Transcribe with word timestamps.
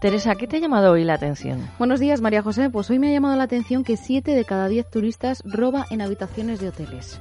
Teresa, 0.00 0.34
¿qué 0.34 0.46
te 0.46 0.56
ha 0.56 0.60
llamado 0.60 0.92
hoy 0.92 1.04
la 1.04 1.12
atención? 1.12 1.68
Buenos 1.78 2.00
días, 2.00 2.22
María 2.22 2.40
José. 2.40 2.70
Pues 2.70 2.88
hoy 2.88 2.98
me 2.98 3.08
ha 3.08 3.12
llamado 3.12 3.36
la 3.36 3.44
atención 3.44 3.84
que 3.84 3.98
7 3.98 4.30
de 4.34 4.44
cada 4.46 4.66
10 4.66 4.88
turistas 4.90 5.42
roba 5.44 5.84
en 5.90 6.00
habitaciones 6.00 6.58
de 6.58 6.68
hoteles. 6.68 7.20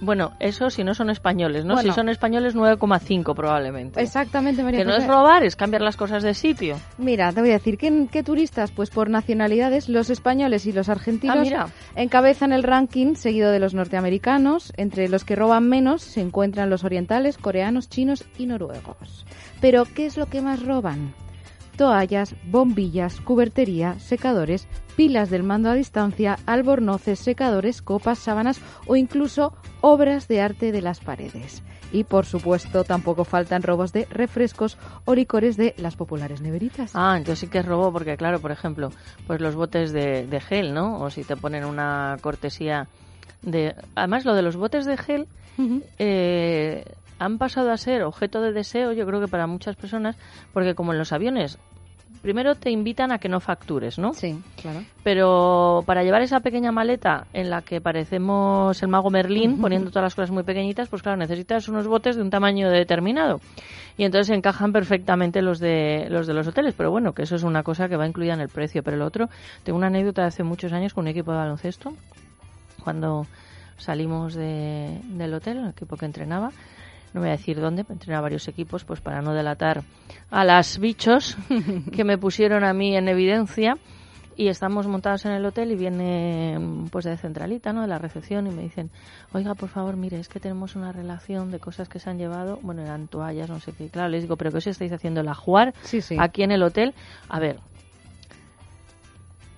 Bueno, 0.00 0.30
eso 0.38 0.70
si 0.70 0.84
no 0.84 0.94
son 0.94 1.10
españoles, 1.10 1.64
¿no? 1.64 1.74
Bueno. 1.74 1.90
Si 1.90 1.96
son 1.96 2.08
españoles, 2.08 2.54
9,5 2.54 3.34
probablemente. 3.34 4.00
Exactamente, 4.00 4.62
María 4.62 4.78
Que 4.78 4.84
no 4.84 4.94
es 4.94 5.08
robar, 5.08 5.42
es 5.42 5.56
cambiar 5.56 5.82
las 5.82 5.96
cosas 5.96 6.22
de 6.22 6.34
sitio. 6.34 6.76
Mira, 6.98 7.32
te 7.32 7.40
voy 7.40 7.50
a 7.50 7.54
decir, 7.54 7.76
¿qué, 7.76 8.06
qué 8.12 8.22
turistas? 8.22 8.70
Pues 8.70 8.90
por 8.90 9.10
nacionalidades, 9.10 9.88
los 9.88 10.08
españoles 10.08 10.66
y 10.66 10.72
los 10.72 10.88
argentinos 10.88 11.48
Ah, 11.52 11.66
encabezan 11.96 12.52
el 12.52 12.62
ranking 12.62 13.16
seguido 13.16 13.50
de 13.50 13.58
los 13.58 13.74
norteamericanos. 13.74 14.72
Entre 14.76 15.08
los 15.08 15.24
que 15.24 15.34
roban 15.34 15.68
menos 15.68 16.02
se 16.02 16.20
encuentran 16.20 16.70
los 16.70 16.84
orientales, 16.84 17.38
coreanos, 17.38 17.88
chinos 17.88 18.24
y 18.38 18.46
noruegos. 18.46 19.26
Pero, 19.60 19.84
¿qué 19.84 20.06
es 20.06 20.16
lo 20.16 20.26
que 20.26 20.40
más 20.42 20.64
roban? 20.64 21.12
Toallas, 21.78 22.34
bombillas, 22.44 23.20
cubertería, 23.20 24.00
secadores, 24.00 24.66
pilas 24.96 25.30
del 25.30 25.44
mando 25.44 25.70
a 25.70 25.74
distancia, 25.74 26.36
albornoces, 26.44 27.20
secadores, 27.20 27.82
copas, 27.82 28.18
sábanas 28.18 28.60
o 28.88 28.96
incluso 28.96 29.54
obras 29.80 30.26
de 30.26 30.40
arte 30.40 30.72
de 30.72 30.82
las 30.82 30.98
paredes. 30.98 31.62
Y 31.92 32.02
por 32.02 32.26
supuesto 32.26 32.82
tampoco 32.82 33.24
faltan 33.24 33.62
robos 33.62 33.92
de 33.92 34.06
refrescos 34.10 34.76
o 35.04 35.14
licores 35.14 35.56
de 35.56 35.76
las 35.78 35.94
populares 35.94 36.40
neveritas. 36.40 36.90
Ah, 36.94 37.14
entonces 37.16 37.38
sí 37.38 37.46
que 37.46 37.60
es 37.60 37.64
robo 37.64 37.92
porque, 37.92 38.16
claro, 38.16 38.40
por 38.40 38.50
ejemplo, 38.50 38.90
pues 39.28 39.40
los 39.40 39.54
botes 39.54 39.92
de, 39.92 40.26
de 40.26 40.40
gel, 40.40 40.74
¿no? 40.74 41.00
O 41.00 41.10
si 41.10 41.22
te 41.22 41.36
ponen 41.36 41.64
una 41.64 42.16
cortesía 42.20 42.88
de... 43.42 43.76
Además, 43.94 44.24
lo 44.24 44.34
de 44.34 44.42
los 44.42 44.56
botes 44.56 44.84
de 44.84 44.96
gel 44.96 45.28
eh, 45.98 46.84
han 47.18 47.38
pasado 47.38 47.70
a 47.72 47.76
ser 47.76 48.02
objeto 48.02 48.40
de 48.40 48.52
deseo, 48.52 48.92
yo 48.92 49.06
creo 49.06 49.20
que 49.20 49.28
para 49.28 49.46
muchas 49.46 49.76
personas, 49.76 50.16
porque 50.52 50.74
como 50.74 50.92
en 50.92 50.98
los 50.98 51.12
aviones, 51.12 51.58
primero 52.22 52.54
te 52.56 52.70
invitan 52.70 53.12
a 53.12 53.18
que 53.18 53.28
no 53.28 53.38
factures, 53.40 53.98
¿no? 53.98 54.12
Sí, 54.12 54.36
claro. 54.60 54.80
Pero 55.04 55.82
para 55.86 56.02
llevar 56.02 56.22
esa 56.22 56.40
pequeña 56.40 56.72
maleta 56.72 57.26
en 57.32 57.48
la 57.50 57.62
que 57.62 57.80
parecemos 57.80 58.82
el 58.82 58.88
mago 58.88 59.10
Merlín, 59.10 59.60
poniendo 59.60 59.90
todas 59.90 60.04
las 60.04 60.14
cosas 60.14 60.30
muy 60.30 60.42
pequeñitas, 60.42 60.88
pues 60.88 61.02
claro, 61.02 61.16
necesitas 61.16 61.68
unos 61.68 61.86
botes 61.86 62.16
de 62.16 62.22
un 62.22 62.30
tamaño 62.30 62.70
determinado. 62.70 63.40
Y 63.96 64.04
entonces 64.04 64.34
encajan 64.36 64.72
perfectamente 64.72 65.42
los 65.42 65.58
de 65.58 66.06
los 66.08 66.26
de 66.26 66.34
los 66.34 66.46
hoteles. 66.46 66.74
Pero 66.76 66.90
bueno, 66.90 67.12
que 67.14 67.22
eso 67.22 67.34
es 67.36 67.42
una 67.42 67.62
cosa 67.64 67.88
que 67.88 67.96
va 67.96 68.06
incluida 68.06 68.34
en 68.34 68.40
el 68.40 68.48
precio. 68.48 68.82
Pero 68.84 68.96
el 68.96 69.02
otro, 69.02 69.28
tengo 69.64 69.76
una 69.76 69.88
anécdota 69.88 70.22
de 70.22 70.28
hace 70.28 70.44
muchos 70.44 70.72
años 70.72 70.94
con 70.94 71.02
un 71.04 71.08
equipo 71.08 71.32
de 71.32 71.38
baloncesto, 71.38 71.92
cuando 72.82 73.26
salimos 73.76 74.34
de- 74.34 75.00
del 75.04 75.34
hotel, 75.34 75.58
el 75.58 75.68
equipo 75.70 75.96
que 75.96 76.06
entrenaba. 76.06 76.50
No 77.14 77.20
voy 77.20 77.28
a 77.30 77.32
decir 77.32 77.58
dónde, 77.60 77.84
entrenaba 77.88 78.22
varios 78.22 78.46
equipos, 78.48 78.84
pues 78.84 79.00
para 79.00 79.22
no 79.22 79.32
delatar 79.32 79.82
a 80.30 80.44
las 80.44 80.78
bichos 80.78 81.36
que 81.92 82.04
me 82.04 82.18
pusieron 82.18 82.64
a 82.64 82.72
mí 82.72 82.96
en 82.96 83.08
evidencia 83.08 83.76
y 84.36 84.48
estamos 84.48 84.86
montados 84.86 85.24
en 85.24 85.32
el 85.32 85.44
hotel 85.44 85.72
y 85.72 85.76
viene 85.76 86.56
pues 86.92 87.06
de 87.06 87.16
centralita, 87.16 87.72
¿no? 87.72 87.80
De 87.82 87.88
la 87.88 87.98
recepción 87.98 88.46
y 88.46 88.50
me 88.50 88.62
dicen, 88.62 88.90
oiga, 89.32 89.54
por 89.54 89.68
favor, 89.68 89.96
mire, 89.96 90.20
es 90.20 90.28
que 90.28 90.38
tenemos 90.38 90.76
una 90.76 90.92
relación 90.92 91.50
de 91.50 91.58
cosas 91.58 91.88
que 91.88 91.98
se 91.98 92.08
han 92.08 92.18
llevado, 92.18 92.60
bueno, 92.62 92.82
eran 92.82 93.08
toallas, 93.08 93.48
no 93.50 93.58
sé 93.58 93.72
qué. 93.72 93.88
Claro, 93.88 94.10
les 94.10 94.22
digo, 94.22 94.36
pero 94.36 94.52
¿qué 94.52 94.58
os 94.58 94.66
estáis 94.68 94.92
haciendo? 94.92 95.22
¿La 95.24 95.34
jugar 95.34 95.74
Sí, 95.82 96.00
sí. 96.02 96.16
aquí 96.20 96.44
en 96.44 96.52
el 96.52 96.62
hotel? 96.62 96.94
A 97.28 97.40
ver, 97.40 97.58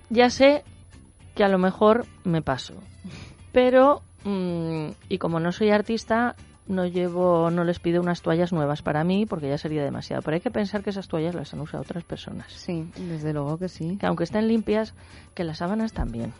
ya 0.08 0.30
sé 0.30 0.64
que 1.34 1.44
a 1.44 1.48
lo 1.48 1.58
mejor 1.58 2.06
me 2.24 2.40
paso, 2.42 2.74
pero, 3.52 4.00
mm, 4.24 4.86
y 5.08 5.18
como 5.18 5.40
no 5.40 5.52
soy 5.52 5.70
artista, 5.70 6.36
no 6.70 6.86
llevo, 6.86 7.50
no 7.50 7.64
les 7.64 7.78
pido 7.80 8.00
unas 8.00 8.22
toallas 8.22 8.52
nuevas 8.52 8.80
para 8.82 9.04
mí 9.04 9.26
porque 9.26 9.48
ya 9.48 9.58
sería 9.58 9.82
demasiado. 9.84 10.22
Pero 10.22 10.36
hay 10.36 10.40
que 10.40 10.50
pensar 10.50 10.82
que 10.82 10.90
esas 10.90 11.08
toallas 11.08 11.34
las 11.34 11.52
han 11.52 11.60
usado 11.60 11.82
otras 11.82 12.04
personas 12.04 12.52
Sí, 12.52 12.88
desde 12.96 13.32
luego 13.32 13.58
que 13.58 13.68
sí. 13.68 13.96
que 14.00 14.06
aunque 14.06 14.24
estén 14.24 14.48
limpias, 14.48 14.94
que 15.34 15.44
las 15.44 15.58
sábanas 15.58 15.92
también. 15.92 16.32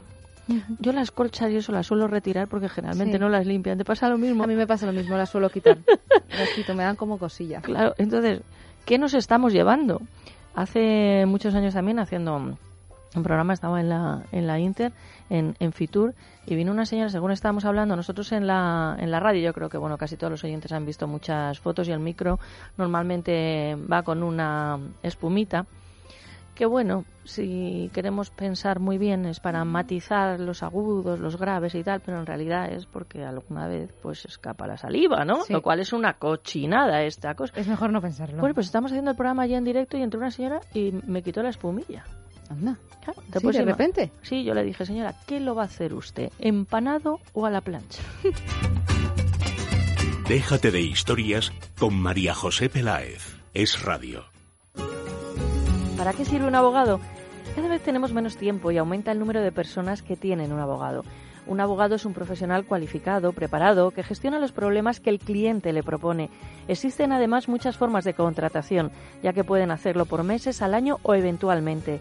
Yo 0.81 0.93
las 0.93 1.13
colchas 1.13 1.51
y 1.53 1.57
eso 1.57 1.71
las 1.71 1.87
suelo 1.87 2.09
retirar 2.09 2.49
porque 2.49 2.69
generalmente 2.69 3.19
Sí. 3.19 3.21
no 3.21 3.29
las 3.29 3.47
limpian. 3.47 3.79
¿Te 3.79 3.85
pasa 3.85 4.09
lo 4.09 4.19
mismo? 4.19 4.43
A 4.43 4.47
mí 4.49 4.57
me 4.57 4.67
pasa 4.67 4.85
lo 4.87 4.93
mismo, 4.93 5.17
las 5.17 5.31
suelo 5.31 5.49
quitar. 5.51 5.79
Las 6.39 6.51
quito, 6.55 6.75
me 6.75 6.83
dan 6.85 6.95
como 6.97 7.19
cosilla. 7.19 7.61
Claro, 7.61 7.95
entonces, 7.99 8.41
¿qué 8.85 8.99
nos 8.99 9.15
estamos 9.15 9.53
llevando? 9.53 10.01
Hace 10.55 11.25
muchos 11.27 11.55
años 11.55 11.75
también 11.75 11.99
haciendo 12.01 12.57
un 13.17 13.23
programa, 13.23 13.53
estaba 13.53 13.81
en 13.81 13.89
la, 13.89 14.23
en 14.33 14.47
la 14.47 14.59
Inter, 14.59 14.93
en, 15.29 15.57
en 15.59 15.73
Fitur, 15.73 16.15
y 16.47 16.55
vino 16.55 16.73
una 16.73 16.87
señora, 16.87 17.09
según 17.09 17.33
estábamos 17.33 17.65
hablando, 17.65 17.97
nosotros 17.97 18.31
en 18.33 18.47
la, 18.47 18.97
en 18.99 19.11
la 19.11 19.21
radio, 19.21 19.41
yo 19.41 19.53
creo 19.53 19.69
que 19.69 19.79
bueno, 19.79 19.99
casi 19.99 20.17
todos 20.17 20.31
los 20.31 20.45
oyentes 20.45 20.73
han 20.73 20.87
visto 20.87 21.07
muchas 21.07 21.59
fotos 21.59 21.89
y 21.89 21.93
el 21.93 22.01
micro 22.01 22.39
normalmente 22.77 23.77
va 23.91 24.03
con 24.03 24.23
una 24.23 24.79
espumita, 25.03 25.67
que 26.61 26.67
bueno, 26.67 27.07
si 27.25 27.91
queremos 27.95 28.29
pensar 28.29 28.81
muy 28.81 28.99
bien 28.99 29.25
es 29.25 29.41
para 29.41 29.65
matizar 29.65 30.39
los 30.39 30.63
agudos, 30.63 31.19
los 31.19 31.39
graves 31.39 31.75
y 31.75 31.83
tal, 31.83 32.01
pero 32.01 32.19
en 32.19 32.27
realidad 32.27 32.71
es 32.71 32.85
porque 32.85 33.25
alguna 33.25 33.67
vez 33.67 33.91
pues 34.03 34.27
escapa 34.27 34.67
la 34.67 34.77
saliva, 34.77 35.25
¿no? 35.25 35.43
Sí. 35.45 35.55
Lo 35.55 35.63
cual 35.63 35.81
es 35.81 35.95
una 35.95 36.19
cochinada 36.19 37.03
esta 37.03 37.35
cosa. 37.35 37.59
Es 37.59 37.67
mejor 37.67 37.93
no 37.93 38.03
pensarlo. 38.03 38.41
Bueno, 38.41 38.55
pues 38.55 38.67
estamos 38.67 38.93
haciendo 38.93 39.13
el 39.13 39.17
programa 39.17 39.45
allí 39.45 39.55
en 39.55 39.65
directo 39.65 39.97
y 39.97 40.03
entró 40.03 40.21
una 40.21 40.31
señora 40.31 40.61
y 40.75 40.93
me 41.07 41.23
quitó 41.23 41.43
la 41.43 41.49
espumilla. 41.49 42.05
Anda. 42.51 42.77
Claro, 43.03 43.23
Sí, 43.23 43.31
¿te 43.33 43.41
puedes 43.41 43.57
de 43.57 43.65
repente. 43.65 44.13
Sí, 44.23 44.45
yo 44.45 44.55
le 44.55 44.65
dije, 44.65 44.85
señora, 44.85 45.15
¿qué 45.27 45.41
lo 45.41 45.55
va 45.55 45.63
a 45.63 45.67
hacer 45.67 45.95
usted? 45.95 46.31
¿Empanado 46.39 47.21
o 47.33 47.47
a 47.47 47.51
la 47.51 47.61
plancha? 47.61 48.03
Déjate 50.29 50.71
de 50.71 50.81
historias 50.81 51.53
con 51.79 51.95
María 51.95 52.35
José 52.35 52.69
Peláez. 52.69 53.37
Es 53.55 53.83
Radio. 53.83 54.25
¿Para 55.97 56.13
qué 56.13 56.25
sirve 56.25 56.47
un 56.47 56.55
abogado? 56.55 57.01
Cada 57.57 57.69
vez 57.69 57.83
tenemos 57.83 58.13
menos 58.13 58.37
tiempo 58.37 58.71
y 58.71 58.79
aumenta 58.79 59.11
el 59.11 59.19
número 59.19 59.43
de 59.43 59.51
personas 59.51 60.03
que 60.03 60.17
tienen 60.17 60.53
un 60.53 60.61
abogado. 60.61 61.05
Un 61.47 61.61
abogado 61.61 61.97
es 61.97 62.05
un 62.05 62.13
profesional 62.13 62.65
cualificado, 62.65 63.33
preparado, 63.33 63.91
que 63.91 64.05
gestiona 64.05 64.39
los 64.39 64.53
problemas 64.53 65.01
que 65.01 65.11
el 65.11 65.19
cliente 65.19 65.73
le 65.73 65.83
propone. 65.83 66.31
Existen 66.69 67.13
además 67.13 67.49
muchas 67.49 67.77
formas 67.77 68.05
de 68.05 68.15
contratación, 68.15 68.93
ya 69.23 69.33
que 69.33 69.43
pueden 69.43 69.73
hacerlo 69.73 70.07
por 70.07 70.23
meses, 70.23 70.63
al 70.63 70.75
año 70.75 70.99
o 71.03 71.15
eventualmente. 71.15 72.01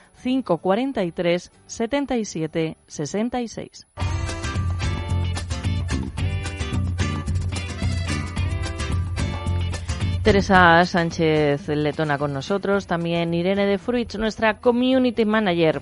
543 0.21 1.51
77 1.65 2.77
66. 2.87 3.87
Teresa 10.23 10.85
Sánchez 10.85 11.67
Letona 11.69 12.19
con 12.19 12.31
nosotros, 12.31 12.85
también 12.85 13.33
Irene 13.33 13.65
de 13.65 13.79
Fruits, 13.79 14.19
nuestra 14.19 14.59
community 14.59 15.25
manager. 15.25 15.81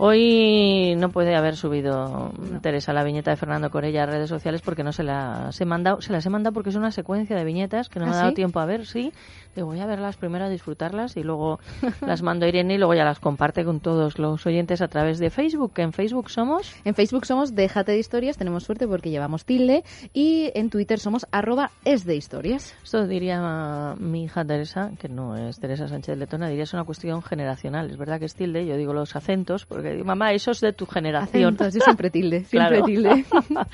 Hoy 0.00 0.94
no 0.96 1.10
puede 1.10 1.34
haber 1.34 1.56
subido 1.56 2.32
Teresa 2.62 2.92
la 2.92 3.02
viñeta 3.02 3.32
de 3.32 3.36
Fernando 3.36 3.68
Corella 3.68 4.04
a 4.04 4.06
redes 4.06 4.28
sociales 4.30 4.62
porque 4.62 4.84
no 4.84 4.92
se 4.92 5.02
las 5.02 5.60
he 5.60 5.64
mandado. 5.64 6.00
Se 6.00 6.12
las 6.12 6.24
he 6.24 6.30
mandado 6.30 6.54
porque 6.54 6.70
es 6.70 6.76
una 6.76 6.92
secuencia 6.92 7.36
de 7.36 7.44
viñetas 7.44 7.88
que 7.88 7.98
no 7.98 8.06
me 8.06 8.12
ha 8.12 8.14
¿Ah, 8.14 8.18
dado 8.18 8.28
sí? 8.30 8.34
tiempo 8.36 8.60
a 8.60 8.64
ver, 8.64 8.86
sí. 8.86 9.12
Digo, 9.58 9.66
voy 9.66 9.80
a 9.80 9.86
verlas 9.86 10.16
primero, 10.16 10.44
a 10.44 10.48
disfrutarlas 10.48 11.16
y 11.16 11.24
luego 11.24 11.58
las 12.00 12.22
mando 12.22 12.46
a 12.46 12.48
Irene 12.48 12.74
y 12.74 12.78
luego 12.78 12.94
ya 12.94 13.04
las 13.04 13.18
comparte 13.18 13.64
con 13.64 13.80
todos 13.80 14.16
los 14.20 14.46
oyentes 14.46 14.80
a 14.82 14.86
través 14.86 15.18
de 15.18 15.30
Facebook, 15.30 15.72
que 15.72 15.82
en 15.82 15.92
Facebook 15.92 16.30
somos... 16.30 16.76
En 16.84 16.94
Facebook 16.94 17.26
somos 17.26 17.56
Déjate 17.56 17.90
de 17.90 17.98
Historias, 17.98 18.36
tenemos 18.36 18.62
suerte 18.62 18.86
porque 18.86 19.10
llevamos 19.10 19.44
tilde, 19.44 19.82
y 20.14 20.52
en 20.54 20.70
Twitter 20.70 21.00
somos 21.00 21.26
arroba 21.32 21.72
es 21.84 22.04
de 22.04 22.14
historias. 22.14 22.72
Esto 22.84 23.08
diría 23.08 23.96
mi 23.98 24.22
hija 24.22 24.44
Teresa, 24.44 24.92
que 24.96 25.08
no 25.08 25.36
es 25.36 25.58
Teresa 25.58 25.88
Sánchez 25.88 26.16
Letona, 26.16 26.48
diría 26.48 26.62
es 26.62 26.72
una 26.72 26.84
cuestión 26.84 27.20
generacional. 27.20 27.90
Es 27.90 27.96
verdad 27.96 28.20
que 28.20 28.26
es 28.26 28.36
tilde, 28.36 28.64
yo 28.64 28.76
digo 28.76 28.92
los 28.92 29.16
acentos, 29.16 29.66
porque 29.66 29.90
digo, 29.90 30.04
mamá, 30.04 30.32
eso 30.34 30.52
es 30.52 30.60
de 30.60 30.72
tu 30.72 30.86
generación. 30.86 31.54
Acentos, 31.54 31.74
yo 31.74 31.80
siempre 31.80 32.10
tilde, 32.10 32.44
siempre 32.44 32.78
Claro. 32.78 32.84
tilde. 32.84 33.24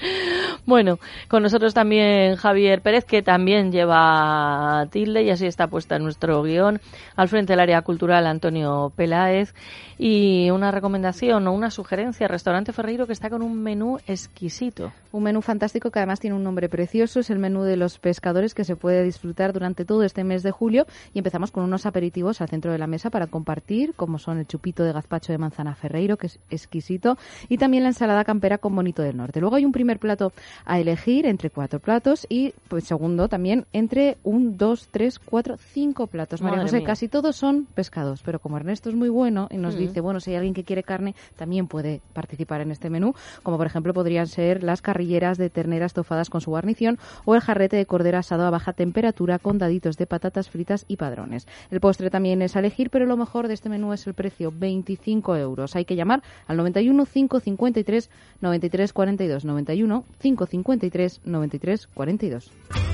bueno, 0.65 0.99
con 1.29 1.43
nosotros 1.43 1.75
también 1.75 2.37
Javier 2.37 2.81
Pérez, 2.81 3.05
que 3.05 3.21
también 3.21 3.71
lleva 3.71 4.87
tilde 4.91 5.25
y 5.25 5.29
así 5.31 5.45
está 5.45 5.74
puesta 5.75 5.99
nuestro 5.99 6.41
guion. 6.45 6.81
Al 7.17 7.29
frente 7.29 7.53
del 7.53 7.59
área 7.59 7.83
cultural 7.83 8.29
Antonio 8.29 8.93
Peláez. 8.95 9.55
Y 9.99 10.51
una 10.51 10.71
recomendación 10.71 11.49
o 11.49 11.53
una 11.53 11.73
sugerencia, 11.73 12.29
Restaurante 12.29 12.73
Ferreiro, 12.73 13.09
que 13.09 13.13
está 13.13 13.29
con 13.29 13.43
un 13.43 13.61
menú 13.61 13.99
exquisito. 14.07 14.93
Un 15.11 15.25
menú 15.25 15.43
fantástico 15.43 15.91
que 15.91 15.99
además 15.99 16.21
tiene 16.21 16.37
un 16.37 16.43
nombre 16.43 16.69
precioso, 16.69 17.21
es 17.21 17.31
el 17.31 17.39
menú 17.39 17.63
de 17.63 17.77
los 17.77 17.99
pescadores 17.99 18.55
que 18.55 18.65
se 18.65 18.75
puede 18.75 19.05
disfrutar 19.05 19.53
durante 19.53 19.85
todo 19.85 20.03
este 20.03 20.25
mes 20.25 20.43
de 20.43 20.51
julio 20.51 20.87
y 21.13 21.19
empezamos 21.19 21.53
con 21.53 21.63
unos 21.63 21.87
aperitivos 21.87 22.41
al 22.41 22.49
centro 22.49 22.73
de 22.73 22.79
la 22.79 22.89
mesa 22.89 23.11
para 23.11 23.29
compartir, 23.29 23.95
como 23.95 24.19
son 24.19 24.39
el 24.39 24.47
chupito 24.47 24.83
de 24.83 24.93
gazpacho 24.93 25.33
de 25.33 25.39
manzana 25.39 25.77
ferreiro, 25.77 26.17
que 26.17 26.27
es 26.27 26.41
exquisito, 26.51 27.17
y 27.49 27.59
también 27.59 27.85
la 27.85 27.91
ensalada 27.91 28.25
campera 28.25 28.59
con 28.59 28.75
bonito 28.75 29.03
del 29.03 29.17
norte. 29.17 29.41
Luego 29.41 29.57
hay 29.57 29.65
un 29.65 29.73
primer 29.73 29.99
plato 29.99 30.33
a 30.65 30.81
elegir 30.81 31.27
entre 31.27 31.51
cuatro 31.51 31.79
platos 31.79 32.27
y 32.29 32.53
pues 32.69 32.85
segundo 32.85 33.29
también 33.29 33.67
entre 33.73 34.19
un, 34.25 34.57
dos, 34.57 34.89
tres, 34.91 35.21
cuatro, 35.21 35.54
cinco 35.59 36.07
platos. 36.07 36.41
María 36.43 36.57
Madre 36.59 36.69
José, 36.71 36.77
mía. 36.79 36.87
casi 36.87 37.09
todos 37.09 37.37
son 37.37 37.67
pescados, 37.75 38.23
pero 38.25 38.39
como 38.39 38.57
Ernesto 38.57 38.89
es 38.89 38.95
muy 38.95 39.09
bueno 39.09 39.49
y 39.51 39.57
nos 39.57 39.75
Mm. 39.75 39.79
dice, 39.79 40.01
bueno, 40.01 40.21
si 40.21 40.31
hay 40.31 40.37
alguien 40.37 40.55
que 40.55 40.65
quiere 40.65 40.83
carne, 40.83 41.15
también 41.37 41.67
puede 41.67 42.01
participar 42.13 42.61
en 42.61 42.71
este 42.71 42.91
menú, 42.91 43.15
como 43.43 43.57
por 43.57 43.67
ejemplo 43.67 43.93
podrían 43.95 44.27
ser 44.27 44.63
las 44.63 44.83
carrilleras 44.83 45.39
de 45.39 45.51
ternera 45.51 45.87
estofadas 45.87 46.31
con 46.31 46.41
su 46.41 46.51
guarnición 46.51 46.99
o 47.25 47.35
el 47.35 47.41
jarrete 47.41 47.77
de 47.77 47.87
cordero 47.87 48.19
asado 48.19 48.47
a 48.47 48.51
baja 48.51 48.73
temperatura 48.73 49.39
con 49.39 49.59
daditos 49.59 49.97
de 49.97 50.07
patatas 50.07 50.49
fritas 50.51 50.85
y 50.89 50.97
padrones. 50.97 51.47
El 51.71 51.81
postre 51.81 52.11
también 52.11 52.43
es 52.43 52.57
a 52.57 52.61
elegir, 52.61 52.91
pero 52.91 53.07
lo 53.07 53.17
mejor 53.17 53.49
de 53.49 53.55
este 53.55 53.69
menú 53.69 53.93
es 53.93 54.07
el 54.07 54.15
precio, 54.15 54.53
25 54.57 55.37
euros. 55.37 55.77
Hay 55.77 55.85
que 55.85 55.97
llamar 55.97 56.23
al 56.47 56.57
91 56.57 57.05
553 57.07 58.11
93 58.41 58.93
42, 58.93 59.45
91 59.45 60.05
553 60.21 61.21
93 61.25 61.87
42. 61.89 62.94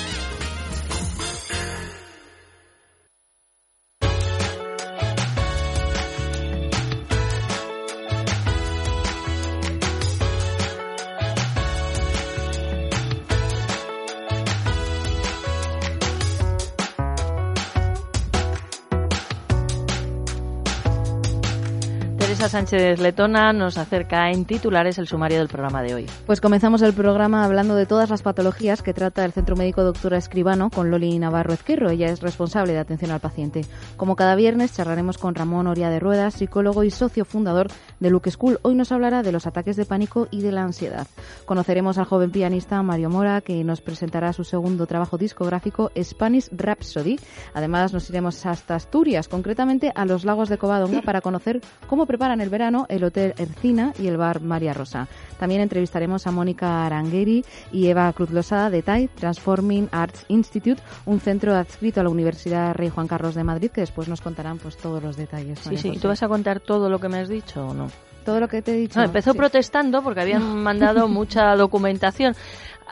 Teresa 22.41 22.57
Sánchez 22.57 22.99
Letona 22.99 23.53
nos 23.53 23.77
acerca 23.77 24.31
en 24.31 24.45
titulares 24.45 24.97
el 24.97 25.05
sumario 25.05 25.37
del 25.37 25.47
programa 25.47 25.83
de 25.83 25.93
hoy. 25.93 26.07
Pues 26.25 26.41
comenzamos 26.41 26.81
el 26.81 26.91
programa 26.91 27.45
hablando 27.45 27.75
de 27.75 27.85
todas 27.85 28.09
las 28.09 28.23
patologías 28.23 28.81
que 28.81 28.95
trata 28.95 29.23
el 29.23 29.31
Centro 29.31 29.55
Médico 29.55 29.83
Doctora 29.83 30.17
Escribano 30.17 30.71
con 30.71 30.89
Loli 30.89 31.19
Navarro 31.19 31.53
Ezquerro. 31.53 31.91
Ella 31.91 32.07
es 32.07 32.19
responsable 32.19 32.73
de 32.73 32.79
atención 32.79 33.11
al 33.11 33.19
paciente. 33.19 33.61
Como 33.95 34.15
cada 34.15 34.33
viernes 34.33 34.73
charlaremos 34.73 35.19
con 35.19 35.35
Ramón 35.35 35.67
Oria 35.67 35.91
de 35.91 35.99
Ruedas, 35.99 36.33
psicólogo 36.33 36.83
y 36.83 36.89
socio 36.89 37.25
fundador 37.25 37.67
de 37.99 38.09
Luke 38.09 38.31
School. 38.31 38.57
Hoy 38.63 38.73
nos 38.73 38.91
hablará 38.91 39.21
de 39.21 39.31
los 39.31 39.45
ataques 39.45 39.75
de 39.75 39.85
pánico 39.85 40.27
y 40.31 40.41
de 40.41 40.51
la 40.51 40.63
ansiedad. 40.63 41.05
Conoceremos 41.45 41.99
al 41.99 42.05
joven 42.05 42.31
pianista 42.31 42.81
Mario 42.81 43.11
Mora 43.11 43.41
que 43.41 43.63
nos 43.63 43.81
presentará 43.81 44.33
su 44.33 44.45
segundo 44.45 44.87
trabajo 44.87 45.19
discográfico 45.19 45.91
Spanish 46.01 46.49
Rhapsody. 46.51 47.19
Además 47.53 47.93
nos 47.93 48.09
iremos 48.09 48.43
hasta 48.47 48.73
Asturias, 48.73 49.27
concretamente 49.27 49.91
a 49.93 50.05
los 50.05 50.25
lagos 50.25 50.49
de 50.49 50.57
Covadonga 50.57 51.03
para 51.03 51.21
conocer 51.21 51.61
cómo 51.85 52.07
preparan 52.31 52.41
el 52.41 52.49
verano 52.49 52.85
el 52.87 53.03
Hotel 53.03 53.33
Ercina 53.37 53.93
y 53.99 54.07
el 54.07 54.15
bar 54.15 54.41
María 54.41 54.73
Rosa. 54.73 55.07
También 55.37 55.59
entrevistaremos 55.59 56.27
a 56.27 56.31
Mónica 56.31 56.85
Arangueri 56.85 57.43
y 57.73 57.87
Eva 57.87 58.11
Cruz 58.13 58.31
Losada 58.31 58.69
de 58.69 58.81
TAI, 58.81 59.09
Transforming 59.09 59.89
Arts 59.91 60.25
Institute, 60.29 60.81
un 61.05 61.19
centro 61.19 61.53
adscrito 61.53 61.99
a 61.99 62.03
la 62.03 62.09
Universidad 62.09 62.73
Rey 62.73 62.89
Juan 62.89 63.07
Carlos 63.07 63.35
de 63.35 63.43
Madrid, 63.43 63.69
que 63.69 63.81
después 63.81 64.07
nos 64.07 64.21
contarán 64.21 64.59
pues 64.59 64.77
todos 64.77 65.03
los 65.03 65.17
detalles. 65.17 65.59
Sí, 65.59 65.75
sí. 65.75 65.89
José. 65.89 65.99
¿Tú 65.99 66.07
vas 66.07 66.23
a 66.23 66.29
contar 66.29 66.61
todo 66.61 66.89
lo 66.89 66.99
que 66.99 67.09
me 67.09 67.19
has 67.19 67.27
dicho 67.27 67.67
o 67.67 67.73
no? 67.73 67.89
Todo 68.23 68.39
lo 68.39 68.47
que 68.47 68.61
te 68.61 68.71
he 68.71 68.77
dicho. 68.77 68.97
No, 68.97 69.05
empezó 69.05 69.33
sí. 69.33 69.37
protestando 69.37 70.01
porque 70.01 70.21
habían 70.21 70.63
mandado 70.63 71.07
mucha 71.09 71.53
documentación. 71.57 72.33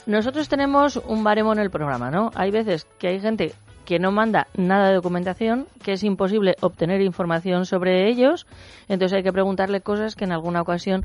Nosotros 0.05 0.49
tenemos 0.49 0.97
un 0.97 1.23
baremo 1.23 1.53
en 1.53 1.59
el 1.59 1.69
programa, 1.69 2.11
¿no? 2.11 2.31
Hay 2.35 2.51
veces 2.51 2.87
que 2.97 3.07
hay 3.07 3.21
gente 3.21 3.53
que 3.89 3.97
no 3.97 4.11
manda 4.11 4.45
nada 4.55 4.89
de 4.89 4.93
documentación, 4.93 5.65
que 5.81 5.93
es 5.93 6.03
imposible 6.03 6.55
obtener 6.61 7.01
información 7.01 7.65
sobre 7.65 8.07
ellos, 8.07 8.45
entonces 8.87 9.15
hay 9.17 9.23
que 9.23 9.33
preguntarle 9.33 9.81
cosas 9.81 10.15
que 10.15 10.25
en 10.25 10.31
alguna 10.31 10.61
ocasión 10.61 11.03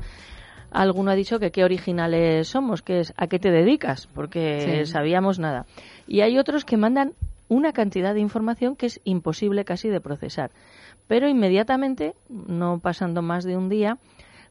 alguno 0.69 1.09
ha 1.09 1.15
dicho 1.15 1.39
que 1.39 1.49
qué 1.49 1.63
originales 1.63 2.47
somos, 2.47 2.83
que 2.83 2.99
es 2.99 3.11
a 3.17 3.25
qué 3.25 3.39
te 3.39 3.49
dedicas, 3.49 4.05
porque 4.13 4.83
Sí. 4.85 4.91
sabíamos 4.91 5.39
nada. 5.39 5.65
Y 6.05 6.21
hay 6.21 6.37
otros 6.37 6.63
que 6.63 6.77
mandan 6.77 7.13
una 7.49 7.73
cantidad 7.73 8.13
de 8.13 8.19
información 8.19 8.75
que 8.75 8.85
es 8.85 9.01
imposible 9.03 9.65
casi 9.65 9.89
de 9.89 9.99
procesar. 9.99 10.51
Pero 11.07 11.27
inmediatamente, 11.27 12.13
no 12.29 12.77
pasando 12.77 13.23
más 13.23 13.45
de 13.45 13.57
un 13.57 13.67
día, 13.67 13.97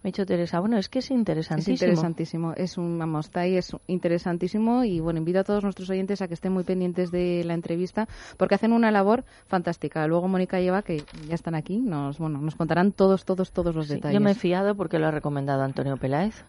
me 0.04 0.08
ha 0.08 0.10
dicho 0.10 0.26
Teresa, 0.26 0.60
bueno, 0.60 0.76
es 0.76 0.88
que 0.90 0.98
es 0.98 1.06
Es 1.06 1.10
interesantísimo. 1.12 1.74
interesantísimo, 1.74 2.52
es 2.56 2.76
un, 2.78 2.98
vamos, 2.98 3.30
TAI 3.30 3.56
es 3.56 3.74
interesantísimo 3.86 4.84
y 4.84 5.00
bueno, 5.00 5.18
invito 5.18 5.38
a 5.40 5.44
todos 5.44 5.62
nuestros 5.64 5.88
oyentes 5.90 6.20
a 6.22 6.28
que 6.28 6.34
estén 6.34 6.52
muy 6.52 6.62
pendientes 6.62 7.10
de 7.10 7.42
la 7.44 7.54
entrevista 7.54 8.06
porque 8.36 8.54
hacen 8.54 8.72
una 8.74 8.90
labor 8.90 9.24
fantástica. 9.46 10.06
Luego 10.06 10.28
Mónica 10.28 10.60
y 10.60 10.68
Eva, 10.68 10.82
que 10.82 11.02
ya 11.26 11.34
están 11.34 11.54
aquí, 11.54 11.78
nos, 11.78 12.18
bueno, 12.18 12.38
nos 12.38 12.54
contarán 12.54 12.92
todos, 12.92 13.24
todos, 13.24 13.50
todos 13.50 13.74
los 13.74 13.86
Sí, 13.88 13.94
detalles. 13.94 14.14
yo 14.14 14.20
me 14.22 14.32
he 14.32 14.34
fiado 14.34 14.74
porque 14.76 14.98
lo 14.98 15.06
ha 15.06 15.10
recomendado 15.10 15.62
Antonio 15.62 15.96
Peláez 15.96 16.44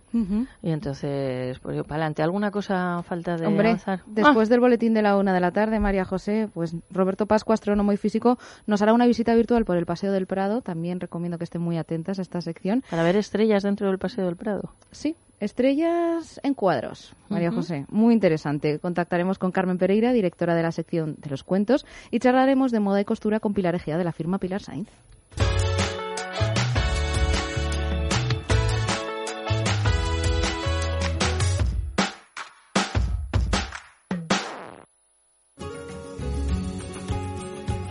y 0.62 0.69
entonces, 0.71 1.59
pues 1.59 1.75
yo 1.77 1.83
para 1.83 1.95
adelante. 2.03 2.24
¿Alguna 2.24 2.51
cosa 2.51 3.03
falta 3.03 3.38
de 3.38 3.47
Hombre, 3.47 3.69
avanzar? 3.69 4.01
después 4.05 4.50
del 4.50 4.59
boletín 4.59 4.93
de 4.93 5.01
la 5.01 5.17
una 5.17 5.33
de 5.33 5.39
la 5.39 5.51
tarde, 5.51 5.79
María 5.79 6.03
José, 6.05 6.50
pues 6.53 6.75
Roberto 6.91 7.25
Pascua, 7.25 7.53
astrónomo 7.53 7.93
y 7.93 7.97
físico, 7.97 8.38
nos 8.67 8.81
hará 8.81 8.93
una 8.93 9.05
visita 9.07 9.33
virtual 9.33 9.63
por 9.65 9.77
el 9.77 9.85
Paseo 9.85 10.12
del 10.12 10.27
Prado. 10.27 10.62
También 10.62 11.00
recomiendo 11.00 11.38
que 11.38 11.45
estén 11.45 11.62
muy 11.62 11.77
atentas 11.77 12.19
a 12.19 12.21
esta 12.21 12.41
sección. 12.41 12.83
Ah, 12.88 12.91
para 12.91 13.03
ver 13.03 13.15
estrellas 13.15 13.44
dentro 13.63 13.87
del 13.87 13.97
Paseo 13.97 14.25
del 14.25 14.35
Prado. 14.35 14.73
Sí, 14.91 15.15
Estrellas 15.39 16.39
en 16.43 16.53
cuadros, 16.53 17.13
María 17.29 17.51
José. 17.51 17.85
Muy 17.89 18.13
interesante. 18.13 18.79
Contactaremos 18.79 19.37
con 19.37 19.51
Carmen 19.51 19.77
Pereira, 19.77 20.13
directora 20.13 20.55
de 20.55 20.63
la 20.63 20.71
sección 20.71 21.15
de 21.19 21.29
los 21.29 21.43
cuentos, 21.43 21.85
y 22.09 22.19
charlaremos 22.19 22.71
de 22.71 22.79
moda 22.79 23.01
y 23.01 23.05
costura 23.05 23.39
con 23.39 23.53
Pilar 23.53 23.75
Egea 23.75 23.97
de 23.97 24.05
la 24.05 24.13
firma 24.13 24.39
Pilar 24.39 24.61
Sainz. 24.61 24.89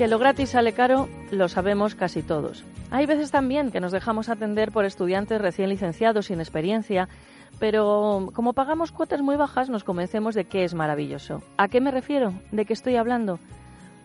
Que 0.05 0.11
lo 0.11 0.19
gratis 0.19 0.51
sale 0.51 0.75
caro, 0.75 1.09
lo 1.31 1.49
sabemos 1.49 1.95
casi 1.95 2.23
todos. 2.23 2.63
Hay 2.91 3.07
veces 3.07 3.31
también 3.31 3.71
que 3.71 3.81
nos 3.81 3.91
dejamos 3.91 4.29
atender 4.29 4.71
por 4.71 4.85
estudiantes 4.85 5.41
recién 5.41 5.71
licenciados 5.71 6.27
sin 6.27 6.41
experiencia, 6.41 7.09
pero 7.59 8.29
como 8.35 8.53
pagamos 8.53 8.93
cuotas 8.93 9.23
muy 9.23 9.37
bajas 9.37 9.71
nos 9.71 9.83
convencemos 9.83 10.35
de 10.35 10.45
que 10.45 10.65
es 10.65 10.75
maravilloso. 10.75 11.43
¿A 11.57 11.69
qué 11.69 11.81
me 11.81 11.91
refiero? 11.91 12.35
¿De 12.53 12.67
qué 12.67 12.75
estoy 12.75 12.97
hablando? 12.97 13.39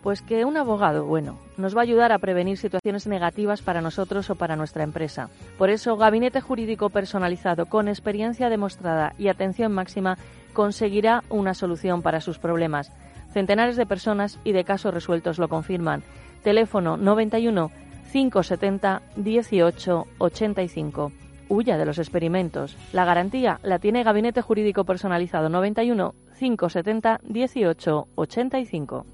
Pues 0.02 0.22
que 0.22 0.46
un 0.46 0.56
abogado, 0.56 1.04
bueno, 1.04 1.38
nos 1.58 1.76
va 1.76 1.80
a 1.80 1.82
ayudar 1.82 2.12
a 2.12 2.18
prevenir 2.18 2.56
situaciones 2.56 3.06
negativas 3.06 3.60
para 3.60 3.82
nosotros 3.82 4.30
o 4.30 4.36
para 4.36 4.56
nuestra 4.56 4.84
empresa. 4.84 5.28
Por 5.58 5.68
eso, 5.68 5.98
Gabinete 5.98 6.40
Jurídico 6.40 6.88
Personalizado 6.88 7.66
con 7.66 7.88
experiencia 7.88 8.48
demostrada 8.48 9.12
y 9.18 9.28
atención 9.28 9.72
máxima 9.72 10.16
conseguirá 10.54 11.24
una 11.28 11.52
solución 11.52 12.00
para 12.00 12.22
sus 12.22 12.38
problemas. 12.38 12.90
Centenares 13.32 13.76
de 13.76 13.86
personas 13.86 14.38
y 14.44 14.52
de 14.52 14.64
casos 14.64 14.92
resueltos 14.92 15.38
lo 15.38 15.48
confirman. 15.48 16.02
Teléfono 16.42 16.96
91 16.96 17.70
570 18.12 19.02
18 19.16 20.06
85. 20.18 21.12
Huya 21.48 21.78
de 21.78 21.84
los 21.84 21.98
experimentos. 21.98 22.76
La 22.92 23.04
garantía 23.04 23.60
la 23.62 23.78
tiene 23.78 24.02
Gabinete 24.02 24.42
Jurídico 24.42 24.84
Personalizado 24.84 25.48
91 25.48 26.14
570 26.38 27.20
18 27.24 28.08
85. 28.14 29.06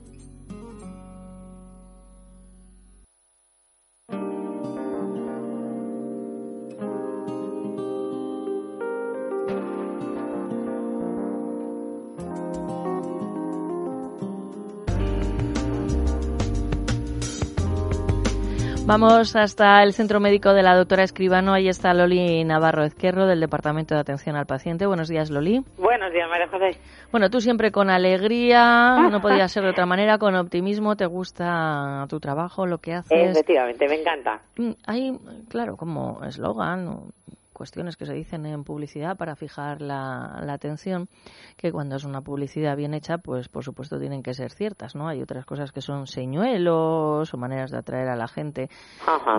Vamos 18.87 19.35
hasta 19.35 19.83
el 19.83 19.93
centro 19.93 20.21
médico 20.21 20.55
de 20.55 20.63
la 20.63 20.77
doctora 20.77 21.03
Escribano. 21.03 21.53
Ahí 21.53 21.69
está 21.69 21.93
Loli 21.93 22.45
Navarro 22.45 22.85
Ezquerro 22.85 23.27
del 23.27 23.41
Departamento 23.41 23.97
de 23.97 24.01
Atención 24.01 24.37
al 24.37 24.47
Paciente. 24.47 24.87
Buenos 24.87 25.09
días, 25.09 25.29
Loli. 25.29 25.61
Buenos 25.77 26.13
días, 26.13 26.29
María 26.31 26.47
José. 26.47 26.79
Bueno, 27.11 27.29
tú 27.29 27.41
siempre 27.41 27.73
con 27.73 27.91
alegría, 27.91 29.09
no 29.11 29.21
podía 29.21 29.49
ser 29.49 29.65
de 29.65 29.71
otra 29.71 29.87
manera, 29.87 30.19
con 30.19 30.37
optimismo. 30.37 30.95
¿Te 30.95 31.07
gusta 31.07 32.07
tu 32.09 32.21
trabajo, 32.21 32.65
lo 32.65 32.79
que 32.79 32.95
haces? 32.95 33.31
Efectivamente, 33.31 33.89
me 33.89 34.01
encanta. 34.01 34.41
Mm, 34.57 34.71
hay, 34.87 35.19
claro, 35.49 35.77
como 35.77 36.23
eslogan, 36.25 37.13
cuestiones 37.57 37.97
que 37.97 38.05
se 38.05 38.13
dicen 38.13 38.45
en 38.45 38.65
publicidad 38.65 39.17
para 39.17 39.35
fijar 39.35 39.81
la, 39.81 40.45
atención, 40.49 41.09
que 41.57 41.73
cuando 41.73 41.97
es 41.97 42.05
una 42.05 42.21
publicidad 42.21 42.77
bien 42.77 42.93
hecha, 42.93 43.19
pues 43.19 43.49
por 43.49 43.65
supuesto 43.65 43.99
tienen 43.99 44.23
que 44.23 44.35
ser 44.35 44.53
ciertas, 44.53 44.95
¿no? 44.95 45.09
Hay 45.09 45.23
otras 45.23 45.47
cosas 45.47 45.73
que 45.73 45.81
son 45.81 46.07
señuelos 46.07 47.33
o 47.33 47.37
maneras 47.39 47.71
de 47.71 47.79
atraer 47.79 48.09
a 48.09 48.17
la 48.17 48.29
gente 48.29 48.69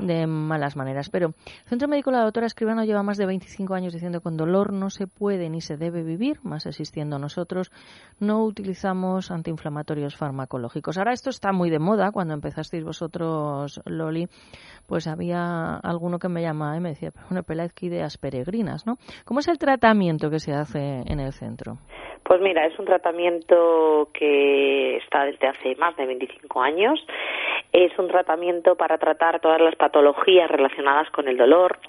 de 0.02 0.26
malas 0.26 0.76
maneras. 0.76 1.10
Pero 1.10 1.28
el 1.28 1.70
Centro 1.70 1.88
Médico 1.88 2.10
La 2.10 2.24
Doctora 2.24 2.48
Escribano 2.48 2.84
lleva 2.84 3.04
más 3.04 3.18
de 3.18 3.28
25 3.28 3.76
años 3.76 3.94
diciendo 3.94 4.20
que 4.20 4.24
con 4.24 4.36
dolor 4.36 4.74
no 4.74 4.90
se 4.90 5.06
puede 5.06 5.50
ni 5.50 5.62
se 5.62 5.78
debe 5.78 6.02
vivir, 6.02 6.40
más 6.44 6.66
existiendo 6.66 7.20
nosotros, 7.20 7.72
no 8.20 8.44
utilizamos 8.44 9.30
antiinflamatorios 9.30 10.16
farmacológicos. 10.16 10.98
Ahora 10.98 11.14
esto 11.14 11.30
está 11.30 11.52
muy 11.52 11.70
de 11.70 11.80
moda. 11.80 12.12
Cuando 12.12 12.34
empezasteis 12.34 12.84
vosotros, 12.84 13.80
Loli, 13.86 14.28
pues 14.88 15.06
había 15.06 15.76
alguno 15.76 16.18
que 16.18 16.30
me 16.30 16.42
llamaba 16.42 16.76
y 16.78 16.80
me 16.80 16.90
decía, 16.90 17.12
una 17.30 17.44
idea 17.82 18.07
peregrinas, 18.16 18.88
¿no? 18.88 18.96
¿Cómo 19.26 19.42
es 19.42 19.50
el 19.50 19.58
tratamiento 19.58 20.30
que 20.30 20.40
se 20.40 20.54
hace 20.54 21.02
en 21.06 21.20
el 21.20 21.34
centro? 21.34 21.80
Pues 22.24 22.40
mira, 22.42 22.66
es 22.66 22.78
un 22.80 22.86
tratamiento 22.86 24.10
que 24.14 24.98
está 24.98 25.26
desde 25.26 25.48
hace 25.48 25.76
más 25.76 25.96
de 25.98 26.06
25 26.06 26.62
años. 26.62 27.06
Es 27.74 27.98
un 28.00 28.08
tratamiento 28.08 28.76
para 28.76 28.98
tratar 28.98 29.40
todas 29.40 29.60
las 29.60 29.76
patologías 29.76 30.50
relacionadas 30.50 31.10
con 31.12 31.28
el 31.28 31.38
dolor, 31.38 31.80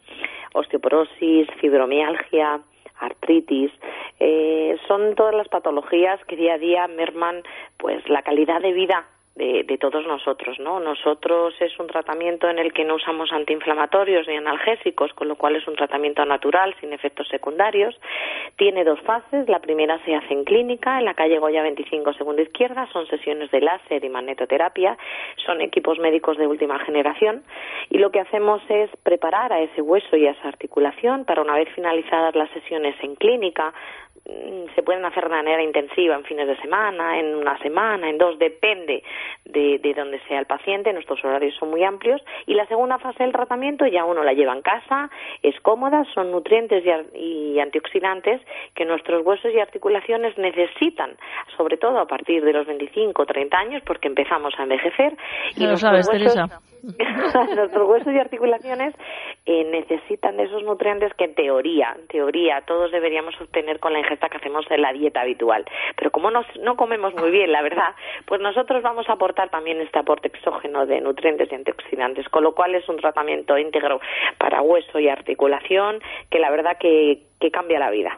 osteoporosis, 0.55 1.49
fibromialgia, 1.61 2.61
artritis, 3.01 3.71
eh, 4.21 4.77
son 4.89 5.15
todas 5.15 5.35
las 5.35 5.49
patologías 5.49 6.19
que 6.27 6.37
día 6.37 6.55
a 6.55 6.59
día 6.59 6.89
merman 6.89 7.43
pues 7.77 8.09
la 8.09 8.23
calidad 8.23 8.61
de 8.61 8.73
vida 8.73 9.07
de, 9.39 9.79
todos 9.79 10.05
nosotros, 10.07 10.59
¿no? 10.59 10.81
Nosotros 10.81 11.55
es 11.61 11.79
un 11.79 11.87
tratamiento 11.87 12.49
en 12.49 12.59
el 12.59 12.73
que 12.73 12.85
no 12.85 12.97
usamos 12.97 13.33
antiinflamatorios 13.33 14.27
ni 14.27 14.37
analgésicos, 14.37 15.13
con 15.13 15.29
lo 15.29 15.37
cual 15.37 15.55
es 15.55 15.67
un 15.69 15.77
tratamiento 15.77 16.25
natural, 16.25 16.75
sin 16.81 16.93
efectos 16.93 17.29
secundarios. 17.29 17.99
Tiene 18.57 18.83
dos 18.83 19.01
fases. 19.03 19.49
La 19.49 19.61
primera 19.61 19.99
se 20.05 20.17
hace 20.17 20.35
en 20.35 20.45
clínica, 20.45 20.99
en 20.99 21.05
la 21.05 21.15
calle 21.15 21.39
Goya 21.39 21.63
25, 21.63 22.13
segunda 22.15 22.43
izquierda. 22.43 22.89
Son 22.93 23.07
sesiones 23.07 23.51
de 23.53 23.61
láser 23.61 24.05
y 24.05 24.09
magnetoterapia. 24.09 24.99
Son 25.47 25.61
equipos 25.61 25.99
médicos 26.01 26.37
de 26.37 26.47
última 26.49 26.81
generación. 26.81 27.45
Y 27.91 27.99
lo 27.99 28.11
que 28.11 28.21
hacemos 28.21 28.61
es 28.69 28.91
preparar 29.05 29.53
a 29.53 29.61
ese 29.61 29.81
hueso 29.81 30.17
y 30.17 30.27
a 30.27 30.33
esa 30.33 30.49
articulación 30.49 31.25
para 31.25 31.43
una 31.43 31.55
vez 31.55 31.69
finalizadas 31.75 32.35
las 32.35 32.51
sesiones 32.51 32.97
en 33.03 33.15
clínica, 33.15 33.73
se 34.75 34.83
pueden 34.83 35.05
hacer 35.05 35.25
de 35.25 35.31
manera 35.31 35.63
intensiva 35.63 36.15
en 36.15 36.25
fines 36.25 36.47
de 36.47 36.57
semana, 36.59 37.19
en 37.19 37.35
una 37.35 37.59
semana, 37.59 38.09
en 38.09 38.19
dos, 38.19 38.39
depende 38.39 39.03
de, 39.45 39.79
de 39.79 39.95
donde 39.95 40.21
sea 40.29 40.39
el 40.39 40.47
paciente. 40.47 40.93
Nuestros 40.93 41.25
horarios 41.25 41.55
son 41.59 41.71
muy 41.71 41.85
amplios. 41.85 42.23
Y 42.47 42.55
la 42.55 42.67
segunda 42.67 42.99
fase 42.99 43.23
del 43.23 43.33
tratamiento 43.33 43.87
ya 43.87 44.05
uno 44.05 44.23
la 44.23 44.33
lleva 44.33 44.53
en 44.53 44.63
casa, 44.63 45.11
es 45.43 45.59
cómoda, 45.61 46.05
son 46.15 46.31
nutrientes 46.31 46.85
y, 47.15 47.59
antioxidantes 47.59 48.41
que 48.75 48.85
nuestros 48.85 49.27
huesos 49.27 49.53
y 49.53 49.59
articulaciones 49.59 50.37
necesitan, 50.39 51.17
sobre 51.57 51.77
todo 51.77 51.99
a 51.99 52.07
partir 52.07 52.45
de 52.45 52.53
los 52.53 52.67
25 52.67 53.21
o 53.21 53.27
30 53.27 53.59
años, 53.59 53.83
porque 53.85 54.09
empezamos 54.09 54.55
a 54.59 54.63
envejecer. 54.63 55.17
y 55.57 55.67
lo 55.67 55.77
sabes, 55.77 56.09
Teresa. 56.09 56.47
nuestros 57.57 57.89
huesos 57.89 58.13
y 58.13 58.19
articulaciones 58.19 58.95
eh, 59.47 59.65
necesitan 59.65 60.37
de 60.37 60.45
esos 60.45 60.63
nutrientes 60.63 61.13
que 61.15 61.25
en 61.25 61.35
teoría, 61.35 61.97
en 61.99 62.07
teoría, 62.07 62.63
todos 62.67 62.93
deberíamos 62.93 63.35
obtener 63.41 63.81
con 63.81 63.93
la 63.93 64.01
ingesta 64.09 64.29
que 64.29 64.39
hacemos 64.39 64.65
en 64.71 64.83
la 64.83 64.93
dieta 64.93 65.21
habitual. 65.21 65.65
Pero 65.97 66.11
como 66.11 66.31
no 66.31 66.77
comemos 66.77 67.15
muy 67.15 67.31
bien, 67.31 67.53
la 67.53 67.63
verdad, 67.63 67.95
pues 68.27 68.41
nosotros 68.41 68.83
vamos 68.83 69.09
a 69.09 69.13
aportar 69.13 69.51
también 69.51 69.81
este 69.81 69.99
aporte 69.99 70.29
exógeno 70.29 70.87
de 70.87 71.01
nutrientes 71.01 71.51
y 71.53 71.55
antioxidantes, 71.55 72.29
con 72.29 72.43
lo 72.43 72.55
cual 72.55 72.75
es 72.75 72.89
un 72.89 72.97
tratamiento 72.97 73.59
íntegro 73.59 74.01
para 74.39 74.63
hueso 74.63 74.99
y 74.99 75.09
articulación 75.09 76.01
que 76.31 76.39
la 76.39 76.51
verdad 76.51 76.79
que 76.79 77.23
cambia 77.53 77.79
la 77.79 77.91
vida. 77.91 78.17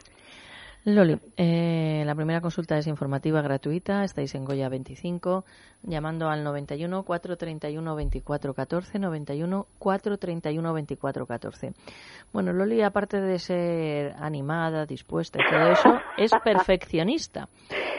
Loli, 0.84 1.18
eh, 1.37 2.02
la 2.06 2.14
primera 2.14 2.40
consulta 2.40 2.78
es 2.78 2.87
informativa 2.87 3.42
gratuita. 3.42 4.02
Estáis 4.02 4.34
en 4.34 4.46
Goya 4.46 4.70
25, 4.70 5.44
llamando 5.82 6.28
al 6.30 6.42
91 6.42 7.02
431 7.02 7.94
24 7.94 8.54
14, 8.54 8.99
91 8.99 9.66
431 9.78 10.72
24 10.72 11.26
14. 11.26 11.72
Bueno, 12.32 12.54
Loli, 12.54 12.80
aparte 12.80 13.20
de 13.20 13.38
ser 13.38 14.14
animada, 14.18 14.87
dispuesta 14.87 15.38
y 15.38 15.50
todo 15.50 15.70
eso, 15.70 16.00
es 16.16 16.30
perfeccionista. 16.44 17.49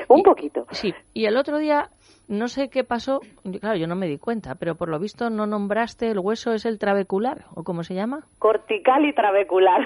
Un 0.08 0.24
poquito. 0.24 0.66
Sí, 0.72 0.92
y 1.14 1.26
el 1.26 1.38
otro 1.38 1.60
día 1.60 1.92
no 2.32 2.48
sé 2.48 2.70
qué 2.70 2.86
pasó, 2.86 3.20
claro, 3.60 3.78
yo 3.78 3.88
no 3.88 3.96
me 3.96 4.08
di 4.08 4.18
cuenta, 4.18 4.56
pero 4.56 4.76
por 4.76 4.88
lo 4.88 4.98
visto 5.00 5.30
no 5.30 5.46
nombraste 5.46 6.10
el 6.10 6.20
hueso, 6.20 6.54
es 6.54 6.66
el 6.66 6.80
trabecular, 6.80 7.40
¿o 7.56 7.64
cómo 7.64 7.84
se 7.84 7.94
llama? 7.94 8.22
Cortical 8.40 9.06
y 9.06 9.14
trabecular. 9.14 9.86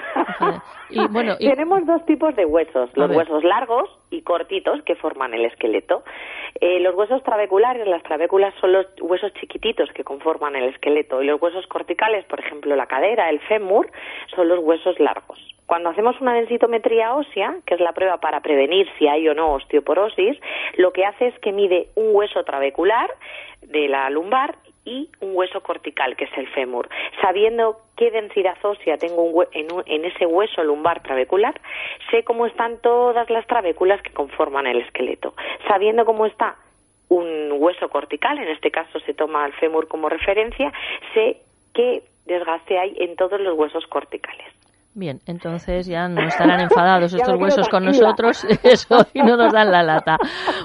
y 0.90 1.04
bueno, 1.10 1.36
Tenemos 1.38 1.84
dos 1.84 2.06
tipos 2.06 2.36
de 2.36 2.44
huesos, 2.44 2.88
los 2.94 3.10
huesos 3.10 3.42
largos 3.42 3.90
y 4.10 4.22
cortitos 4.22 4.80
que 4.84 4.94
forman 4.94 5.34
el 5.34 5.44
esqueleto. 5.44 6.04
Eh, 6.60 6.78
los 6.78 6.94
huesos 6.94 7.20
trabeculares, 7.24 7.86
las 7.88 8.04
trabéculas 8.04 8.54
son 8.60 8.72
los 8.72 8.86
huesos 9.00 9.32
chiquititos 9.34 9.90
que 9.92 10.04
conforman 10.04 10.54
el 10.54 10.68
esqueleto 10.68 11.20
y 11.22 11.26
los 11.26 11.42
huesos 11.42 11.66
corticales, 11.66 12.24
por 12.26 12.38
ejemplo 12.38 12.76
la 12.76 12.86
cadera, 12.86 13.28
el 13.28 13.40
fémur, 13.40 13.90
son 14.34 14.48
los 14.48 14.60
huesos 14.60 15.00
largos. 15.00 15.55
Cuando 15.66 15.90
hacemos 15.90 16.20
una 16.20 16.34
densitometría 16.34 17.14
ósea, 17.14 17.56
que 17.66 17.74
es 17.74 17.80
la 17.80 17.92
prueba 17.92 18.18
para 18.18 18.40
prevenir 18.40 18.88
si 18.98 19.08
hay 19.08 19.28
o 19.28 19.34
no 19.34 19.52
osteoporosis, 19.54 20.38
lo 20.76 20.92
que 20.92 21.04
hace 21.04 21.26
es 21.26 21.38
que 21.40 21.52
mide 21.52 21.88
un 21.96 22.14
hueso 22.14 22.44
trabecular 22.44 23.10
de 23.62 23.88
la 23.88 24.08
lumbar 24.10 24.56
y 24.84 25.10
un 25.20 25.34
hueso 25.34 25.60
cortical, 25.62 26.14
que 26.16 26.26
es 26.26 26.38
el 26.38 26.46
fémur. 26.48 26.88
Sabiendo 27.20 27.80
qué 27.96 28.12
densidad 28.12 28.56
ósea 28.62 28.96
tengo 28.96 29.42
en, 29.50 29.66
en, 29.86 30.04
ese 30.04 30.26
hueso 30.26 30.62
lumbar 30.62 31.02
trabecular, 31.02 31.60
sé 32.10 32.22
cómo 32.22 32.46
están 32.46 32.80
todas 32.80 33.28
las 33.28 33.44
trabéculas 33.48 34.00
que 34.02 34.12
conforman 34.12 34.68
el 34.68 34.80
esqueleto. 34.82 35.34
Sabiendo 35.66 36.04
cómo 36.04 36.26
está 36.26 36.54
un 37.08 37.50
hueso 37.58 37.88
cortical, 37.88 38.38
en 38.38 38.48
este 38.48 38.70
caso 38.70 39.00
se 39.00 39.14
toma 39.14 39.44
el 39.46 39.52
fémur 39.54 39.88
como 39.88 40.08
referencia, 40.08 40.72
sé 41.14 41.38
qué 41.74 42.04
desgaste 42.26 42.78
hay 42.78 42.94
en 42.98 43.16
todos 43.16 43.40
los 43.40 43.58
huesos 43.58 43.86
corticales. 43.88 44.46
Bien, 44.98 45.20
entonces 45.26 45.86
ya 45.86 46.08
no 46.08 46.26
estarán 46.26 46.58
enfadados 46.58 47.12
estos 47.14 47.38
huesos 47.38 47.68
con 47.68 47.84
nosotros 47.84 48.42
eso, 48.62 49.06
y 49.12 49.20
no 49.20 49.36
nos 49.36 49.52
dan 49.52 49.70
la 49.70 49.82
lata. 49.82 50.16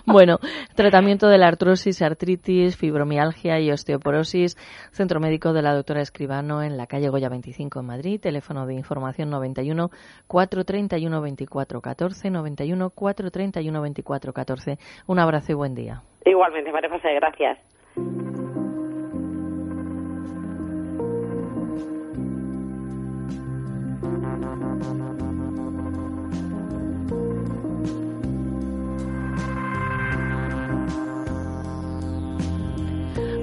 Bueno, 0.06 0.38
tratamiento 0.74 1.28
de 1.28 1.38
la 1.38 1.50
artrosis, 1.50 2.02
artritis, 2.02 2.78
fibromialgia 2.78 3.60
y 3.60 3.70
osteoporosis. 3.72 4.56
Centro 4.94 5.20
médico 5.20 5.52
de 5.52 5.62
la 5.62 5.76
doctora 5.76 6.00
Escribano 6.00 6.64
en 6.64 6.78
la 6.78 6.88
calle 6.88 7.10
Goya 7.10 7.28
25 7.28 7.82
en 7.82 7.86
Madrid. 7.86 8.22
Teléfono 8.22 8.66
de 8.66 8.76
información 8.76 9.30
91 9.30 9.90
431 10.28 11.22
24 11.22 11.82
14 11.82 12.30
91 12.30 12.90
431 12.90 13.82
24 13.82 14.34
14. 14.34 14.78
Un 15.08 15.20
abrazo 15.20 15.52
y 15.52 15.56
buen 15.56 15.76
día. 15.76 16.04
Igualmente, 16.26 16.72
María 16.72 16.90
José, 16.90 17.16
gracias. 17.16 17.60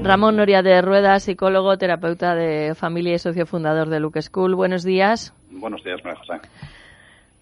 Ramón 0.09 0.37
Noria 0.37 0.63
de 0.63 0.81
Rueda, 0.81 1.21
psicólogo, 1.21 1.77
terapeuta 1.77 2.35
de 2.35 2.75
familia 2.75 3.15
y 3.15 3.19
socio 3.19 3.45
fundador 3.45 3.91
de 3.91 4.01
Luke 4.01 4.23
School. 4.23 4.55
Buenos 4.55 4.83
días. 4.83 5.35
Buenos 5.51 5.85
días, 5.85 6.01
María 6.03 6.19
José. 6.19 6.49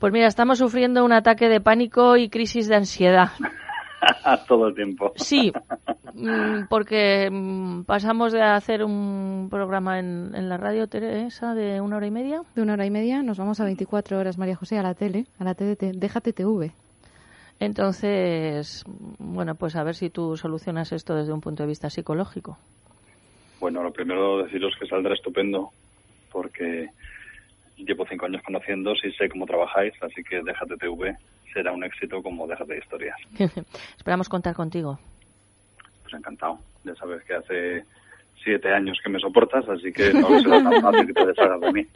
Pues 0.00 0.12
mira, 0.12 0.26
estamos 0.26 0.58
sufriendo 0.58 1.04
un 1.04 1.12
ataque 1.12 1.48
de 1.48 1.60
pánico 1.60 2.16
y 2.16 2.28
crisis 2.28 2.66
de 2.66 2.75
ansiedad. 2.75 3.30
Todo 4.48 4.68
el 4.68 4.74
tiempo. 4.74 5.12
Sí, 5.16 5.52
mm, 6.14 6.66
porque 6.68 7.28
mm, 7.30 7.84
pasamos 7.84 8.32
de 8.32 8.42
hacer 8.42 8.84
un 8.84 9.48
programa 9.50 9.98
en, 9.98 10.34
en, 10.34 10.48
la 10.48 10.56
radio, 10.56 10.86
Teresa, 10.86 11.54
de 11.54 11.80
una 11.80 11.96
hora 11.96 12.06
y 12.06 12.10
media. 12.10 12.42
De 12.54 12.62
una 12.62 12.74
hora 12.74 12.86
y 12.86 12.90
media 12.90 13.22
nos 13.22 13.38
vamos 13.38 13.60
a 13.60 13.64
24 13.64 14.18
horas, 14.18 14.38
María 14.38 14.56
José, 14.56 14.78
a 14.78 14.82
la 14.82 14.94
tele, 14.94 15.26
a 15.38 15.44
la 15.44 15.54
TDT. 15.54 15.96
Déjate 15.96 16.32
TV. 16.32 16.72
Entonces, 17.58 18.84
bueno, 19.18 19.54
pues 19.54 19.76
a 19.76 19.84
ver 19.84 19.94
si 19.94 20.10
tú 20.10 20.36
solucionas 20.36 20.92
esto 20.92 21.14
desde 21.14 21.32
un 21.32 21.40
punto 21.40 21.62
de 21.62 21.68
vista 21.68 21.88
psicológico. 21.88 22.58
Bueno, 23.60 23.82
lo 23.82 23.92
primero 23.92 24.42
deciros 24.42 24.74
que 24.78 24.86
saldrá 24.86 25.14
estupendo, 25.14 25.70
porque 26.30 26.90
llevo 27.76 28.04
cinco 28.06 28.26
años 28.26 28.42
conociendo, 28.42 28.92
y 28.92 29.12
sé 29.12 29.28
cómo 29.30 29.46
trabajáis, 29.46 29.94
así 30.02 30.22
que 30.22 30.42
Déjate 30.42 30.76
TV 30.76 31.16
será 31.56 31.72
un 31.72 31.82
éxito 31.84 32.22
como 32.22 32.46
Déjate 32.46 32.76
Historias. 32.76 33.16
Esperamos 33.96 34.28
contar 34.28 34.54
contigo. 34.54 34.98
Pues 36.02 36.12
encantado. 36.12 36.58
Ya 36.84 36.94
sabes 36.96 37.25
que 37.25 37.34
hace 37.34 37.84
siete 38.44 38.72
años 38.75 38.98
que 39.02 39.08
me 39.08 39.18
soportas, 39.18 39.66
así 39.66 39.90
que 39.90 40.12
no 40.12 40.38
será 40.38 40.62
tan 40.62 40.82
fácil 40.82 41.06
que 41.06 41.12
te 41.14 41.26
deshagas 41.26 41.60
de 41.62 41.72
mí. 41.72 41.86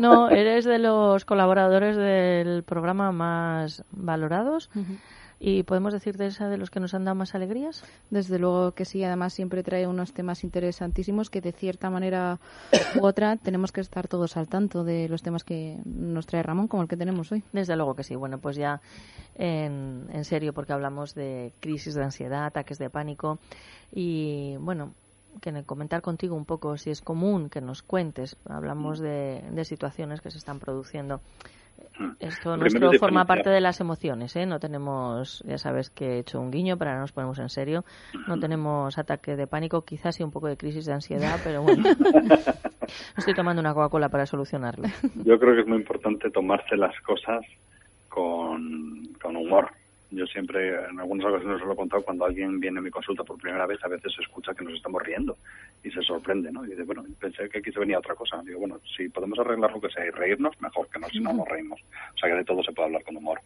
No, 0.00 0.30
eres 0.30 0.64
de 0.64 0.78
los 0.78 1.24
colaboradores 1.24 1.96
del 1.96 2.62
programa 2.62 3.10
más 3.10 3.84
valorados. 3.90 4.70
¿Y 5.44 5.64
podemos 5.64 5.92
decir 5.92 6.16
de 6.18 6.26
esa 6.28 6.48
de 6.48 6.56
los 6.56 6.70
que 6.70 6.78
nos 6.78 6.94
han 6.94 7.04
dado 7.04 7.16
más 7.16 7.34
alegrías? 7.34 7.82
Desde 8.10 8.38
luego 8.38 8.72
que 8.72 8.84
sí, 8.84 9.02
además 9.02 9.32
siempre 9.32 9.64
trae 9.64 9.88
unos 9.88 10.12
temas 10.12 10.44
interesantísimos 10.44 11.30
que 11.30 11.40
de 11.40 11.50
cierta 11.50 11.90
manera 11.90 12.38
u 12.94 13.04
otra 13.04 13.36
tenemos 13.36 13.72
que 13.72 13.80
estar 13.80 14.06
todos 14.06 14.36
al 14.36 14.46
tanto 14.46 14.84
de 14.84 15.08
los 15.08 15.20
temas 15.20 15.42
que 15.42 15.80
nos 15.84 16.26
trae 16.26 16.44
Ramón, 16.44 16.68
como 16.68 16.84
el 16.84 16.88
que 16.88 16.96
tenemos 16.96 17.32
hoy. 17.32 17.42
Desde 17.52 17.74
luego 17.74 17.96
que 17.96 18.04
sí. 18.04 18.14
Bueno, 18.14 18.38
pues 18.38 18.54
ya 18.54 18.80
en, 19.34 20.06
en 20.12 20.24
serio, 20.24 20.52
porque 20.52 20.74
hablamos 20.74 21.12
de 21.16 21.52
crisis 21.58 21.94
de 21.94 22.04
ansiedad, 22.04 22.44
ataques 22.44 22.78
de 22.78 22.88
pánico 22.88 23.40
y 23.90 24.54
bueno, 24.60 24.94
que 25.40 25.64
comentar 25.64 26.02
contigo 26.02 26.36
un 26.36 26.44
poco 26.44 26.76
si 26.76 26.90
es 26.90 27.00
común 27.00 27.50
que 27.50 27.60
nos 27.60 27.82
cuentes. 27.82 28.36
Hablamos 28.48 29.00
de, 29.00 29.42
de 29.50 29.64
situaciones 29.64 30.20
que 30.20 30.30
se 30.30 30.38
están 30.38 30.60
produciendo. 30.60 31.20
Mm. 31.98 32.10
Esto 32.20 32.56
nuestro 32.56 32.92
forma 32.94 33.24
parte 33.24 33.50
de 33.50 33.60
las 33.60 33.80
emociones, 33.80 34.34
¿eh? 34.36 34.46
No 34.46 34.58
tenemos, 34.58 35.42
ya 35.46 35.58
sabes 35.58 35.90
que 35.90 36.16
he 36.16 36.18
hecho 36.20 36.40
un 36.40 36.50
guiño, 36.50 36.76
pero 36.76 36.90
ahora 36.90 37.00
nos 37.00 37.12
ponemos 37.12 37.38
en 37.38 37.48
serio. 37.48 37.84
No 38.26 38.38
tenemos 38.38 38.98
ataque 38.98 39.36
de 39.36 39.46
pánico, 39.46 39.82
quizás 39.84 40.16
sí 40.16 40.22
un 40.22 40.30
poco 40.30 40.48
de 40.48 40.56
crisis 40.56 40.86
de 40.86 40.92
ansiedad, 40.92 41.38
pero 41.42 41.62
bueno. 41.62 41.84
Estoy 43.16 43.34
tomando 43.34 43.60
una 43.60 43.74
Coca-Cola 43.74 44.08
para 44.08 44.26
solucionarlo. 44.26 44.88
Yo 45.24 45.38
creo 45.38 45.54
que 45.54 45.60
es 45.60 45.66
muy 45.66 45.78
importante 45.78 46.30
tomarse 46.30 46.76
las 46.76 46.98
cosas 47.00 47.44
con, 48.08 49.08
con 49.20 49.36
humor 49.36 49.70
yo 50.12 50.26
siempre, 50.26 50.68
en 50.90 51.00
algunas 51.00 51.26
ocasiones 51.26 51.60
os 51.60 51.66
lo 51.66 51.72
he 51.72 51.76
contado, 51.76 52.02
cuando 52.02 52.26
alguien 52.26 52.60
viene 52.60 52.78
a 52.78 52.82
mi 52.82 52.90
consulta 52.90 53.24
por 53.24 53.40
primera 53.40 53.66
vez, 53.66 53.82
a 53.82 53.88
veces 53.88 54.12
se 54.14 54.20
escucha 54.20 54.54
que 54.54 54.62
nos 54.62 54.74
estamos 54.74 55.02
riendo 55.02 55.38
y 55.82 55.90
se 55.90 56.02
sorprende, 56.02 56.52
¿no? 56.52 56.64
Y 56.66 56.70
dice, 56.70 56.82
bueno, 56.82 57.02
pensé 57.18 57.48
que 57.48 57.58
aquí 57.58 57.72
se 57.72 57.80
venía 57.80 57.98
otra 57.98 58.14
cosa. 58.14 58.42
Digo, 58.44 58.60
bueno, 58.60 58.78
si 58.94 59.08
podemos 59.08 59.38
arreglar 59.38 59.72
lo 59.72 59.80
que 59.80 59.88
sea 59.88 60.04
y 60.04 60.10
reírnos, 60.10 60.60
mejor 60.60 60.88
que 60.90 60.98
no, 60.98 61.08
si 61.08 61.18
no 61.18 61.32
nos 61.32 61.48
reímos. 61.48 61.80
O 62.14 62.18
sea 62.18 62.28
que 62.28 62.36
de 62.36 62.44
todo 62.44 62.62
se 62.62 62.72
puede 62.72 62.88
hablar 62.88 63.02
con 63.04 63.16
humor. 63.16 63.40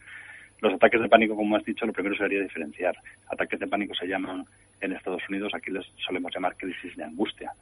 Los 0.60 0.74
ataques 0.74 1.00
de 1.00 1.08
pánico, 1.08 1.36
como 1.36 1.54
has 1.56 1.64
dicho, 1.64 1.86
lo 1.86 1.92
primero 1.92 2.16
sería 2.16 2.42
diferenciar. 2.42 2.96
Ataques 3.30 3.60
de 3.60 3.68
pánico 3.68 3.94
se 3.94 4.08
llaman 4.08 4.44
en 4.80 4.92
Estados 4.92 5.22
Unidos, 5.28 5.52
aquí 5.54 5.70
les 5.70 5.86
solemos 6.04 6.34
llamar 6.34 6.56
crisis 6.56 6.96
de 6.96 7.04
angustia. 7.04 7.52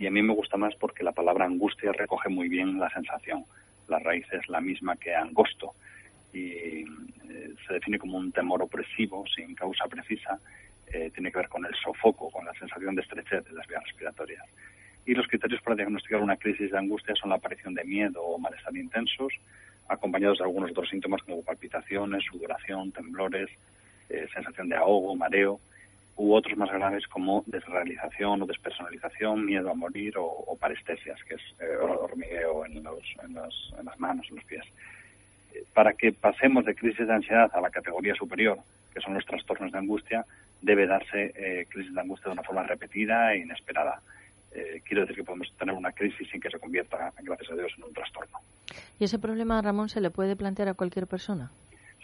Y 0.00 0.06
a 0.06 0.10
mí 0.10 0.20
me 0.20 0.34
gusta 0.34 0.56
más 0.56 0.74
porque 0.74 1.04
la 1.04 1.12
palabra 1.12 1.44
angustia 1.44 1.92
recoge 1.92 2.28
muy 2.28 2.48
bien 2.48 2.80
la 2.80 2.90
sensación. 2.90 3.44
La 3.86 4.00
raíz 4.00 4.26
es 4.32 4.48
la 4.48 4.60
misma 4.60 4.96
que 4.96 5.14
angosto 5.14 5.74
y 6.32 6.80
eh, 6.80 7.54
se 7.66 7.74
define 7.74 7.98
como 7.98 8.18
un 8.18 8.32
temor 8.32 8.62
opresivo 8.62 9.24
sin 9.34 9.54
causa 9.54 9.86
precisa, 9.86 10.38
eh, 10.86 11.10
tiene 11.12 11.30
que 11.30 11.38
ver 11.38 11.48
con 11.48 11.64
el 11.64 11.74
sofoco, 11.74 12.30
con 12.30 12.44
la 12.44 12.54
sensación 12.54 12.94
de 12.94 13.02
estrechez 13.02 13.44
de 13.44 13.52
las 13.52 13.66
vías 13.66 13.82
respiratorias. 13.84 14.44
Y 15.06 15.14
los 15.14 15.26
criterios 15.26 15.62
para 15.62 15.76
diagnosticar 15.76 16.20
una 16.20 16.36
crisis 16.36 16.70
de 16.70 16.78
angustia 16.78 17.14
son 17.14 17.30
la 17.30 17.36
aparición 17.36 17.74
de 17.74 17.84
miedo 17.84 18.22
o 18.22 18.38
malestar 18.38 18.76
intensos, 18.76 19.32
acompañados 19.88 20.38
de 20.38 20.44
algunos 20.44 20.70
otros 20.70 20.88
síntomas 20.90 21.22
como 21.22 21.42
palpitaciones, 21.42 22.24
sudoración, 22.24 22.92
temblores, 22.92 23.48
eh, 24.10 24.26
sensación 24.34 24.68
de 24.68 24.76
ahogo, 24.76 25.14
mareo, 25.16 25.60
u 26.16 26.34
otros 26.34 26.58
más 26.58 26.70
graves 26.70 27.06
como 27.06 27.44
desrealización 27.46 28.42
o 28.42 28.46
despersonalización, 28.46 29.46
miedo 29.46 29.70
a 29.70 29.74
morir 29.74 30.14
o, 30.18 30.56
parestesias, 30.58 31.22
que 31.22 31.36
es 31.36 31.42
hormigueo 31.80 32.66
en, 32.66 32.82
los, 32.82 33.02
en, 33.22 33.34
los, 33.34 33.74
en 33.78 33.84
las 33.86 34.00
manos, 34.00 34.26
en 34.28 34.36
los 34.36 34.44
pies 34.44 34.64
para 35.74 35.92
que 35.92 36.12
pasemos 36.12 36.64
de 36.64 36.74
crisis 36.74 37.06
de 37.06 37.14
ansiedad 37.14 37.50
a 37.54 37.60
la 37.60 37.70
categoría 37.70 38.14
superior, 38.14 38.58
que 38.92 39.00
son 39.00 39.14
los 39.14 39.24
trastornos 39.24 39.72
de 39.72 39.78
angustia, 39.78 40.24
debe 40.60 40.86
darse 40.86 41.32
eh, 41.36 41.66
crisis 41.68 41.94
de 41.94 42.00
angustia 42.00 42.26
de 42.26 42.32
una 42.32 42.42
forma 42.42 42.62
repetida 42.64 43.32
e 43.32 43.38
inesperada. 43.38 44.00
Eh, 44.52 44.82
quiero 44.84 45.02
decir 45.02 45.16
que 45.16 45.24
podemos 45.24 45.52
tener 45.58 45.74
una 45.74 45.92
crisis 45.92 46.28
sin 46.30 46.40
que 46.40 46.50
se 46.50 46.58
convierta, 46.58 47.12
gracias 47.22 47.50
a 47.50 47.54
Dios, 47.54 47.72
en 47.76 47.84
un 47.84 47.92
trastorno. 47.92 48.38
¿Y 48.98 49.04
ese 49.04 49.18
problema, 49.18 49.60
Ramón, 49.62 49.88
se 49.88 50.00
le 50.00 50.10
puede 50.10 50.36
plantear 50.36 50.68
a 50.68 50.74
cualquier 50.74 51.06
persona? 51.06 51.50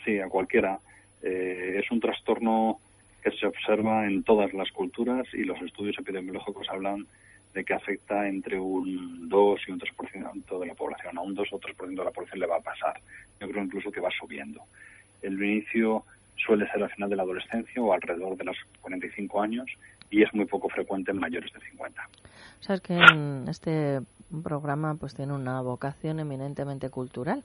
Sí, 0.04 0.20
a 0.20 0.28
cualquiera. 0.28 0.78
Eh, 1.22 1.80
es 1.82 1.90
un 1.90 2.00
trastorno 2.00 2.78
que 3.22 3.30
se 3.32 3.46
observa 3.46 4.06
en 4.06 4.22
todas 4.22 4.52
las 4.52 4.70
culturas 4.70 5.26
y 5.32 5.44
los 5.44 5.60
estudios 5.62 5.98
epidemiológicos 5.98 6.68
hablan 6.68 7.06
de 7.54 7.64
que 7.64 7.72
afecta 7.72 8.28
entre 8.28 8.58
un 8.58 9.28
2 9.28 9.60
y 9.68 9.70
un 9.70 9.80
3% 9.80 10.58
de 10.58 10.66
la 10.66 10.74
población. 10.74 11.16
A 11.16 11.22
un 11.22 11.34
2 11.34 11.48
o 11.52 11.60
3% 11.60 11.88
de 11.88 12.04
la 12.04 12.10
población 12.10 12.40
le 12.40 12.46
va 12.46 12.56
a 12.56 12.60
pasar. 12.60 13.00
Yo 13.40 13.48
creo 13.48 13.62
incluso 13.62 13.92
que 13.92 14.00
va 14.00 14.10
subiendo. 14.10 14.60
El 15.22 15.42
inicio 15.42 16.04
suele 16.36 16.68
ser 16.70 16.82
al 16.82 16.90
final 16.90 17.08
de 17.08 17.16
la 17.16 17.22
adolescencia 17.22 17.80
o 17.80 17.92
alrededor 17.92 18.36
de 18.36 18.44
los 18.44 18.56
45 18.80 19.40
años 19.40 19.66
y 20.10 20.22
es 20.22 20.34
muy 20.34 20.46
poco 20.46 20.68
frecuente 20.68 21.12
en 21.12 21.18
mayores 21.18 21.52
de 21.52 21.60
50. 21.60 22.02
Sabes 22.60 22.80
que 22.80 22.94
en 22.94 23.46
este 23.48 24.00
programa 24.42 24.96
pues 24.96 25.14
tiene 25.14 25.32
una 25.32 25.60
vocación 25.62 26.18
eminentemente 26.18 26.90
cultural. 26.90 27.44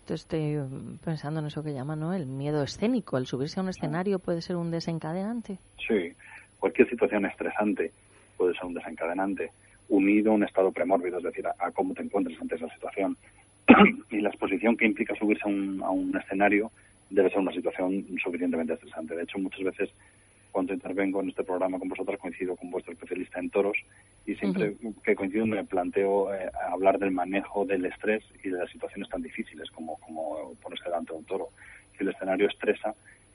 Entonces 0.00 0.22
estoy 0.22 0.58
pensando 1.04 1.40
en 1.40 1.46
eso 1.46 1.62
que 1.62 1.74
llaman 1.74 2.00
¿no? 2.00 2.14
el 2.14 2.24
miedo 2.24 2.62
escénico. 2.62 3.18
El 3.18 3.26
subirse 3.26 3.60
a 3.60 3.62
un 3.62 3.68
escenario 3.68 4.18
puede 4.18 4.40
ser 4.40 4.56
un 4.56 4.70
desencadenante. 4.70 5.58
Sí, 5.86 6.14
cualquier 6.58 6.88
situación 6.88 7.26
estresante 7.26 7.92
puede 8.40 8.54
ser 8.54 8.64
un 8.64 8.72
desencadenante, 8.72 9.50
unido 9.90 10.32
a 10.32 10.34
un 10.34 10.44
estado 10.44 10.72
premórbido, 10.72 11.18
es 11.18 11.24
decir, 11.24 11.46
a, 11.46 11.70
cómo 11.72 11.92
te 11.92 12.02
encuentras 12.02 12.40
ante 12.40 12.54
esa 12.54 12.72
situación. 12.72 13.14
y 14.10 14.20
la 14.20 14.30
exposición 14.30 14.78
que 14.78 14.86
implica 14.86 15.14
subirse 15.14 15.42
a 15.44 15.48
un, 15.48 15.82
a 15.82 15.90
un 15.90 16.16
escenario 16.16 16.72
debe 17.10 17.28
ser 17.28 17.40
una 17.40 17.52
situación 17.52 18.06
suficientemente 18.24 18.72
estresante. 18.72 19.14
De 19.14 19.24
hecho, 19.24 19.38
muchas 19.38 19.62
veces 19.62 19.90
cuando 20.52 20.72
intervengo 20.72 21.20
en 21.20 21.28
este 21.28 21.44
programa 21.44 21.78
con 21.78 21.90
vosotras 21.90 22.18
coincido 22.18 22.56
con 22.56 22.70
vuestro 22.70 22.94
especialista 22.94 23.40
en 23.40 23.50
toros 23.50 23.76
y 24.24 24.34
siempre 24.36 24.74
que 25.04 25.14
coincido 25.14 25.44
me 25.44 25.62
planteo 25.64 26.32
eh, 26.34 26.50
hablar 26.72 26.98
del 26.98 27.10
manejo 27.10 27.66
del 27.66 27.84
estrés 27.84 28.24
y 28.42 28.48
de 28.48 28.56
las 28.56 28.70
situaciones 28.70 29.10
tan 29.10 29.20
difíciles 29.20 29.70
como, 29.70 29.98
como 29.98 30.54
ponerse 30.62 30.84
delante 30.84 31.12
de 31.12 31.18
un 31.18 31.24
toro. 31.26 31.48
Si 31.92 32.04
el 32.04 32.08
escenario 32.08 32.48
estresa, 32.48 32.94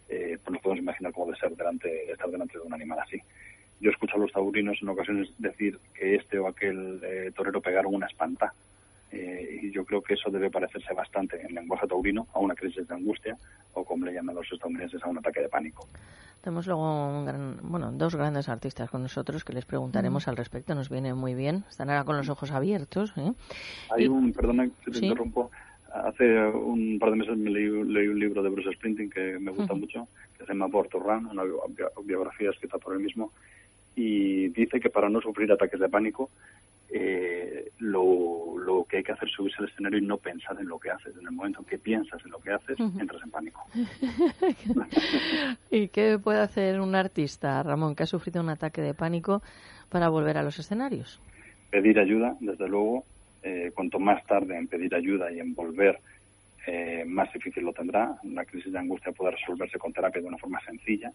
eh, 0.09 0.39
pues 0.43 0.51
nos 0.51 0.61
podemos 0.63 0.81
imaginar 0.81 1.13
cómo 1.13 1.27
debe 1.27 1.37
ser 1.37 1.55
delante, 1.55 2.11
estar 2.11 2.29
delante 2.31 2.57
de 2.57 2.63
un 2.63 2.73
animal 2.73 2.97
así 2.99 3.21
yo 3.79 3.91
escucho 3.91 4.15
a 4.15 4.19
los 4.19 4.31
taurinos 4.31 4.77
en 4.81 4.89
ocasiones 4.89 5.29
decir 5.37 5.79
que 5.93 6.15
este 6.15 6.39
o 6.39 6.47
aquel 6.47 7.01
eh, 7.03 7.31
torero 7.35 7.61
pegaron 7.61 7.93
una 7.93 8.07
espanta. 8.07 8.53
Eh, 9.11 9.59
y 9.63 9.71
yo 9.71 9.85
creo 9.85 10.01
que 10.01 10.15
eso 10.15 10.29
debe 10.29 10.49
parecerse 10.49 10.93
bastante 10.93 11.41
en 11.41 11.55
lenguaje 11.55 11.87
taurino 11.87 12.27
a 12.33 12.39
una 12.39 12.55
crisis 12.55 12.87
de 12.87 12.93
angustia 12.95 13.37
o 13.73 13.83
como 13.83 14.05
le 14.05 14.13
llaman 14.13 14.35
los 14.35 14.51
estadounidenses 14.51 15.01
a 15.03 15.07
un 15.07 15.19
ataque 15.19 15.41
de 15.41 15.49
pánico. 15.49 15.87
Tenemos 16.41 16.67
luego 16.67 17.25
bueno, 17.63 17.91
dos 17.93 18.15
grandes 18.15 18.49
artistas 18.49 18.89
con 18.89 19.01
nosotros 19.01 19.43
que 19.43 19.53
les 19.53 19.65
preguntaremos 19.65 20.27
al 20.27 20.37
respecto. 20.37 20.75
Nos 20.75 20.89
viene 20.89 21.13
muy 21.13 21.33
bien. 21.33 21.63
Están 21.69 21.89
ahora 21.89 22.03
con 22.03 22.17
los 22.17 22.29
ojos 22.29 22.51
abiertos. 22.51 23.13
¿eh? 23.17 23.31
Hay 23.91 24.07
un, 24.07 24.31
perdona 24.31 24.67
que 24.83 24.91
te 24.91 25.05
interrumpo, 25.05 25.49
hace 25.91 26.47
un 26.47 26.99
par 26.99 27.11
de 27.11 27.15
meses 27.15 27.37
me 27.37 27.49
leí, 27.49 27.69
leí 27.85 28.07
un 28.07 28.19
libro 28.19 28.43
de 28.43 28.49
Bruce 28.49 28.71
Springsteen 28.73 29.09
que 29.09 29.39
me 29.39 29.51
gusta 29.51 29.73
mucho, 29.73 30.07
que 30.37 30.45
se 30.45 30.51
llama 30.51 30.67
Born 30.67 30.89
to 30.89 30.99
Run, 30.99 31.27
una 31.27 31.43
biografía 32.03 32.49
escrita 32.49 32.77
por 32.77 32.93
él 32.93 32.99
mismo, 32.99 33.31
y 33.95 34.49
dice 34.49 34.79
que 34.79 34.89
para 34.89 35.09
no 35.09 35.21
sufrir 35.21 35.51
ataques 35.51 35.79
de 35.79 35.89
pánico 35.89 36.29
eh, 36.89 37.71
lo, 37.79 38.57
lo, 38.57 38.83
que 38.85 38.97
hay 38.97 39.03
que 39.03 39.11
hacer 39.11 39.27
es 39.27 39.33
subirse 39.33 39.57
al 39.59 39.69
escenario 39.69 39.99
y 39.99 40.05
no 40.05 40.17
pensar 40.17 40.57
en 40.59 40.67
lo 40.67 40.79
que 40.79 40.91
haces. 40.91 41.15
En 41.17 41.25
el 41.25 41.31
momento 41.31 41.59
en 41.59 41.65
que 41.65 41.77
piensas 41.77 42.23
en 42.23 42.31
lo 42.31 42.39
que 42.39 42.51
haces, 42.51 42.79
entras 42.79 43.21
en 43.23 43.31
pánico. 43.31 43.65
¿Y 45.71 45.87
qué 45.89 46.19
puede 46.19 46.39
hacer 46.39 46.79
un 46.79 46.95
artista, 46.95 47.61
Ramón, 47.63 47.95
que 47.95 48.03
ha 48.03 48.07
sufrido 48.07 48.41
un 48.41 48.49
ataque 48.49 48.81
de 48.81 48.93
pánico 48.93 49.41
para 49.89 50.09
volver 50.09 50.37
a 50.37 50.43
los 50.43 50.59
escenarios? 50.59 51.19
Pedir 51.69 51.99
ayuda, 51.99 52.35
desde 52.39 52.67
luego. 52.67 53.03
Eh, 53.43 53.71
cuanto 53.75 53.99
más 53.99 54.25
tarde 54.25 54.57
en 54.57 54.67
pedir 54.67 54.95
ayuda 54.95 55.31
y 55.31 55.39
en 55.39 55.53
volver, 55.53 55.99
eh, 56.65 57.03
más 57.05 57.31
difícil 57.33 57.63
lo 57.63 57.73
tendrá. 57.73 58.15
La 58.23 58.45
crisis 58.45 58.71
de 58.71 58.79
angustia 58.79 59.11
puede 59.11 59.31
resolverse 59.31 59.77
con 59.77 59.93
terapia 59.93 60.21
de 60.21 60.27
una 60.27 60.37
forma 60.37 60.59
sencilla 60.61 61.11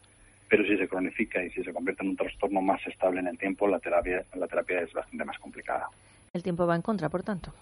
pero 0.51 0.65
si 0.65 0.77
se 0.77 0.89
cronifica 0.89 1.43
y 1.43 1.51
si 1.51 1.63
se 1.63 1.73
convierte 1.73 2.03
en 2.03 2.11
un 2.11 2.17
trastorno 2.17 2.61
más 2.61 2.85
estable 2.85 3.21
en 3.21 3.29
el 3.29 3.39
tiempo, 3.39 3.69
la 3.69 3.79
terapia, 3.79 4.25
la 4.35 4.49
terapia 4.49 4.81
es 4.81 4.93
bastante 4.93 5.25
más 5.25 5.39
complicada. 5.39 5.89
¿El 6.35 6.43
tiempo 6.43 6.67
va 6.67 6.75
en 6.75 6.83
contra, 6.83 7.09
por 7.09 7.23
tanto? 7.23 7.53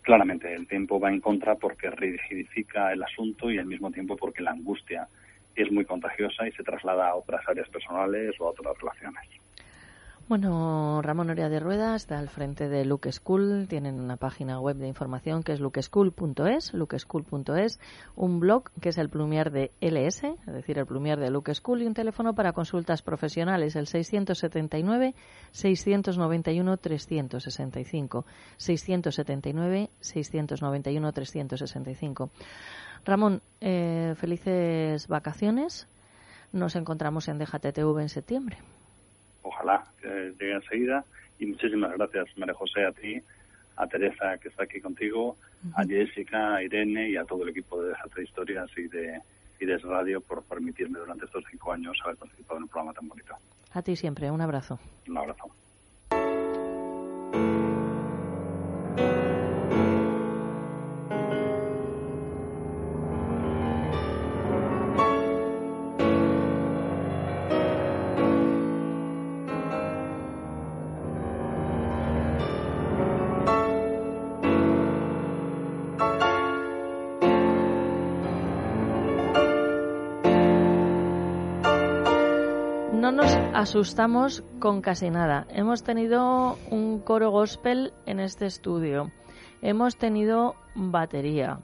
Claramente, 0.00 0.54
el 0.54 0.66
tiempo 0.66 0.98
va 0.98 1.10
en 1.10 1.20
contra 1.20 1.56
porque 1.56 1.90
rigidifica 1.90 2.94
el 2.94 3.02
asunto 3.02 3.50
y 3.50 3.58
al 3.58 3.66
mismo 3.66 3.90
tiempo 3.90 4.16
porque 4.16 4.42
la 4.42 4.52
angustia 4.52 5.06
es 5.54 5.70
muy 5.70 5.84
contagiosa 5.84 6.48
y 6.48 6.52
se 6.52 6.62
traslada 6.62 7.10
a 7.10 7.14
otras 7.14 7.46
áreas 7.46 7.68
personales 7.68 8.34
o 8.40 8.46
a 8.46 8.50
otras 8.52 8.78
relaciones. 8.78 9.28
Bueno, 10.28 11.00
Ramón 11.00 11.30
Oria 11.30 11.48
de 11.48 11.58
Rueda 11.58 11.96
está 11.96 12.18
al 12.18 12.28
frente 12.28 12.68
de 12.68 12.84
Luke 12.84 13.10
School. 13.12 13.66
Tienen 13.66 13.98
una 13.98 14.18
página 14.18 14.60
web 14.60 14.76
de 14.76 14.86
información 14.86 15.42
que 15.42 15.52
es 15.52 15.60
lukeschool.es, 15.60 16.74
lukeschool.es, 16.74 17.80
un 18.14 18.38
blog 18.38 18.64
que 18.78 18.90
es 18.90 18.98
el 18.98 19.08
plumier 19.08 19.50
de 19.50 19.70
LS, 19.80 20.24
es 20.24 20.52
decir, 20.52 20.76
el 20.76 20.84
plumier 20.84 21.18
de 21.18 21.30
Luke 21.30 21.54
School 21.54 21.80
y 21.80 21.86
un 21.86 21.94
teléfono 21.94 22.34
para 22.34 22.52
consultas 22.52 23.00
profesionales, 23.00 23.74
el 23.74 23.86
679 23.86 25.14
691 25.50 26.76
365, 26.76 28.26
679 28.58 29.90
691 29.98 31.12
365. 31.12 32.30
Ramón, 33.06 33.40
eh, 33.62 34.14
felices 34.18 35.08
vacaciones. 35.08 35.88
Nos 36.52 36.76
encontramos 36.76 37.28
en 37.28 37.38
DJTV 37.38 38.00
en 38.00 38.08
septiembre 38.10 38.58
ojalá 39.42 39.84
que 40.00 40.34
llegue 40.38 40.54
enseguida. 40.54 41.04
Y 41.38 41.46
muchísimas 41.46 41.92
gracias, 41.96 42.26
María 42.36 42.54
José, 42.54 42.84
a 42.84 42.92
ti, 42.92 43.20
a 43.76 43.86
Teresa, 43.86 44.38
que 44.38 44.48
está 44.48 44.64
aquí 44.64 44.80
contigo, 44.80 45.36
a 45.74 45.84
Jessica, 45.84 46.56
a 46.56 46.62
Irene 46.62 47.10
y 47.10 47.16
a 47.16 47.24
todo 47.24 47.44
el 47.44 47.50
equipo 47.50 47.80
de 47.82 47.90
Dejate 47.90 48.24
Historias 48.24 48.70
y 48.76 48.88
de 48.88 49.20
Ides 49.60 49.82
Radio 49.82 50.20
por 50.20 50.42
permitirme 50.44 50.98
durante 50.98 51.26
estos 51.26 51.44
cinco 51.50 51.72
años 51.72 51.96
haber 52.04 52.16
participado 52.16 52.58
en 52.58 52.64
un 52.64 52.68
programa 52.68 52.92
tan 52.92 53.08
bonito. 53.08 53.34
A 53.72 53.82
ti 53.82 53.96
siempre, 53.96 54.30
un 54.30 54.40
abrazo. 54.40 54.78
Un 55.06 55.18
abrazo. 55.18 55.50
Asustamos 83.58 84.44
con 84.60 84.82
casi 84.82 85.10
nada. 85.10 85.44
Hemos 85.50 85.82
tenido 85.82 86.56
un 86.70 87.00
coro 87.00 87.30
gospel 87.30 87.92
en 88.06 88.20
este 88.20 88.46
estudio. 88.46 89.10
Hemos 89.62 89.96
tenido 89.96 90.54
batería. 90.76 91.58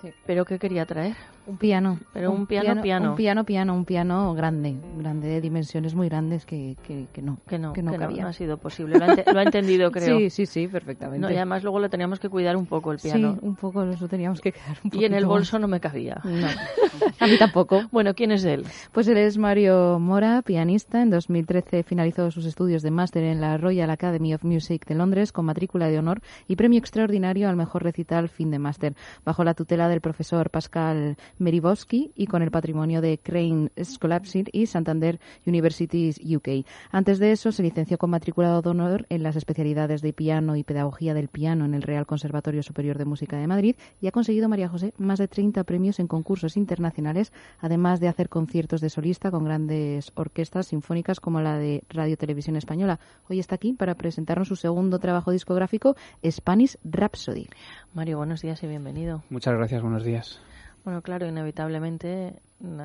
Sí. 0.00 0.12
¿Pero 0.26 0.44
qué 0.44 0.58
quería 0.58 0.84
traer? 0.84 1.14
Un 1.44 1.56
piano. 1.56 1.98
Pero 2.12 2.30
un, 2.30 2.46
piano, 2.46 2.80
piano, 2.82 3.10
Un 3.10 3.16
piano, 3.16 3.44
piano, 3.44 3.74
un 3.74 3.84
piano 3.84 4.32
grande, 4.34 4.76
grande 4.96 5.28
de 5.28 5.40
dimensiones 5.40 5.94
muy 5.94 6.08
grandes 6.08 6.46
que, 6.46 6.76
que, 6.84 7.06
que 7.12 7.20
no. 7.20 7.38
Que 7.48 7.58
no, 7.58 7.72
que 7.72 7.82
no, 7.82 7.96
no, 7.96 8.28
ha 8.28 8.32
sido 8.32 8.58
posible. 8.58 8.96
Lo 8.98 9.38
ha, 9.38 9.42
entendido, 9.42 9.90
creo. 9.92 10.18
Sí, 10.18 10.30
sí, 10.30 10.46
sí, 10.46 10.68
perfectamente. 10.68 11.32
y 11.32 11.36
además 11.36 11.64
luego 11.64 11.80
lo 11.80 11.90
teníamos 11.90 12.20
que 12.20 12.28
cuidar 12.28 12.56
un 12.56 12.66
poco 12.66 12.92
el 12.92 12.98
piano. 12.98 13.34
Sí, 13.34 13.38
un 13.42 13.56
poco, 13.56 13.84
lo 13.84 14.08
teníamos 14.08 14.40
que 14.40 14.52
quedar 14.52 14.76
un 14.84 14.90
Y 14.92 15.04
en 15.04 15.14
el 15.14 15.26
bolso 15.26 15.58
no 15.58 15.66
me 15.66 15.80
cabía. 15.80 16.20
No, 16.22 16.46
a 17.18 17.26
mí 17.26 17.36
tampoco. 17.38 17.82
bueno, 17.90 18.14
¿quién 18.14 18.30
es 18.30 18.44
él? 18.44 18.64
Pues 18.92 19.08
él 19.08 19.16
es 19.16 19.36
Mario 19.36 19.98
Mora, 19.98 20.42
pianista. 20.42 21.02
En 21.02 21.10
2013 21.10 21.82
finalizó 21.82 22.30
sus 22.30 22.46
estudios 22.46 22.82
de 22.82 22.92
máster 22.92 23.24
en 23.24 23.40
la 23.40 23.56
Royal 23.56 23.90
Academy 23.90 24.32
of 24.32 24.44
Music 24.44 24.86
de 24.86 24.94
Londres 24.94 25.32
con 25.32 25.46
matrícula 25.46 25.88
de 25.88 25.98
honor 25.98 26.20
y 26.46 26.54
premio 26.54 26.78
extraordinario 26.78 27.48
al 27.48 27.56
mejor 27.56 27.82
recital 27.82 28.28
fin 28.28 28.52
de 28.52 28.60
máster, 28.60 28.94
bajo 29.24 29.42
la 29.42 29.54
tutela 29.54 29.88
del 29.88 30.00
profesor 30.00 30.50
Pascal 30.50 31.16
Meribowski 31.38 32.12
y 32.14 32.26
con 32.26 32.42
el 32.42 32.50
patrimonio 32.50 33.00
de 33.00 33.18
Crane 33.18 33.70
Scholarship 33.82 34.46
y 34.52 34.66
Santander 34.66 35.20
Universities 35.46 36.20
UK. 36.24 36.66
Antes 36.90 37.18
de 37.18 37.32
eso, 37.32 37.52
se 37.52 37.62
licenció 37.62 37.98
con 37.98 38.10
matriculado 38.10 38.62
de 38.62 38.70
honor 38.70 39.06
en 39.08 39.22
las 39.22 39.36
especialidades 39.36 40.02
de 40.02 40.12
piano 40.12 40.56
y 40.56 40.64
pedagogía 40.64 41.14
del 41.14 41.28
piano 41.28 41.64
en 41.64 41.74
el 41.74 41.82
Real 41.82 42.06
Conservatorio 42.06 42.62
Superior 42.62 42.98
de 42.98 43.04
Música 43.04 43.36
de 43.36 43.46
Madrid 43.46 43.76
y 44.00 44.06
ha 44.06 44.12
conseguido, 44.12 44.48
María 44.48 44.68
José, 44.68 44.92
más 44.98 45.18
de 45.18 45.28
30 45.28 45.64
premios 45.64 45.98
en 45.98 46.06
concursos 46.06 46.56
internacionales, 46.56 47.32
además 47.60 48.00
de 48.00 48.08
hacer 48.08 48.28
conciertos 48.28 48.80
de 48.80 48.90
solista 48.90 49.30
con 49.30 49.44
grandes 49.44 50.12
orquestas 50.14 50.68
sinfónicas 50.68 51.20
como 51.20 51.40
la 51.40 51.58
de 51.58 51.84
Radio 51.88 52.16
Televisión 52.16 52.56
Española. 52.56 53.00
Hoy 53.28 53.38
está 53.38 53.54
aquí 53.54 53.72
para 53.72 53.94
presentarnos 53.94 54.48
su 54.48 54.56
segundo 54.56 54.98
trabajo 54.98 55.30
discográfico, 55.30 55.96
Spanish 56.24 56.76
Rhapsody. 56.84 57.48
Mario, 57.94 58.18
buenos 58.18 58.42
días 58.42 58.62
y 58.62 58.66
bienvenido. 58.66 59.22
Muchas 59.30 59.54
gracias, 59.54 59.82
buenos 59.82 60.04
días. 60.04 60.40
Bueno, 60.84 61.00
claro, 61.02 61.26
inevitablemente 61.26 62.34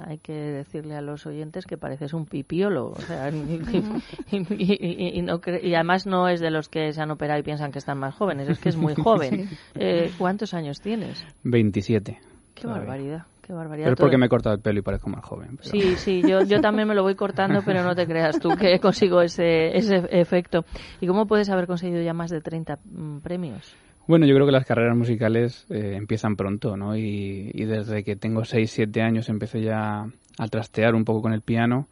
hay 0.05 0.17
que 0.19 0.33
decirle 0.33 0.95
a 0.95 1.01
los 1.01 1.25
oyentes 1.25 1.65
que 1.65 1.77
pareces 1.77 2.13
un 2.13 2.25
pipiolo. 2.25 2.91
O 2.91 3.01
sea, 3.01 3.29
y, 4.31 5.73
además 5.73 6.05
no 6.05 6.27
es 6.27 6.39
de 6.39 6.51
los 6.51 6.69
que 6.69 6.93
se 6.93 7.01
han 7.01 7.11
operado 7.11 7.39
y 7.39 7.43
piensan 7.43 7.71
que 7.71 7.79
están 7.79 7.97
más 7.97 8.13
jóvenes, 8.15 8.49
es 8.49 8.59
que 8.59 8.69
es 8.69 8.77
muy 8.77 8.93
joven. 9.03 9.49
Eh, 9.75 10.11
¿Cuántos 10.17 10.53
años 10.53 10.79
tienes? 10.79 11.25
27. 11.43 12.19
Qué 12.53 12.67
barbaridad. 12.67 13.25
Qué 13.41 13.53
barbaridad. 13.53 13.85
Pero 13.85 13.93
es 13.93 13.99
porque 13.99 14.17
me 14.17 14.25
he 14.25 14.29
cortado 14.29 14.55
el 14.55 14.61
pelo 14.61 14.79
y 14.79 14.81
parezco 14.81 15.09
más 15.09 15.23
joven. 15.23 15.57
Sí, 15.61 15.95
sí, 15.95 16.21
yo, 16.21 16.43
yo 16.43 16.59
también 16.61 16.87
me 16.87 16.95
lo 16.95 17.03
voy 17.03 17.15
cortando, 17.15 17.61
pero 17.65 17.81
no 17.81 17.95
te 17.95 18.05
creas 18.05 18.39
tú 18.39 18.49
que 18.57 18.79
consigo 18.79 19.21
ese, 19.21 19.77
ese 19.77 20.03
efecto. 20.11 20.65
¿Y 20.99 21.07
cómo 21.07 21.27
puedes 21.27 21.49
haber 21.49 21.65
conseguido 21.65 22.01
ya 22.01 22.13
más 22.13 22.29
de 22.29 22.41
30 22.41 22.77
mm, 22.83 23.19
premios? 23.19 23.73
Bueno, 24.07 24.25
yo 24.25 24.33
creo 24.35 24.45
que 24.45 24.53
las 24.53 24.65
carreras 24.65 24.95
musicales 24.95 25.65
eh, 25.69 25.95
empiezan 25.97 26.37
pronto, 26.37 26.77
¿no? 26.77 26.95
Y, 26.95 27.51
desde 27.51 28.05
que 28.05 28.15
tengo 28.15 28.45
6, 28.45 28.71
7 28.71 29.01
años 29.01 29.27
empecé 29.27 29.61
ya 29.61 30.05
a 30.37 30.47
trastear 30.47 30.95
un 30.95 31.03
poco 31.03 31.21
con 31.21 31.33
el 31.33 31.41
piano 31.41 31.87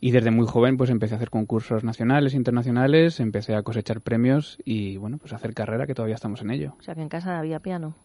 y 0.00 0.12
desde 0.12 0.30
muy 0.30 0.46
joven 0.46 0.76
pues 0.76 0.90
empecé 0.90 1.14
a 1.14 1.16
hacer 1.16 1.30
concursos 1.30 1.82
nacionales, 1.82 2.34
internacionales, 2.34 3.18
empecé 3.18 3.56
a 3.56 3.62
cosechar 3.62 4.00
premios 4.00 4.58
y 4.64 4.98
bueno, 4.98 5.18
pues 5.18 5.32
a 5.32 5.36
hacer 5.36 5.52
carrera 5.52 5.86
que 5.86 5.94
todavía 5.94 6.14
estamos 6.14 6.42
en 6.42 6.52
ello. 6.52 6.74
O 6.78 6.82
sea 6.82 6.94
que 6.94 7.02
en 7.02 7.08
casa 7.08 7.40
había 7.40 7.58
piano. 7.58 7.96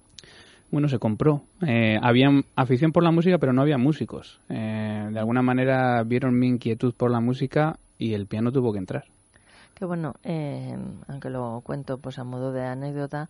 Bueno, 0.71 0.87
se 0.87 0.97
compró. 0.97 1.43
Eh, 1.67 1.99
había 2.01 2.29
afición 2.55 2.91
por 2.91 3.03
la 3.03 3.11
música, 3.11 3.37
pero 3.37 3.53
no 3.53 3.61
había 3.61 3.77
músicos. 3.77 4.39
Eh, 4.49 5.09
de 5.11 5.19
alguna 5.19 5.43
manera 5.43 6.01
vieron 6.03 6.39
mi 6.39 6.47
inquietud 6.47 6.95
por 6.95 7.11
la 7.11 7.19
música 7.19 7.77
y 7.99 8.13
el 8.13 8.25
piano 8.25 8.51
tuvo 8.51 8.73
que 8.73 8.79
entrar 8.79 9.12
que 9.83 9.87
bueno, 9.87 10.13
eh, 10.23 10.77
aunque 11.09 11.29
lo 11.29 11.59
cuento 11.61 11.97
pues 11.97 12.17
a 12.17 12.23
modo 12.23 12.53
de 12.53 12.63
anécdota, 12.63 13.29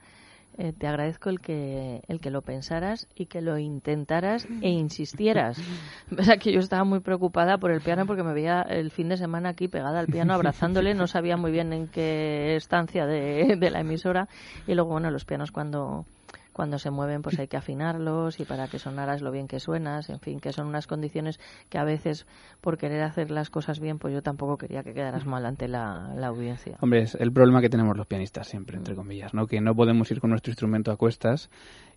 eh, 0.59 0.71
te 0.71 0.85
agradezco 0.85 1.31
el 1.31 1.39
que 1.39 2.03
el 2.07 2.19
que 2.19 2.29
lo 2.29 2.43
pensaras 2.43 3.07
y 3.15 3.25
que 3.25 3.41
lo 3.41 3.57
intentaras 3.57 4.47
e 4.61 4.69
insistieras. 4.69 5.57
Sea, 6.21 6.37
que 6.37 6.53
yo 6.53 6.59
estaba 6.59 6.83
muy 6.83 6.99
preocupada 6.99 7.57
por 7.57 7.71
el 7.71 7.81
piano 7.81 8.05
porque 8.05 8.21
me 8.21 8.35
veía 8.35 8.61
el 8.61 8.91
fin 8.91 9.09
de 9.09 9.17
semana 9.17 9.49
aquí 9.49 9.67
pegada 9.67 9.99
al 9.99 10.05
piano 10.05 10.35
abrazándole, 10.35 10.93
no 10.93 11.07
sabía 11.07 11.37
muy 11.37 11.51
bien 11.51 11.73
en 11.73 11.87
qué 11.87 12.55
estancia 12.55 13.07
de, 13.07 13.55
de 13.59 13.71
la 13.71 13.79
emisora 13.79 14.27
y 14.67 14.75
luego 14.75 14.91
bueno, 14.91 15.09
los 15.09 15.25
pianos 15.25 15.51
cuando 15.51 16.05
cuando 16.53 16.79
se 16.79 16.91
mueven 16.91 17.21
pues 17.21 17.37
hay 17.39 17.47
que 17.47 17.57
afinarlos 17.57 18.39
y 18.39 18.45
para 18.45 18.67
que 18.67 18.79
sonaras 18.79 19.21
lo 19.21 19.31
bien 19.31 19.47
que 19.47 19.59
suenas, 19.59 20.09
en 20.09 20.19
fin, 20.19 20.39
que 20.39 20.53
son 20.53 20.67
unas 20.67 20.87
condiciones 20.87 21.39
que 21.69 21.77
a 21.77 21.83
veces 21.83 22.25
por 22.61 22.77
querer 22.77 23.01
hacer 23.01 23.31
las 23.31 23.49
cosas 23.49 23.79
bien 23.79 23.97
pues 23.97 24.13
yo 24.13 24.21
tampoco 24.21 24.57
quería 24.57 24.83
que 24.83 24.93
quedaras 24.93 25.25
mal 25.25 25.45
ante 25.45 25.67
la, 25.67 26.13
audiencia. 26.23 26.77
Hombre, 26.79 27.01
es 27.01 27.15
el 27.15 27.33
problema 27.33 27.59
que 27.61 27.69
tenemos 27.69 27.97
los 27.97 28.07
pianistas 28.07 28.47
siempre, 28.47 28.77
entre 28.77 28.95
comillas, 28.95 29.33
¿no? 29.33 29.47
Que 29.47 29.59
no 29.59 29.75
podemos 29.75 30.09
ir 30.11 30.21
con 30.21 30.29
nuestro 30.29 30.51
instrumento 30.51 30.91
a 30.91 30.95
cuestas 30.95 31.49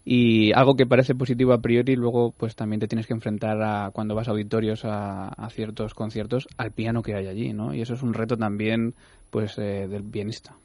y 0.05 0.53
algo 0.53 0.75
que 0.75 0.87
parece 0.87 1.15
positivo 1.15 1.53
a 1.53 1.61
priori 1.61 1.97
luego 1.97 2.33
pues 2.37 2.57
también 2.57 2.81
te 2.81 2.89
tienes 2.89 3.07
que 3.07 3.13
enfrentar 3.13 3.61
a 3.63 3.91
cuando 3.93 4.15
vas 4.15 4.29
a 4.29 4.33
auditorios 4.33 4.83
a, 4.85 5.49
ciertos 5.51 5.95
conciertos 5.95 6.49
al 6.57 6.73
piano 6.73 7.03
que 7.03 7.15
hay 7.15 7.27
allí, 7.27 7.53
¿no? 7.53 7.75
Y 7.75 7.83
eso 7.83 7.95
es 7.95 8.03
un 8.03 8.15
reto 8.15 8.37
también 8.37 8.95
pues 9.31 9.59
eh, 9.59 9.87
del 9.89 10.03
pianista. 10.03 10.57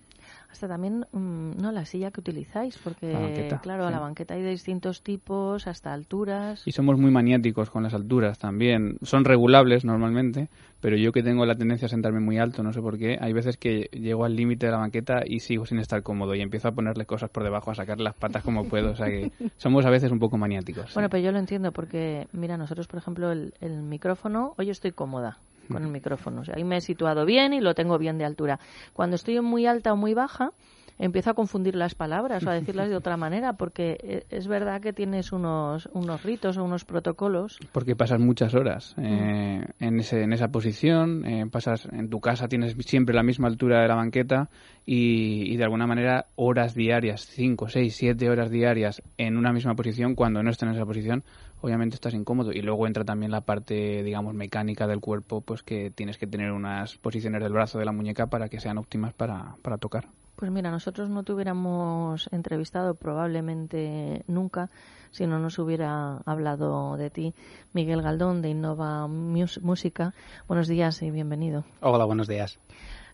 Hasta 0.51 0.67
también, 0.67 1.05
mm, 1.11 1.61
no, 1.61 1.71
la 1.71 1.85
silla 1.85 2.11
que 2.11 2.19
utilizáis, 2.19 2.77
porque, 2.77 3.13
La 3.13 3.19
banqueta, 3.19 3.59
claro, 3.59 3.87
sí. 3.87 3.93
la 3.93 3.99
banqueta 3.99 4.33
hay 4.33 4.41
de 4.41 4.49
distintos 4.49 5.01
tipos, 5.01 5.65
hasta 5.65 5.93
alturas. 5.93 6.63
Y 6.67 6.73
somos 6.73 6.99
muy 6.99 7.09
maniáticos 7.09 7.69
con 7.69 7.83
las 7.83 7.93
alturas 7.93 8.37
también. 8.37 8.97
Son 9.01 9.23
regulables 9.23 9.85
normalmente, 9.85 10.49
pero 10.81 10.97
yo 10.97 11.13
que 11.13 11.23
tengo 11.23 11.45
la 11.45 11.55
tendencia 11.55 11.85
a 11.85 11.89
sentarme 11.89 12.19
muy 12.19 12.37
alto, 12.37 12.63
no 12.63 12.73
sé 12.73 12.81
por 12.81 12.97
qué, 12.97 13.17
hay 13.21 13.31
veces 13.31 13.55
que 13.55 13.89
llego 13.93 14.25
al 14.25 14.35
límite 14.35 14.65
de 14.65 14.73
la 14.73 14.79
banqueta 14.79 15.21
y 15.25 15.39
sigo 15.39 15.65
sin 15.65 15.79
estar 15.79 16.03
cómodo 16.03 16.35
y 16.35 16.41
empiezo 16.41 16.67
a 16.67 16.73
ponerle 16.73 17.05
cosas 17.05 17.29
por 17.29 17.43
debajo, 17.43 17.71
a 17.71 17.75
sacarle 17.75 18.03
las 18.03 18.15
patas 18.15 18.43
como 18.43 18.65
puedo. 18.65 18.91
O 18.91 18.95
sea 18.95 19.07
que 19.07 19.31
somos 19.57 19.85
a 19.85 19.89
veces 19.89 20.11
un 20.11 20.19
poco 20.19 20.37
maniáticos. 20.37 20.93
Bueno, 20.93 21.09
pero 21.09 21.23
yo 21.23 21.31
lo 21.31 21.39
entiendo 21.39 21.71
porque, 21.71 22.27
mira, 22.33 22.57
nosotros, 22.57 22.87
por 22.87 22.99
ejemplo, 22.99 23.31
el, 23.31 23.53
el 23.61 23.81
micrófono, 23.83 24.53
hoy 24.57 24.69
estoy 24.69 24.91
cómoda 24.91 25.39
con 25.71 25.83
el 25.83 25.89
micrófono. 25.89 26.41
O 26.41 26.45
sea, 26.45 26.55
ahí 26.55 26.63
me 26.63 26.77
he 26.77 26.81
situado 26.81 27.25
bien 27.25 27.53
y 27.53 27.61
lo 27.61 27.73
tengo 27.73 27.97
bien 27.97 28.17
de 28.17 28.25
altura. 28.25 28.59
Cuando 28.93 29.15
estoy 29.15 29.39
muy 29.41 29.65
alta 29.65 29.93
o 29.93 29.95
muy 29.95 30.13
baja, 30.13 30.51
empiezo 30.99 31.31
a 31.31 31.33
confundir 31.33 31.75
las 31.75 31.95
palabras 31.95 32.45
o 32.45 32.49
a 32.49 32.53
decirlas 32.59 32.89
de 32.89 32.95
otra 32.95 33.17
manera 33.17 33.53
porque 33.53 33.97
eh, 34.03 34.25
es 34.29 34.47
verdad 34.47 34.81
que 34.81 34.93
tienes 34.93 35.31
unos, 35.31 35.89
unos 35.93 36.23
ritos 36.23 36.57
o 36.57 36.63
unos 36.63 36.85
protocolos. 36.85 37.59
Porque 37.71 37.95
pasas 37.95 38.19
muchas 38.19 38.53
horas 38.53 38.95
eh, 38.97 39.65
en, 39.79 39.99
ese, 39.99 40.23
en 40.23 40.33
esa 40.33 40.49
posición, 40.49 41.25
eh, 41.25 41.45
pasas 41.51 41.87
en 41.91 42.09
tu 42.09 42.19
casa, 42.19 42.47
tienes 42.47 42.75
siempre 42.85 43.15
la 43.15 43.23
misma 43.23 43.47
altura 43.47 43.81
de 43.81 43.87
la 43.87 43.95
banqueta 43.95 44.49
y, 44.85 45.51
y 45.51 45.57
de 45.57 45.63
alguna 45.63 45.87
manera 45.87 46.25
horas 46.35 46.75
diarias, 46.75 47.25
5, 47.27 47.69
6, 47.69 47.95
7 47.95 48.29
horas 48.29 48.49
diarias 48.49 49.01
en 49.17 49.37
una 49.37 49.53
misma 49.53 49.75
posición, 49.75 50.15
cuando 50.15 50.43
no 50.43 50.49
estás 50.49 50.69
en 50.69 50.75
esa 50.75 50.85
posición, 50.85 51.23
obviamente 51.61 51.95
estás 51.95 52.13
incómodo. 52.13 52.51
Y 52.51 52.61
luego 52.61 52.87
entra 52.87 53.05
también 53.05 53.31
la 53.31 53.41
parte, 53.41 54.03
digamos, 54.03 54.33
mecánica 54.33 54.87
del 54.87 54.99
cuerpo, 54.99 55.41
pues 55.41 55.63
que 55.63 55.91
tienes 55.91 56.17
que 56.17 56.27
tener 56.27 56.51
unas 56.51 56.97
posiciones 56.97 57.41
del 57.41 57.53
brazo, 57.53 57.79
de 57.79 57.85
la 57.85 57.91
muñeca, 57.91 58.27
para 58.27 58.49
que 58.49 58.59
sean 58.59 58.77
óptimas 58.77 59.13
para, 59.13 59.55
para 59.61 59.77
tocar. 59.77 60.07
Pues 60.41 60.49
mira, 60.51 60.71
nosotros 60.71 61.07
no 61.07 61.21
te 61.21 61.33
hubiéramos 61.33 62.27
entrevistado 62.31 62.95
probablemente 62.95 64.23
nunca 64.25 64.71
si 65.11 65.27
no 65.27 65.37
nos 65.37 65.59
hubiera 65.59 66.17
hablado 66.25 66.97
de 66.97 67.11
ti, 67.11 67.35
Miguel 67.73 68.01
Galdón 68.01 68.41
de 68.41 68.49
Innova 68.49 69.05
Mus- 69.07 69.61
Música. 69.61 70.15
Buenos 70.47 70.67
días 70.67 70.99
y 71.03 71.11
bienvenido. 71.11 71.63
Hola, 71.81 72.05
buenos 72.05 72.27
días. 72.27 72.57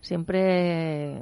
Siempre 0.00 1.20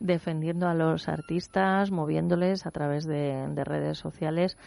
defendiendo 0.00 0.68
a 0.68 0.74
los 0.74 1.08
artistas, 1.08 1.90
moviéndoles 1.90 2.66
a 2.66 2.70
través 2.70 3.06
de, 3.06 3.48
de 3.48 3.64
redes 3.64 3.96
sociales. 3.96 4.58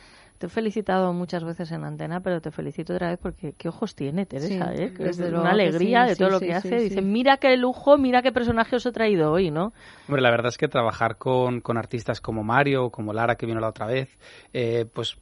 Te 0.42 0.48
he 0.48 0.50
felicitado 0.50 1.14
muchas 1.14 1.44
veces 1.44 1.72
en 1.72 1.84
antena, 1.84 2.20
pero 2.22 2.42
te 2.42 2.50
felicito 2.50 2.96
otra 2.96 3.10
vez 3.10 3.20
porque 3.22 3.54
qué 3.54 3.70
ojos 3.70 3.94
tiene 3.94 4.26
Teresa, 4.26 4.74
Sí, 4.76 4.82
¿eh? 4.82 4.94
Es 4.98 5.20
una 5.20 5.52
alegría 5.52 6.06
sí, 6.06 6.10
de 6.10 6.16
todo 6.16 6.30
sí, 6.30 6.34
lo 6.34 6.40
que 6.40 6.46
sí, 6.48 6.52
hace. 6.52 6.80
sí. 6.80 6.90
Dice, 6.90 7.02
mira 7.04 7.38
qué 7.38 7.56
lujo, 7.58 8.00
mira 8.00 8.24
qué 8.24 8.32
personaje 8.32 8.76
os 8.76 8.84
he 8.88 8.92
traído 8.92 9.32
hoy, 9.32 9.52
¿no? 9.52 9.72
Hombre, 10.08 10.24
la 10.24 10.32
verdad 10.32 10.48
es 10.48 10.58
que 10.58 10.68
trabajar 10.68 11.18
con, 11.18 11.62
con 11.62 11.78
artistas 11.78 12.22
como 12.22 12.44
Mario, 12.44 12.90
como 12.90 13.14
Lara, 13.14 13.36
que 13.36 13.46
vino 13.46 13.60
la 13.60 13.70
otra 13.70 13.86
vez, 13.86 14.18
eh, 14.52 14.88
pues 14.92 15.16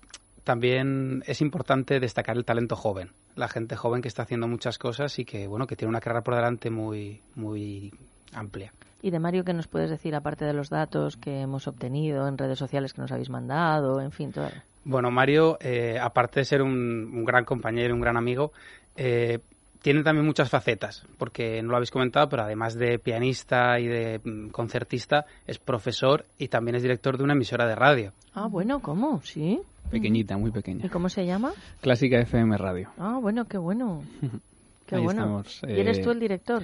también 0.45 1.21
es 1.27 1.41
importante 1.41 1.99
destacar 1.99 2.37
el 2.37 2.45
talento 2.45 2.77
joven. 2.77 3.11
La 3.35 3.49
gente 3.49 3.75
joven 3.75 4.01
que 4.01 4.07
está 4.07 4.23
haciendo 4.23 4.47
muchas 4.47 4.77
cosas 4.77 5.19
y 5.19 5.25
que, 5.25 5.47
bueno, 5.47 5.67
que 5.67 5.75
tiene 5.75 5.89
una 5.89 5.99
carrera 5.99 6.23
por 6.23 6.35
delante 6.35 6.69
muy, 6.69 7.19
muy 7.35 7.91
amplia. 8.33 8.73
Y 9.01 9.11
de 9.11 9.19
Mario, 9.19 9.45
¿qué 9.45 9.53
nos 9.53 9.67
puedes 9.67 9.89
decir, 9.89 10.13
aparte 10.13 10.45
de 10.45 10.53
los 10.53 10.69
datos 10.69 11.15
que 11.15 11.41
hemos 11.41 11.67
obtenido 11.67 12.27
en 12.27 12.37
redes 12.37 12.59
sociales 12.59 12.93
que 12.93 13.01
nos 13.01 13.11
habéis 13.11 13.29
mandado, 13.29 14.01
en 14.01 14.11
fin, 14.11 14.31
todo? 14.31 14.49
Bueno, 14.83 15.09
Mario, 15.09 15.57
eh, 15.61 15.97
aparte 16.01 16.41
de 16.41 16.45
ser 16.45 16.61
un, 16.61 16.73
un 16.73 17.23
gran 17.23 17.45
compañero 17.45 17.89
y 17.89 17.93
un 17.93 18.01
gran 18.01 18.17
amigo, 18.17 18.51
eh, 18.97 19.39
tiene 19.81 20.03
también 20.03 20.25
muchas 20.25 20.49
facetas, 20.49 21.05
porque 21.17 21.61
no 21.61 21.69
lo 21.69 21.77
habéis 21.77 21.91
comentado, 21.91 22.27
pero 22.27 22.43
además 22.43 22.75
de 22.75 22.99
pianista 22.99 23.79
y 23.79 23.87
de 23.87 24.19
mm, 24.23 24.49
concertista, 24.49 25.25
es 25.47 25.57
profesor 25.57 26.25
y 26.37 26.49
también 26.49 26.75
es 26.75 26.81
director 26.81 27.17
de 27.17 27.23
una 27.23 27.33
emisora 27.33 27.65
de 27.65 27.75
radio. 27.75 28.11
Ah, 28.33 28.47
bueno, 28.47 28.81
¿cómo? 28.81 29.21
¿Sí? 29.23 29.59
Pequeñita, 29.89 30.37
muy 30.37 30.51
pequeña. 30.51 30.85
¿Y 30.85 30.89
cómo 30.89 31.09
se 31.09 31.25
llama? 31.25 31.53
Clásica 31.81 32.19
FM 32.19 32.57
Radio. 32.57 32.89
Ah, 32.97 33.17
bueno, 33.21 33.45
qué 33.45 33.57
bueno. 33.57 34.03
Qué 34.85 34.95
Ahí 34.95 35.03
bueno. 35.03 35.21
estamos, 35.21 35.61
¿Y 35.67 35.79
eres 35.79 35.99
eh, 35.99 36.01
tú 36.01 36.09
el 36.09 36.19
director? 36.19 36.63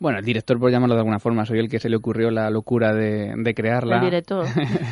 Bueno, 0.00 0.18
el 0.18 0.24
director, 0.24 0.58
por 0.58 0.70
llamarlo 0.70 0.94
de 0.94 1.00
alguna 1.00 1.18
forma, 1.18 1.44
soy 1.44 1.58
el 1.58 1.68
que 1.68 1.78
se 1.78 1.90
le 1.90 1.96
ocurrió 1.96 2.30
la 2.30 2.48
locura 2.48 2.94
de, 2.94 3.34
de 3.36 3.54
crearla. 3.54 3.96
El 3.98 4.04
director. 4.06 4.46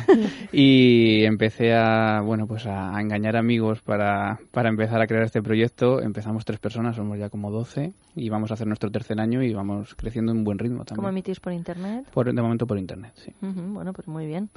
y 0.51 1.23
empecé 1.25 1.73
a, 1.73 2.21
bueno, 2.23 2.45
pues 2.45 2.67
a, 2.67 2.95
a 2.95 3.01
engañar 3.01 3.35
amigos 3.35 3.81
para, 3.81 4.39
para 4.51 4.69
empezar 4.69 5.01
a 5.01 5.07
crear 5.07 5.23
este 5.23 5.41
proyecto. 5.41 5.99
Empezamos 5.99 6.45
tres 6.45 6.59
personas, 6.59 6.95
somos 6.95 7.17
ya 7.17 7.29
como 7.29 7.49
12 7.49 7.91
y 8.15 8.29
vamos 8.29 8.51
a 8.51 8.53
hacer 8.53 8.67
nuestro 8.67 8.91
tercer 8.91 9.19
año 9.19 9.41
y 9.41 9.51
vamos 9.51 9.95
creciendo 9.95 10.31
en 10.31 10.43
buen 10.43 10.59
ritmo 10.59 10.77
¿Cómo 10.77 10.85
también. 10.85 11.09
emitís 11.09 11.39
por 11.39 11.53
internet? 11.53 12.05
Por, 12.13 12.31
de 12.31 12.41
momento 12.41 12.67
por 12.67 12.77
internet, 12.77 13.13
sí. 13.15 13.33
Bueno, 13.41 13.93
pues 13.93 14.07
muy 14.07 14.27
bien. 14.27 14.49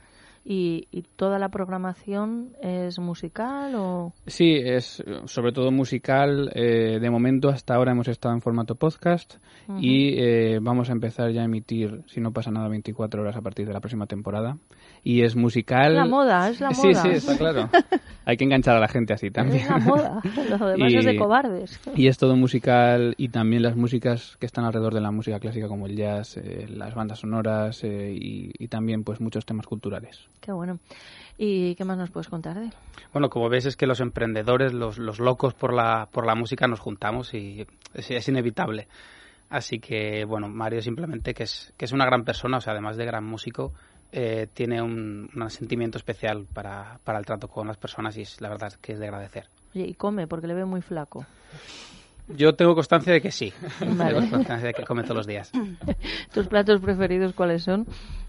¿Y, 0.45 0.89
¿Y 0.91 1.03
toda 1.03 1.39
la 1.39 1.51
programación 1.51 2.57
es 2.61 2.99
musical 2.99 3.75
o...? 3.77 4.13
Sí, 4.27 4.55
es 4.57 5.03
sobre 5.27 5.53
todo 5.53 5.71
musical. 5.71 6.51
eh, 6.55 6.99
de 7.01 7.11
momento, 7.11 7.49
hasta 7.49 7.75
ahora 7.75 7.93
hemos 7.93 8.09
estado 8.09 8.35
en 8.35 8.41
formato 8.41 8.75
podcast 8.75 9.37
y 9.79 10.19
eh, 10.19 10.59
vamos 10.61 10.89
a 10.89 10.93
empezar 10.93 11.31
ya 11.31 11.43
a 11.43 11.45
emitir, 11.45 12.03
si 12.07 12.21
no 12.21 12.33
pasa 12.33 12.51
nada, 12.51 12.69
24 12.69 13.23
horas 13.23 13.37
a 13.37 13.41
partir 13.41 13.67
de 13.67 13.73
la 13.73 13.81
próxima 13.81 14.07
temporada. 14.07 14.59
Y 15.05 15.23
es 15.23 15.35
musical. 15.35 15.93
Es 15.93 15.99
la 15.99 16.07
moda, 16.07 16.49
es 16.51 16.61
la 16.61 16.73
Sí, 16.75 16.89
moda. 16.89 17.03
sí, 17.03 17.09
está 17.11 17.37
claro. 17.37 17.69
Hay 18.25 18.37
que 18.37 18.45
enganchar 18.45 18.77
a 18.77 18.81
la 18.81 18.87
gente 18.87 19.13
así 19.13 19.33
también. 19.33 19.63
Es 19.65 19.69
la 19.71 19.79
moda. 19.79 20.21
Lo 20.49 20.67
demás 20.69 20.95
es 20.95 21.05
de 21.05 21.15
Y- 21.15 21.19
cobardes. 21.19 21.81
Y 21.97 22.07
es 22.07 22.19
todo 22.19 22.37
musical 22.37 23.15
y 23.19 23.29
también 23.31 23.63
las 23.65 23.75
músicas 23.75 24.37
que 24.39 24.47
están 24.47 24.65
alrededor 24.65 24.95
de 24.95 25.01
la 25.01 25.11
música 25.11 25.41
clásica 25.41 25.67
como 25.67 25.87
el 25.87 25.97
jazz, 25.97 26.37
eh, 26.37 26.67
las 26.69 26.95
bandas 26.95 27.19
sonoras 27.19 27.83
eh, 27.83 28.13
y, 28.15 28.53
y 28.57 28.69
también 28.69 29.03
pues 29.03 29.21
muchos 29.21 29.45
temas 29.45 29.67
culturales. 29.67 30.29
Qué 30.41 30.53
bueno. 30.53 30.79
¿Y 31.37 31.75
qué 31.75 31.85
más 31.85 31.99
nos 31.99 32.11
puedes 32.11 32.29
contar 32.29 32.57
de 32.61 32.67
él? 32.67 32.73
Bueno, 33.13 33.29
como 33.29 33.49
ves 33.49 33.67
es 33.67 33.77
que 33.77 33.89
los 33.89 33.99
emprendedores, 33.99 34.73
los, 34.73 34.99
los 34.99 35.19
locos 35.19 35.55
por 35.55 35.75
la, 35.75 36.09
por 36.13 36.27
la 36.27 36.37
música 36.37 36.69
nos 36.69 36.79
juntamos 36.79 37.35
y 37.35 37.67
es, 37.95 38.09
es 38.09 38.29
inevitable. 38.29 38.87
Así 39.51 39.81
que, 39.81 40.25
bueno, 40.25 40.49
Mario 40.49 40.81
simplemente 40.81 41.35
que 41.35 41.43
es, 41.43 41.75
que 41.77 41.87
es 41.87 41.93
una 41.93 42.07
gran 42.07 42.25
persona, 42.25 42.59
o 42.59 42.61
sea, 42.61 42.73
además 42.73 42.97
de 42.97 43.05
gran 43.05 43.25
músico, 43.25 43.73
eh, 44.13 44.47
tiene 44.53 44.81
un, 44.83 45.31
un 45.35 45.51
sentimiento 45.51 45.99
especial 45.99 46.47
para, 46.53 47.01
para 47.03 47.19
el 47.19 47.27
trato 47.27 47.49
con 47.49 47.67
las 47.67 47.79
personas 47.79 48.17
y 48.17 48.23
es 48.23 48.41
la 48.41 48.51
verdad 48.51 48.73
que 48.81 48.93
es 48.93 48.99
de 48.99 49.07
agradecer. 49.07 49.49
Oye, 49.75 49.87
y 49.87 49.95
come, 49.95 50.27
porque 50.27 50.47
le 50.47 50.55
veo 50.55 50.67
muy 50.67 50.83
flaco. 50.83 51.27
Yo 52.29 52.55
tengo 52.55 52.75
constancia 52.75 53.13
de 53.13 53.21
que 53.21 53.31
sí. 53.31 53.53
Vale. 53.81 54.15
Tengo 54.15 54.31
constancia 54.31 54.69
de 54.69 54.75
que 54.75 54.85
come 54.85 55.03
todos 55.03 55.17
los 55.17 55.27
días. 55.27 55.51
¿Tus 56.33 56.47
platos 56.47 56.81
preferidos 56.81 57.35
cuáles 57.35 57.65
son, 57.65 57.87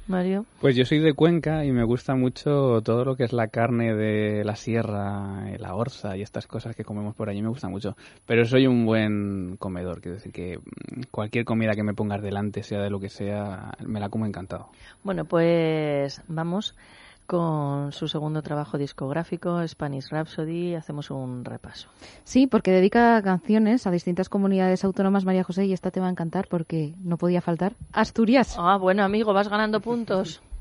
Mario? 0.08 0.45
Pues 0.60 0.75
yo 0.75 0.86
soy 0.86 0.99
de 0.99 1.13
Cuenca 1.13 1.63
y 1.63 1.71
me 1.71 1.84
gusta 1.84 2.15
mucho 2.15 2.82
todo 2.82 3.06
lo 3.06 3.15
que 3.15 3.23
es 3.23 3.34
la 3.34 3.47
carne 3.47 3.93
de 3.93 4.43
la 4.43 4.56
sierra, 4.56 5.51
eh, 5.51 5.58
la 5.60 5.75
orza 5.75 6.17
y 6.17 6.21
estas 6.21 6.47
cosas 6.47 6.75
que 6.75 6.84
comemos 6.84 7.15
por 7.15 7.29
allí 7.29 7.41
me 7.41 7.49
gusta 7.49 7.69
mucho. 7.69 7.95
Pero 8.25 8.45
soy 8.45 8.67
un 8.67 8.86
buen 8.86 9.58
comedor, 9.58 10.01
quiero 10.01 10.15
decir 10.15 10.32
que 10.32 10.58
mm, 10.58 11.03
cualquier 11.12 11.45
comida 11.45 11.73
que 11.73 11.84
me 11.84 11.93
pongas 11.93 12.21
delante, 12.21 12.63
sea 12.63 12.82
de 12.82 12.89
lo 12.89 12.99
que 12.99 13.10
sea, 13.10 13.73
me 13.86 13.99
la 13.99 14.10
como 14.10 14.25
encantado. 14.25 14.69
Bueno, 15.03 15.25
pues 15.25 16.21
vamos 16.27 16.75
con 17.25 17.91
su 17.91 18.07
segundo 18.07 18.41
trabajo 18.41 18.77
discográfico, 18.77 19.65
Spanish 19.67 20.09
Rhapsody. 20.09 20.75
Hacemos 20.75 21.12
un 21.12 21.45
repaso. 21.45 21.89
Sí, 22.23 22.47
porque 22.47 22.71
dedica 22.71 23.21
canciones 23.21 23.88
a 23.88 23.91
distintas 23.91 24.29
comunidades 24.29 24.83
autónomas, 24.83 25.25
María 25.25 25.43
José, 25.43 25.65
y 25.65 25.73
esta 25.73 25.91
te 25.91 25.99
va 25.99 26.07
a 26.07 26.12
encantar 26.12 26.47
porque 26.47 26.93
no 27.03 27.17
podía 27.17 27.41
faltar. 27.41 27.73
Asturias. 27.91 28.55
Ah, 28.57 28.77
bueno, 28.77 29.03
amigo, 29.03 29.33
vas 29.33 29.49
ganando 29.49 29.79
puntos. 29.79 30.41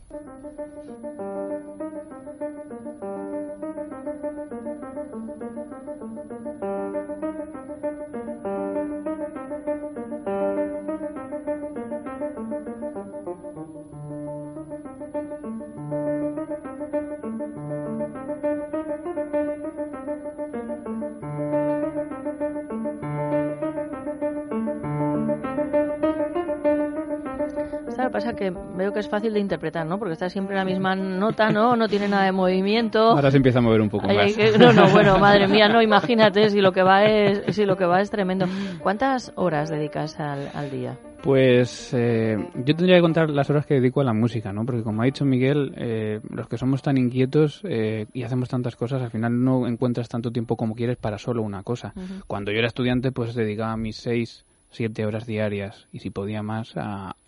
pasa 28.12 28.34
que 28.34 28.52
veo 28.76 28.92
que 28.92 29.00
es 29.00 29.08
fácil 29.08 29.32
de 29.32 29.40
interpretar, 29.40 29.86
¿no? 29.86 29.98
Porque 29.98 30.12
está 30.12 30.28
siempre 30.28 30.54
en 30.54 30.58
la 30.60 30.64
misma 30.64 30.94
nota, 30.94 31.48
¿no? 31.50 31.74
No 31.74 31.88
tiene 31.88 32.06
nada 32.08 32.24
de 32.26 32.32
movimiento. 32.32 33.00
Ahora 33.10 33.30
se 33.30 33.38
empieza 33.38 33.58
a 33.58 33.62
mover 33.62 33.80
un 33.80 33.88
poco 33.88 34.06
Ay, 34.08 34.16
más. 34.16 34.32
que- 34.34 34.58
no, 34.58 34.72
no, 34.72 34.88
bueno, 34.90 35.18
madre 35.18 35.48
mía, 35.48 35.68
no, 35.68 35.82
imagínate 35.82 36.50
si 36.50 36.60
lo 36.60 36.72
que 36.72 36.82
va 36.82 37.04
es, 37.04 37.54
si 37.56 37.64
lo 37.64 37.76
que 37.76 37.86
va 37.86 38.00
es 38.00 38.10
tremendo. 38.10 38.46
¿Cuántas 38.80 39.32
horas 39.36 39.70
dedicas 39.70 40.20
al, 40.20 40.50
al 40.54 40.70
día? 40.70 40.96
Pues 41.22 41.94
eh, 41.94 42.36
yo 42.56 42.74
tendría 42.74 42.96
que 42.96 43.00
contar 43.02 43.30
las 43.30 43.48
horas 43.48 43.64
que 43.64 43.74
dedico 43.74 44.00
a 44.00 44.04
la 44.04 44.12
música, 44.12 44.52
¿no? 44.52 44.66
Porque 44.66 44.82
como 44.82 45.02
ha 45.02 45.04
dicho 45.04 45.24
Miguel, 45.24 45.72
eh, 45.76 46.20
los 46.30 46.48
que 46.48 46.58
somos 46.58 46.82
tan 46.82 46.98
inquietos 46.98 47.60
eh, 47.64 48.06
y 48.12 48.24
hacemos 48.24 48.48
tantas 48.48 48.74
cosas, 48.74 49.00
al 49.02 49.10
final 49.12 49.42
no 49.44 49.68
encuentras 49.68 50.08
tanto 50.08 50.32
tiempo 50.32 50.56
como 50.56 50.74
quieres 50.74 50.96
para 50.96 51.18
solo 51.18 51.42
una 51.42 51.62
cosa. 51.62 51.94
Cuando 52.26 52.50
yo 52.50 52.58
era 52.58 52.66
estudiante, 52.66 53.12
pues 53.12 53.34
dedicaba 53.36 53.76
mis 53.76 53.96
seis, 53.96 54.44
siete 54.72 55.06
horas 55.06 55.26
diarias 55.26 55.86
y 55.92 56.00
si 56.00 56.10
podía 56.10 56.42
más, 56.42 56.74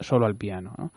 solo 0.00 0.26
al 0.26 0.34
piano, 0.36 0.74
¿no? 0.76 0.92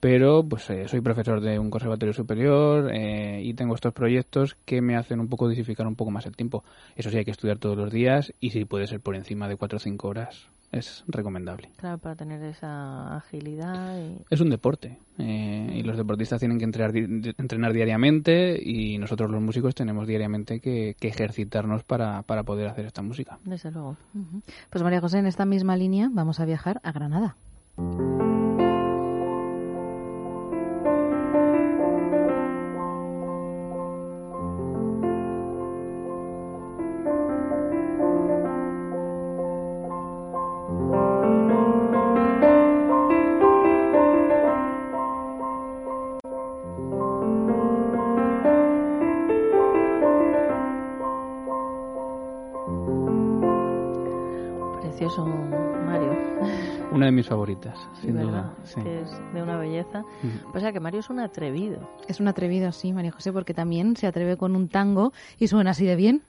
pero 0.00 0.44
pues 0.48 0.68
eh, 0.70 0.86
soy 0.88 1.00
profesor 1.00 1.40
de 1.40 1.58
un 1.58 1.70
conservatorio 1.70 2.12
superior 2.12 2.90
eh, 2.92 3.40
y 3.42 3.54
tengo 3.54 3.74
estos 3.74 3.92
proyectos 3.92 4.56
que 4.64 4.80
me 4.80 4.96
hacen 4.96 5.20
un 5.20 5.28
poco 5.28 5.48
dosificar 5.48 5.86
un 5.86 5.96
poco 5.96 6.10
más 6.10 6.26
el 6.26 6.36
tiempo. 6.36 6.64
Eso 6.94 7.10
sí, 7.10 7.16
hay 7.18 7.24
que 7.24 7.30
estudiar 7.30 7.58
todos 7.58 7.76
los 7.76 7.90
días 7.90 8.32
y 8.38 8.50
si 8.50 8.64
puede 8.64 8.86
ser 8.86 9.00
por 9.00 9.16
encima 9.16 9.48
de 9.48 9.56
4 9.56 9.76
o 9.76 9.80
5 9.80 10.08
horas, 10.08 10.48
es 10.72 11.04
recomendable. 11.08 11.70
Claro, 11.76 11.98
para 11.98 12.14
tener 12.16 12.42
esa 12.42 13.16
agilidad. 13.16 13.98
Y... 13.98 14.18
Es 14.30 14.40
un 14.40 14.50
deporte 14.50 14.98
eh, 15.18 15.70
y 15.74 15.82
los 15.82 15.96
deportistas 15.96 16.40
tienen 16.40 16.58
que 16.58 16.64
entrenar, 16.64 16.92
di- 16.92 17.34
entrenar 17.38 17.72
diariamente 17.72 18.60
y 18.62 18.98
nosotros 18.98 19.30
los 19.30 19.40
músicos 19.40 19.74
tenemos 19.74 20.06
diariamente 20.06 20.60
que, 20.60 20.96
que 21.00 21.08
ejercitarnos 21.08 21.84
para, 21.84 22.22
para 22.22 22.42
poder 22.42 22.68
hacer 22.68 22.84
esta 22.86 23.02
música. 23.02 23.38
Desde 23.44 23.70
luego. 23.70 23.96
Pues 24.70 24.82
María 24.84 25.00
José, 25.00 25.18
en 25.18 25.26
esta 25.26 25.44
misma 25.44 25.76
línea 25.76 26.08
vamos 26.12 26.40
a 26.40 26.44
viajar 26.44 26.80
a 26.82 26.92
Granada. 26.92 27.36
Mis 57.26 57.28
favoritas, 57.28 57.76
Sí, 58.00 58.06
sin 58.06 58.14
¿verdad? 58.14 58.30
duda. 58.30 58.54
Es 58.62 58.70
sí. 58.70 58.80
que 58.82 59.00
es 59.02 59.10
de 59.34 59.42
una 59.42 59.56
belleza. 59.58 60.00
Ujú. 60.00 60.56
O 60.56 60.60
sea 60.60 60.72
que 60.72 60.78
Mario 60.80 61.00
es 61.00 61.10
un 61.10 61.18
atrevido. 61.18 61.78
Es 62.08 62.20
un 62.20 62.28
atrevido, 62.28 62.70
sí, 62.72 62.92
María 62.92 63.10
José, 63.10 63.32
porque 63.32 63.52
también 63.52 63.96
se 63.96 64.06
atreve 64.06 64.36
con 64.36 64.54
un 64.54 64.68
tango 64.68 65.12
y 65.38 65.48
suena 65.48 65.70
así 65.72 65.84
de 65.84 65.96
bien. 65.96 66.22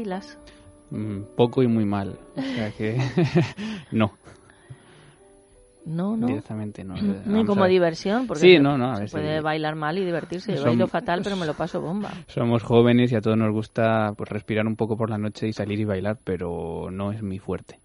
Bailas. 0.00 0.38
Mm, 0.90 1.22
Poco 1.36 1.62
y 1.62 1.66
muy 1.68 1.84
mal. 1.84 2.18
O 2.36 2.40
sea 2.42 2.70
que 2.72 2.98
no. 3.92 4.12
No, 5.86 6.16
no. 6.16 6.26
Directamente 6.26 6.84
no. 6.84 6.94
Ni 7.26 7.44
como 7.44 7.66
diversión, 7.66 8.26
porque 8.26 8.40
Sí, 8.42 8.58
no, 8.58 8.76
no. 8.76 8.92
a 8.92 8.96
se 8.96 9.08
sí. 9.08 9.12
puede 9.12 9.40
bailar 9.40 9.76
mal 9.76 9.98
y 9.98 10.04
divertirse. 10.04 10.52
Yo 10.54 10.60
Som- 10.62 10.64
bailo 10.66 10.86
fatal, 10.88 11.20
pero 11.22 11.36
me 11.36 11.46
lo 11.46 11.54
paso 11.54 11.80
bomba. 11.80 12.10
Somos 12.28 12.62
jóvenes 12.62 13.12
y 13.12 13.16
a 13.16 13.20
todos 13.20 13.36
nos 13.36 13.52
gusta 13.52 14.12
pues 14.16 14.28
respirar 14.30 14.66
un 14.66 14.76
poco 14.76 14.96
por 14.96 15.10
la 15.10 15.18
noche 15.18 15.48
y 15.48 15.52
salir 15.52 15.80
y 15.80 15.84
bailar, 15.84 16.18
pero 16.22 16.88
no 16.90 17.12
es 17.12 17.22
mi 17.22 17.38
fuerte. 17.38 17.78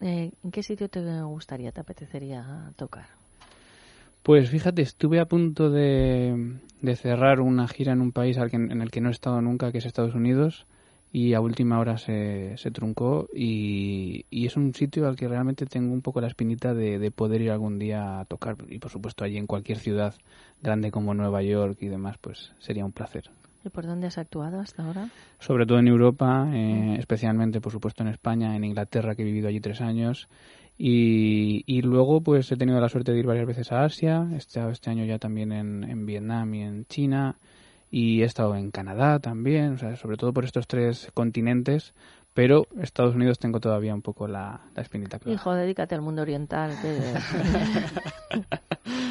Eh, 0.00 0.30
¿En 0.44 0.50
qué 0.50 0.62
sitio 0.62 0.88
te 0.88 1.00
gustaría, 1.22 1.72
te 1.72 1.80
apetecería 1.80 2.70
tocar? 2.76 3.06
Pues 4.22 4.50
fíjate, 4.50 4.82
estuve 4.82 5.20
a 5.20 5.26
punto 5.26 5.70
de, 5.70 6.56
de 6.82 6.96
cerrar 6.96 7.40
una 7.40 7.66
gira 7.68 7.92
en 7.92 8.00
un 8.00 8.12
país 8.12 8.36
al 8.38 8.50
que- 8.50 8.56
en 8.56 8.82
el 8.82 8.90
que 8.90 9.00
no 9.00 9.08
he 9.08 9.12
estado 9.12 9.40
nunca, 9.40 9.70
que 9.72 9.78
es 9.78 9.86
Estados 9.86 10.14
Unidos, 10.14 10.66
y 11.16 11.32
a 11.32 11.40
última 11.40 11.78
hora 11.78 11.96
se, 11.96 12.58
se 12.58 12.70
truncó 12.70 13.26
y, 13.34 14.26
y 14.28 14.44
es 14.44 14.54
un 14.58 14.74
sitio 14.74 15.08
al 15.08 15.16
que 15.16 15.26
realmente 15.26 15.64
tengo 15.64 15.94
un 15.94 16.02
poco 16.02 16.20
la 16.20 16.26
espinita 16.26 16.74
de, 16.74 16.98
de 16.98 17.10
poder 17.10 17.40
ir 17.40 17.52
algún 17.52 17.78
día 17.78 18.20
a 18.20 18.26
tocar 18.26 18.58
y 18.68 18.78
por 18.78 18.90
supuesto 18.90 19.24
allí 19.24 19.38
en 19.38 19.46
cualquier 19.46 19.78
ciudad 19.78 20.14
grande 20.60 20.90
como 20.90 21.14
Nueva 21.14 21.40
York 21.42 21.78
y 21.80 21.86
demás, 21.86 22.18
pues 22.20 22.52
sería 22.58 22.84
un 22.84 22.92
placer. 22.92 23.30
¿Y 23.64 23.70
por 23.70 23.86
dónde 23.86 24.08
has 24.08 24.18
actuado 24.18 24.60
hasta 24.60 24.84
ahora? 24.84 25.08
sobre 25.38 25.64
todo 25.64 25.78
en 25.78 25.88
Europa, 25.88 26.50
eh, 26.52 26.96
especialmente 26.98 27.62
por 27.62 27.72
supuesto 27.72 28.02
en 28.02 28.10
España, 28.10 28.54
en 28.54 28.64
Inglaterra, 28.64 29.14
que 29.14 29.22
he 29.22 29.24
vivido 29.24 29.48
allí 29.48 29.60
tres 29.60 29.80
años. 29.80 30.28
Y, 30.76 31.64
y 31.64 31.80
luego 31.80 32.20
pues 32.20 32.52
he 32.52 32.56
tenido 32.58 32.78
la 32.78 32.90
suerte 32.90 33.12
de 33.12 33.20
ir 33.20 33.26
varias 33.26 33.46
veces 33.46 33.72
a 33.72 33.84
Asia, 33.84 34.28
estado 34.36 34.68
este 34.68 34.90
año 34.90 35.06
ya 35.06 35.18
también 35.18 35.50
en, 35.52 35.82
en 35.82 36.04
Vietnam 36.04 36.52
y 36.52 36.60
en 36.60 36.84
China, 36.84 37.38
y 37.90 38.22
he 38.22 38.24
estado 38.24 38.56
en 38.56 38.70
Canadá 38.70 39.18
también, 39.20 39.74
o 39.74 39.78
sea, 39.78 39.96
sobre 39.96 40.16
todo 40.16 40.32
por 40.32 40.44
estos 40.44 40.66
tres 40.66 41.10
continentes, 41.14 41.94
pero 42.36 42.66
Estados 42.80 43.14
Unidos 43.16 43.38
tengo 43.40 43.58
todavía 43.60 43.94
un 43.94 44.02
poco 44.02 44.28
la, 44.28 44.60
la 44.76 44.82
espinita 44.82 45.18
clara. 45.18 45.34
Hijo, 45.34 45.52
dedícate 45.54 45.94
al 45.96 46.02
mundo 46.02 46.20
oriental. 46.22 46.70
que- 46.82 47.14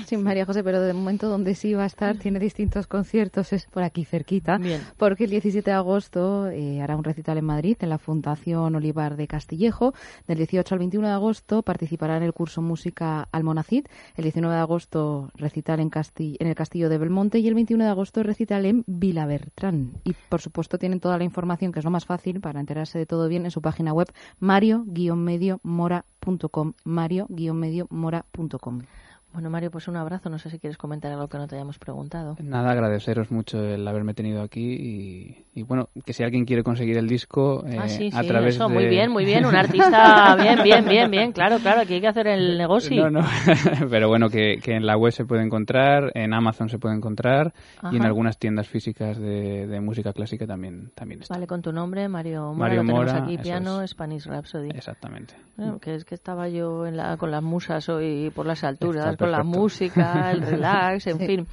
Sí, 0.06 0.18
María 0.18 0.46
José, 0.46 0.64
pero 0.64 0.80
de 0.82 0.94
momento 0.94 1.28
donde 1.28 1.56
sí 1.56 1.74
va 1.74 1.82
a 1.82 1.88
estar 1.88 2.16
tiene 2.18 2.38
distintos 2.38 2.86
conciertos, 2.86 3.52
es 3.54 3.66
por 3.66 3.82
aquí 3.82 4.06
cerquita, 4.06 4.58
Bien. 4.60 4.80
porque 4.98 5.24
el 5.24 5.32
17 5.32 5.68
de 5.72 5.76
agosto 5.76 6.48
eh, 6.48 6.80
hará 6.80 6.96
un 6.96 7.04
recital 7.04 7.40
en 7.40 7.46
Madrid, 7.46 7.76
en 7.80 7.90
la 7.90 7.98
Fundación 7.98 8.76
Olivar 8.76 9.16
de 9.16 9.28
Castillejo. 9.28 9.96
Del 10.28 10.38
18 10.38 10.76
al 10.76 10.80
21 10.80 11.08
de 11.08 11.14
agosto 11.14 11.64
participará 11.64 12.18
en 12.18 12.24
el 12.24 12.34
curso 12.34 12.62
Música 12.62 13.28
Almonacid. 13.32 13.88
El 14.16 14.24
19 14.26 14.54
de 14.56 14.62
agosto 14.62 15.32
recital 15.34 15.80
en, 15.80 15.90
Casti- 15.90 16.38
en 16.40 16.48
el 16.48 16.56
Castillo 16.56 16.88
de 16.88 17.00
Belmonte 17.00 17.40
y 17.40 17.48
el 17.48 17.56
21 17.56 17.84
de 17.86 17.90
agosto 17.90 18.22
recital 18.22 18.66
en 18.68 18.84
Vilabertrán. 18.86 19.94
Y 20.04 20.14
por 20.30 20.40
supuesto 20.40 20.78
tienen 20.78 21.00
toda 21.00 21.18
la 21.18 21.24
información, 21.24 21.72
que 21.72 21.80
es 21.80 21.86
lo 21.86 21.90
más 21.92 22.06
fácil 22.06 22.42
para 22.42 22.60
enterarse 22.60 23.00
de 23.00 23.08
todo 23.08 23.15
bien, 23.28 23.46
en 23.46 23.52
su 23.52 23.62
página 23.62 23.94
web 23.94 24.08
mario-medio-mora.com 24.40 26.74
mario-medio-mora.com. 26.84 28.82
Bueno, 29.36 29.50
Mario, 29.50 29.70
pues 29.70 29.90
un 29.90 29.98
abrazo. 29.98 30.30
No 30.30 30.40
sé 30.40 30.50
si 30.50 30.60
quieres 30.60 30.78
comentar 30.78 31.12
algo 31.12 31.28
que 31.28 31.38
no 31.38 31.46
te 31.46 31.56
hayamos 31.56 31.78
preguntado. 31.78 32.38
Nada, 32.42 32.72
agradeceros 32.72 33.32
mucho 33.32 33.62
el 33.62 33.86
haberme 33.86 34.14
tenido 34.14 34.42
aquí 34.42 34.64
y, 34.64 35.46
y, 35.54 35.64
bueno, 35.64 35.90
que 36.06 36.14
si 36.14 36.24
alguien 36.24 36.46
quiere 36.46 36.64
conseguir 36.64 36.98
el 36.98 37.06
disco 37.06 37.66
eh, 37.68 37.78
ah, 37.78 37.90
sí, 37.90 38.10
a 38.14 38.24
través 38.24 38.56
eso, 38.56 38.70
de... 38.70 38.74
muy 38.74 38.88
bien, 38.88 39.12
muy 39.12 39.26
bien. 39.26 39.46
Un 39.46 39.56
artista, 39.58 40.38
bien, 40.38 40.64
bien, 40.64 40.86
bien, 40.86 41.12
bien. 41.12 41.32
Claro, 41.34 41.58
claro, 41.60 41.82
aquí 41.82 41.96
hay 41.96 42.02
que 42.02 42.08
hacer 42.08 42.28
el 42.28 42.58
negocio. 42.58 43.10
No, 43.10 43.20
no, 43.20 43.28
pero 43.90 44.08
bueno, 44.08 44.30
que, 44.30 44.60
que 44.64 44.72
en 44.72 44.86
la 44.86 44.96
web 44.96 45.12
se 45.12 45.26
puede 45.26 45.44
encontrar, 45.44 46.14
en 46.14 46.34
Amazon 46.34 46.70
se 46.70 46.80
puede 46.80 46.96
encontrar 46.96 47.54
y 47.92 47.98
en 47.98 48.06
algunas 48.06 48.38
tiendas 48.38 48.70
físicas 48.70 49.20
de, 49.20 49.68
de 49.68 49.82
música 49.82 50.14
clásica 50.14 50.48
también, 50.48 50.92
también 50.96 51.24
está. 51.24 51.34
Vale, 51.34 51.46
con 51.46 51.62
tu 51.62 51.74
nombre, 51.74 52.08
Mario 52.08 52.54
Mora, 52.54 52.58
Mario 52.58 52.84
lo 52.84 52.88
tenemos 52.88 53.14
Mora, 53.14 53.26
aquí, 53.26 53.38
piano, 53.38 53.82
es. 53.82 53.92
Spanish 53.92 54.28
Rhapsody. 54.28 54.70
Exactamente. 54.70 55.36
Bueno, 55.58 55.80
que 55.80 55.96
es 55.96 56.06
que 56.06 56.16
estaba 56.16 56.48
yo 56.48 56.86
en 56.86 56.96
la, 56.96 57.18
con 57.18 57.32
las 57.32 57.44
musas 57.44 57.90
hoy 57.90 58.32
por 58.34 58.46
las 58.46 58.64
alturas, 58.64 59.18
La 59.28 59.44
música, 59.44 60.32
el 60.32 60.42
relax, 60.46 61.08
en 61.08 61.18
Sí. 61.20 61.26
fin. 61.28 61.48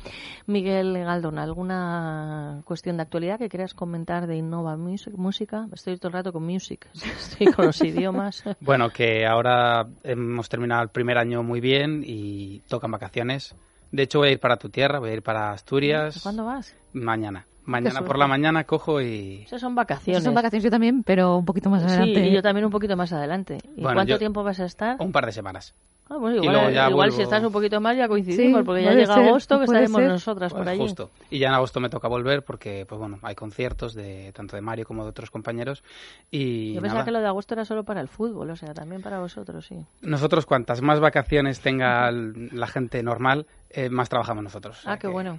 Miguel 0.47 0.99
Galdón, 1.05 1.39
¿alguna 1.39 2.63
cuestión 2.65 2.97
de 2.97 3.03
actualidad 3.03 3.39
que 3.39 3.49
quieras 3.49 3.75
comentar 3.75 4.27
de 4.27 4.37
Innova 4.37 4.77
Music, 4.77 5.13
Música? 5.17 5.67
Estoy 5.73 5.97
todo 5.99 6.09
el 6.09 6.15
rato 6.15 6.33
con 6.33 6.45
music, 6.45 6.89
estoy 6.95 7.47
con 7.53 7.67
los 7.67 7.81
idiomas. 7.83 8.43
Bueno, 8.61 8.91
que 8.91 9.27
ahora 9.27 9.87
hemos 10.03 10.49
terminado 10.49 10.83
el 10.83 10.89
primer 10.89 11.19
año 11.19 11.43
muy 11.43 11.61
bien 11.61 12.03
y 12.07 12.61
tocan 12.69 12.91
vacaciones. 12.91 13.55
De 13.91 14.03
hecho, 14.05 14.21
voy 14.21 14.29
a 14.29 14.33
ir 14.33 14.41
para 14.41 14.57
tu 14.57 14.69
tierra, 14.71 14.99
voy 14.99 15.11
a 15.11 15.15
ir 15.15 15.23
para 15.23 15.53
Asturias. 15.53 16.21
¿Cuándo 16.23 16.45
vas? 16.45 16.75
Mañana. 16.93 17.47
Mañana 17.65 18.03
por 18.03 18.19
la 18.19 18.27
mañana 18.27 18.65
cojo 18.65 19.01
y... 19.01 19.43
Esas 19.45 19.61
son 19.61 19.75
vacaciones. 19.77 20.25
Son 20.25 20.35
vacaciones 20.35 20.65
yo 20.65 20.71
también, 20.71 21.05
pero 21.05 21.37
un 21.37 21.45
poquito 21.45 21.71
más 21.71 21.85
adelante. 21.85 22.21
Sí, 22.21 22.29
y 22.31 22.33
yo 22.35 22.43
también 22.43 22.65
un 22.65 22.73
poquito 22.73 22.97
más 22.97 23.13
adelante. 23.13 23.59
¿Y 23.77 23.83
Bueno, 23.83 23.99
cuánto 23.99 24.15
yo- 24.15 24.19
tiempo 24.19 24.43
vas 24.43 24.59
a 24.59 24.65
estar? 24.65 24.97
Un 24.99 25.13
par 25.13 25.27
de 25.27 25.33
semanas. 25.33 25.73
Ah, 26.14 26.18
bueno, 26.18 26.37
y 26.37 26.40
igual, 26.40 26.53
luego 26.57 26.70
ya 26.70 26.90
igual 26.90 27.09
vuelvo- 27.09 27.16
si 27.16 27.22
estás 27.22 27.42
un 27.42 27.53
poquito 27.53 27.81
más 27.81 27.96
ya 27.96 28.07
coincidimos, 28.07 28.61
Sí, 28.61 28.64
porque 28.66 28.83
ya 28.83 28.92
llega 28.92 29.14
ser, 29.14 29.29
agosto 29.29 29.59
que 29.59 29.64
estaremos 29.64 29.98
ser. 30.03 30.09
nosotras 30.11 30.53
por 30.53 30.59
Pues 30.61 30.68
allí. 30.68 30.81
justo. 30.81 31.11
Y 31.31 31.38
ya 31.38 31.48
en 31.48 31.55
agosto 31.55 31.81
me 31.81 31.88
toca 31.88 32.07
volver 32.07 32.44
porque, 32.44 32.85
pues 32.87 32.98
bueno, 32.98 33.18
hay 33.22 33.35
conciertos 33.35 33.94
de 33.94 34.31
tanto 34.35 34.55
de 34.55 34.61
Mario 34.61 34.85
como 34.85 35.05
de 35.05 35.09
otros 35.09 35.31
compañeros. 35.31 35.83
Y 36.31 36.74
Yo 36.74 36.82
pensaba 36.82 36.99
nada, 37.01 37.05
que 37.07 37.12
lo 37.12 37.20
de 37.20 37.26
agosto 37.28 37.55
era 37.55 37.64
solo 37.64 37.84
para 37.84 38.03
el 38.03 38.09
fútbol, 38.09 38.51
o 38.51 38.57
sea, 38.57 38.74
también 38.74 39.01
para 39.01 39.20
vosotros, 39.20 39.64
sí. 39.64 39.76
nosotros 40.03 40.45
cuantas 40.45 40.82
más 40.82 41.01
vacaciones 41.01 41.61
tenga 41.61 42.11
la 42.11 42.66
gente 42.66 43.03
normal, 43.03 43.47
eh, 43.70 43.89
más 43.89 44.11
trabajamos 44.11 44.45
nosotros. 44.45 44.80
O 44.80 44.82
sea 44.82 44.93
Ah, 44.93 44.97
qué 44.97 45.09
que 45.09 45.09
bueno. 45.09 45.39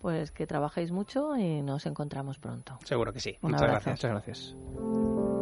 Pues 0.00 0.30
que 0.30 0.46
trabajéis 0.46 0.92
mucho 0.92 1.36
y 1.36 1.62
nos 1.62 1.84
encontramos 1.86 2.38
pronto. 2.38 2.78
Seguro 2.84 3.12
que 3.12 3.18
sí. 3.18 3.36
Un 3.42 3.50
Muchas 3.50 3.62
abrazo. 3.62 3.90
gracias. 3.90 4.14
Muchas 4.14 4.54
gracias. 4.54 5.35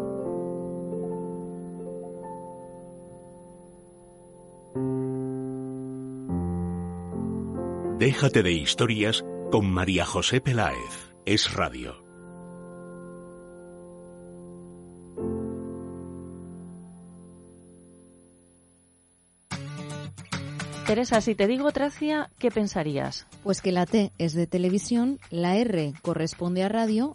Déjate 7.98 8.42
de 8.42 8.50
historias 8.50 9.24
con 9.52 9.70
María 9.70 10.04
José 10.04 10.40
Peláez. 10.40 11.14
Es 11.26 11.52
radio. 11.52 12.02
Teresa, 20.88 21.20
si 21.20 21.36
te 21.36 21.46
digo 21.46 21.70
Tracia, 21.70 22.30
¿qué 22.40 22.50
pensarías? 22.50 23.28
Pues 23.44 23.62
que 23.62 23.70
la 23.70 23.86
T 23.86 24.10
es 24.18 24.34
de 24.34 24.48
televisión, 24.48 25.20
la 25.30 25.56
R 25.56 25.94
corresponde 26.02 26.64
a 26.64 26.68
radio 26.68 27.14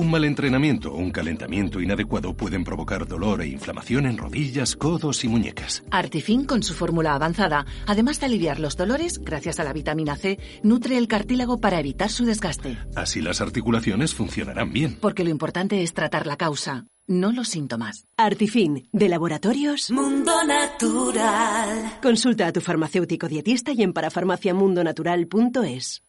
Un 0.00 0.10
mal 0.10 0.24
entrenamiento 0.24 0.94
o 0.94 0.96
un 0.96 1.10
calentamiento 1.10 1.78
inadecuado 1.78 2.32
pueden 2.32 2.64
provocar 2.64 3.06
dolor 3.06 3.42
e 3.42 3.48
inflamación 3.48 4.06
en 4.06 4.16
rodillas, 4.16 4.74
codos 4.74 5.24
y 5.24 5.28
muñecas. 5.28 5.84
Artifin, 5.90 6.46
con 6.46 6.62
su 6.62 6.72
fórmula 6.72 7.14
avanzada, 7.14 7.66
además 7.86 8.18
de 8.18 8.24
aliviar 8.24 8.60
los 8.60 8.78
dolores, 8.78 9.20
gracias 9.22 9.60
a 9.60 9.64
la 9.64 9.74
vitamina 9.74 10.16
C, 10.16 10.38
nutre 10.62 10.96
el 10.96 11.06
cartílago 11.06 11.60
para 11.60 11.78
evitar 11.78 12.08
su 12.08 12.24
desgaste. 12.24 12.78
Así 12.96 13.20
las 13.20 13.42
articulaciones 13.42 14.14
funcionarán 14.14 14.72
bien. 14.72 14.96
Porque 14.98 15.22
lo 15.22 15.28
importante 15.28 15.82
es 15.82 15.92
tratar 15.92 16.26
la 16.26 16.38
causa, 16.38 16.86
no 17.06 17.30
los 17.30 17.48
síntomas. 17.48 18.06
Artifin, 18.16 18.88
de 18.94 19.08
Laboratorios 19.10 19.90
Mundo 19.90 20.32
Natural. 20.46 21.98
Consulta 22.00 22.46
a 22.46 22.52
tu 22.52 22.62
farmacéutico 22.62 23.28
dietista 23.28 23.72
y 23.72 23.82
en 23.82 23.92
parafarmaciamundonatural.es. 23.92 26.04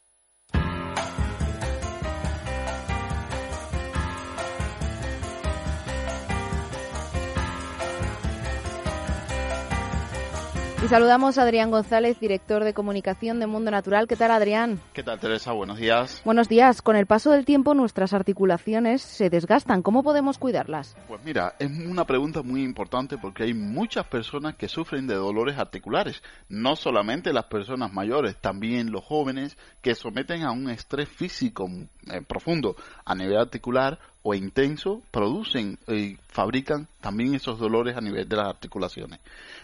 Y 10.83 10.87
saludamos 10.87 11.37
a 11.37 11.43
Adrián 11.43 11.69
González, 11.69 12.19
director 12.19 12.63
de 12.63 12.73
comunicación 12.73 13.39
de 13.39 13.45
Mundo 13.45 13.69
Natural. 13.69 14.07
¿Qué 14.07 14.15
tal, 14.15 14.31
Adrián? 14.31 14.79
¿Qué 14.93 15.03
tal, 15.03 15.19
Teresa? 15.19 15.51
Buenos 15.51 15.77
días. 15.77 16.23
Buenos 16.25 16.49
días. 16.49 16.81
Con 16.81 16.95
el 16.95 17.05
paso 17.05 17.29
del 17.29 17.45
tiempo, 17.45 17.75
nuestras 17.75 18.13
articulaciones 18.13 19.03
se 19.03 19.29
desgastan. 19.29 19.83
¿Cómo 19.83 20.01
podemos 20.01 20.39
cuidarlas? 20.39 20.97
Pues 21.07 21.23
mira, 21.23 21.53
es 21.59 21.69
una 21.69 22.05
pregunta 22.05 22.41
muy 22.41 22.63
importante 22.63 23.19
porque 23.19 23.43
hay 23.43 23.53
muchas 23.53 24.07
personas 24.07 24.55
que 24.55 24.67
sufren 24.67 25.05
de 25.05 25.13
dolores 25.13 25.59
articulares. 25.59 26.23
No 26.49 26.75
solamente 26.75 27.31
las 27.31 27.45
personas 27.45 27.93
mayores, 27.93 28.37
también 28.37 28.91
los 28.91 29.05
jóvenes 29.05 29.57
que 29.83 29.93
someten 29.93 30.41
a 30.41 30.51
un 30.51 30.67
estrés 30.67 31.07
físico 31.07 31.69
eh, 32.11 32.21
profundo 32.27 32.75
a 33.05 33.13
nivel 33.13 33.37
articular 33.37 33.99
o 34.23 34.33
intenso 34.33 35.01
producen 35.11 35.77
y 35.87 36.15
fabrican 36.27 36.87
también 37.01 37.35
esos 37.35 37.59
dolores 37.59 37.97
a 37.97 38.01
nivel 38.01 38.27
de 38.27 38.35
las 38.35 38.47
articulaciones. 38.47 39.19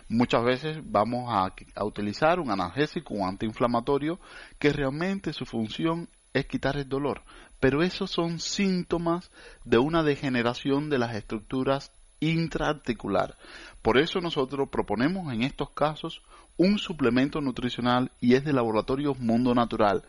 Muchas 0.09 0.43
veces 0.43 0.79
vamos 0.83 1.25
a, 1.29 1.53
utilizar 1.83 2.39
un 2.39 2.49
analgésico, 2.49 3.13
un 3.13 3.27
antiinflamatorio, 3.27 4.19
que 4.57 4.71
realmente 4.71 5.33
su 5.33 5.45
función 5.45 6.07
es 6.33 6.45
quitar 6.45 6.77
el 6.77 6.87
dolor, 6.87 7.23
pero 7.59 7.83
esos 7.83 8.11
son 8.11 8.39
síntomas 8.39 9.31
de 9.65 9.79
una 9.79 10.03
degeneración 10.03 10.89
de 10.89 10.99
las 10.99 11.15
estructuras 11.15 11.91
intraarticular. 12.19 13.37
Por 13.81 13.97
eso 13.97 14.21
nosotros 14.21 14.69
proponemos 14.69 15.31
en 15.33 15.43
estos 15.43 15.71
casos 15.71 16.21
un 16.55 16.79
suplemento 16.79 17.41
nutricional 17.41 18.11
y 18.21 18.35
es 18.35 18.45
de 18.45 18.53
laboratorio 18.53 19.13
Mundo 19.15 19.53
Natural. 19.53 20.03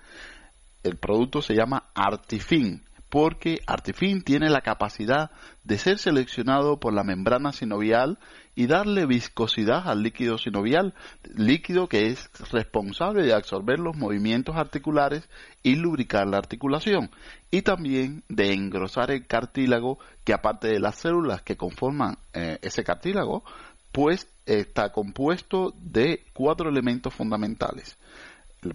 El 0.84 0.96
producto 0.96 1.42
se 1.42 1.54
llama 1.54 1.90
Artifin 1.94 2.87
porque 3.08 3.60
Artifin 3.66 4.22
tiene 4.22 4.50
la 4.50 4.60
capacidad 4.60 5.30
de 5.64 5.78
ser 5.78 5.98
seleccionado 5.98 6.78
por 6.78 6.92
la 6.92 7.04
membrana 7.04 7.52
sinovial 7.52 8.18
y 8.54 8.66
darle 8.66 9.06
viscosidad 9.06 9.88
al 9.88 10.02
líquido 10.02 10.36
sinovial, 10.36 10.94
líquido 11.34 11.88
que 11.88 12.08
es 12.08 12.28
responsable 12.50 13.22
de 13.22 13.32
absorber 13.32 13.78
los 13.78 13.96
movimientos 13.96 14.56
articulares 14.56 15.28
y 15.62 15.76
lubricar 15.76 16.26
la 16.26 16.38
articulación, 16.38 17.10
y 17.50 17.62
también 17.62 18.24
de 18.28 18.52
engrosar 18.52 19.10
el 19.10 19.26
cartílago, 19.26 19.98
que 20.24 20.34
aparte 20.34 20.68
de 20.68 20.80
las 20.80 20.96
células 20.96 21.42
que 21.42 21.56
conforman 21.56 22.18
eh, 22.34 22.58
ese 22.62 22.84
cartílago, 22.84 23.44
pues 23.92 24.28
está 24.44 24.92
compuesto 24.92 25.72
de 25.78 26.24
cuatro 26.32 26.68
elementos 26.68 27.14
fundamentales 27.14 27.96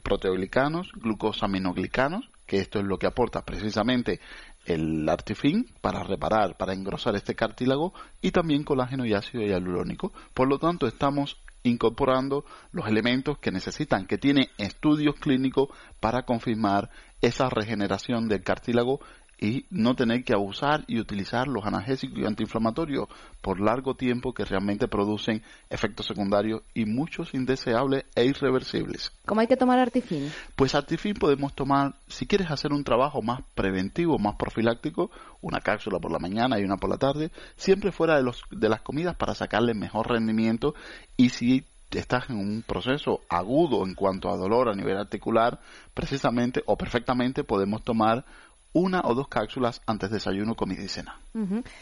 proteoglicanos, 0.02 0.92
glucosaminoglicanos, 0.94 2.30
que 2.46 2.60
esto 2.60 2.80
es 2.80 2.86
lo 2.86 2.98
que 2.98 3.08
aporta 3.08 3.44
precisamente 3.44 4.20
el 4.66 5.08
artifin 5.08 5.68
para 5.82 6.04
reparar, 6.04 6.58
para 6.58 6.74
engrosar 6.74 7.16
este 7.16 7.36
cartílago 7.36 7.94
y 8.22 8.32
también 8.32 8.64
colágeno 8.64 9.06
y 9.06 9.14
ácido 9.14 9.44
hialurónico. 9.44 10.14
Por 10.34 10.48
lo 10.48 10.60
tanto, 10.60 10.88
estamos 10.88 11.38
incorporando 11.64 12.46
los 12.72 12.88
elementos 12.88 13.38
que 13.40 13.52
necesitan, 13.52 14.06
que 14.06 14.18
tiene 14.18 14.50
estudios 14.58 15.16
clínicos 15.16 15.70
para 16.00 16.24
confirmar 16.24 16.90
esa 17.22 17.50
regeneración 17.50 18.28
del 18.28 18.44
cartílago 18.44 19.00
y 19.40 19.66
no 19.70 19.96
tener 19.96 20.24
que 20.24 20.34
abusar 20.34 20.86
y 20.88 21.00
utilizar 21.00 21.48
los 21.48 21.66
analgésicos 21.66 22.20
y 22.20 22.26
antiinflamatorios 22.26 23.08
por 23.42 23.60
largo 23.60 23.96
tiempo 23.96 24.34
que 24.34 24.46
realmente 24.46 24.88
producen 24.88 25.42
efectos 25.70 26.06
secundarios 26.06 26.62
y 26.74 26.86
muchos 26.86 27.34
indeseables 27.34 28.06
e 28.16 28.26
irreversibles. 28.26 29.12
¿Cómo 29.26 29.42
hay 29.42 29.48
que 29.48 29.58
tomar 29.58 29.80
Artifin? 29.80 30.32
Pues 30.56 30.76
Artifin 30.76 31.16
podemos 31.16 31.54
tomar, 31.54 31.96
si 32.08 32.26
quieres 32.26 32.52
hacer 32.52 32.72
un 32.72 32.84
trabajo 32.84 33.22
más 33.22 33.42
preventivo, 33.56 34.18
más 34.18 34.36
profiláctico, 34.36 35.12
una 35.42 35.60
cápsula 35.60 36.00
por 36.00 36.12
la 36.12 36.20
mañana 36.20 36.60
y 36.60 36.64
una 36.64 36.78
por 36.78 36.90
la 36.90 36.98
tarde, 36.98 37.32
siempre 37.58 37.92
fuera 37.92 38.16
de, 38.16 38.24
los, 38.24 38.44
de 38.52 38.70
las 38.70 38.82
comidas 38.82 39.16
para 39.16 39.36
sacarle 39.36 39.74
mejor 39.74 40.10
rendimiento 40.10 40.74
y 41.18 41.30
si 41.30 41.66
estás 41.92 42.30
en 42.30 42.38
un 42.38 42.64
proceso 42.64 43.22
agudo 43.30 43.86
en 43.86 43.94
cuanto 43.94 44.30
a 44.30 44.38
dolor 44.38 44.70
a 44.70 44.76
nivel 44.76 44.98
articular, 44.98 45.60
precisamente 45.94 46.64
o 46.66 46.78
perfectamente 46.78 47.44
podemos 47.44 47.84
tomar 47.84 48.26
una 48.74 49.02
o 49.06 49.14
dos 49.14 49.28
cápsulas 49.28 49.82
antes 49.86 50.10
de 50.10 50.18
desayuno, 50.18 50.56
comida 50.56 50.84
y 50.84 50.88
cena. 50.88 51.20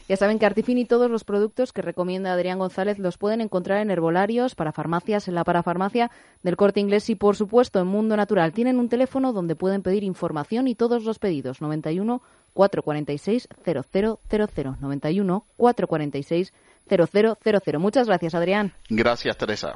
Ya 0.07 0.17
saben 0.17 0.39
que 0.39 0.45
Artifin 0.45 0.77
y 0.77 0.85
todos 0.85 1.09
los 1.09 1.23
productos 1.23 1.73
que 1.73 1.81
recomienda 1.81 2.33
Adrián 2.33 2.59
González 2.59 2.99
los 2.99 3.17
pueden 3.17 3.41
encontrar 3.41 3.81
en 3.81 3.91
herbolarios, 3.91 4.55
para 4.55 4.71
farmacias, 4.71 5.27
en 5.27 5.35
la 5.35 5.43
parafarmacia 5.43 6.11
del 6.43 6.57
Corte 6.57 6.79
Inglés 6.79 7.09
y, 7.09 7.15
por 7.15 7.35
supuesto, 7.35 7.79
en 7.79 7.87
Mundo 7.87 8.15
Natural. 8.17 8.51
Tienen 8.53 8.79
un 8.79 8.89
teléfono 8.89 9.33
donde 9.33 9.55
pueden 9.55 9.81
pedir 9.81 10.03
información 10.03 10.67
y 10.67 10.75
todos 10.75 11.03
los 11.03 11.19
pedidos. 11.19 11.61
91 11.61 12.21
446 12.53 13.47
0000. 13.63 14.75
91 14.79 15.45
446 15.57 16.53
0000. 16.87 17.79
Muchas 17.79 18.07
gracias, 18.07 18.35
Adrián. 18.35 18.73
Gracias, 18.89 19.37
Teresa. 19.37 19.75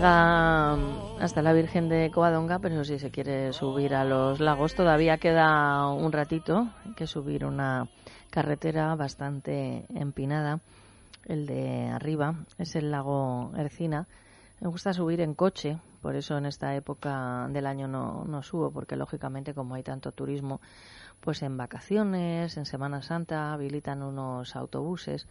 Llega 0.00 0.72
hasta 1.20 1.42
la 1.42 1.52
Virgen 1.52 1.90
de 1.90 2.10
Covadonga, 2.10 2.58
pero 2.58 2.84
si 2.84 2.98
se 2.98 3.10
quiere 3.10 3.52
subir 3.52 3.94
a 3.94 4.02
los 4.02 4.40
lagos 4.40 4.74
todavía 4.74 5.18
queda 5.18 5.88
un 5.88 6.10
ratito. 6.10 6.68
Hay 6.86 6.94
que 6.94 7.06
subir 7.06 7.44
una 7.44 7.86
carretera 8.30 8.94
bastante 8.94 9.84
empinada. 9.94 10.60
El 11.26 11.44
de 11.44 11.88
arriba 11.88 12.46
es 12.56 12.76
el 12.76 12.90
lago 12.90 13.52
Ercina. 13.58 14.08
Me 14.62 14.68
gusta 14.68 14.94
subir 14.94 15.20
en 15.20 15.34
coche 15.34 15.78
por 16.00 16.16
eso 16.16 16.38
en 16.38 16.46
esta 16.46 16.74
época 16.74 17.46
del 17.50 17.66
año 17.66 17.86
no, 17.86 18.24
no 18.24 18.42
subo, 18.42 18.70
porque 18.70 18.96
lógicamente 18.96 19.52
como 19.52 19.74
hay 19.74 19.82
tanto 19.82 20.12
turismo, 20.12 20.62
pues 21.20 21.42
en 21.42 21.58
vacaciones, 21.58 22.56
en 22.56 22.64
Semana 22.64 23.02
Santa 23.02 23.52
habilitan 23.52 24.02
unos 24.02 24.56
autobuses 24.56 25.26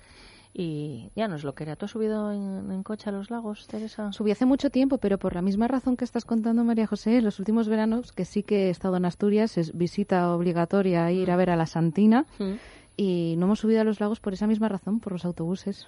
y 0.54 1.12
ya 1.16 1.28
no 1.28 1.36
es 1.36 1.44
lo 1.44 1.54
que 1.54 1.64
era. 1.64 1.76
¿Tú 1.76 1.86
has 1.86 1.92
subido 1.92 2.32
en, 2.32 2.84
coche 2.84 3.10
a 3.10 3.14
los 3.14 3.30
lagos, 3.30 3.68
Teresa? 3.68 4.12
Subí 4.12 4.32
hace 4.32 4.46
mucho 4.46 4.70
tiempo, 4.70 4.98
pero 4.98 5.18
por 5.18 5.36
la 5.36 5.42
misma 5.42 5.68
razón 5.68 5.96
que 5.96 6.06
estás 6.06 6.26
contando, 6.26 6.64
María 6.64 6.88
José, 6.88 7.18
en 7.18 7.26
los 7.26 7.40
últimos 7.40 7.70
veranos, 7.70 8.12
que 8.12 8.26
sí 8.26 8.44
que 8.44 8.68
he 8.68 8.70
estado 8.70 8.98
en 8.98 9.06
Asturias, 9.06 9.58
es 9.58 9.78
visita 9.78 10.34
obligatoria 10.34 11.12
ir 11.12 11.32
a 11.32 11.36
ver 11.36 11.50
a 11.50 11.56
la 11.56 11.66
Santina. 11.66 12.26
Mm 12.40 12.54
y 13.02 13.36
no 13.38 13.46
hemos 13.46 13.60
subido 13.60 13.80
a 13.80 13.86
los 13.86 14.02
lagos 14.02 14.20
por 14.20 14.34
esa 14.34 14.46
misma 14.46 14.68
razón, 14.68 15.00
por 15.00 15.14
los 15.14 15.24
autobuses. 15.24 15.88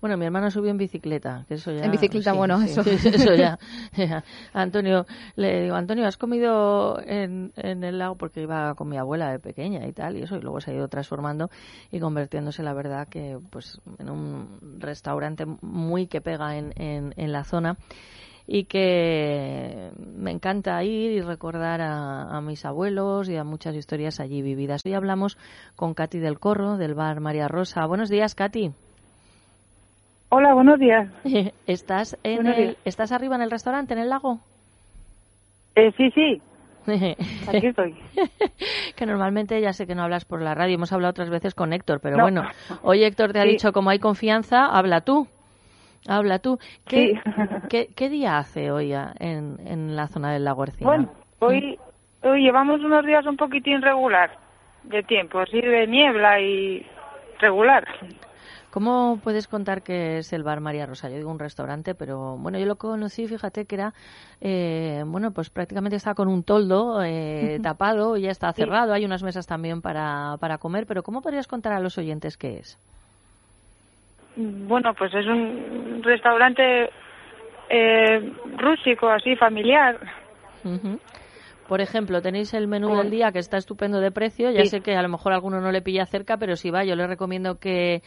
Bueno, 0.00 0.16
mi 0.16 0.24
hermano 0.24 0.50
subió 0.50 0.70
en 0.70 0.78
bicicleta, 0.78 1.44
que 1.46 1.56
eso 1.56 1.70
ya... 1.72 1.84
En 1.84 1.90
bicicleta, 1.90 2.32
bueno, 2.32 2.62
eso. 2.62 2.80
eso 2.90 3.34
ya, 3.34 3.58
Antonio, 4.54 5.04
le 5.36 5.64
digo, 5.64 5.74
Antonio, 5.74 6.06
¿has 6.06 6.16
comido 6.16 7.02
en, 7.04 7.52
en, 7.54 7.84
el 7.84 7.98
lago? 7.98 8.14
Porque 8.14 8.40
iba 8.40 8.74
con 8.76 8.88
mi 8.88 8.96
abuela 8.96 9.30
de 9.30 9.40
pequeña 9.40 9.86
y 9.86 9.92
tal, 9.92 10.16
y 10.16 10.22
eso, 10.22 10.36
y 10.36 10.40
luego 10.40 10.62
se 10.62 10.70
ha 10.70 10.74
ido 10.74 10.88
transformando 10.88 11.50
y 11.92 12.00
convirtiéndose, 12.00 12.62
la 12.62 12.72
verdad, 12.72 13.08
que 13.08 13.38
pues 13.50 13.78
en 13.98 14.08
un 14.08 14.78
restaurante 14.78 15.44
muy 15.60 16.06
que 16.06 16.22
pega 16.22 16.56
en, 16.56 16.72
en, 16.80 17.12
en 17.18 17.30
la 17.30 17.44
zona 17.44 17.76
y 18.50 18.64
que 18.64 19.90
me 20.16 20.30
encanta 20.30 20.82
ir 20.82 21.12
y 21.12 21.20
recordar 21.20 21.82
a, 21.82 22.40
mis 22.40 22.64
abuelos 22.64 23.28
y 23.28 23.36
a 23.36 23.44
muchas 23.44 23.76
historias 23.76 24.20
allí 24.20 24.40
vividas. 24.40 24.80
Hoy 24.86 24.94
hablamos 24.94 25.36
con 25.76 25.92
Katy 25.92 26.18
del 26.18 26.38
Corro, 26.38 26.78
del 26.78 26.94
bar 26.94 27.20
María 27.20 27.46
Rosa. 27.46 27.84
Buenos 27.84 28.08
días, 28.08 28.34
Katy. 28.34 28.70
Hola, 30.30 30.54
buenos 30.54 30.78
días. 30.78 31.10
¿Estás, 31.66 32.16
en 32.22 32.46
el, 32.46 32.78
¿Estás 32.86 33.12
arriba 33.12 33.36
en 33.36 33.42
el 33.42 33.50
restaurante, 33.50 33.92
en 33.92 34.00
el 34.00 34.08
lago? 34.08 34.40
Eh, 35.74 35.92
sí, 35.98 36.10
sí. 36.12 36.40
Aquí 37.48 37.66
estoy. 37.66 37.94
que 38.96 39.04
normalmente 39.04 39.60
ya 39.60 39.74
sé 39.74 39.86
que 39.86 39.94
no 39.94 40.04
hablas 40.04 40.24
por 40.24 40.40
la 40.40 40.54
radio, 40.54 40.76
hemos 40.76 40.92
hablado 40.94 41.10
otras 41.10 41.28
veces 41.28 41.54
con 41.54 41.74
Héctor, 41.74 42.00
pero 42.00 42.16
bueno, 42.22 42.44
hoy 42.82 43.04
Héctor 43.04 43.34
te 43.34 43.40
ha 43.40 43.44
dicho 43.44 43.72
como 43.72 43.90
hay 43.90 43.98
confianza, 43.98 44.64
habla 44.64 45.02
tú. 45.02 45.28
Habla 46.06 46.38
tú. 46.38 46.58
¿Qué, 46.86 47.20
¿qué, 47.94 48.08
día 48.08 48.38
hace 48.38 48.70
hoy 48.70 48.92
en, 48.92 49.58
en 49.66 49.96
la 49.96 50.08
zona 50.08 50.32
del 50.32 50.44
lago 50.44 50.64
Ercina? 50.64 50.90
Bueno, 50.90 51.12
hoy, 51.40 51.78
hoy 52.22 52.42
llevamos 52.42 52.80
unos 52.80 53.04
días 53.04 53.26
un 53.26 53.36
poquitín 53.36 53.82
regular 53.82 54.30
de 54.84 55.02
tiempo, 55.02 55.40
así 55.40 55.60
de 55.60 55.86
niebla 55.86 56.40
y 56.40 56.86
regular. 57.40 57.84
¿Cómo 58.70 59.18
puedes 59.24 59.48
contar 59.48 59.82
que 59.82 60.18
es 60.18 60.32
el 60.32 60.42
bar 60.42 60.60
María 60.60 60.84
Rosa? 60.84 61.08
Yo 61.08 61.16
digo 61.16 61.30
un 61.30 61.38
restaurante, 61.38 61.94
pero 61.94 62.36
bueno, 62.36 62.58
yo 62.58 62.66
lo 62.66 62.76
conocí, 62.76 63.26
fíjate 63.26 63.64
que 63.64 63.74
era, 63.74 63.94
eh, 64.40 65.04
bueno, 65.06 65.32
pues 65.32 65.48
prácticamente 65.48 65.96
está 65.96 66.14
con 66.14 66.28
un 66.28 66.42
toldo 66.42 67.02
eh, 67.02 67.58
tapado, 67.62 68.16
ya 68.18 68.30
está 68.30 68.52
cerrado, 68.52 68.92
hay 68.92 69.06
unas 69.06 69.22
mesas 69.22 69.46
también 69.46 69.80
para, 69.80 70.36
para 70.38 70.58
comer, 70.58 70.86
pero 70.86 71.02
¿cómo 71.02 71.22
podrías 71.22 71.46
contar 71.46 71.72
a 71.72 71.80
los 71.80 71.96
oyentes 71.96 72.36
qué 72.36 72.58
es? 72.58 72.78
Bueno, 74.40 74.94
pues 74.94 75.12
es 75.14 75.26
un 75.26 76.00
restaurante 76.00 76.90
eh, 77.68 78.32
rústico, 78.56 79.08
así, 79.08 79.34
familiar. 79.34 79.98
Por 81.66 81.80
ejemplo, 81.80 82.22
tenéis 82.22 82.54
el 82.54 82.68
menú 82.68 82.96
del 82.96 83.10
día 83.10 83.32
que 83.32 83.40
está 83.40 83.56
estupendo 83.56 84.00
de 84.00 84.12
precio. 84.12 84.52
Ya 84.52 84.64
sé 84.64 84.80
que 84.80 84.94
a 84.94 85.02
lo 85.02 85.08
mejor 85.08 85.32
alguno 85.32 85.60
no 85.60 85.72
le 85.72 85.82
pilla 85.82 86.06
cerca, 86.06 86.36
pero 86.36 86.54
si 86.54 86.70
va, 86.70 86.84
yo 86.84 86.94
le 86.94 87.08
recomiendo 87.08 87.58
que, 87.58 88.02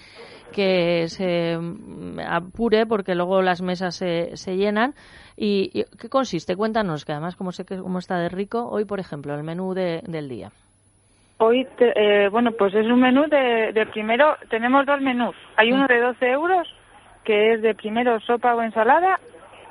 que 0.53 1.09
se 1.09 1.57
mm, 1.57 2.19
apure 2.25 2.85
porque 2.85 3.13
luego 3.13 3.41
las 3.41 3.61
mesas 3.61 3.95
se, 3.95 4.37
se 4.37 4.55
llenan. 4.55 4.95
¿Y, 5.35 5.83
qué 5.99 6.07
consiste? 6.09 6.55
Cuéntanos, 6.55 7.03
que 7.03 7.11
además, 7.11 7.35
como 7.35 7.51
sé 7.51 7.65
que 7.65 7.77
cómo 7.77 7.99
está 7.99 8.17
de 8.17 8.29
rico, 8.29 8.69
hoy, 8.69 8.85
por 8.85 9.01
ejemplo, 9.01 9.35
el 9.35 9.43
menú 9.43 9.73
de, 9.73 10.01
del 10.07 10.29
día. 10.29 10.51
Hoy, 11.43 11.67
eh, 11.79 12.29
bueno, 12.31 12.51
pues 12.51 12.71
es 12.75 12.85
un 12.85 12.99
menú 12.99 13.23
de, 13.27 13.71
de, 13.73 13.87
primero, 13.87 14.37
tenemos 14.51 14.85
dos 14.85 15.01
menús. 15.01 15.35
Hay 15.57 15.71
uno 15.71 15.87
de 15.87 15.99
12 15.99 16.29
euros, 16.29 16.67
que 17.23 17.53
es 17.53 17.63
de 17.63 17.73
primero 17.73 18.19
sopa 18.19 18.53
o 18.53 18.61
ensalada, 18.61 19.19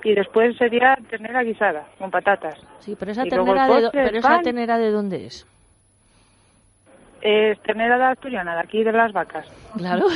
y 0.03 0.12
después 0.12 0.57
sería 0.57 0.99
ternera 1.09 1.45
guisada, 1.45 1.87
con 1.97 2.11
patatas. 2.11 2.59
Sí, 2.81 2.97
pero 2.99 3.12
esa, 3.12 3.23
ternera 3.23 3.68
de, 3.68 3.89
pero 3.93 4.18
esa 4.18 4.41
ternera 4.41 4.79
de 4.79 4.91
dónde 4.91 5.27
es? 5.27 5.47
Es 7.23 7.61
ternera 7.61 7.99
de 7.99 8.05
asturiana, 8.05 8.55
de 8.55 8.61
aquí 8.62 8.83
de 8.83 8.91
las 8.91 9.12
vacas. 9.12 9.47
Claro, 9.77 10.07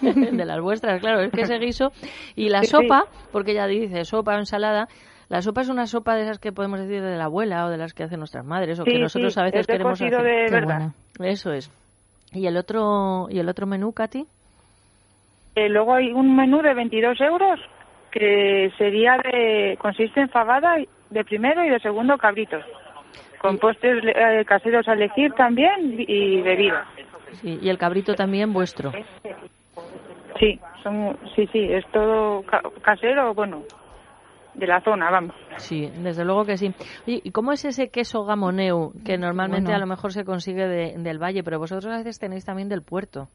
de 0.00 0.44
las 0.44 0.60
vuestras, 0.60 1.00
claro. 1.00 1.22
Es 1.22 1.32
que 1.32 1.40
ese 1.40 1.58
guiso 1.58 1.90
y 2.36 2.50
la 2.50 2.62
sopa, 2.62 3.06
porque 3.32 3.52
ya 3.52 3.66
dice 3.66 4.04
sopa 4.04 4.36
o 4.36 4.38
ensalada, 4.38 4.86
la 5.30 5.42
sopa 5.42 5.60
es 5.60 5.68
una 5.68 5.86
sopa 5.86 6.16
de 6.16 6.22
esas 6.22 6.40
que 6.40 6.50
podemos 6.50 6.80
decir 6.80 7.00
de 7.00 7.16
la 7.16 7.26
abuela 7.26 7.64
o 7.64 7.70
de 7.70 7.76
las 7.76 7.94
que 7.94 8.02
hacen 8.02 8.18
nuestras 8.18 8.44
madres 8.44 8.80
o 8.80 8.84
que 8.84 8.98
nosotros 8.98 9.38
a 9.38 9.44
veces 9.44 9.64
queremos 9.64 9.92
hacer. 9.92 10.10
De 10.10 10.50
verdad. 10.50 10.90
Eso 11.20 11.52
es. 11.52 11.70
¿Y 12.32 12.46
el 12.46 12.56
otro 12.56 13.28
y 13.30 13.38
el 13.38 13.48
otro 13.48 13.64
menú, 13.68 13.92
Katy? 13.92 14.26
Eh, 15.54 15.68
luego 15.68 15.94
hay 15.94 16.10
un 16.10 16.34
menú 16.34 16.62
de 16.62 16.74
22 16.74 17.20
euros 17.20 17.60
que 18.10 18.72
sería 18.76 19.18
de 19.18 19.78
consiste 19.80 20.20
en 20.20 20.28
fabada 20.30 20.74
de 21.10 21.24
primero 21.24 21.64
y 21.64 21.70
de 21.70 21.78
segundo 21.78 22.18
cabritos 22.18 22.64
con 23.38 23.56
postres 23.58 24.02
eh, 24.04 24.44
caseros 24.44 24.88
a 24.88 24.94
elegir 24.94 25.32
también 25.34 25.94
y 25.96 26.42
bebida. 26.42 26.86
Sí, 27.34 27.56
y 27.62 27.68
el 27.68 27.78
cabrito 27.78 28.14
también 28.14 28.52
vuestro. 28.52 28.90
Sí, 30.40 30.58
son, 30.82 31.16
sí, 31.36 31.48
sí, 31.52 31.72
es 31.72 31.86
todo 31.92 32.42
casero, 32.82 33.32
bueno, 33.32 33.62
de 34.54 34.66
la 34.66 34.80
zona, 34.80 35.10
vamos. 35.10 35.34
Sí, 35.56 35.90
desde 36.02 36.24
luego 36.24 36.44
que 36.44 36.56
sí. 36.56 36.72
¿y 37.06 37.30
cómo 37.30 37.52
es 37.52 37.64
ese 37.64 37.88
queso 37.90 38.24
gamoneu 38.24 38.92
que 39.04 39.16
normalmente 39.18 39.72
a 39.72 39.78
lo 39.78 39.86
mejor 39.86 40.12
se 40.12 40.24
consigue 40.24 40.66
del 40.66 41.18
valle, 41.18 41.42
pero 41.42 41.58
vosotros 41.58 41.92
a 41.92 41.98
veces 41.98 42.18
tenéis 42.18 42.44
también 42.44 42.68
del 42.68 42.82
puerto? 42.82 43.28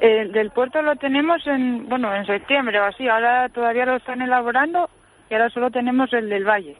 El 0.00 0.32
del 0.32 0.50
puerto 0.50 0.80
lo 0.80 0.96
tenemos 0.96 1.46
en, 1.46 1.86
bueno, 1.88 2.14
en 2.14 2.24
septiembre 2.24 2.80
o 2.80 2.84
así. 2.84 3.06
Ahora 3.06 3.48
todavía 3.50 3.84
lo 3.84 3.96
están 3.96 4.22
elaborando 4.22 4.88
y 5.28 5.34
ahora 5.34 5.50
solo 5.50 5.70
tenemos 5.70 6.12
el 6.14 6.28
del 6.28 6.44
valle, 6.44 6.76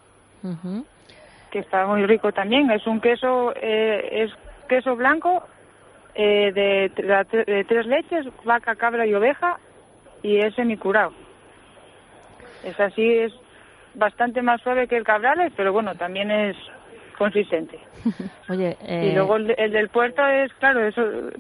que 1.50 1.58
está 1.58 1.86
muy 1.86 2.06
rico 2.06 2.32
también. 2.32 2.70
Es 2.70 2.86
un 2.86 3.00
queso, 3.00 3.52
eh, 3.56 4.24
es 4.24 4.32
queso 4.68 4.96
blanco 4.96 5.42
eh, 6.14 6.50
de, 6.52 6.90
de 7.46 7.64
tres 7.64 7.86
leches, 7.86 8.26
vaca, 8.44 8.74
cabra 8.74 9.06
y 9.06 9.12
oveja, 9.12 9.58
y 10.22 10.38
es 10.38 10.54
semicurado. 10.54 11.12
Es 12.64 12.78
así, 12.78 13.08
es 13.18 13.32
bastante 13.94 14.42
más 14.42 14.60
suave 14.62 14.86
que 14.88 14.96
el 14.96 15.04
Cabrales, 15.04 15.52
pero 15.56 15.72
bueno, 15.72 15.94
también 15.94 16.30
es 16.30 16.56
consistente. 17.18 17.78
Oye, 18.48 18.76
Y 18.88 19.12
luego 19.12 19.36
el, 19.36 19.54
el, 19.58 19.72
del 19.72 19.88
puerto 19.88 20.26
es, 20.26 20.52
claro, 20.54 20.86
es 20.86 20.94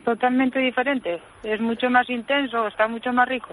totalmente 0.04 0.58
diferente. 0.58 1.20
Es 1.42 1.60
mucho 1.60 1.88
más 1.88 2.08
intenso, 2.10 2.66
está 2.66 2.86
mucho 2.86 3.12
más 3.12 3.28
rico. 3.28 3.48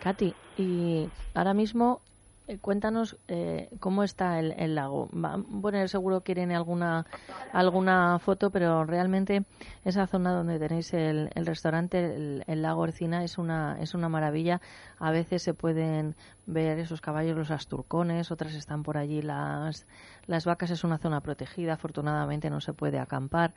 Katy, 0.00 0.34
y 0.58 1.08
ahora 1.34 1.54
mismo 1.54 2.00
eh, 2.04 2.09
cuéntanos 2.58 3.16
eh, 3.28 3.68
cómo 3.80 4.02
está 4.02 4.38
el, 4.40 4.74
lago. 4.74 5.08
bueno, 5.12 5.86
seguro 5.88 6.22
quieren 6.22 6.52
alguna 6.52 7.06
alguna 7.52 8.18
foto, 8.18 8.50
pero 8.50 8.84
realmente 8.84 9.44
esa 9.84 10.06
zona 10.06 10.32
donde 10.32 10.58
tenéis 10.58 10.92
el, 10.94 11.30
restaurante, 11.34 12.42
el, 12.46 12.62
lago 12.62 12.84
Ercina, 12.84 13.24
es 13.24 13.38
una 13.38 13.78
es 13.80 13.94
una 13.94 14.08
maravilla. 14.08 14.60
A 14.98 15.10
veces 15.10 15.42
se 15.42 15.54
pueden 15.54 16.16
ver 16.46 16.78
esos 16.78 17.00
caballos, 17.00 17.36
los 17.36 17.50
asturcones, 17.50 18.30
otras 18.30 18.54
están 18.54 18.82
por 18.82 18.98
allí 18.98 19.22
las 19.22 19.86
las 20.26 20.44
vacas. 20.44 20.70
Es 20.70 20.84
una 20.84 20.98
zona 20.98 21.20
protegida, 21.20 21.74
afortunadamente 21.74 22.50
no 22.50 22.60
se 22.60 22.72
puede 22.72 22.98
acampar. 22.98 23.54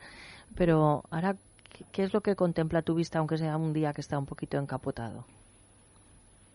Pero 0.56 1.04
ahora, 1.10 1.36
¿qué 1.92 2.04
es 2.04 2.14
lo 2.14 2.22
que 2.22 2.36
contempla 2.36 2.82
tu 2.82 2.96
vista, 2.96 3.20
aunque 3.20 3.38
sea 3.38 3.58
un 3.58 3.74
día 3.74 3.94
que 3.94 4.02
está 4.02 4.18
un 4.18 4.26
poquito 4.26 4.58
encapotado? 4.58 5.26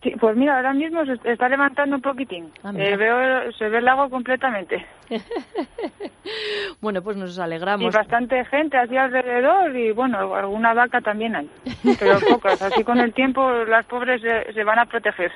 Sí, 0.03 0.12
pues 0.20 0.36
mira, 0.36 0.57
ahora 0.57 0.74
mismo 0.74 1.05
se 1.05 1.18
está 1.24 1.49
levantando 1.49 1.96
un 1.96 2.03
poquitín. 2.03 2.53
Ah, 2.62 2.72
eh, 2.74 2.96
veo, 2.96 3.51
se 3.53 3.68
ve 3.68 3.78
el 3.78 3.84
lago 3.84 4.09
completamente. 4.09 4.84
bueno, 6.80 7.02
pues 7.02 7.16
nos 7.16 7.38
alegramos. 7.38 7.92
Y 7.92 7.96
bastante 7.96 8.44
gente 8.46 8.76
así 8.76 8.96
alrededor 8.96 9.74
y 9.76 9.92
bueno, 9.92 10.34
alguna 10.34 10.74
vaca 10.74 11.00
también 11.00 11.36
hay, 11.36 11.50
pero 11.98 12.18
pocas. 12.30 12.61
Así 12.62 12.84
con 12.84 12.98
el 12.98 13.12
tiempo 13.14 13.50
las 13.64 13.86
pobres 13.86 14.20
se, 14.22 14.64
van 14.64 14.78
a 14.78 14.86
proteger. 14.86 15.30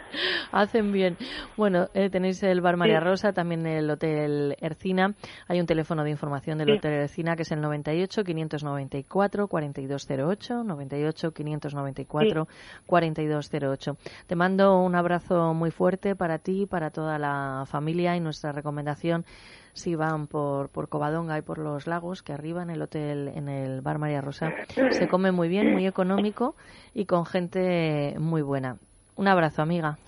Hacen 0.52 0.92
bien. 0.92 1.16
Bueno, 1.56 1.88
eh, 1.94 2.10
tenéis 2.10 2.42
el 2.42 2.60
Bar 2.60 2.76
María 2.76 3.00
Rosa, 3.00 3.32
también 3.32 3.66
el 3.66 3.90
Hotel 3.90 4.56
Ercina. 4.60 5.14
Hay 5.48 5.60
un 5.60 5.66
teléfono 5.66 6.04
de 6.04 6.10
información 6.10 6.58
del 6.58 6.72
Hotel 6.72 6.92
Ercina 6.92 7.36
que 7.36 7.42
es 7.42 7.52
el 7.52 7.60
98 7.60 8.24
594 8.24 9.48
4208, 9.48 10.64
98 10.64 11.32
594 11.32 12.48
4208. 12.86 13.96
Te 14.26 14.36
mando 14.36 14.80
un 14.80 14.94
abrazo 14.94 15.54
muy 15.54 15.70
fuerte 15.70 16.14
para 16.14 16.38
ti, 16.38 16.66
para 16.66 16.90
toda 16.90 17.18
la 17.18 17.64
familia 17.66 18.16
y 18.16 18.20
nuestra 18.20 18.52
recomendación 18.52 19.24
si 19.72 19.94
van 19.94 20.26
por, 20.26 20.68
por 20.68 20.88
Covadonga 20.88 21.38
y 21.38 21.42
por 21.42 21.58
los 21.58 21.86
lagos, 21.86 22.22
que 22.22 22.32
arriba 22.32 22.62
en 22.62 22.70
el 22.70 22.82
hotel, 22.82 23.28
en 23.34 23.48
el 23.48 23.80
Bar 23.80 23.98
María 23.98 24.20
Rosa, 24.20 24.52
se 24.90 25.08
come 25.08 25.32
muy 25.32 25.48
bien, 25.48 25.72
muy 25.72 25.86
económico 25.86 26.54
y 26.94 27.06
con 27.06 27.26
gente 27.26 28.14
muy 28.18 28.42
buena. 28.42 28.76
Un 29.16 29.28
abrazo, 29.28 29.62
amiga. 29.62 29.98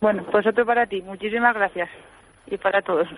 Bueno, 0.00 0.24
pues 0.30 0.46
otro 0.46 0.64
para 0.64 0.86
ti. 0.86 1.02
Muchísimas 1.02 1.54
gracias. 1.54 1.88
Y 2.46 2.56
para 2.56 2.82
todos. 2.82 3.08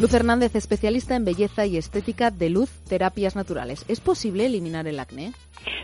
Luz 0.00 0.14
Hernández, 0.14 0.54
especialista 0.54 1.14
en 1.14 1.26
belleza 1.26 1.66
y 1.66 1.76
estética 1.76 2.30
de 2.30 2.48
luz, 2.48 2.70
terapias 2.88 3.36
naturales. 3.36 3.84
¿Es 3.86 4.00
posible 4.00 4.46
eliminar 4.46 4.86
el 4.86 4.98
acné? 4.98 5.34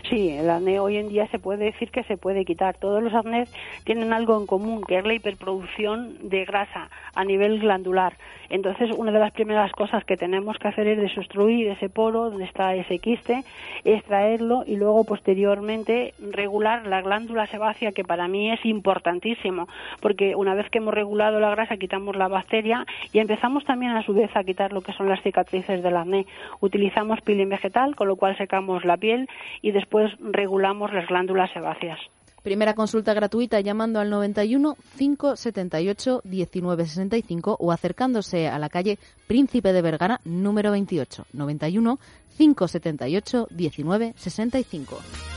Sí, 0.09 0.29
el 0.29 0.49
acné 0.49 0.79
hoy 0.79 0.97
en 0.97 1.09
día 1.09 1.27
se 1.27 1.39
puede 1.39 1.65
decir 1.65 1.91
que 1.91 2.03
se 2.03 2.17
puede 2.17 2.45
quitar. 2.45 2.77
Todos 2.77 3.03
los 3.03 3.13
acnés 3.13 3.53
tienen 3.83 4.13
algo 4.13 4.39
en 4.39 4.47
común, 4.47 4.83
que 4.87 4.97
es 4.97 5.05
la 5.05 5.13
hiperproducción 5.13 6.29
de 6.29 6.45
grasa 6.45 6.89
a 7.13 7.23
nivel 7.23 7.59
glandular. 7.59 8.13
Entonces, 8.49 8.91
una 8.95 9.11
de 9.11 9.19
las 9.19 9.31
primeras 9.31 9.71
cosas 9.73 10.05
que 10.05 10.15
tenemos 10.15 10.57
que 10.57 10.69
hacer 10.69 10.87
es 10.87 10.97
desobstruir 10.97 11.67
ese 11.67 11.89
poro 11.89 12.29
donde 12.29 12.45
está 12.45 12.73
ese 12.75 12.99
quiste, 12.99 13.43
extraerlo 13.83 14.63
y 14.65 14.77
luego 14.77 15.03
posteriormente 15.03 16.13
regular 16.31 16.87
la 16.87 17.01
glándula 17.01 17.47
sebácea, 17.47 17.91
que 17.91 18.03
para 18.03 18.27
mí 18.27 18.51
es 18.51 18.65
importantísimo, 18.65 19.67
porque 20.01 20.35
una 20.35 20.55
vez 20.55 20.69
que 20.69 20.77
hemos 20.77 20.93
regulado 20.93 21.39
la 21.39 21.49
grasa 21.49 21.77
quitamos 21.77 22.15
la 22.15 22.27
bacteria 22.27 22.85
y 23.11 23.19
empezamos 23.19 23.65
también 23.65 23.91
a 23.91 24.03
su 24.03 24.13
vez 24.13 24.33
a 24.35 24.43
quitar 24.43 24.71
lo 24.71 24.81
que 24.81 24.93
son 24.93 25.09
las 25.09 25.21
cicatrices 25.21 25.83
del 25.83 25.97
acné. 25.97 26.25
Utilizamos 26.61 27.19
peeling 27.21 27.49
vegetal, 27.49 27.95
con 27.95 28.07
lo 28.07 28.15
cual 28.15 28.37
secamos 28.37 28.85
la 28.85 28.97
piel 28.97 29.27
y 29.67 29.71
después 29.71 30.09
regulamos 30.21 30.93
las 30.93 31.05
glándulas 31.07 31.51
sebáceas. 31.51 31.99
Primera 32.41 32.73
consulta 32.73 33.13
gratuita 33.13 33.59
llamando 33.59 33.99
al 33.99 34.09
91 34.09 34.77
578 34.97 36.21
1965 36.23 37.57
o 37.59 37.73
acercándose 37.73 38.47
a 38.47 38.57
la 38.59 38.69
calle 38.69 38.97
Príncipe 39.27 39.73
de 39.73 39.81
Vergara 39.81 40.21
número 40.23 40.71
28 40.71 41.25
91 41.33 41.99
578 42.37 43.47
1965. 43.51 45.36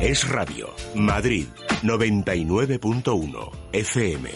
Es 0.00 0.26
Radio, 0.26 0.70
Madrid, 0.94 1.44
99.1 1.82 3.50
FM. 3.70 4.30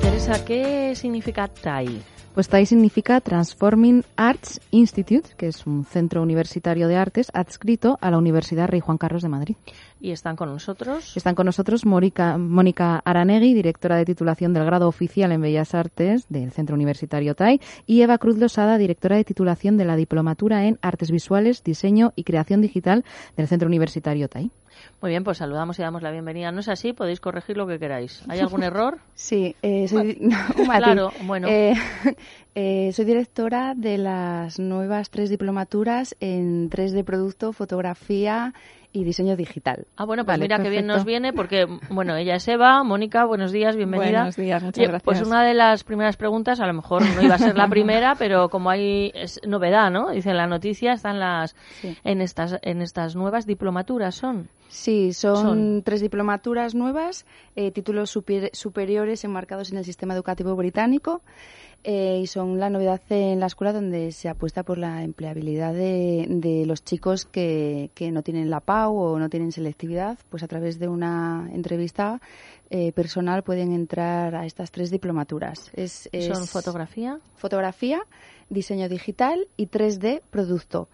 Teresa, 0.00 0.42
¿qué 0.46 0.94
significa 0.96 1.48
TAI? 1.48 2.00
Pues 2.32 2.48
TAI 2.48 2.64
significa 2.64 3.20
Transforming 3.20 4.04
Arts 4.16 4.58
Institute, 4.70 5.28
que 5.36 5.48
es 5.48 5.66
un 5.66 5.84
centro 5.84 6.22
universitario 6.22 6.88
de 6.88 6.96
artes 6.96 7.30
adscrito 7.34 7.98
a 8.00 8.10
la 8.10 8.16
Universidad 8.16 8.68
Rey 8.68 8.80
Juan 8.80 8.96
Carlos 8.96 9.22
de 9.22 9.28
Madrid. 9.28 9.56
¿Y 10.00 10.12
están 10.12 10.34
con 10.34 10.48
nosotros? 10.48 11.14
Están 11.16 11.34
con 11.34 11.44
nosotros 11.46 11.84
Mónica, 11.84 12.38
Mónica 12.38 13.02
Aranegui, 13.04 13.52
directora 13.52 13.96
de 13.96 14.06
titulación 14.06 14.54
del 14.54 14.64
grado 14.64 14.88
oficial 14.88 15.30
en 15.30 15.42
Bellas 15.42 15.74
Artes 15.74 16.26
del 16.30 16.52
Centro 16.52 16.74
Universitario 16.74 17.34
TAI, 17.34 17.60
y 17.86 18.00
Eva 18.00 18.16
Cruz 18.16 18.38
Losada, 18.38 18.78
directora 18.78 19.16
de 19.16 19.24
titulación 19.24 19.76
de 19.76 19.84
la 19.84 19.96
diplomatura 19.96 20.64
en 20.64 20.78
Artes 20.80 21.10
Visuales, 21.10 21.62
Diseño 21.62 22.12
y 22.16 22.24
Creación 22.24 22.62
Digital 22.62 23.04
del 23.36 23.46
Centro 23.46 23.66
Universitario 23.68 24.28
TAI. 24.28 24.50
Muy 25.00 25.10
bien, 25.10 25.24
pues 25.24 25.38
saludamos 25.38 25.78
y 25.78 25.82
damos 25.82 26.02
la 26.02 26.10
bienvenida. 26.10 26.52
¿No 26.52 26.60
es 26.60 26.68
así? 26.68 26.92
Podéis 26.92 27.20
corregir 27.20 27.56
lo 27.56 27.66
que 27.66 27.78
queráis. 27.78 28.22
¿Hay 28.28 28.40
algún 28.40 28.62
error? 28.62 28.98
Sí, 29.14 29.56
eh, 29.62 29.88
soy, 29.88 30.30
claro, 30.64 31.12
bueno. 31.24 31.48
Eh, 31.48 31.74
eh, 32.54 32.90
soy 32.92 33.04
directora 33.04 33.74
de 33.76 33.98
las 33.98 34.58
nuevas 34.58 35.10
tres 35.10 35.30
diplomaturas 35.30 36.16
en 36.20 36.68
3D 36.70 37.04
Producto, 37.04 37.52
Fotografía 37.52 38.52
y 38.92 39.04
diseño 39.04 39.36
digital. 39.36 39.86
Ah, 39.96 40.04
bueno, 40.04 40.24
pues 40.24 40.34
Vale, 40.34 40.42
mira 40.46 40.60
que 40.60 40.68
bien 40.68 40.88
nos 40.88 41.04
viene 41.04 41.32
porque, 41.32 41.64
bueno, 41.90 42.16
ella 42.16 42.34
es 42.34 42.48
Eva, 42.48 42.82
Mónica, 42.82 43.24
buenos 43.24 43.52
días, 43.52 43.76
bienvenida. 43.76 44.18
Buenos 44.22 44.34
días, 44.36 44.62
muchas 44.64 44.78
Y, 44.82 44.86
gracias. 44.88 45.02
Pues 45.04 45.22
una 45.22 45.44
de 45.44 45.54
las 45.54 45.84
primeras 45.84 46.16
preguntas, 46.16 46.58
a 46.58 46.66
lo 46.66 46.72
mejor 46.74 47.02
no 47.02 47.22
iba 47.22 47.36
a 47.36 47.38
ser 47.38 47.56
la 47.56 47.68
primera, 47.68 48.16
pero 48.16 48.48
como 48.48 48.68
hay 48.68 49.12
es 49.14 49.38
novedad, 49.46 49.92
¿no? 49.92 50.10
Dice 50.10 50.30
en 50.30 50.36
la 50.38 50.48
noticia, 50.48 50.92
están 50.92 51.20
las 51.20 51.54
en 52.02 52.20
estas 52.20 52.58
en 52.62 52.82
estas 52.82 53.14
nuevas 53.14 53.46
diplomaturas 53.46 54.16
son. 54.16 54.48
Sí, 54.68 55.12
son, 55.12 55.36
Son. 55.36 55.82
tres 55.84 56.00
diplomaturas 56.00 56.74
nuevas, 56.74 57.26
eh, 57.54 57.70
títulos 57.70 58.10
super- 58.10 58.50
superiores 58.52 59.22
enmarcados 59.24 59.70
en 59.70 59.78
el 59.78 59.84
sistema 59.84 60.14
educativo 60.14 60.54
británico 60.56 61.22
eh, 61.84 62.20
y 62.22 62.26
son 62.26 62.58
la 62.58 62.70
novedad 62.70 63.00
en 63.10 63.40
la 63.40 63.46
escuela 63.46 63.72
donde 63.72 64.12
se 64.12 64.28
apuesta 64.28 64.62
por 64.62 64.78
la 64.78 65.02
empleabilidad 65.02 65.72
de, 65.72 66.26
de 66.28 66.66
los 66.66 66.84
chicos 66.84 67.24
que, 67.24 67.90
que 67.94 68.10
no 68.10 68.22
tienen 68.22 68.50
la 68.50 68.60
PAU 68.60 68.96
o 68.98 69.18
no 69.18 69.28
tienen 69.28 69.52
selectividad, 69.52 70.18
pues 70.28 70.42
a 70.42 70.48
través 70.48 70.78
de 70.78 70.88
una 70.88 71.48
entrevista 71.52 72.20
eh, 72.70 72.92
personal 72.92 73.42
pueden 73.42 73.72
entrar 73.72 74.34
a 74.34 74.46
estas 74.46 74.70
tres 74.70 74.90
diplomaturas. 74.90 75.70
Es, 75.74 76.08
Son 76.26 76.46
fotografía. 76.46 77.18
fotografía, 77.36 78.00
diseño 78.48 78.88
digital 78.88 79.48
y 79.56 79.66
3D 79.66 80.22
producto. 80.30 80.88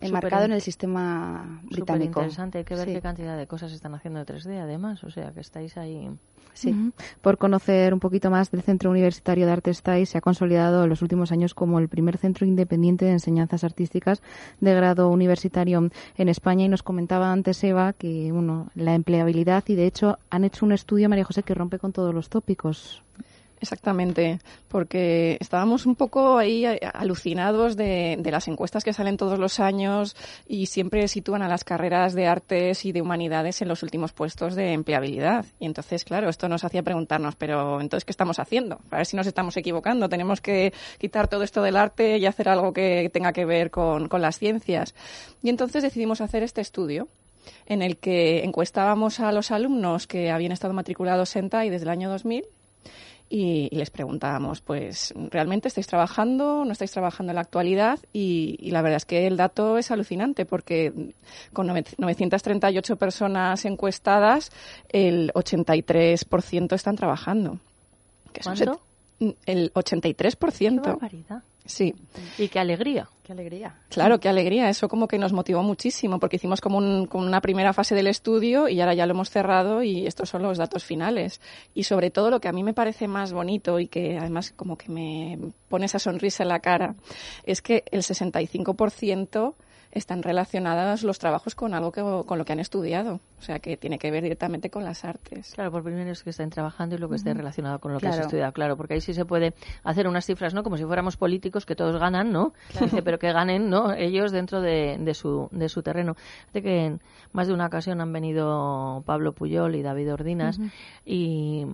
Enmarcado 0.00 0.44
en 0.44 0.52
el 0.52 0.60
sistema 0.60 1.60
británico. 1.64 2.20
interesante, 2.20 2.58
hay 2.58 2.64
que 2.64 2.74
ver 2.74 2.86
Sí. 2.86 2.94
qué 2.94 3.00
cantidad 3.02 3.36
de 3.36 3.46
cosas 3.46 3.72
están 3.72 3.94
haciendo 3.94 4.20
de 4.20 4.26
3D 4.26 4.60
además, 4.60 5.02
o 5.04 5.10
sea, 5.10 5.32
que 5.32 5.40
estáis 5.40 5.76
ahí. 5.76 6.08
Sí. 6.54 6.74
Por 7.20 7.38
conocer 7.38 7.94
un 7.94 8.00
poquito 8.00 8.30
más 8.30 8.50
del 8.50 8.62
Centro 8.62 8.90
Universitario 8.90 9.46
de 9.46 9.52
Artes 9.52 9.82
TAI, 9.82 10.06
se 10.06 10.18
ha 10.18 10.20
consolidado 10.20 10.82
en 10.82 10.88
los 10.90 11.02
últimos 11.02 11.30
años 11.30 11.54
como 11.54 11.78
el 11.78 11.88
primer 11.88 12.16
centro 12.16 12.46
independiente 12.46 13.04
de 13.04 13.12
enseñanzas 13.12 13.62
artísticas 13.62 14.22
de 14.60 14.74
grado 14.74 15.08
universitario 15.08 15.90
en 16.16 16.28
España. 16.28 16.64
Y 16.64 16.68
nos 16.68 16.82
comentaba 16.82 17.30
antes 17.32 17.62
Eva 17.62 17.92
que, 17.92 18.32
uno, 18.32 18.70
la 18.74 18.94
empleabilidad 18.94 19.62
y 19.68 19.76
de 19.76 19.86
hecho 19.86 20.18
han 20.30 20.44
hecho 20.44 20.66
un 20.66 20.72
estudio, 20.72 21.08
María 21.08 21.24
José, 21.24 21.44
que 21.44 21.54
rompe 21.54 21.78
con 21.78 21.92
todos 21.92 22.12
los 22.12 22.28
tópicos. 22.28 23.04
Exactamente, 23.60 24.38
porque 24.68 25.36
estábamos 25.40 25.84
un 25.86 25.96
poco 25.96 26.38
ahí 26.38 26.64
eh, 26.64 26.80
alucinados 26.94 27.76
de, 27.76 28.16
de 28.18 28.30
las 28.30 28.46
encuestas 28.46 28.84
que 28.84 28.92
salen 28.92 29.16
todos 29.16 29.38
los 29.38 29.58
años 29.58 30.16
y 30.46 30.66
siempre 30.66 31.08
sitúan 31.08 31.42
a 31.42 31.48
las 31.48 31.64
carreras 31.64 32.14
de 32.14 32.26
artes 32.26 32.84
y 32.84 32.92
de 32.92 33.02
humanidades 33.02 33.60
en 33.60 33.68
los 33.68 33.82
últimos 33.82 34.12
puestos 34.12 34.54
de 34.54 34.72
empleabilidad. 34.72 35.44
Y 35.58 35.66
entonces, 35.66 36.04
claro, 36.04 36.28
esto 36.28 36.48
nos 36.48 36.64
hacía 36.64 36.82
preguntarnos, 36.82 37.34
pero 37.34 37.80
entonces, 37.80 38.04
¿qué 38.04 38.12
estamos 38.12 38.38
haciendo? 38.38 38.80
A 38.90 38.98
ver 38.98 39.06
si 39.06 39.16
nos 39.16 39.26
estamos 39.26 39.56
equivocando. 39.56 40.08
Tenemos 40.08 40.40
que 40.40 40.72
quitar 40.98 41.26
todo 41.26 41.42
esto 41.42 41.62
del 41.62 41.76
arte 41.76 42.18
y 42.18 42.26
hacer 42.26 42.48
algo 42.48 42.72
que 42.72 43.10
tenga 43.12 43.32
que 43.32 43.44
ver 43.44 43.70
con, 43.70 44.08
con 44.08 44.22
las 44.22 44.38
ciencias. 44.38 44.94
Y 45.42 45.48
entonces 45.48 45.82
decidimos 45.82 46.20
hacer 46.20 46.44
este 46.44 46.60
estudio 46.60 47.08
en 47.66 47.82
el 47.82 47.96
que 47.96 48.44
encuestábamos 48.44 49.20
a 49.20 49.32
los 49.32 49.50
alumnos 49.50 50.06
que 50.06 50.30
habían 50.30 50.52
estado 50.52 50.74
matriculados 50.74 51.34
en 51.36 51.50
TAI 51.50 51.70
desde 51.70 51.84
el 51.84 51.90
año 51.90 52.10
2000 52.10 52.44
y, 53.30 53.68
y 53.70 53.76
les 53.76 53.90
preguntábamos, 53.90 54.60
pues, 54.60 55.12
¿realmente 55.30 55.68
estáis 55.68 55.86
trabajando? 55.86 56.64
¿No 56.64 56.72
estáis 56.72 56.90
trabajando 56.92 57.30
en 57.32 57.34
la 57.36 57.42
actualidad? 57.42 57.98
Y, 58.12 58.56
y 58.60 58.70
la 58.70 58.80
verdad 58.82 58.96
es 58.96 59.04
que 59.04 59.26
el 59.26 59.36
dato 59.36 59.76
es 59.78 59.90
alucinante 59.90 60.46
porque 60.46 61.12
con 61.52 61.68
nove- 61.68 61.94
938 61.98 62.96
personas 62.96 63.64
encuestadas, 63.64 64.50
el 64.88 65.30
83% 65.34 66.74
están 66.74 66.96
trabajando. 66.96 67.58
Que 68.32 68.40
¿Cuánto? 68.42 68.80
El 69.46 69.72
83%. 69.74 70.82
Qué 70.82 70.88
barbaridad. 70.90 71.42
Sí. 71.68 71.94
Y 72.38 72.48
qué 72.48 72.58
alegría. 72.58 73.08
Qué 73.22 73.32
alegría. 73.32 73.74
Claro, 73.90 74.18
qué 74.20 74.30
alegría. 74.30 74.70
Eso 74.70 74.88
como 74.88 75.06
que 75.06 75.18
nos 75.18 75.34
motivó 75.34 75.62
muchísimo 75.62 76.18
porque 76.18 76.36
hicimos 76.36 76.62
como, 76.62 76.78
un- 76.78 77.06
como 77.06 77.26
una 77.26 77.42
primera 77.42 77.74
fase 77.74 77.94
del 77.94 78.06
estudio 78.06 78.68
y 78.68 78.80
ahora 78.80 78.94
ya 78.94 79.04
lo 79.04 79.12
hemos 79.12 79.28
cerrado 79.28 79.82
y 79.82 80.06
estos 80.06 80.30
son 80.30 80.42
los 80.42 80.56
datos 80.56 80.82
finales. 80.84 81.42
Y 81.74 81.82
sobre 81.82 82.10
todo 82.10 82.30
lo 82.30 82.40
que 82.40 82.48
a 82.48 82.52
mí 82.52 82.62
me 82.64 82.72
parece 82.72 83.06
más 83.06 83.34
bonito 83.34 83.78
y 83.80 83.86
que 83.86 84.16
además 84.18 84.52
como 84.56 84.78
que 84.78 84.90
me 84.90 85.38
pone 85.68 85.84
esa 85.84 85.98
sonrisa 85.98 86.42
en 86.42 86.48
la 86.48 86.60
cara 86.60 86.94
es 87.44 87.60
que 87.60 87.84
el 87.92 88.02
65% 88.02 89.54
están 89.90 90.22
relacionados 90.22 91.02
los 91.02 91.18
trabajos 91.18 91.54
con 91.54 91.74
algo 91.74 91.92
que, 91.92 92.02
con 92.26 92.38
lo 92.38 92.44
que 92.44 92.52
han 92.52 92.60
estudiado. 92.60 93.20
O 93.38 93.42
sea, 93.42 93.58
que 93.58 93.76
tiene 93.76 93.98
que 93.98 94.10
ver 94.10 94.22
directamente 94.22 94.70
con 94.70 94.84
las 94.84 95.04
artes. 95.04 95.52
Claro, 95.54 95.70
por 95.70 95.82
primero 95.82 96.10
es 96.10 96.22
que 96.22 96.30
estén 96.30 96.50
trabajando 96.50 96.94
y 96.96 96.98
lo 96.98 97.08
que 97.08 97.16
esté 97.16 97.32
relacionado 97.34 97.78
con 97.78 97.92
lo 97.92 97.98
que 98.00 98.06
has 98.06 98.14
Claro. 98.14 98.26
estudiado, 98.26 98.52
claro, 98.52 98.76
porque 98.76 98.94
ahí 98.94 99.00
sí 99.00 99.14
se 99.14 99.24
puede 99.24 99.54
hacer 99.84 100.06
unas 100.08 100.26
cifras, 100.26 100.54
¿no? 100.54 100.62
Como 100.62 100.76
si 100.76 100.84
fuéramos 100.84 101.16
políticos 101.16 101.64
que 101.66 101.74
todos 101.76 101.98
ganan, 101.98 102.32
¿no? 102.32 102.52
Dice, 102.80 103.02
Pero 103.02 103.18
que 103.18 103.32
ganen, 103.32 103.70
¿no? 103.70 103.92
Ellos 103.92 104.32
dentro 104.32 104.60
de, 104.60 104.96
de 104.98 105.14
su, 105.14 105.48
de 105.52 105.68
su 105.68 105.82
terreno. 105.82 106.14
Fíjate 106.14 106.62
que 106.62 106.84
en 106.86 107.00
más 107.32 107.46
de 107.48 107.54
una 107.54 107.66
ocasión 107.66 108.00
han 108.00 108.12
venido 108.12 109.02
Pablo 109.06 109.32
Puyol 109.32 109.74
y 109.74 109.82
David 109.82 110.12
Ordinas 110.12 110.60
y 111.04 111.66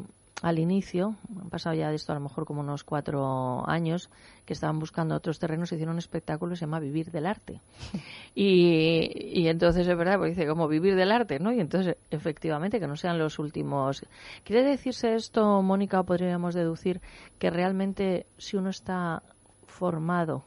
al 0.45 0.59
inicio, 0.59 1.17
han 1.41 1.49
pasado 1.49 1.75
ya 1.75 1.89
de 1.89 1.97
esto 1.97 2.13
a 2.13 2.17
lo 2.17 2.21
mejor 2.21 2.45
como 2.45 2.61
unos 2.61 2.85
cuatro 2.85 3.67
años, 3.67 4.11
que 4.45 4.53
estaban 4.53 4.79
buscando 4.79 5.15
otros 5.15 5.39
terrenos, 5.39 5.73
hicieron 5.73 5.95
un 5.95 5.99
espectáculo 5.99 6.51
que 6.51 6.57
se 6.57 6.67
llama 6.67 6.81
Vivir 6.81 7.11
del 7.11 7.27
Arte. 7.27 7.61
Y, 8.37 9.41
y 9.41 9.47
entonces 9.47 9.87
es 9.87 9.97
verdad, 9.97 10.17
porque 10.17 10.31
dice, 10.31 10.49
como 10.49 10.67
vivir 10.67 10.97
del 10.97 11.13
arte, 11.13 11.39
¿no? 11.39 11.53
Y 11.53 11.61
entonces, 11.61 11.97
efectivamente, 12.11 12.81
que 12.81 12.89
no 12.89 12.97
sean 12.97 13.17
los 13.17 13.39
últimos. 13.39 14.05
¿Quiere 14.43 14.65
decirse 14.65 15.15
esto, 15.15 15.63
Mónica, 15.63 16.01
o 16.01 16.05
podríamos 16.05 16.53
deducir 16.53 17.01
que 17.39 17.51
realmente 17.51 18.27
si 18.37 18.57
uno 18.57 18.71
está 18.71 19.23
formado 19.69 20.43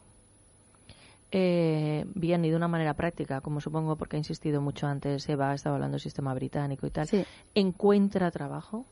eh, 1.31 2.03
bien 2.13 2.43
y 2.43 2.49
de 2.49 2.57
una 2.57 2.67
manera 2.67 2.93
práctica, 2.93 3.39
como 3.39 3.61
supongo 3.61 3.95
porque 3.95 4.17
ha 4.17 4.19
insistido 4.19 4.59
mucho 4.59 4.85
antes 4.85 5.29
Eva, 5.29 5.53
estaba 5.53 5.75
hablando 5.75 5.95
del 5.95 6.01
sistema 6.01 6.33
británico 6.33 6.85
y 6.87 6.89
tal, 6.89 7.07
¿encuentra 7.55 8.31
trabajo? 8.31 8.85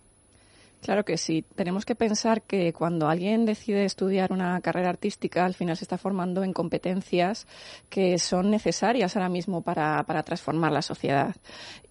Claro 0.86 1.04
que 1.04 1.18
sí. 1.18 1.44
Tenemos 1.56 1.84
que 1.84 1.96
pensar 1.96 2.44
que 2.44 2.72
cuando 2.72 3.08
alguien 3.08 3.44
decide 3.44 3.86
estudiar 3.86 4.32
una 4.32 4.62
carrera 4.62 4.90
artística, 4.90 5.44
al 5.44 5.56
final 5.56 5.76
se 5.76 5.84
está 5.84 5.98
formando 5.98 6.44
en 6.44 6.54
competencias 6.54 7.48
que 7.90 8.20
son 8.20 8.52
necesarias 8.52 9.16
ahora 9.16 9.28
mismo 9.28 9.64
para, 9.64 10.04
transformar 10.24 10.72
la 10.72 10.84
sociedad. 10.84 11.36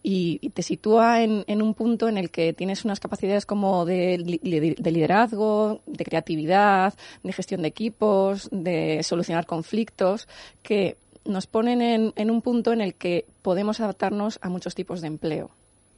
Y, 0.00 0.48
te 0.50 0.62
sitúa 0.62 1.24
en, 1.24 1.60
un 1.60 1.74
punto 1.74 2.08
en 2.08 2.18
el 2.18 2.30
que 2.30 2.52
tienes 2.52 2.84
unas 2.84 3.00
capacidades 3.00 3.46
como 3.46 3.84
de, 3.84 4.16
liderazgo, 4.44 5.80
de 5.86 6.04
creatividad, 6.04 6.94
de 7.24 7.32
gestión 7.32 7.62
de 7.62 7.68
equipos, 7.68 8.48
de 8.52 9.02
solucionar 9.02 9.44
conflictos, 9.44 10.28
que 10.62 10.98
nos 11.24 11.48
ponen 11.48 11.82
en, 11.82 12.12
en 12.14 12.30
un 12.30 12.42
punto 12.42 12.72
en 12.72 12.80
el 12.80 12.94
que 12.94 13.26
podemos 13.42 13.80
adaptarnos 13.80 14.38
a 14.40 14.48
muchos 14.48 14.76
tipos 14.76 15.00
de 15.00 15.08
empleo. 15.08 15.50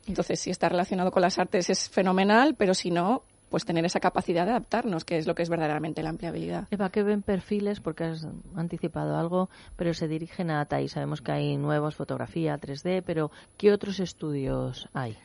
Entonces, 0.07 0.41
si 0.41 0.51
está 0.51 0.69
relacionado 0.69 1.11
con 1.11 1.23
las 1.23 1.39
artes 1.39 1.71
es 1.71 1.89
fenomenal, 1.89 2.55
pero 2.57 2.75
si 2.75 2.91
no, 2.91 3.23
pues 3.51 3.65
tener 3.65 3.85
esa 3.85 4.01
capacidad 4.01 4.45
de 4.45 4.53
adaptarnos, 4.53 5.05
que 5.05 5.19
es 5.19 5.27
lo 5.27 5.35
que 5.35 5.43
es 5.43 5.49
verdaderamente 5.49 6.03
la 6.03 6.11
empleabilidad. 6.11 6.67
Eva, 6.71 6.91
¿qué 6.91 7.03
ven 7.03 7.23
perfiles? 7.23 7.81
Porque 7.81 8.05
has 8.05 8.27
anticipado 8.55 9.17
algo, 9.17 9.51
pero 9.77 9.95
se 9.95 10.09
dirigen 10.09 10.51
a 10.51 10.65
TAI. 10.65 10.89
Sabemos 10.89 11.23
que 11.23 11.33
hay 11.33 11.57
nuevos, 11.57 11.95
fotografía, 11.95 12.59
3D, 12.59 13.03
pero 13.05 13.31
¿qué 13.57 13.73
otros 13.73 14.01
estudios 14.01 14.89
hay? 14.93 15.17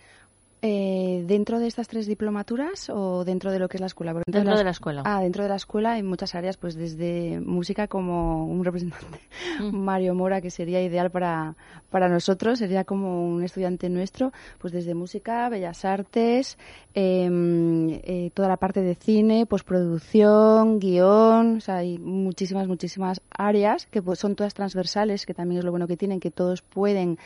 Eh, 0.63 1.23
¿Dentro 1.25 1.57
de 1.57 1.65
estas 1.65 1.87
tres 1.87 2.05
diplomaturas 2.05 2.91
o 2.91 3.25
dentro 3.25 3.51
de 3.51 3.57
lo 3.57 3.67
que 3.67 3.77
es 3.77 3.81
la 3.81 3.87
escuela? 3.87 4.13
dentro, 4.13 4.55
de, 4.55 4.63
la, 4.63 4.69
escuela. 4.69 5.01
Ah, 5.05 5.19
dentro 5.21 5.41
de 5.41 5.49
la 5.49 5.55
escuela 5.55 5.93
hay 5.93 6.03
muchas 6.03 6.35
áreas, 6.35 6.57
pues 6.57 6.75
desde 6.75 7.39
música 7.39 7.87
como 7.87 8.45
un 8.45 8.63
representante, 8.63 9.19
mm. 9.59 9.71
Mario 9.75 10.13
Mora, 10.13 10.39
que 10.39 10.51
sería 10.51 10.79
ideal 10.83 11.09
para, 11.09 11.55
para 11.89 12.09
nosotros, 12.09 12.59
sería 12.59 12.83
como 12.83 13.27
un 13.27 13.43
estudiante 13.43 13.89
nuestro, 13.89 14.33
pues 14.59 14.71
desde 14.71 14.93
música, 14.93 15.49
bellas 15.49 15.83
artes, 15.83 16.59
em, 16.93 17.89
eh, 18.03 18.29
toda 18.35 18.47
la 18.47 18.57
parte 18.57 18.81
de 18.81 18.93
cine, 18.93 19.47
postproducción, 19.47 20.79
guion, 20.79 21.57
o 21.57 21.61
sea, 21.61 21.77
hay 21.77 21.97
muchísimas, 21.97 22.67
muchísimas 22.67 23.19
áreas 23.31 23.87
que 23.87 24.03
pues, 24.03 24.19
son 24.19 24.35
todas 24.35 24.53
transversales, 24.53 25.25
que 25.25 25.33
también 25.33 25.57
es 25.57 25.65
lo 25.65 25.71
bueno 25.71 25.87
que 25.87 25.97
tienen, 25.97 26.19
que 26.19 26.29
todos 26.29 26.61
pueden 26.61 27.17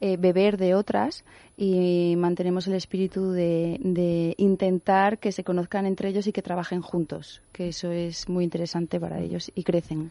eh, 0.00 0.16
beber 0.16 0.58
de 0.58 0.76
otras 0.76 1.24
y 1.56 2.14
mantenemos 2.16 2.66
el 2.66 2.74
espíritu 2.84 3.32
de, 3.32 3.78
de, 3.80 4.34
intentar 4.36 5.18
que 5.18 5.32
se 5.32 5.42
conozcan 5.42 5.86
entre 5.86 6.08
ellos 6.10 6.26
y 6.26 6.32
que 6.32 6.42
trabajen 6.42 6.82
juntos, 6.82 7.42
que 7.52 7.68
eso 7.68 7.90
es 7.90 8.28
muy 8.28 8.44
interesante 8.44 9.00
para 9.00 9.20
ellos 9.20 9.50
y 9.54 9.62
crecen. 9.64 10.10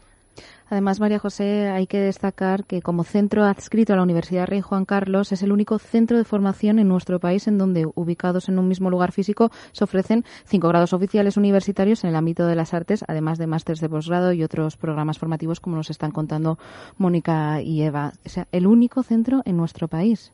Además, 0.68 0.98
María 0.98 1.20
José, 1.20 1.68
hay 1.68 1.86
que 1.86 2.00
destacar 2.00 2.64
que 2.64 2.82
como 2.82 3.04
centro 3.04 3.44
adscrito 3.44 3.92
a 3.92 3.96
la 3.96 4.02
Universidad 4.02 4.48
Rey 4.48 4.60
Juan 4.60 4.84
Carlos 4.84 5.30
es 5.30 5.42
el 5.42 5.52
único 5.52 5.78
centro 5.78 6.16
de 6.16 6.24
formación 6.24 6.80
en 6.80 6.88
nuestro 6.88 7.20
país 7.20 7.46
en 7.46 7.58
donde, 7.58 7.86
ubicados 7.94 8.48
en 8.48 8.58
un 8.58 8.66
mismo 8.66 8.90
lugar 8.90 9.12
físico, 9.12 9.52
se 9.70 9.84
ofrecen 9.84 10.24
cinco 10.44 10.68
grados 10.68 10.92
oficiales 10.92 11.36
universitarios 11.36 12.02
en 12.02 12.10
el 12.10 12.16
ámbito 12.16 12.46
de 12.46 12.56
las 12.56 12.74
artes, 12.74 13.04
además 13.06 13.38
de 13.38 13.46
másteres 13.46 13.80
de 13.80 13.88
posgrado 13.88 14.32
y 14.32 14.42
otros 14.42 14.76
programas 14.76 15.18
formativos 15.18 15.60
como 15.60 15.76
nos 15.76 15.90
están 15.90 16.10
contando 16.10 16.58
Mónica 16.96 17.62
y 17.62 17.82
Eva. 17.82 18.14
O 18.26 18.28
sea, 18.28 18.48
el 18.50 18.66
único 18.66 19.04
centro 19.04 19.42
en 19.44 19.56
nuestro 19.56 19.86
país. 19.86 20.32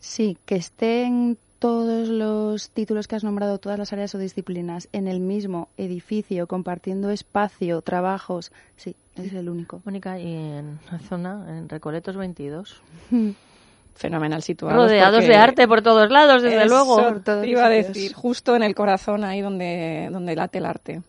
Sí, 0.00 0.36
que 0.44 0.56
estén 0.56 1.38
todos 1.62 2.08
los 2.08 2.70
títulos 2.70 3.06
que 3.06 3.14
has 3.14 3.22
nombrado, 3.22 3.58
todas 3.58 3.78
las 3.78 3.92
áreas 3.92 4.12
o 4.16 4.18
disciplinas 4.18 4.88
en 4.90 5.06
el 5.06 5.20
mismo 5.20 5.68
edificio, 5.76 6.48
compartiendo 6.48 7.10
espacio, 7.10 7.82
trabajos, 7.82 8.50
sí, 8.74 8.96
es 9.14 9.32
el 9.32 9.48
único. 9.48 9.80
Mónica, 9.84 10.18
y 10.18 10.26
en 10.26 10.80
la 10.90 10.98
zona, 10.98 11.46
en 11.48 11.68
Recoletos 11.68 12.16
22. 12.16 12.82
Fenomenal 13.94 14.42
situado. 14.42 14.74
Rodeados 14.74 15.24
de 15.24 15.36
arte 15.36 15.68
por 15.68 15.82
todos 15.82 16.10
lados, 16.10 16.42
desde 16.42 16.66
luego. 16.66 17.20
Te 17.20 17.46
iba 17.46 17.66
a 17.66 17.68
decir, 17.68 18.12
justo 18.12 18.56
en 18.56 18.64
el 18.64 18.74
corazón, 18.74 19.22
ahí 19.22 19.40
donde, 19.40 20.08
donde 20.10 20.34
late 20.34 20.58
el 20.58 20.66
arte. 20.66 21.02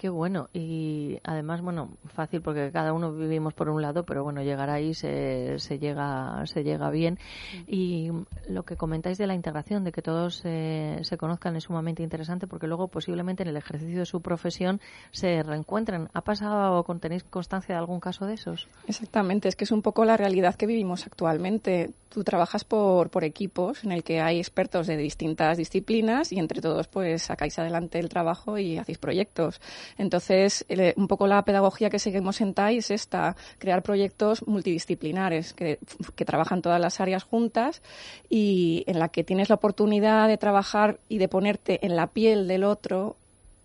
Qué 0.00 0.08
bueno. 0.08 0.48
Y 0.54 1.18
además, 1.24 1.60
bueno, 1.60 1.90
fácil 2.06 2.40
porque 2.40 2.70
cada 2.72 2.94
uno 2.94 3.12
vivimos 3.12 3.52
por 3.52 3.68
un 3.68 3.82
lado, 3.82 4.04
pero 4.06 4.24
bueno, 4.24 4.42
llegar 4.42 4.70
ahí 4.70 4.94
se, 4.94 5.58
se 5.58 5.78
llega 5.78 6.42
se 6.46 6.64
llega 6.64 6.88
bien. 6.88 7.18
Y 7.66 8.10
lo 8.48 8.62
que 8.62 8.76
comentáis 8.76 9.18
de 9.18 9.26
la 9.26 9.34
integración, 9.34 9.84
de 9.84 9.92
que 9.92 10.00
todos 10.00 10.40
eh, 10.46 11.00
se 11.02 11.18
conozcan, 11.18 11.54
es 11.56 11.64
sumamente 11.64 12.02
interesante 12.02 12.46
porque 12.46 12.66
luego 12.66 12.88
posiblemente 12.88 13.42
en 13.42 13.50
el 13.50 13.58
ejercicio 13.58 13.98
de 13.98 14.06
su 14.06 14.22
profesión 14.22 14.80
se 15.10 15.42
reencuentran. 15.42 16.08
¿Ha 16.14 16.22
pasado 16.22 16.78
o 16.80 16.94
tenéis 16.96 17.22
constancia 17.24 17.74
de 17.74 17.78
algún 17.78 18.00
caso 18.00 18.24
de 18.24 18.32
esos? 18.32 18.68
Exactamente, 18.86 19.48
es 19.48 19.54
que 19.54 19.64
es 19.64 19.70
un 19.70 19.82
poco 19.82 20.06
la 20.06 20.16
realidad 20.16 20.54
que 20.54 20.64
vivimos 20.64 21.04
actualmente. 21.04 21.90
Tú 22.08 22.24
trabajas 22.24 22.64
por, 22.64 23.10
por 23.10 23.22
equipos 23.22 23.84
en 23.84 23.92
el 23.92 24.02
que 24.02 24.22
hay 24.22 24.38
expertos 24.38 24.86
de 24.86 24.96
distintas 24.96 25.58
disciplinas 25.58 26.32
y 26.32 26.38
entre 26.38 26.62
todos 26.62 26.88
pues 26.88 27.24
sacáis 27.24 27.58
adelante 27.58 27.98
el 27.98 28.08
trabajo 28.08 28.56
y 28.56 28.78
hacéis 28.78 28.96
proyectos. 28.96 29.60
Entonces, 29.98 30.64
un 30.96 31.08
poco 31.08 31.26
la 31.26 31.44
pedagogía 31.44 31.90
que 31.90 31.98
seguimos 31.98 32.40
en 32.40 32.54
TAI 32.54 32.78
es 32.78 32.90
esta, 32.90 33.36
crear 33.58 33.82
proyectos 33.82 34.46
multidisciplinares 34.46 35.52
que, 35.52 35.78
trabajan 36.24 36.62
todas 36.62 36.80
las 36.80 37.00
áreas 37.00 37.24
juntas 37.24 37.82
y 38.28 38.84
en 38.86 38.98
la 38.98 39.08
que 39.08 39.24
tienes 39.24 39.48
la 39.48 39.56
oportunidad 39.56 40.28
de 40.28 40.36
trabajar 40.38 41.00
y 41.08 41.18
de 41.18 41.28
ponerte 41.28 41.84
en 41.84 41.96
la 41.96 42.06
piel 42.08 42.46
del 42.46 42.62
otro 42.64 43.16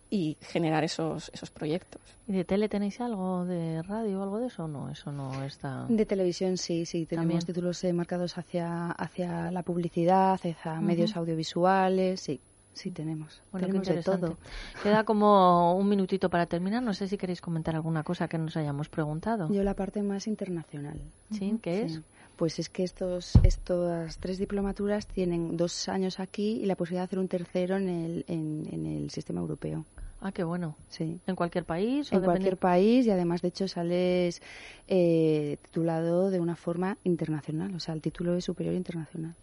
y 0.09 0.37
generar 0.41 0.83
esos, 0.83 1.29
esos 1.33 1.51
proyectos. 1.51 2.01
¿Y 2.27 2.33
de 2.33 2.43
tele 2.43 2.69
tenéis 2.69 3.01
algo, 3.01 3.45
de 3.45 3.83
radio 3.83 4.19
o 4.19 4.23
algo 4.23 4.39
de 4.39 4.47
eso? 4.47 4.67
No, 4.67 4.89
eso 4.89 5.11
no 5.11 5.43
está. 5.43 5.85
De 5.87 6.05
televisión 6.05 6.57
sí, 6.57 6.85
sí, 6.85 7.05
tenemos 7.05 7.45
títulos 7.45 7.83
eh, 7.83 7.93
marcados 7.93 8.37
hacia, 8.37 8.91
hacia 8.91 9.51
la 9.51 9.61
publicidad, 9.61 10.33
hacia 10.33 10.81
medios 10.81 11.15
audiovisuales, 11.15 12.21
sí. 12.21 12.39
Sí, 12.75 12.91
tenemos. 12.91 13.41
Bueno, 13.53 13.67
tenemos 13.67 13.87
de 13.87 14.03
todo. 14.03 14.37
Queda 14.83 15.05
como 15.05 15.75
un 15.77 15.87
minutito 15.87 16.29
para 16.29 16.45
terminar. 16.45 16.83
No 16.83 16.93
sé 16.93 17.07
si 17.07 17.17
queréis 17.17 17.39
comentar 17.39 17.73
alguna 17.73 18.03
cosa 18.03 18.27
que 18.27 18.37
nos 18.37 18.57
hayamos 18.57 18.89
preguntado. 18.89 19.49
Yo 19.49 19.63
la 19.63 19.73
parte 19.73 20.03
más 20.03 20.27
internacional. 20.27 20.99
¿Sí? 21.31 21.57
¿Qué 21.61 21.83
es? 21.83 22.01
Pues 22.35 22.59
es 22.59 22.67
que 22.67 22.83
estos, 22.83 23.35
estas 23.43 24.17
tres 24.17 24.37
diplomaturas 24.37 25.07
tienen 25.07 25.55
dos 25.55 25.87
años 25.87 26.19
aquí 26.19 26.59
y 26.61 26.65
la 26.65 26.75
posibilidad 26.75 27.03
de 27.03 27.05
hacer 27.05 27.19
un 27.19 27.29
tercero 27.29 27.77
en 27.77 27.87
el, 27.87 28.25
en, 28.27 28.85
el 28.85 29.09
sistema 29.09 29.39
europeo. 29.39 29.85
Ah, 30.19 30.33
qué 30.33 30.43
bueno. 30.43 30.75
Sí. 30.89 31.21
¿En 31.27 31.35
cualquier 31.35 31.63
país? 31.63 32.11
En 32.11 32.21
cualquier 32.21 32.57
país 32.57 33.05
y 33.05 33.11
además, 33.11 33.41
de 33.41 33.49
hecho, 33.49 33.69
sales 33.69 34.41
eh, 34.89 35.57
titulado 35.61 36.29
de 36.29 36.41
una 36.41 36.57
forma 36.57 36.97
internacional. 37.05 37.73
O 37.73 37.79
sea, 37.79 37.93
el 37.93 38.01
título 38.01 38.35
es 38.35 38.43
superior 38.43 38.75
internacional. 38.75 39.35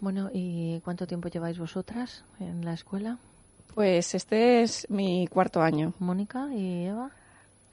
Bueno, 0.00 0.30
¿y 0.32 0.80
cuánto 0.80 1.06
tiempo 1.06 1.28
lleváis 1.28 1.58
vosotras 1.58 2.24
en 2.40 2.64
la 2.64 2.74
escuela? 2.74 3.18
Pues 3.74 4.14
este 4.14 4.62
es 4.62 4.86
mi 4.90 5.26
cuarto 5.26 5.60
año. 5.60 5.94
Mónica 5.98 6.48
y 6.52 6.84
Eva. 6.84 7.10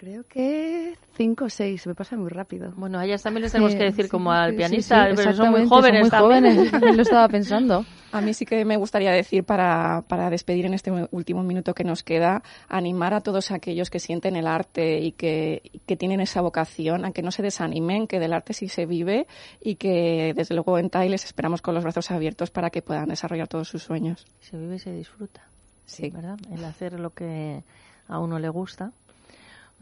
Creo 0.01 0.23
que 0.23 0.97
cinco 1.13 1.45
o 1.45 1.49
seis, 1.51 1.85
me 1.85 1.93
pasa 1.93 2.17
muy 2.17 2.29
rápido. 2.29 2.73
Bueno, 2.75 2.97
a 2.97 3.05
ellas 3.05 3.21
también 3.21 3.43
les 3.43 3.51
tenemos 3.51 3.75
que 3.75 3.83
decir 3.83 4.09
como 4.09 4.31
al 4.31 4.55
pianista, 4.55 5.07
pero 5.15 5.31
son 5.31 5.51
muy 5.51 5.67
jóvenes 5.67 6.07
son 6.09 6.19
muy 6.21 6.27
jóvenes, 6.27 6.71
también 6.71 6.97
lo 6.97 7.03
estaba 7.03 7.27
pensando. 7.27 7.85
A 8.11 8.19
mí 8.19 8.33
sí 8.33 8.43
que 8.43 8.65
me 8.65 8.77
gustaría 8.77 9.11
decir 9.11 9.43
para, 9.43 10.03
para 10.07 10.31
despedir 10.31 10.65
en 10.65 10.73
este 10.73 10.91
último 11.11 11.43
minuto 11.43 11.75
que 11.75 11.83
nos 11.83 12.01
queda, 12.01 12.41
animar 12.67 13.13
a 13.13 13.21
todos 13.21 13.51
aquellos 13.51 13.91
que 13.91 13.99
sienten 13.99 14.35
el 14.35 14.47
arte 14.47 14.99
y 14.99 15.11
que, 15.11 15.61
que 15.85 15.95
tienen 15.95 16.19
esa 16.19 16.41
vocación, 16.41 17.05
a 17.05 17.11
que 17.11 17.21
no 17.21 17.29
se 17.29 17.43
desanimen, 17.43 18.07
que 18.07 18.19
del 18.19 18.33
arte 18.33 18.53
sí 18.53 18.69
se 18.69 18.87
vive 18.87 19.27
y 19.61 19.75
que 19.75 20.33
desde 20.35 20.55
luego 20.55 20.79
en 20.79 20.89
TAI 20.89 21.09
les 21.09 21.25
esperamos 21.25 21.61
con 21.61 21.75
los 21.75 21.83
brazos 21.83 22.09
abiertos 22.09 22.49
para 22.49 22.71
que 22.71 22.81
puedan 22.81 23.07
desarrollar 23.07 23.47
todos 23.47 23.69
sus 23.69 23.83
sueños. 23.83 24.25
Se 24.39 24.57
vive 24.57 24.77
y 24.77 24.79
se 24.79 24.91
disfruta. 24.91 25.43
Sí. 25.85 26.09
¿Verdad? 26.09 26.39
El 26.51 26.65
hacer 26.65 26.99
lo 26.99 27.11
que 27.11 27.63
a 28.07 28.19
uno 28.19 28.39
le 28.39 28.49
gusta 28.49 28.91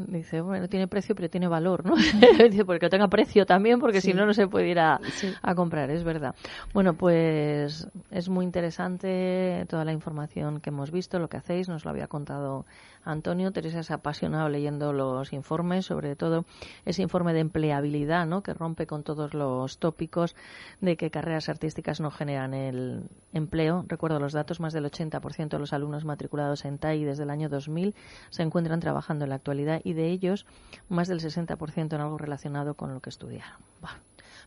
Dice, 0.07 0.39
bueno, 0.39 0.69
tiene 0.69 0.87
precio, 0.87 1.13
pero 1.13 1.29
tiene 1.29 1.49
valor, 1.49 1.85
¿no? 1.85 1.95
Dice, 2.49 2.63
porque 2.63 2.89
tenga 2.89 3.09
precio 3.09 3.45
también, 3.45 3.79
porque 3.79 3.99
si 3.99 4.13
no, 4.13 4.25
no 4.25 4.33
se 4.33 4.47
puede 4.47 4.69
ir 4.69 4.79
a, 4.79 4.99
a, 5.41 5.55
comprar, 5.55 5.91
es 5.91 6.05
verdad. 6.05 6.35
Bueno, 6.73 6.93
pues 6.93 7.85
es 8.09 8.29
muy 8.29 8.45
interesante 8.45 9.65
toda 9.67 9.83
la 9.83 9.91
información 9.91 10.61
que 10.61 10.69
hemos 10.69 10.91
visto, 10.91 11.19
lo 11.19 11.27
que 11.27 11.35
hacéis, 11.35 11.67
nos 11.67 11.83
lo 11.83 11.91
había 11.91 12.07
contado 12.07 12.65
Antonio. 13.03 13.51
Teresa 13.51 13.81
ha 13.93 13.97
apasionado 13.97 14.49
leyendo 14.49 14.93
los 14.93 15.33
informes, 15.33 15.85
sobre 15.85 16.15
todo 16.15 16.45
ese 16.85 17.01
informe 17.01 17.33
de 17.33 17.39
empleabilidad, 17.41 18.25
¿no? 18.25 18.43
Que 18.43 18.53
rompe 18.53 18.87
con 18.87 19.03
todos 19.03 19.33
los 19.33 19.79
tópicos 19.79 20.35
de 20.81 20.97
que 20.97 21.11
carreras 21.11 21.49
artísticas 21.49 21.99
no 21.99 22.11
generan 22.11 22.53
el 22.53 23.03
empleo. 23.33 23.85
Recuerdo 23.87 24.19
los 24.19 24.33
datos, 24.33 24.59
más 24.59 24.73
del 24.73 24.85
80% 24.85 25.49
de 25.49 25.59
los 25.59 25.73
alumnos 25.73 26.05
matriculados 26.05 26.65
en 26.65 26.77
TAI 26.77 27.03
desde 27.03 27.23
el 27.23 27.29
año 27.29 27.49
2000 27.49 27.95
se 28.29 28.43
encuentran 28.43 28.79
trabajando 28.79 29.25
en 29.25 29.29
la 29.29 29.35
actualidad 29.35 29.81
y 29.89 29.93
de 29.93 30.09
ellos 30.09 30.45
más 30.87 31.07
del 31.07 31.19
60% 31.19 31.93
en 31.93 32.01
algo 32.01 32.17
relacionado 32.17 32.75
con 32.75 32.93
lo 32.93 33.01
que 33.01 33.09
estudiaron. 33.09 33.57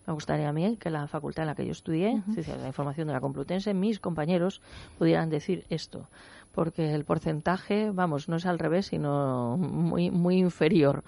Me 0.07 0.13
gustaría 0.13 0.49
a 0.49 0.53
mí 0.53 0.77
que 0.79 0.91
la 0.91 1.07
facultad 1.07 1.45
en 1.45 1.49
la 1.49 1.55
que 1.55 1.65
yo 1.65 1.73
estudié, 1.73 2.23
la 2.27 2.67
información 2.67 3.07
de 3.07 3.13
la 3.13 3.21
Complutense, 3.21 3.73
mis 3.73 4.01
compañeros 4.01 4.61
pudieran 4.99 5.31
decir 5.31 5.65
esto, 5.71 6.09
porque 6.51 6.93
el 6.93 7.05
porcentaje, 7.05 7.93
vamos, 7.93 8.29
no 8.29 8.37
es 8.37 8.47
al 8.47 8.59
revés, 8.59 8.87
sino 8.87 9.57
muy, 9.57 10.11
muy 10.11 10.39
inferior. 10.39 11.05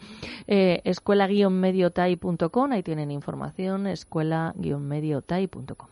Eh, 0.47 0.81
escuela-mediotai.com, 0.85 2.73
ahí 2.73 2.85
tienen 2.85 3.11
información, 3.11 3.89
escuela-mediotai.com. 3.89 5.89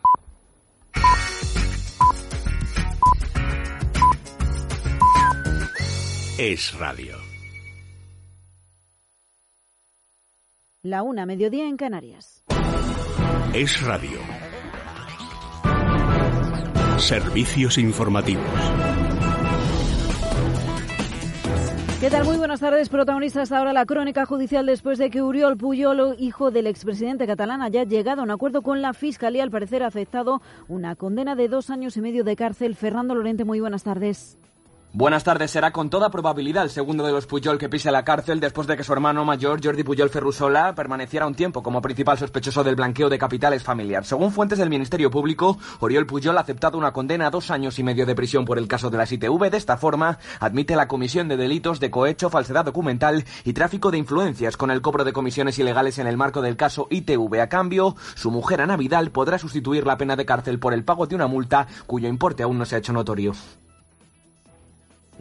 Es 6.37 6.73
radio. 6.79 7.22
La 10.85 11.01
una, 11.01 11.25
mediodía 11.25 11.65
en 11.69 11.77
Canarias. 11.77 12.43
Es 13.53 13.81
radio. 13.83 14.17
Servicios 16.97 17.77
informativos. 17.77 18.43
¿Qué 22.01 22.09
tal? 22.09 22.25
Muy 22.25 22.35
buenas 22.35 22.59
tardes. 22.59 22.89
Protagonista 22.89 23.43
hasta 23.43 23.59
ahora 23.59 23.71
la 23.71 23.85
crónica 23.85 24.25
judicial 24.25 24.65
después 24.65 24.97
de 24.97 25.09
que 25.09 25.21
Uriol 25.21 25.55
Puyol, 25.55 26.17
hijo 26.19 26.51
del 26.51 26.67
expresidente 26.67 27.25
catalán, 27.25 27.61
haya 27.61 27.85
llegado 27.85 28.19
a 28.19 28.25
un 28.25 28.31
acuerdo 28.31 28.61
con 28.61 28.81
la 28.81 28.91
Fiscalía. 28.91 29.43
Al 29.43 29.51
parecer 29.51 29.83
ha 29.83 29.87
aceptado 29.87 30.41
una 30.67 30.97
condena 30.97 31.37
de 31.37 31.47
dos 31.47 31.69
años 31.69 31.95
y 31.95 32.01
medio 32.01 32.25
de 32.25 32.35
cárcel. 32.35 32.75
Fernando 32.75 33.15
Lorente, 33.15 33.45
muy 33.45 33.61
buenas 33.61 33.83
tardes. 33.83 34.37
Buenas 34.95 35.23
tardes. 35.23 35.49
Será 35.49 35.71
con 35.71 35.89
toda 35.89 36.11
probabilidad 36.11 36.65
el 36.65 36.69
segundo 36.69 37.03
de 37.03 37.11
los 37.11 37.25
Puyol 37.25 37.57
que 37.57 37.67
pise 37.67 37.89
la 37.89 38.05
cárcel 38.05 38.39
después 38.39 38.67
de 38.67 38.77
que 38.77 38.83
su 38.83 38.93
hermano 38.93 39.25
mayor, 39.25 39.59
Jordi 39.59 39.81
Puyol 39.81 40.11
Ferrusola, 40.11 40.75
permaneciera 40.75 41.25
un 41.25 41.33
tiempo 41.33 41.63
como 41.63 41.81
principal 41.81 42.19
sospechoso 42.19 42.63
del 42.63 42.75
blanqueo 42.75 43.09
de 43.09 43.17
capitales 43.17 43.63
familiar. 43.63 44.05
Según 44.05 44.31
fuentes 44.31 44.59
del 44.59 44.69
Ministerio 44.69 45.09
Público, 45.09 45.57
Oriol 45.79 46.05
Puyol 46.05 46.37
ha 46.37 46.41
aceptado 46.41 46.77
una 46.77 46.93
condena 46.93 47.25
a 47.25 47.31
dos 47.31 47.49
años 47.49 47.79
y 47.79 47.83
medio 47.83 48.05
de 48.05 48.13
prisión 48.13 48.45
por 48.45 48.59
el 48.59 48.67
caso 48.67 48.91
de 48.91 48.99
la 48.99 49.07
ITV. 49.09 49.49
De 49.49 49.57
esta 49.57 49.77
forma, 49.77 50.19
admite 50.39 50.75
la 50.75 50.87
comisión 50.87 51.27
de 51.27 51.37
delitos 51.37 51.79
de 51.79 51.89
cohecho, 51.89 52.29
falsedad 52.29 52.63
documental 52.63 53.25
y 53.45 53.53
tráfico 53.53 53.89
de 53.89 53.97
influencias 53.97 54.57
con 54.57 54.69
el 54.69 54.83
cobro 54.83 55.03
de 55.03 55.13
comisiones 55.13 55.57
ilegales 55.57 55.97
en 55.97 56.05
el 56.05 56.17
marco 56.17 56.43
del 56.43 56.55
caso 56.55 56.85
ITV. 56.91 57.41
A 57.41 57.49
cambio, 57.49 57.95
su 58.13 58.29
mujer 58.29 58.61
Ana 58.61 58.77
Vidal 58.77 59.09
podrá 59.09 59.39
sustituir 59.39 59.87
la 59.87 59.97
pena 59.97 60.15
de 60.15 60.27
cárcel 60.27 60.59
por 60.59 60.71
el 60.71 60.83
pago 60.83 61.07
de 61.07 61.15
una 61.15 61.25
multa 61.25 61.65
cuyo 61.87 62.07
importe 62.07 62.43
aún 62.43 62.59
no 62.59 62.65
se 62.65 62.75
ha 62.75 62.77
hecho 62.77 62.93
notorio. 62.93 63.33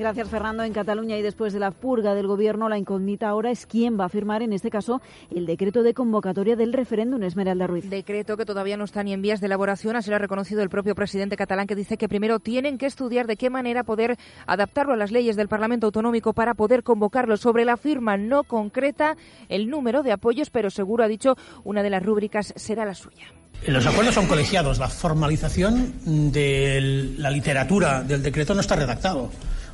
Gracias, 0.03 0.31
Fernando. 0.31 0.65
En 0.65 0.73
Cataluña 0.73 1.17
y 1.17 1.23
después 1.23 1.53
de 1.53 1.61
la 1.61 1.71
purga 1.71 2.13
del 2.17 2.27
gobierno, 2.27 2.69
la 2.69 2.77
incógnita 2.77 3.29
ahora 3.29 3.53
es 3.53 3.67
quién 3.67 4.01
va 4.01 4.07
a 4.07 4.09
firmar, 4.09 4.43
en 4.43 4.53
este 4.53 4.69
caso, 4.69 5.01
el 5.31 5.47
decreto 5.47 5.85
de 5.85 5.95
convocatoria 5.95 6.57
del 6.57 6.73
referéndum 6.73 7.23
Esmeralda 7.23 7.69
Ruiz. 7.69 7.89
Decreto 7.89 8.37
que 8.37 8.45
todavía 8.45 8.77
no 8.77 8.83
está 8.83 9.05
ni 9.05 9.13
en 9.13 9.23
vías 9.23 9.41
de 9.41 9.47
elaboración, 9.47 9.95
así 9.95 10.11
lo 10.11 10.17
ha 10.17 10.19
reconocido 10.19 10.61
el 10.61 10.71
propio 10.71 10.97
presidente 10.97 11.37
catalán, 11.37 11.69
que 11.69 11.77
dice 11.77 11.97
que 11.97 12.09
primero 12.09 12.41
tienen 12.41 12.79
que 12.79 12.87
estudiar 12.87 13.29
de 13.29 13.37
qué 13.37 13.49
manera 13.49 13.85
poder 13.85 14.17
adaptarlo 14.45 14.95
a 14.95 14.97
las 14.97 15.13
leyes 15.13 15.37
del 15.37 15.47
Parlamento 15.47 15.87
Autonómico 15.87 16.33
para 16.33 16.55
poder 16.55 16.83
convocarlo. 16.83 17.37
Sobre 17.37 17.65
la 17.65 17.77
firma 17.77 18.17
no 18.17 18.43
concreta 18.43 19.17
el 19.49 19.71
número 19.71 20.03
de 20.03 20.11
apoyos, 20.11 20.51
pero 20.51 20.71
seguro, 20.71 21.05
ha 21.05 21.09
dicho, 21.09 21.37
una 21.63 21.85
de 21.85 21.91
las 21.91 22.03
rúbricas 22.03 22.53
será 22.57 22.85
la 22.85 22.95
suya. 22.95 23.33
Los 23.69 23.87
acuerdos 23.87 24.17
son 24.17 24.27
colegiados. 24.27 24.81
La 24.81 24.89
formalización 24.89 26.33
de 26.33 27.15
la 27.19 27.31
literatura 27.31 28.03
del 28.03 28.21
decreto 28.21 28.53
no 28.53 28.63
está 28.63 28.75
redactado. 28.75 29.31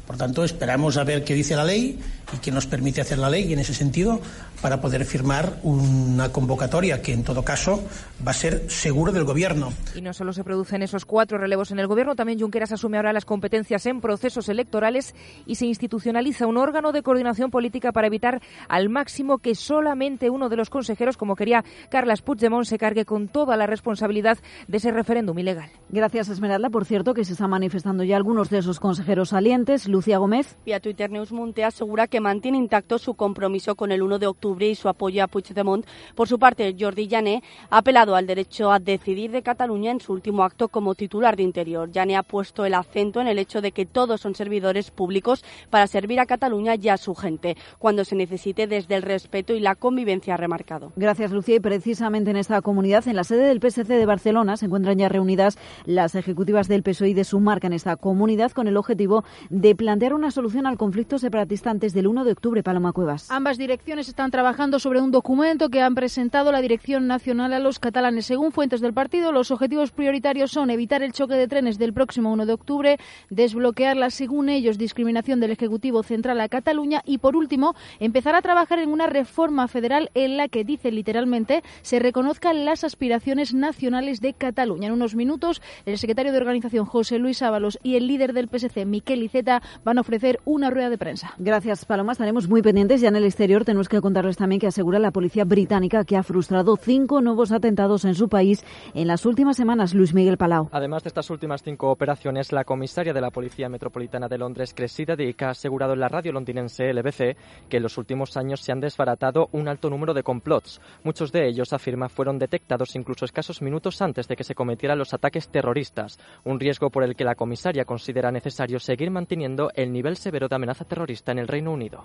Por 0.08 0.16
tanto, 0.16 0.42
esperamos 0.42 0.96
a 0.96 1.04
ver 1.04 1.22
qué 1.22 1.34
dice 1.34 1.54
la 1.54 1.64
ley 1.64 1.98
y 2.32 2.38
qué 2.38 2.50
nos 2.50 2.66
permite 2.66 3.02
hacer 3.02 3.18
la 3.18 3.28
ley 3.28 3.44
y 3.44 3.52
en 3.52 3.58
ese 3.58 3.74
sentido 3.74 4.22
para 4.62 4.80
poder 4.80 5.04
firmar 5.04 5.58
una 5.62 6.30
convocatoria 6.30 7.02
que 7.02 7.12
en 7.12 7.24
todo 7.24 7.44
caso 7.44 7.84
va 8.26 8.30
a 8.30 8.34
ser 8.34 8.70
seguro 8.70 9.12
del 9.12 9.24
gobierno. 9.24 9.70
Y 9.94 10.00
no 10.00 10.14
solo 10.14 10.32
se 10.32 10.44
producen 10.44 10.82
esos 10.82 11.04
cuatro 11.04 11.36
relevos 11.36 11.70
en 11.72 11.78
el 11.78 11.86
gobierno, 11.86 12.16
también 12.16 12.40
Junqueras 12.40 12.72
asume 12.72 12.96
ahora 12.96 13.12
las 13.12 13.26
competencias 13.26 13.84
en 13.84 14.00
procesos 14.00 14.48
electorales 14.48 15.14
y 15.46 15.56
se 15.56 15.66
institucionaliza 15.66 16.46
un 16.46 16.56
órgano 16.56 16.90
de 16.92 17.02
coordinación 17.02 17.50
política 17.50 17.92
para 17.92 18.06
evitar 18.06 18.40
al 18.68 18.88
máximo 18.88 19.38
que 19.38 19.54
solamente 19.54 20.30
uno 20.30 20.48
de 20.48 20.56
los 20.56 20.70
consejeros, 20.70 21.18
como 21.18 21.36
quería 21.36 21.64
Carlas 21.90 22.22
Puigdemont, 22.22 22.64
se 22.64 22.78
cargue 22.78 23.04
con 23.04 23.28
toda 23.28 23.58
la 23.58 23.66
responsabilidad 23.66 24.38
de 24.68 24.78
ese 24.78 24.90
referéndum 24.90 25.38
ilegal. 25.38 25.70
Gracias, 25.90 26.30
Esmeralda. 26.30 26.70
Por 26.70 26.86
cierto, 26.86 27.12
que 27.12 27.26
se 27.26 27.32
están 27.32 27.50
manifestando 27.50 28.04
ya 28.04 28.16
algunos 28.16 28.48
de 28.48 28.58
esos 28.58 28.80
consejeros 28.80 29.28
salientes. 29.28 29.86
Lucía 29.98 30.18
Gómez. 30.18 30.56
Vía 30.64 30.78
Twitter 30.78 31.10
News 31.10 31.32
Monte 31.32 31.64
asegura 31.64 32.06
que 32.06 32.20
mantiene 32.20 32.56
intacto 32.56 32.98
su 32.98 33.14
compromiso 33.14 33.74
con 33.74 33.90
el 33.90 34.00
1 34.00 34.20
de 34.20 34.28
octubre 34.28 34.68
y 34.68 34.76
su 34.76 34.88
apoyo 34.88 35.24
a 35.24 35.26
Puigdemont. 35.26 35.84
Por 36.14 36.28
su 36.28 36.38
parte, 36.38 36.76
Jordi 36.78 37.08
Llané 37.08 37.42
ha 37.68 37.78
apelado 37.78 38.14
al 38.14 38.24
derecho 38.24 38.70
a 38.70 38.78
decidir 38.78 39.32
de 39.32 39.42
Cataluña 39.42 39.90
en 39.90 39.98
su 39.98 40.12
último 40.12 40.44
acto 40.44 40.68
como 40.68 40.94
titular 40.94 41.34
de 41.34 41.42
Interior. 41.42 41.90
Llané 41.90 42.16
ha 42.16 42.22
puesto 42.22 42.64
el 42.64 42.74
acento 42.74 43.20
en 43.20 43.26
el 43.26 43.40
hecho 43.40 43.60
de 43.60 43.72
que 43.72 43.86
todos 43.86 44.20
son 44.20 44.36
servidores 44.36 44.92
públicos 44.92 45.44
para 45.68 45.88
servir 45.88 46.20
a 46.20 46.26
Cataluña 46.26 46.76
y 46.76 46.90
a 46.90 46.96
su 46.96 47.16
gente, 47.16 47.56
cuando 47.80 48.04
se 48.04 48.14
necesite 48.14 48.68
desde 48.68 48.94
el 48.94 49.02
respeto 49.02 49.52
y 49.52 49.58
la 49.58 49.74
convivencia 49.74 50.36
remarcado. 50.36 50.92
Gracias, 50.94 51.32
Lucía. 51.32 51.56
Y 51.56 51.60
precisamente 51.60 52.30
en 52.30 52.36
esta 52.36 52.62
comunidad, 52.62 53.08
en 53.08 53.16
la 53.16 53.24
sede 53.24 53.48
del 53.48 53.58
PSC 53.58 53.88
de 53.88 54.06
Barcelona, 54.06 54.56
se 54.56 54.66
encuentran 54.66 54.96
ya 54.96 55.08
reunidas 55.08 55.58
las 55.86 56.14
ejecutivas 56.14 56.68
del 56.68 56.84
PSOE 56.84 57.08
y 57.08 57.14
de 57.14 57.24
su 57.24 57.40
marca 57.40 57.66
en 57.66 57.72
esta 57.72 57.96
comunidad 57.96 58.52
con 58.52 58.68
el 58.68 58.76
objetivo 58.76 59.24
de 59.50 59.74
plantear 59.88 60.12
una 60.12 60.30
solución 60.30 60.66
al 60.66 60.76
conflicto 60.76 61.18
separatista 61.18 61.70
antes 61.70 61.94
del 61.94 62.08
1 62.08 62.24
de 62.24 62.32
octubre, 62.32 62.62
Paloma 62.62 62.92
Cuevas. 62.92 63.30
Ambas 63.30 63.56
direcciones 63.56 64.06
están 64.06 64.30
trabajando 64.30 64.78
sobre 64.78 65.00
un 65.00 65.10
documento 65.10 65.70
que 65.70 65.80
han 65.80 65.94
presentado 65.94 66.52
la 66.52 66.60
Dirección 66.60 67.06
Nacional 67.06 67.54
a 67.54 67.58
los 67.58 67.78
catalanes. 67.78 68.26
Según 68.26 68.52
fuentes 68.52 68.82
del 68.82 68.92
partido, 68.92 69.32
los 69.32 69.50
objetivos 69.50 69.90
prioritarios 69.90 70.50
son 70.50 70.68
evitar 70.68 71.02
el 71.02 71.14
choque 71.14 71.36
de 71.36 71.48
trenes 71.48 71.78
del 71.78 71.94
próximo 71.94 72.30
1 72.30 72.44
de 72.44 72.52
octubre, 72.52 72.98
desbloquear 73.30 73.96
la, 73.96 74.10
según 74.10 74.50
ellos, 74.50 74.76
discriminación 74.76 75.40
del 75.40 75.52
Ejecutivo 75.52 76.02
Central 76.02 76.38
a 76.42 76.50
Cataluña 76.50 77.00
y, 77.06 77.16
por 77.16 77.34
último, 77.34 77.74
empezar 77.98 78.34
a 78.34 78.42
trabajar 78.42 78.80
en 78.80 78.90
una 78.90 79.06
reforma 79.06 79.68
federal 79.68 80.10
en 80.12 80.36
la 80.36 80.48
que, 80.48 80.64
dice 80.64 80.92
literalmente, 80.92 81.62
se 81.80 81.98
reconozcan 81.98 82.66
las 82.66 82.84
aspiraciones 82.84 83.54
nacionales 83.54 84.20
de 84.20 84.34
Cataluña. 84.34 84.88
En 84.88 84.92
unos 84.92 85.14
minutos, 85.14 85.62
el 85.86 85.96
secretario 85.96 86.32
de 86.32 86.36
Organización, 86.36 86.84
José 86.84 87.18
Luis 87.18 87.40
Ábalos, 87.40 87.78
y 87.82 87.96
el 87.96 88.06
líder 88.06 88.34
del 88.34 88.50
PSC, 88.50 88.84
Miquel 88.84 89.22
Iceta, 89.22 89.62
van 89.84 89.98
a 89.98 90.00
ofrecer 90.00 90.40
una 90.44 90.70
rueda 90.70 90.90
de 90.90 90.98
prensa. 90.98 91.34
Gracias, 91.38 91.84
Paloma. 91.84 92.12
Estaremos 92.12 92.48
muy 92.48 92.62
pendientes. 92.62 93.00
Ya 93.00 93.08
en 93.08 93.16
el 93.16 93.24
exterior 93.24 93.64
tenemos 93.64 93.88
que 93.88 94.00
contarles 94.00 94.36
también 94.36 94.60
que 94.60 94.66
asegura 94.66 94.98
la 94.98 95.10
policía 95.10 95.44
británica 95.44 96.04
que 96.04 96.16
ha 96.16 96.22
frustrado 96.22 96.76
cinco 96.76 97.20
nuevos 97.20 97.52
atentados 97.52 98.04
en 98.04 98.14
su 98.14 98.28
país 98.28 98.64
en 98.94 99.06
las 99.06 99.26
últimas 99.26 99.56
semanas. 99.56 99.94
Luis 99.94 100.14
Miguel 100.14 100.38
Palau. 100.38 100.68
Además 100.72 101.02
de 101.04 101.08
estas 101.08 101.30
últimas 101.30 101.62
cinco 101.62 101.90
operaciones, 101.90 102.52
la 102.52 102.64
comisaria 102.64 103.12
de 103.12 103.20
la 103.20 103.30
Policía 103.30 103.68
Metropolitana 103.68 104.28
de 104.28 104.38
Londres, 104.38 104.74
Cressida 104.74 105.16
Dick, 105.16 105.42
ha 105.42 105.50
asegurado 105.50 105.92
en 105.92 106.00
la 106.00 106.08
radio 106.08 106.32
londinense 106.32 106.92
LBC 106.92 107.36
que 107.68 107.76
en 107.78 107.82
los 107.82 107.98
últimos 107.98 108.36
años 108.36 108.60
se 108.60 108.72
han 108.72 108.80
desbaratado 108.80 109.48
un 109.52 109.68
alto 109.68 109.90
número 109.90 110.14
de 110.14 110.22
complots. 110.22 110.80
Muchos 111.04 111.32
de 111.32 111.48
ellos, 111.48 111.72
afirma, 111.72 112.08
fueron 112.08 112.38
detectados 112.38 112.94
incluso 112.96 113.24
escasos 113.24 113.62
minutos 113.62 114.00
antes 114.02 114.28
de 114.28 114.36
que 114.36 114.44
se 114.44 114.54
cometieran 114.54 114.98
los 114.98 115.14
ataques 115.14 115.48
terroristas, 115.48 116.18
un 116.44 116.60
riesgo 116.60 116.90
por 116.90 117.04
el 117.04 117.16
que 117.16 117.24
la 117.24 117.34
comisaria 117.34 117.84
considera 117.84 118.30
necesario 118.30 118.78
seguir 118.78 119.10
manteniendo 119.10 119.57
el 119.74 119.92
nivel 119.92 120.16
severo 120.16 120.48
de 120.48 120.56
amenaza 120.56 120.84
terrorista 120.84 121.32
en 121.32 121.38
el 121.38 121.48
Reino 121.48 121.72
Unido. 121.72 122.04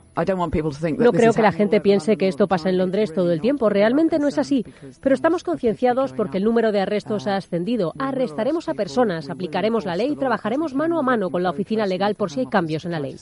No 0.97 1.12
creo 1.12 1.34
que 1.34 1.41
la 1.41 1.51
gente 1.51 1.82
piense 1.82 2.18
que 2.18 2.28
esto 2.28 2.47
pasa 2.47 2.70
en 2.70 2.78
Londres 2.78 3.14
todo 3.14 3.32
el 3.32 3.41
tiempo. 3.41 3.70
Realmente 3.70 4.20
no 4.20 4.28
es 4.28 4.38
así. 4.38 4.66
Pero 5.01 5.16
estamos 5.16 5.43
concienciados 5.43 6.14
porque 6.14 6.38
el 6.38 6.43
número 6.43 6.72
de 6.72 6.82
arrestos 6.82 7.28
ha 7.28 7.36
ascendido. 7.36 7.93
Arrestaremos 7.99 8.70
a 8.70 8.74
personas, 8.74 9.30
aplicaremos 9.30 9.86
la 9.86 9.95
ley 9.95 10.12
y 10.12 10.16
trabajaremos 10.16 10.74
mano 10.74 10.99
a 10.99 11.04
mano 11.04 11.30
con 11.30 11.43
la 11.43 11.51
oficina 11.51 11.86
legal 11.86 12.16
por 12.16 12.32
si 12.32 12.41
hay 12.41 12.47
cambios 12.47 12.86
en 12.86 12.91
la 12.91 12.99
ley. 12.99 13.16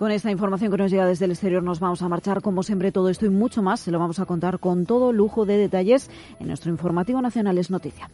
Con 0.00 0.10
esta 0.10 0.30
información 0.30 0.70
que 0.70 0.78
nos 0.78 0.90
llega 0.90 1.04
desde 1.04 1.26
el 1.26 1.32
exterior 1.32 1.62
nos 1.62 1.78
vamos 1.78 2.00
a 2.00 2.08
marchar. 2.08 2.40
Como 2.40 2.62
siempre, 2.62 2.90
todo 2.90 3.10
esto 3.10 3.26
y 3.26 3.28
mucho 3.28 3.62
más 3.62 3.80
se 3.80 3.90
lo 3.90 3.98
vamos 3.98 4.18
a 4.18 4.24
contar 4.24 4.58
con 4.58 4.86
todo 4.86 5.12
lujo 5.12 5.44
de 5.44 5.58
detalles 5.58 6.10
en 6.38 6.46
nuestro 6.46 6.70
informativo 6.70 7.20
nacional 7.20 7.58
es 7.58 7.70
noticia. 7.70 8.08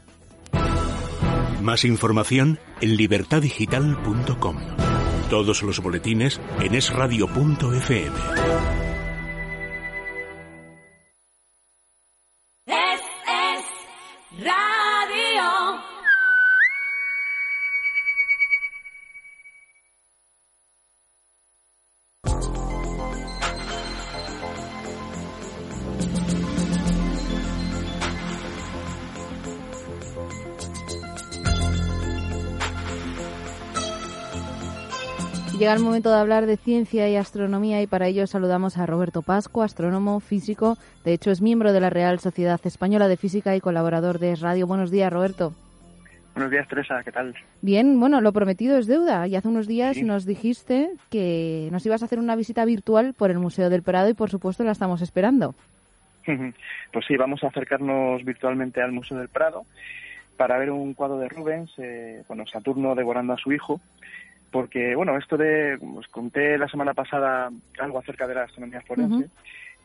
Más 1.63 1.85
información 1.85 2.59
en 2.81 2.97
libertadigital.com. 2.97 4.57
Todos 5.31 5.63
los 5.63 5.81
boletines 5.81 6.41
en 6.61 6.75
esradio.fm. 6.75 8.86
Llega 35.67 35.79
el 35.79 35.83
momento 35.83 36.11
de 36.11 36.21
hablar 36.21 36.47
de 36.47 36.57
ciencia 36.57 37.09
y 37.09 37.17
astronomía 37.17 37.83
y 37.83 37.89
para 37.89 38.07
ello 38.07 38.29
saludamos 38.29 38.79
a 38.79 38.87
Roberto 38.87 39.23
Pasco, 39.23 39.65
astrónomo, 39.65 40.21
físico. 40.21 40.79
De 41.05 41.13
hecho, 41.13 41.33
es 41.33 41.43
miembro 41.43 41.73
de 41.73 41.81
la 41.81 41.91
Real 41.91 42.21
Sociedad 42.21 42.61
Española 42.63 43.09
de 43.09 43.17
Física 43.17 43.57
y 43.57 43.61
colaborador 43.61 44.21
de 44.21 44.37
Radio. 44.37 44.69
Buenos 44.69 44.93
días, 44.93 45.13
Roberto. 45.13 45.55
Buenos 46.35 46.53
días, 46.53 46.69
Teresa. 46.69 47.03
¿Qué 47.03 47.11
tal? 47.11 47.35
Bien, 47.63 47.99
bueno, 47.99 48.21
lo 48.21 48.33
prometido 48.33 48.79
es 48.79 48.87
deuda. 48.87 49.27
Y 49.27 49.35
hace 49.35 49.49
unos 49.49 49.67
días 49.67 49.97
nos 49.97 50.25
dijiste 50.25 50.89
que 51.11 51.69
nos 51.73 51.85
ibas 51.85 52.01
a 52.01 52.05
hacer 52.05 52.21
una 52.21 52.37
visita 52.37 52.65
virtual 52.65 53.13
por 53.13 53.33
el 53.33 53.41
Museo 53.41 53.69
del 53.69 53.83
Prado 53.83 54.09
y, 54.09 54.15
por 54.15 54.31
supuesto, 54.31 54.63
la 54.63 54.71
estamos 54.71 55.03
esperando. 55.03 55.57
Pues 56.93 57.05
sí, 57.07 57.17
vamos 57.17 57.43
a 57.43 57.49
acercarnos 57.49 58.25
virtualmente 58.25 58.81
al 58.81 58.93
Museo 58.93 59.19
del 59.19 59.29
Prado 59.29 59.67
para 60.37 60.59
ver 60.59 60.71
un 60.71 60.95
cuadro 60.95 61.19
de 61.19 61.29
Rubens, 61.29 61.73
eh, 61.79 62.23
bueno, 62.29 62.47
Saturno 62.47 62.95
devorando 62.95 63.33
a 63.33 63.37
su 63.37 63.53
hijo, 63.53 63.81
porque, 64.57 64.95
bueno, 64.95 65.19
esto 65.19 65.37
de, 65.37 65.75
os 65.75 66.09
conté 66.09 66.57
la 66.57 66.67
semana 66.67 66.95
pasada 66.95 67.51
algo 67.79 67.99
acerca 67.99 68.27
de 68.27 68.35
la 68.35 68.45
astronomía 68.45 68.81
forense, 68.81 69.29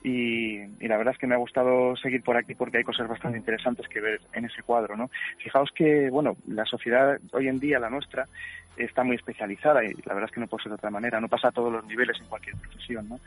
y, 0.01 0.59
la 0.87 0.95
verdad 0.95 1.13
es 1.13 1.19
que 1.19 1.27
me 1.27 1.35
ha 1.35 1.39
gustado 1.39 1.97
seguir 1.97 2.23
por 2.23 2.37
aquí 2.37 2.55
porque 2.55 2.77
hay 2.77 2.85
cosas 2.85 3.09
bastante 3.09 3.37
interesantes 3.37 3.85
que 3.89 3.99
ver 3.99 4.21
en 4.31 4.45
ese 4.45 4.63
cuadro, 4.63 4.95
¿no? 4.95 5.09
Fijaos 5.39 5.71
que, 5.75 6.09
bueno, 6.09 6.37
la 6.47 6.63
sociedad 6.63 7.19
hoy 7.33 7.49
en 7.49 7.59
día, 7.59 7.79
la 7.79 7.89
nuestra, 7.89 8.29
está 8.77 9.03
muy 9.03 9.15
especializada 9.15 9.83
y 9.83 9.93
la 10.05 10.13
verdad 10.13 10.29
es 10.29 10.31
que 10.31 10.39
no 10.39 10.47
puede 10.47 10.63
ser 10.63 10.71
de 10.71 10.75
otra 10.75 10.89
manera, 10.89 11.19
no 11.19 11.27
pasa 11.27 11.49
a 11.49 11.51
todos 11.51 11.71
los 11.71 11.85
niveles 11.85 12.19
en 12.19 12.27
cualquier 12.27 12.55
profesión, 12.55 13.09
¿no? 13.09 13.19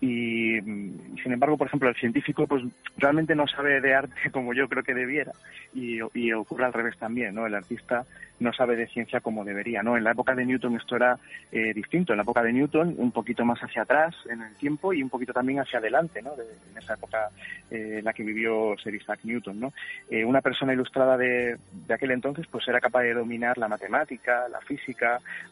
Y, 0.00 0.60
sin 0.60 1.32
embargo, 1.32 1.56
por 1.56 1.66
ejemplo, 1.66 1.88
el 1.88 1.96
científico 1.96 2.46
pues 2.46 2.62
realmente 2.96 3.34
no 3.34 3.48
sabe 3.48 3.80
de 3.80 3.94
arte 3.94 4.30
como 4.32 4.54
yo 4.54 4.68
creo 4.68 4.82
que 4.82 4.94
debiera 4.94 5.32
y, 5.74 5.98
y 6.14 6.32
ocurre 6.32 6.66
al 6.66 6.72
revés 6.72 6.96
también, 6.98 7.34
¿no? 7.34 7.46
El 7.46 7.54
artista 7.54 8.04
no 8.40 8.52
sabe 8.52 8.76
de 8.76 8.86
ciencia 8.86 9.20
como 9.20 9.44
debería, 9.44 9.82
¿no? 9.82 9.96
En 9.96 10.04
la 10.04 10.12
época 10.12 10.34
de 10.34 10.44
Newton 10.44 10.76
esto 10.76 10.96
era 10.96 11.18
eh, 11.50 11.72
distinto, 11.74 12.12
en 12.12 12.18
la 12.18 12.22
época 12.22 12.42
de 12.42 12.52
Newton 12.52 12.94
un 12.98 13.10
poquito 13.10 13.44
más 13.44 13.58
hacia 13.60 13.82
atrás 13.82 14.14
en 14.30 14.42
el 14.42 14.54
tiempo 14.54 14.92
y 14.92 15.02
un 15.02 15.08
poquito 15.08 15.32
también 15.32 15.60
hacia 15.60 15.78
adelante, 15.78 16.22
¿no? 16.22 16.32
en 16.34 16.78
esa 16.78 16.94
época 16.94 17.30
eh, 17.70 17.96
en 17.98 18.04
la 18.04 18.12
que 18.12 18.22
vivió 18.22 18.76
Sir 18.82 18.94
Isaac 18.94 19.20
Newton, 19.24 19.58
¿no? 19.58 19.72
Eh, 20.10 20.24
una 20.24 20.40
persona 20.40 20.72
ilustrada 20.72 21.16
de, 21.16 21.56
de 21.72 21.94
aquel 21.94 22.12
entonces 22.12 22.46
pues 22.50 22.66
era 22.68 22.80
capaz 22.80 23.02
de 23.02 23.14
dominar 23.14 23.58
la 23.58 23.68
matemática, 23.68 24.48
la 24.48 24.60
física, 24.60 24.87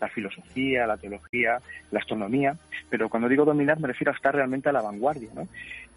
la 0.01 0.09
filosofía, 0.09 0.87
la 0.87 0.97
teología, 0.97 1.59
la 1.91 2.01
astronomía, 2.01 2.57
pero 2.91 3.09
cuando 3.09 3.29
digo 3.29 3.45
dominar 3.45 3.81
me 3.81 3.89
refiero 3.89 4.13
a 4.13 4.15
estar 4.15 4.35
realmente 4.35 4.69
a 4.69 4.73
la 4.73 4.83
vanguardia, 4.83 5.31
¿no? 5.35 5.49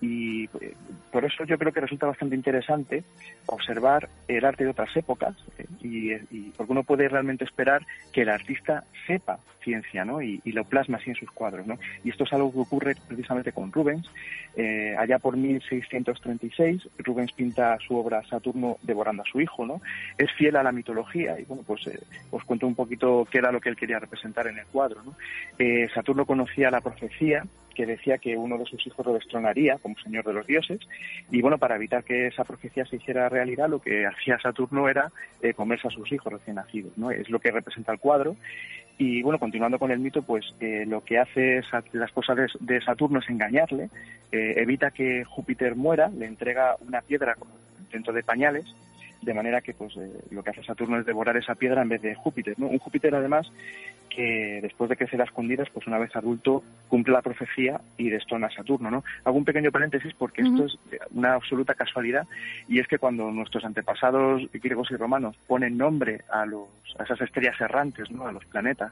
Y 0.02 0.46
eh, 0.62 0.76
por 1.12 1.26
eso 1.26 1.44
yo 1.44 1.58
creo 1.58 1.74
que 1.74 1.82
resulta 1.82 2.08
bastante 2.08 2.36
interesante 2.36 3.04
observar 3.48 4.08
el 4.28 4.46
arte 4.46 4.64
de 4.64 4.70
otras 4.70 4.96
épocas 4.96 5.36
eh, 5.58 5.66
y, 5.82 6.14
y, 6.14 6.54
porque 6.56 6.72
uno 6.72 6.84
puede 6.84 7.10
realmente 7.10 7.44
esperar 7.44 7.86
que 8.14 8.22
el 8.22 8.30
artista 8.30 8.86
sepa 9.08 9.40
ciencia 9.64 10.06
¿no? 10.06 10.22
y, 10.22 10.42
lo 10.46 10.64
plasma 10.64 10.98
así 10.98 11.10
en 11.10 11.16
sus 11.16 11.30
cuadros. 11.32 11.68
¿no? 11.68 11.78
Y 12.04 12.10
esto 12.10 12.24
es 12.24 12.34
algo 12.34 12.52
que 12.52 12.60
ocurre 12.60 12.96
precisamente 13.08 13.52
con 13.52 13.72
Rubens. 13.72 14.10
Eh, 14.56 14.96
allá 14.98 15.20
por 15.20 15.38
1636, 15.38 16.90
Rubens 17.00 17.32
pinta 17.34 17.78
su 17.86 17.96
obra 17.96 18.24
Saturno 18.24 18.78
devorando 18.82 19.24
a 19.24 19.26
su 19.26 19.42
hijo. 19.42 19.66
¿no? 19.66 19.82
Es 20.18 20.32
fiel 20.34 20.56
a 20.56 20.64
la 20.64 20.72
mitología 20.72 21.40
y 21.40 21.44
bueno, 21.44 21.64
pues 21.66 21.90
os 22.32 22.44
cuento 22.46 22.68
un 22.68 22.76
poquito 22.76 23.28
qué 23.30 23.38
era 23.38 23.52
lo 23.52 23.62
que 23.62 23.70
él 23.70 23.76
quería 23.76 24.00
representar 24.00 24.48
en 24.48 24.58
el 24.58 24.66
cuadro. 24.66 25.02
¿no? 25.04 25.16
Saturno 25.94 26.26
conocía 26.26 26.72
la 26.72 26.82
profecía 26.82 27.44
que 27.80 27.86
decía 27.86 28.18
que 28.18 28.36
uno 28.36 28.58
de 28.58 28.66
sus 28.66 28.86
hijos 28.86 29.06
lo 29.06 29.14
destronaría 29.14 29.78
como 29.78 29.96
señor 30.00 30.26
de 30.26 30.34
los 30.34 30.46
dioses. 30.46 30.82
Y 31.32 31.42
bueno, 31.42 31.58
para 31.58 31.78
evitar 31.78 32.04
que 32.04 32.28
esa 32.28 32.44
profecía 32.44 32.86
se 32.86 32.98
hiciera 32.98 33.30
realidad, 33.30 33.70
lo 33.70 33.80
que 33.80 34.06
hacía 34.06 34.38
Saturno 34.38 34.90
era 34.90 35.14
eh, 35.42 35.54
comerse 35.54 35.88
a 35.88 35.92
sus 35.92 36.12
hijos 36.12 36.34
recién 36.34 36.58
nacidos. 36.58 36.98
¿no? 36.98 37.10
Es 37.10 37.30
lo 37.30 37.40
que 37.40 37.52
representa 37.52 37.94
el 37.94 38.00
cuadro. 38.00 38.36
Y 38.98 39.22
bueno, 39.22 39.40
continuando 39.40 39.80
con 39.80 39.92
el 39.92 40.00
mito, 40.00 40.24
pues 40.24 40.54
eh, 40.60 40.84
lo 40.86 41.06
que 41.06 41.20
hace 41.20 41.62
la 41.94 42.06
esposa 42.06 42.36
de, 42.36 42.82
Saturno 42.82 43.20
es 43.20 43.30
engañarle, 43.30 43.90
eh, 44.34 44.56
evita 44.58 44.92
que 44.92 45.24
Júpiter 45.24 45.78
muera, 45.78 46.10
le 46.10 46.26
entrega 46.26 46.76
una 46.86 47.00
piedra 47.00 47.38
dentro 47.94 48.12
de 48.12 48.24
pañales 48.24 48.66
de 49.22 49.34
manera 49.34 49.62
que 49.62 49.74
pues 49.74 49.94
lo 50.32 50.44
que 50.44 50.50
hace 50.52 50.64
Saturno 50.64 51.00
es 51.00 51.06
devorar 51.06 51.36
esa 51.38 51.56
piedra 51.56 51.82
en 51.82 51.90
vez 51.90 52.02
de 52.02 52.16
Júpiter, 52.16 52.58
¿no? 52.58 52.68
Un 52.68 52.80
Júpiter 52.80 53.14
además 53.14 53.52
que 54.10 54.60
después 54.62 54.90
de 54.90 54.98
crecer 54.98 55.22
a 55.22 55.26
escondidas, 55.26 55.70
pues 55.70 55.88
una 55.88 55.98
vez 55.98 56.16
adulto 56.16 56.64
cumple 56.88 57.14
la 57.14 57.22
profecía 57.22 57.80
y 57.98 58.10
destrona 58.10 58.48
a 58.48 58.52
Saturno, 58.52 58.90
¿no? 58.90 59.04
Hago 59.24 59.38
un 59.38 59.46
pequeño 59.46 59.72
paréntesis 59.72 60.14
porque 60.18 60.42
esto 60.42 60.66
es 60.66 60.78
una 61.12 61.34
absoluta 61.34 61.76
casualidad 61.76 62.28
y 62.68 62.80
es 62.80 62.88
que 62.88 62.98
cuando 62.98 63.32
nuestros 63.32 63.64
antepasados 63.64 64.44
griegos 64.52 64.92
y 64.92 64.96
romanos 64.96 65.38
ponen 65.48 65.78
nombre 65.78 66.22
a, 66.32 66.46
los, 66.46 66.68
a 66.98 67.04
esas 67.04 67.22
estrellas 67.22 67.60
errantes, 67.62 68.10
¿no? 68.12 68.28
A 68.28 68.32
los 68.32 68.46
planetas 68.46 68.92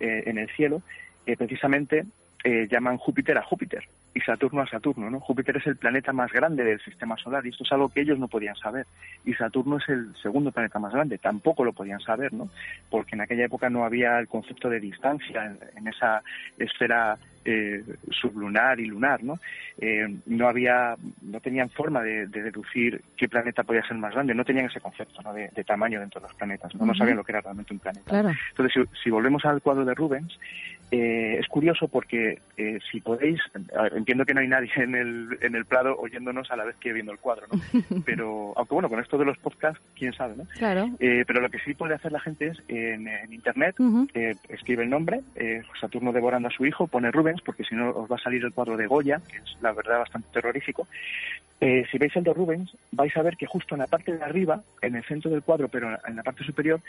eh, 0.00 0.22
en 0.26 0.38
el 0.38 0.48
cielo, 0.50 0.82
eh, 1.26 1.36
precisamente 1.36 2.04
eh, 2.44 2.68
llaman 2.70 2.98
Júpiter 2.98 3.38
a 3.38 3.42
Júpiter 3.42 3.84
y 4.14 4.20
Saturno 4.20 4.60
a 4.60 4.66
Saturno, 4.66 5.10
¿no? 5.10 5.20
Júpiter 5.20 5.56
es 5.56 5.66
el 5.66 5.76
planeta 5.76 6.12
más 6.12 6.30
grande 6.32 6.64
del 6.64 6.80
sistema 6.80 7.16
solar 7.16 7.44
y 7.46 7.50
esto 7.50 7.64
es 7.64 7.72
algo 7.72 7.88
que 7.88 8.02
ellos 8.02 8.18
no 8.18 8.28
podían 8.28 8.56
saber. 8.56 8.86
Y 9.24 9.34
Saturno 9.34 9.78
es 9.78 9.88
el 9.88 10.14
segundo 10.22 10.52
planeta 10.52 10.78
más 10.78 10.92
grande, 10.92 11.18
tampoco 11.18 11.64
lo 11.64 11.72
podían 11.72 12.00
saber, 12.00 12.32
¿no? 12.32 12.50
Porque 12.90 13.14
en 13.14 13.22
aquella 13.22 13.46
época 13.46 13.70
no 13.70 13.84
había 13.84 14.18
el 14.18 14.28
concepto 14.28 14.68
de 14.68 14.80
distancia 14.80 15.56
en, 15.76 15.88
esa 15.88 16.22
esfera 16.58 17.18
eh, 17.44 17.82
sublunar 18.10 18.80
y 18.80 18.86
lunar, 18.86 19.22
¿no? 19.22 19.38
Eh, 19.78 20.06
no 20.26 20.48
había, 20.48 20.96
no 21.22 21.40
tenían 21.40 21.70
forma 21.70 22.02
de, 22.02 22.26
deducir 22.26 23.02
qué 23.16 23.28
planeta 23.28 23.62
podía 23.64 23.86
ser 23.86 23.96
más 23.96 24.12
grande, 24.12 24.34
no 24.34 24.44
tenían 24.44 24.66
ese 24.66 24.80
concepto 24.80 25.22
¿no? 25.22 25.32
de, 25.32 25.48
tamaño 25.64 26.00
dentro 26.00 26.20
de 26.20 26.28
los 26.28 26.36
planetas, 26.36 26.74
no, 26.74 26.86
no 26.86 26.94
sabían 26.94 27.16
lo 27.16 27.24
que 27.24 27.32
era 27.32 27.40
realmente 27.40 27.72
un 27.72 27.80
planeta. 27.80 28.34
Entonces, 28.50 28.88
si, 29.02 29.10
volvemos 29.10 29.44
al 29.44 29.62
cuadro 29.62 29.84
de 29.84 29.94
Rubens, 29.94 30.38
eh, 30.92 31.38
es 31.40 31.48
curioso 31.48 31.88
porque 31.88 32.38
eh, 32.58 32.78
si 32.90 33.00
podéis, 33.00 33.40
entiendo 33.96 34.26
que 34.26 34.34
no 34.34 34.40
hay 34.40 34.48
nadie 34.48 34.70
en 34.76 34.94
el, 34.94 35.38
en 35.40 35.54
el 35.54 35.64
Prado 35.64 35.96
oyéndonos 35.98 36.50
a 36.50 36.56
la 36.56 36.64
vez 36.64 36.76
que 36.76 36.92
viendo 36.92 37.12
el 37.12 37.18
cuadro, 37.18 37.46
¿no? 37.50 38.02
Pero, 38.04 38.52
aunque 38.56 38.74
bueno, 38.74 38.90
con 38.90 39.00
esto 39.00 39.16
de 39.16 39.24
los 39.24 39.38
podcasts, 39.38 39.80
quién 39.96 40.12
sabe, 40.12 40.36
¿no? 40.36 40.44
Claro. 40.58 40.90
Eh, 41.00 41.24
pero 41.26 41.40
lo 41.40 41.48
que 41.48 41.58
sí 41.60 41.72
puede 41.72 41.94
hacer 41.94 42.12
la 42.12 42.20
gente 42.20 42.48
es 42.48 42.58
en, 42.68 43.08
Internet, 43.32 43.76
escribe 44.48 44.84
el 44.84 44.90
nombre, 44.90 45.20
Saturno 45.80 46.12
devorando 46.12 46.48
a 46.48 46.50
su 46.50 46.66
hijo, 46.66 46.86
pone 46.86 47.10
Rubens, 47.10 47.31
porque 47.40 47.64
si 47.64 47.74
no 47.74 47.90
os 47.90 48.10
va 48.10 48.16
a 48.16 48.22
salir 48.22 48.44
el 48.44 48.52
cuadro 48.52 48.76
de 48.76 48.86
Goya, 48.86 49.20
que 49.30 49.38
es 49.38 49.56
la 49.60 49.72
verdad 49.72 50.00
bastante 50.00 50.28
terrorífico. 50.32 50.86
si 51.60 51.98
veis 51.98 52.14
el 52.16 52.24
de 52.24 52.34
Rubens, 52.34 52.76
vais 52.90 53.16
a 53.16 53.22
ver 53.22 53.36
que 53.36 53.46
justo 53.46 53.74
en 53.74 53.80
la 53.80 53.86
parte 53.86 54.12
de 54.12 54.22
arriba, 54.22 54.62
en 54.80 54.96
el 54.96 55.04
centro 55.04 55.30
del 55.30 55.42
cuadro, 55.42 55.68
pero 55.68 55.96
en 56.06 56.16
la 56.16 56.22
parte 56.22 56.44
superior, 56.44 56.80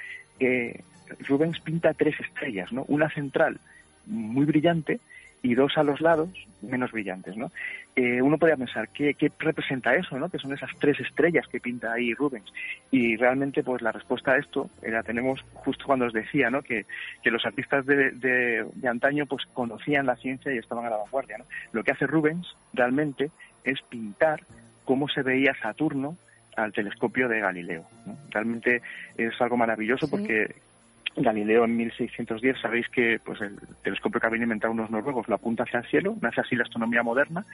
Rubens 1.28 1.60
pinta 1.60 1.94
tres 1.94 2.20
estrellas, 2.20 2.72
¿no? 2.72 2.84
Una 2.88 3.10
central 3.10 3.60
muy 4.08 4.46
brillante 4.46 5.00
y 5.44 5.56
dos 5.56 5.78
a 5.78 5.84
los 5.84 6.02
lados 6.02 6.30
menos 6.62 6.92
brillantes, 6.92 7.36
¿no? 7.36 7.52
Eh, 7.96 8.22
uno 8.22 8.38
podría 8.38 8.56
pensar, 8.56 8.88
¿qué, 8.90 9.14
¿qué, 9.14 9.30
representa 9.38 9.94
eso, 9.94 10.18
no? 10.18 10.30
Que 10.30 10.40
son 10.40 10.54
esas 10.54 10.72
tres 10.80 11.00
estrellas 11.00 11.46
que 11.48 11.60
pinta 11.60 11.92
ahí 11.92 12.14
Rubens. 12.14 12.52
Y 12.90 13.18
realmente, 13.18 13.62
pues 13.62 13.82
la 13.82 13.92
respuesta 13.92 14.32
a 14.32 14.38
esto 14.38 14.70
la 14.82 15.04
tenemos 15.04 15.44
justo 15.54 15.86
cuando 15.86 16.06
os 16.06 16.14
decía, 16.14 16.50
¿no? 16.50 16.62
Que, 16.62 16.86
que 17.22 17.30
los 17.30 17.46
artistas 17.46 17.86
de, 17.86 18.12
de, 18.12 18.66
de, 18.74 18.88
antaño, 18.88 19.26
pues 19.26 19.46
conocían 19.54 20.06
la 20.06 20.16
ciencia 20.16 20.54
y 20.54 20.58
estaban 20.58 20.86
a 20.86 20.90
la 20.90 20.98
vanguardia, 20.98 21.38
¿no? 21.38 21.46
Lo 21.74 21.84
que 21.84 21.92
hace 21.92 22.08
Rubens 22.08 22.48
realmente 22.74 23.30
es 23.66 23.82
pintar 23.84 24.44
cómo 24.86 25.10
se 25.10 25.22
veía 25.22 25.54
Saturno 25.62 26.18
al 26.56 26.72
telescopio 26.72 27.28
de 27.28 27.40
Galileo. 27.40 27.86
¿no? 28.06 28.18
Realmente 28.30 28.82
es 29.18 29.40
algo 29.42 29.58
maravilloso 29.58 30.10
porque 30.10 30.56
Galileo 31.16 31.66
en 31.66 31.78
1610, 31.78 32.60
sabéis 32.60 32.90
que 32.90 33.20
pues 33.24 33.40
el 33.42 33.56
telescopio 33.84 34.20
que 34.20 34.28
habían 34.28 34.44
inventado 34.44 34.74
unos 34.74 34.90
noruegos 34.90 35.28
lo 35.28 35.36
apunta 35.36 35.64
hacia 35.64 35.80
el 35.80 35.86
cielo, 35.86 36.16
nace 36.22 36.42
así 36.42 36.56
la 36.56 36.64
astronomía 36.64 37.04
moderna, 37.04 37.46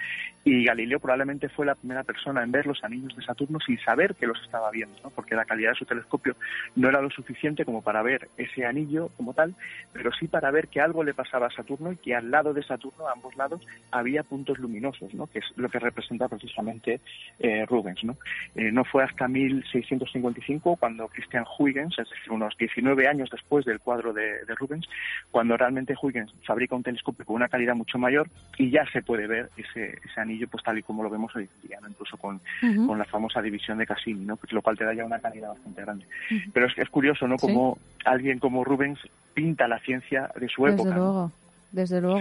y 0.46 0.64
Galileo 0.64 1.00
probablemente 1.00 1.50
fue 1.50 1.66
la 1.66 1.76
primera 1.76 2.04
persona 2.04 2.42
en 2.42 2.52
ver 2.52 2.66
los 2.66 2.82
anillos 2.84 3.16
de 3.16 3.24
Saturno 3.24 3.60
sin 3.60 3.78
saber 3.80 4.16
que 4.16 4.28
los 4.28 4.42
estaba 4.42 4.72
viendo, 4.72 4.98
¿no? 5.04 5.10
porque 5.10 5.36
la 5.36 5.44
calidad 5.44 5.72
de 5.72 5.80
su 5.80 5.86
telescopio 5.86 6.36
no 6.76 6.88
era 6.88 7.02
lo 7.02 7.10
suficiente 7.10 7.66
como 7.66 7.82
para 7.82 8.02
ver 8.02 8.30
ese 8.38 8.66
anillo 8.66 9.10
como 9.18 9.34
tal, 9.34 9.54
pero 9.92 10.12
sí 10.14 10.28
para 10.28 10.52
ver 10.52 10.70
que 10.70 10.80
algo 10.80 11.04
le 11.04 11.14
pasaba 11.14 11.48
a 11.48 11.52
Saturno 11.52 11.92
y 11.92 11.98
que 11.98 12.16
al 12.16 12.32
lado 12.32 12.54
de 12.54 12.64
Saturno, 12.64 13.08
a 13.08 13.12
ambos 13.12 13.36
lados, 13.36 13.62
había 13.92 14.24
puntos 14.24 14.58
luminosos, 14.58 15.14
¿no? 15.14 15.28
que 15.28 15.40
es 15.40 15.46
lo 15.58 15.68
que 15.68 15.80
representa 15.80 16.30
precisamente 16.30 17.02
eh, 17.40 17.66
Rubens. 17.66 18.04
¿no? 18.06 18.16
Eh, 18.56 18.72
no 18.72 18.86
fue 18.86 19.04
hasta 19.04 19.28
1655 19.28 20.78
cuando 20.78 21.10
Christian 21.10 21.44
Huygens, 21.58 21.98
es 22.00 22.10
decir, 22.10 22.32
unos 22.32 22.56
19 22.58 23.08
años 23.08 23.30
después, 23.30 23.49
después 23.50 23.66
del 23.66 23.80
cuadro 23.80 24.14
de, 24.14 24.46
Rubens, 24.56 24.88
cuando 25.32 25.58
realmente 25.58 25.96
Huygens 26.00 26.32
fabrica 26.46 26.76
un 26.76 26.84
telescopio 26.84 27.26
con 27.26 27.38
una 27.38 27.48
calidad 27.48 27.74
mucho 27.74 27.98
mayor 27.98 28.30
y 28.58 28.70
ya 28.70 28.86
se 28.92 29.02
puede 29.02 29.26
ver 29.26 29.50
ese, 29.58 29.98
ese 30.06 30.22
anillo 30.22 30.48
pues 30.48 30.64
tal 30.64 30.78
y 30.78 30.84
como 30.84 31.02
lo 31.02 31.10
vemos 31.10 31.36
hoy 31.36 31.50
en 31.64 31.68
día, 31.68 31.80
incluso 31.88 32.16
con, 32.18 32.40
con 32.86 33.00
la 33.00 33.06
famosa 33.06 33.42
división 33.42 33.80
de 33.80 33.88
Cassini, 33.88 34.24
¿no? 34.24 34.36
Pues 34.36 34.54
lo 34.54 34.62
cual 34.62 34.78
te 34.78 34.86
da 34.86 34.94
ya 34.94 35.04
una 35.04 35.20
calidad 35.20 35.50
bastante 35.50 35.82
grande. 35.82 36.06
Pero 36.54 36.68
es, 36.68 36.78
es 36.78 36.90
curioso, 36.90 37.28
¿no? 37.28 37.38
Como 37.38 37.80
alguien 38.06 38.38
como 38.38 38.64
Rubens 38.64 39.00
pinta 39.34 39.68
la 39.68 39.80
ciencia 39.80 40.30
de 40.40 40.48
su 40.48 40.66
Desde 40.66 40.76
época. 40.76 40.96
Luego. 40.96 41.32
Desde 41.72 42.02
luego. 42.02 42.20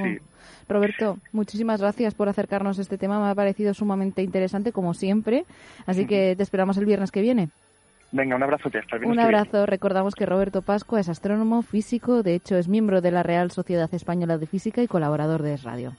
Roberto, 0.68 1.18
muchísimas 1.32 1.80
gracias 1.80 2.14
por 2.14 2.28
acercarnos 2.28 2.78
a 2.78 2.82
este 2.82 2.98
tema. 2.98 3.20
Me 3.20 3.30
ha 3.30 3.34
parecido 3.34 3.74
sumamente 3.74 4.22
interesante, 4.22 4.72
como 4.72 4.94
siempre. 4.94 5.44
Así 5.86 6.06
que 6.06 6.36
te 6.36 6.42
esperamos 6.42 6.76
el 6.78 6.86
viernes 6.86 7.10
que 7.10 7.22
viene. 7.22 7.48
Venga, 8.10 8.36
un 8.36 8.42
abrazo, 8.42 8.68
hasta 8.68 8.96
viernes 8.96 9.10
Un 9.10 9.20
abrazo. 9.20 9.66
Recordamos 9.66 10.14
que 10.14 10.24
Roberto 10.24 10.62
Pascua 10.62 11.00
es 11.00 11.08
astrónomo, 11.08 11.62
físico, 11.62 12.22
de 12.22 12.34
hecho 12.34 12.56
es 12.56 12.68
miembro 12.68 13.00
de 13.00 13.10
la 13.10 13.22
Real 13.22 13.50
Sociedad 13.50 13.92
Española 13.92 14.38
de 14.38 14.46
Física 14.46 14.82
y 14.82 14.88
colaborador 14.88 15.42
de 15.42 15.54
Es 15.54 15.62
Radio. 15.62 15.92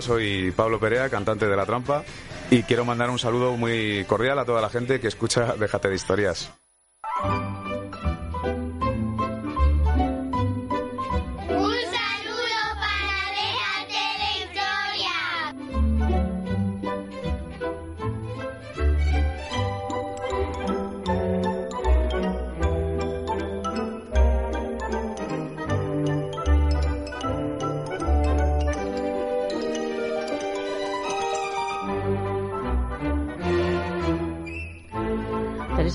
Soy 0.00 0.52
Pablo 0.52 0.80
Perea, 0.80 1.08
cantante 1.08 1.46
de 1.46 1.56
La 1.56 1.66
Trampa, 1.66 2.04
y 2.50 2.62
quiero 2.62 2.84
mandar 2.84 3.10
un 3.10 3.18
saludo 3.18 3.56
muy 3.56 4.04
cordial 4.06 4.38
a 4.38 4.44
toda 4.44 4.60
la 4.60 4.70
gente 4.70 5.00
que 5.00 5.08
escucha 5.08 5.54
Déjate 5.56 5.88
de 5.88 5.94
Historias. 5.94 6.52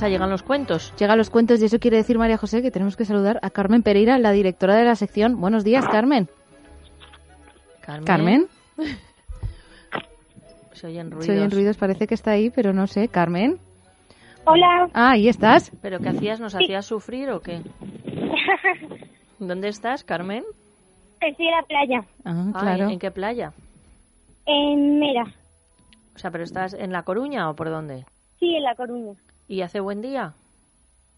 Llegan 0.09 0.29
los 0.29 0.43
cuentos. 0.43 0.93
Llegan 0.97 1.17
los 1.17 1.29
cuentos 1.29 1.61
y 1.61 1.65
eso 1.65 1.79
quiere 1.79 1.97
decir, 1.97 2.17
María 2.17 2.37
José, 2.37 2.61
que 2.61 2.71
tenemos 2.71 2.95
que 2.95 3.05
saludar 3.05 3.39
a 3.41 3.49
Carmen 3.49 3.83
Pereira, 3.83 4.17
la 4.17 4.31
directora 4.31 4.75
de 4.75 4.83
la 4.85 4.95
sección. 4.95 5.39
Buenos 5.39 5.63
días, 5.63 5.85
Carmen. 5.87 6.27
Carmen. 7.81 8.05
Carmen. 8.05 8.47
Se 10.73 10.87
oyen 10.87 11.09
ruidos. 11.09 11.25
Se 11.25 11.31
oyen 11.31 11.51
ruidos, 11.51 11.77
parece 11.77 12.05
que 12.07 12.13
está 12.13 12.31
ahí, 12.31 12.49
pero 12.51 12.71
no 12.73 12.85
sé. 12.87 13.07
Carmen. 13.07 13.57
Hola. 14.45 14.89
Ah, 14.93 15.11
ahí 15.11 15.27
estás. 15.27 15.71
¿Pero 15.81 15.99
qué 15.99 16.09
hacías? 16.09 16.39
¿Nos 16.39 16.53
hacías 16.55 16.85
sufrir 16.85 17.29
o 17.31 17.41
qué? 17.41 17.61
¿Dónde 19.39 19.67
estás, 19.69 20.03
Carmen? 20.03 20.43
Estoy 21.19 21.47
en 21.47 21.51
la 21.51 21.63
playa, 21.63 21.99
Ah, 22.23 22.45
Ah, 22.53 22.59
claro. 22.59 22.89
¿En 22.89 22.99
qué 22.99 23.11
playa? 23.11 23.51
en 24.45 24.99
Mera. 24.99 25.23
O 26.15 26.19
sea, 26.19 26.31
¿pero 26.31 26.43
estás 26.45 26.73
en 26.73 26.91
La 26.93 27.03
Coruña 27.03 27.49
o 27.49 27.55
por 27.55 27.69
dónde? 27.69 28.05
Sí, 28.39 28.55
en 28.55 28.63
La 28.63 28.75
Coruña. 28.75 29.13
¿Y 29.47 29.61
hace 29.61 29.79
buen 29.79 30.01
día? 30.01 30.33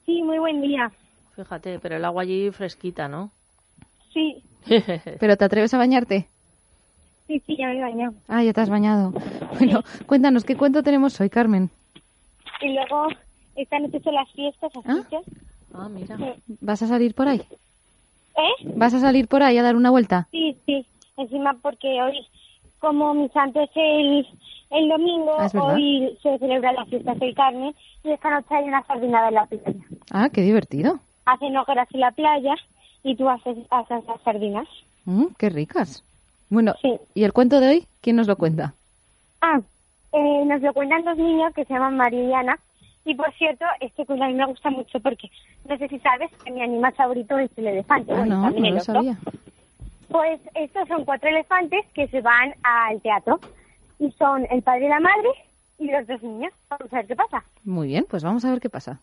Sí, 0.06 0.22
muy 0.22 0.40
buen 0.40 0.62
día. 0.62 0.92
Fíjate, 1.36 1.80
pero 1.80 1.98
el 1.98 2.06
agua 2.06 2.24
allí 2.24 2.52
fresquita, 2.52 3.08
¿no? 3.08 3.32
Sí, 4.14 4.44
¿Pero 5.20 5.38
te 5.38 5.46
atreves 5.46 5.74
a 5.74 5.78
bañarte? 5.78 6.28
sí, 7.28 7.40
sí, 7.46 7.56
ya 7.58 7.68
me 7.68 7.78
he 7.78 7.82
bañado. 7.82 8.14
Ah, 8.28 8.44
ya 8.44 8.54
te 8.54 8.62
has 8.62 8.70
bañado. 8.70 9.14
Bueno, 9.60 9.84
cuéntanos, 10.08 10.44
¿qué 10.44 10.56
cuento 10.56 10.82
tenemos 10.82 11.20
hoy, 11.22 11.30
Carmen? 11.30 11.70
Y 12.62 12.74
luego, 12.74 13.08
esta 13.56 13.78
noche 13.80 14.00
son 14.00 14.16
las 14.16 14.32
fiestas, 14.32 14.72
así 14.76 15.08
que... 15.10 15.20
Ah, 15.74 15.88
mira. 15.90 16.18
¿Vas 16.60 16.82
a 16.82 16.88
salir 16.88 17.14
por 17.14 17.28
ahí? 17.28 17.42
¿Eh? 18.36 18.74
¿Vas 18.76 18.96
a 18.96 19.00
salir 19.00 19.28
por 19.28 19.44
ahí 19.44 19.58
a 19.58 19.64
dar 19.64 19.76
una 19.76 19.92
vuelta? 19.92 20.28
Sí, 20.32 20.58
sí. 20.66 20.86
Encima 21.18 21.56
porque 21.62 22.02
hoy, 22.02 22.26
como 22.80 23.14
mi 23.14 23.30
santo 23.30 23.62
es 23.62 23.70
el, 23.76 24.26
el 24.70 24.90
domingo, 24.90 25.36
Ah, 25.40 25.50
hoy 25.54 26.18
se 26.22 26.38
celebra 26.40 26.72
la 26.74 26.86
fiesta 26.86 27.14
del 27.16 27.34
Carmen 27.36 27.76
y 28.04 28.12
esta 28.12 28.30
noche 28.30 28.56
hay 28.56 28.66
una 28.66 28.84
sardinada 28.86 29.30
en 29.30 29.34
la 29.36 29.46
playa. 29.46 29.74
Ah, 30.12 30.30
qué 30.30 30.42
divertido. 30.42 31.00
Hacen 31.26 31.56
hogueras 31.58 31.88
en 31.94 32.00
la 32.02 32.12
playa 32.12 32.56
y 33.04 33.16
tú 33.16 33.30
haces, 33.30 33.58
haces 33.70 34.04
las 34.06 34.22
sardinas. 34.24 34.68
Mm, 35.06 35.26
qué 35.38 35.50
ricas. 35.50 36.04
Bueno, 36.50 36.74
¿y 37.14 37.24
el 37.24 37.34
cuento 37.34 37.60
de 37.60 37.70
hoy? 37.70 37.88
¿Quién 38.02 38.16
nos 38.16 38.28
lo 38.28 38.36
cuenta? 38.36 38.74
Ah, 39.42 39.60
eh, 40.14 40.46
nos 40.46 40.62
lo 40.62 40.74
cuentan 40.74 41.04
dos 41.04 41.18
niños 41.18 41.54
que 41.54 41.66
se 41.66 41.74
llaman 41.74 41.98
María 41.98 42.24
y 42.24 42.34
Ana. 42.34 42.58
Y 43.06 43.16
por 43.16 43.32
cierto, 43.34 43.66
este 43.80 44.06
cuento 44.06 44.26
a 44.26 44.28
mí 44.28 44.34
me 44.34 44.46
gusta 44.46 44.70
mucho 44.70 45.00
porque 45.00 45.30
no 45.68 45.78
sé 45.78 45.88
si 45.88 46.00
sabes 46.00 46.30
que 46.44 46.52
mi 46.52 46.62
animal 46.62 46.94
favorito 46.94 47.38
es 47.38 47.50
el 47.58 47.68
elefante. 47.68 48.12
Ah, 48.12 48.18
bueno, 48.18 48.38
no, 48.38 48.44
también 48.44 48.64
no 48.64 48.70
el 48.70 48.76
lo 48.76 48.82
sabía. 48.82 49.18
Pues 50.10 50.42
estos 50.56 50.88
son 50.88 51.06
cuatro 51.06 51.30
elefantes 51.30 51.86
que 51.94 52.08
se 52.08 52.22
van 52.22 52.54
al 52.64 53.00
teatro. 53.02 53.40
Y 54.00 54.12
son 54.14 54.48
el 54.50 54.62
padre 54.64 54.86
y 54.86 54.90
la 54.90 55.00
madre 55.00 55.30
y 55.78 55.92
los 55.92 56.08
dos 56.08 56.22
niños. 56.24 56.54
Vamos 56.70 56.92
a 56.94 56.98
ver 56.98 57.08
qué 57.08 57.16
pasa. 57.16 57.44
Muy 57.64 57.88
bien, 57.88 58.06
pues 58.10 58.24
vamos 58.24 58.44
a 58.46 58.52
ver 58.52 58.60
qué 58.60 58.70
pasa. 58.70 59.00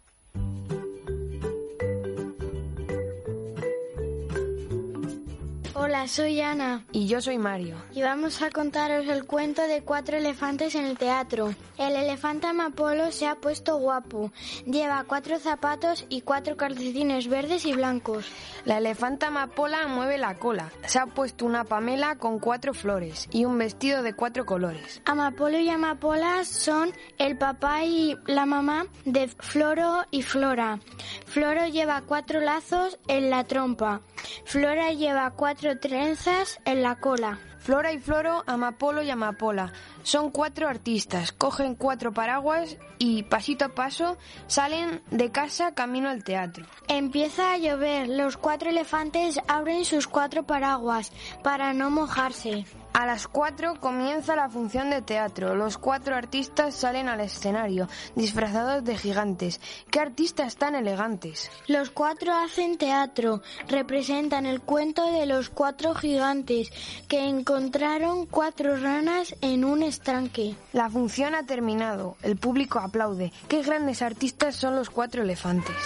Hola, 5.79 6.09
soy 6.09 6.41
Ana. 6.41 6.87
Y 6.91 7.07
yo 7.07 7.21
soy 7.21 7.37
Mario. 7.37 7.77
Y 7.93 8.01
vamos 8.01 8.41
a 8.41 8.49
contaros 8.49 9.07
el 9.09 9.27
cuento 9.27 9.61
de 9.61 9.83
cuatro 9.83 10.17
elefantes 10.17 10.75
en 10.75 10.87
el 10.87 10.97
teatro. 10.97 11.55
El 11.77 11.95
elefante 11.95 12.47
Amapolo 12.47 13.13
se 13.13 13.27
ha 13.27 13.35
puesto 13.35 13.77
guapo. 13.77 14.33
Lleva 14.65 15.05
cuatro 15.07 15.39
zapatos 15.39 16.07
y 16.09 16.23
cuatro 16.23 16.57
calcetines 16.57 17.29
verdes 17.29 17.67
y 17.67 17.75
blancos. 17.75 18.25
La 18.65 18.79
elefanta 18.79 19.27
amapola 19.27 19.87
mueve 19.87 20.17
la 20.17 20.39
cola. 20.39 20.73
Se 20.87 20.99
ha 20.99 21.05
puesto 21.05 21.45
una 21.45 21.65
pamela 21.65 22.17
con 22.17 22.39
cuatro 22.39 22.73
flores 22.73 23.29
y 23.31 23.45
un 23.45 23.59
vestido 23.59 24.03
de 24.03 24.15
cuatro 24.15 24.47
colores. 24.47 25.03
Amapolo 25.05 25.59
y 25.59 25.69
Amapola 25.69 26.43
son 26.47 26.91
el 27.19 27.37
papá 27.37 27.85
y 27.85 28.17
la 28.27 28.47
mamá 28.47 28.87
de 29.05 29.29
Floro 29.29 30.07
y 30.11 30.23
Flora. 30.23 30.81
Floro 31.27 31.67
lleva 31.67 32.01
cuatro 32.01 32.41
lazos 32.41 32.99
en 33.09 33.29
la 33.29 33.45
trompa. 33.45 34.01
Flora 34.47 34.93
lleva 34.93 35.31
cuatro 35.33 35.66
trenzas 35.75 36.61
en 36.65 36.83
la 36.85 36.95
cola. 37.01 37.41
Flora 37.59 37.93
y 37.93 37.99
Floro, 37.99 38.45
Amapolo 38.47 39.03
y 39.03 39.11
Amapola. 39.11 39.73
Son 40.05 40.31
cuatro 40.31 40.69
artistas, 40.69 41.33
cogen 41.33 41.75
cuatro 41.75 42.13
paraguas 42.13 42.77
y 42.99 43.25
pasito 43.25 43.65
a 43.65 43.75
paso 43.75 44.17
salen 44.47 45.03
de 45.11 45.33
casa 45.33 45.75
camino 45.75 46.09
al 46.09 46.23
teatro. 46.23 46.65
Empieza 46.87 47.53
a 47.53 47.59
llover. 47.59 48.09
Los 48.09 48.37
cuatro 48.37 48.71
elefantes 48.71 49.41
abren 49.49 49.85
sus 49.85 50.07
cuatro 50.07 50.45
paraguas 50.45 51.11
para 51.43 51.73
no 51.73 51.91
mojarse. 51.91 52.65
A 52.97 53.05
las 53.05 53.29
cuatro 53.29 53.79
comienza 53.79 54.35
la 54.37 54.49
función 54.49 54.89
de 54.89 55.03
teatro. 55.03 55.55
Los 55.55 55.77
cuatro 55.77 56.17
artistas 56.17 56.75
salen 56.75 57.11
al 57.11 57.21
escenario, 57.21 57.91
disfrazados 58.15 58.85
de 58.85 58.97
gigantes. 58.97 59.61
¡Qué 59.91 60.01
artistas 60.01 60.57
tan 60.57 60.75
elegantes! 60.75 61.51
Los 61.67 61.91
cuatro 61.91 62.33
hacen 62.33 62.79
teatro. 62.79 63.43
Representan 63.69 64.47
el 64.47 64.63
cuento 64.63 65.13
de 65.13 65.27
los 65.27 65.51
cuatro 65.51 65.95
gigantes 65.95 66.73
que 67.07 67.29
encontraron 67.29 68.25
cuatro 68.25 68.79
ranas 68.79 69.37
en 69.43 69.67
un 69.67 69.83
estanque. 69.83 70.55
La 70.73 70.89
función 70.89 71.35
ha 71.35 71.45
terminado. 71.45 72.17
El 72.23 72.39
público 72.39 72.79
aplaude. 72.79 73.31
¡Qué 73.47 73.63
grandes 73.63 74.01
artistas 74.01 74.57
son 74.57 74.75
los 74.75 74.89
cuatro 74.89 75.21
elefantes! 75.23 75.77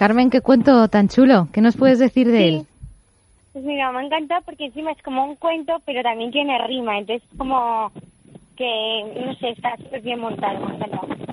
Carmen, 0.00 0.30
qué 0.30 0.40
cuento 0.40 0.88
tan 0.88 1.08
chulo. 1.08 1.48
¿Qué 1.52 1.60
nos 1.60 1.76
puedes 1.76 1.98
decir 1.98 2.26
de 2.26 2.48
él? 2.48 2.66
Pues 3.52 3.62
mira, 3.62 3.92
me 3.92 3.98
ha 3.98 4.02
encantado 4.06 4.40
porque 4.46 4.64
encima 4.64 4.92
es 4.92 5.02
como 5.02 5.22
un 5.26 5.36
cuento, 5.36 5.74
pero 5.84 6.02
también 6.02 6.30
tiene 6.30 6.56
rima. 6.66 6.96
Entonces, 6.96 7.28
como 7.36 7.92
que, 8.56 9.12
no 9.26 9.34
sé, 9.34 9.50
está 9.50 9.76
súper 9.76 10.00
bien 10.00 10.20
montado. 10.20 10.58
Me. 10.68 10.86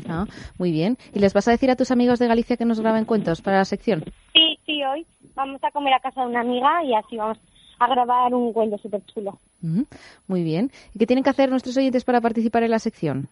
Ah, 0.10 0.26
muy 0.58 0.74
bien. 0.74 0.98
¿Y 1.14 1.20
les 1.20 1.34
vas 1.34 1.48
a 1.48 1.52
decir 1.52 1.72
a 1.72 1.78
tus 1.78 1.92
amigos 1.92 2.20
de 2.20 2.28
Galicia 2.28 2.58
que 2.58 2.66
nos 2.66 2.82
graben 2.82 3.06
cuentos 3.06 3.42
para 3.42 3.60
la 3.60 3.64
sección? 3.64 4.04
Sí, 4.34 4.60
sí, 4.66 4.84
hoy 4.84 5.06
vamos 5.34 5.64
a 5.64 5.72
comer 5.72 5.94
a 5.94 6.02
casa 6.02 6.24
de 6.24 6.28
una 6.28 6.42
amiga 6.42 6.84
y 6.84 6.94
así 6.94 7.16
vamos 7.16 7.40
a 7.80 7.88
grabar 7.88 8.34
un 8.34 8.52
cuento 8.52 8.78
súper 8.80 9.02
chulo. 9.06 9.40
Mm, 9.62 9.84
muy 10.28 10.44
bien. 10.44 10.72
¿Y 10.94 11.00
qué 11.00 11.08
tienen 11.08 11.24
que 11.24 11.30
hacer 11.30 11.50
nuestros 11.50 11.78
oyentes 11.78 12.04
para 12.04 12.20
participar 12.20 12.64
en 12.64 12.72
la 12.72 12.80
sección? 12.80 13.30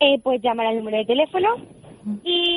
Eh, 0.00 0.18
pues 0.22 0.40
llamar 0.40 0.68
al 0.68 0.78
número 0.78 0.96
de 0.96 1.04
teléfono 1.04 1.48
y 2.24 2.51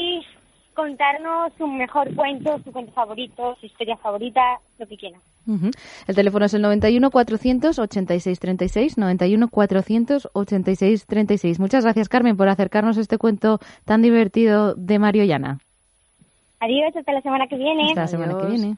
contarnos 0.76 1.52
su 1.58 1.66
mejor 1.68 2.14
cuento, 2.14 2.60
su 2.64 2.72
cuento 2.72 2.92
favorito, 2.92 3.56
su 3.60 3.66
historia 3.66 3.98
favorita, 3.98 4.60
lo 4.78 4.86
que 4.86 4.98
quieran. 4.98 5.20
Ujú. 5.48 5.72
El 6.08 6.16
teléfono 6.16 6.46
es 6.46 6.54
el 6.54 6.62
91 6.62 7.10
486 7.10 8.40
36, 8.40 8.98
91 8.98 9.48
486 9.48 11.06
36. 11.06 11.60
Muchas 11.60 11.84
gracias, 11.84 12.10
Carmen, 12.10 12.38
por 12.38 12.50
acercarnos 12.50 12.98
este 12.98 13.18
cuento 13.18 13.60
tan 13.86 14.02
divertido 14.02 14.76
de 14.76 15.00
Mario 15.00 15.24
y 15.24 15.32
Ana. 15.32 15.60
Adiós, 16.60 16.96
hasta 16.96 17.12
la 17.12 17.22
semana 17.22 17.48
que 17.48 17.58
viene. 17.58 17.90
Hasta 17.90 18.02
la 18.02 18.08
semana 18.08 18.38
que 18.38 18.48
viene. 18.48 18.78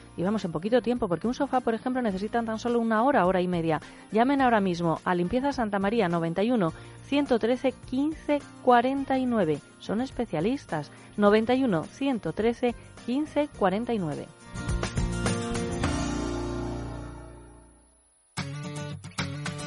y 0.17 0.23
vamos 0.23 0.45
en 0.45 0.51
poquito 0.51 0.81
tiempo, 0.81 1.07
porque 1.07 1.27
un 1.27 1.33
sofá, 1.33 1.61
por 1.61 1.73
ejemplo, 1.73 2.01
necesita 2.01 2.43
tan 2.43 2.59
solo 2.59 2.79
una 2.79 3.03
hora, 3.03 3.25
hora 3.25 3.41
y 3.41 3.47
media. 3.47 3.81
Llamen 4.11 4.41
ahora 4.41 4.59
mismo 4.59 4.99
a 5.03 5.15
Limpieza 5.15 5.53
Santa 5.53 5.79
María 5.79 6.09
91 6.09 6.73
113 7.07 7.73
15 7.89 8.41
49. 8.63 9.59
Son 9.79 10.01
especialistas. 10.01 10.91
91 11.17 11.83
113 11.83 12.75
15 13.05 13.49
49. 13.57 14.27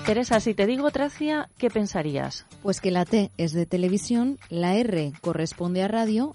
Teresa, 0.06 0.38
si 0.38 0.52
te 0.52 0.66
digo 0.66 0.90
Tracia, 0.90 1.48
¿qué 1.56 1.70
pensarías? 1.70 2.44
Pues 2.62 2.82
que 2.82 2.90
la 2.90 3.06
T 3.06 3.30
es 3.38 3.54
de 3.54 3.64
televisión, 3.64 4.38
la 4.50 4.74
R 4.74 5.14
corresponde 5.22 5.82
a 5.82 5.88
radio 5.88 6.34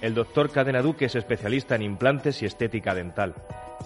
El 0.00 0.14
doctor 0.14 0.50
Cadena 0.50 0.80
Duque 0.80 1.06
es 1.06 1.14
especialista 1.14 1.74
en 1.74 1.82
implantes 1.82 2.42
y 2.42 2.46
estética 2.46 2.94
dental. 2.94 3.34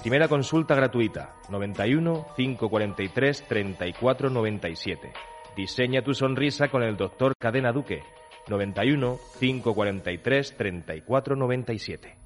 Primera 0.01 0.29
consulta 0.29 0.75
gratuita, 0.75 1.35
91 1.51 2.27
543 2.37 3.49
34 3.49 4.31
97. 4.31 5.13
Diseña 5.57 6.03
tu 6.03 6.15
sonrisa 6.15 6.69
con 6.69 6.83
el 6.83 6.97
doctor 6.97 7.35
Cadena 7.37 7.73
Duque, 7.73 8.03
91 8.49 9.19
543 9.41 10.57
34 10.57 11.37
97. 11.37 12.17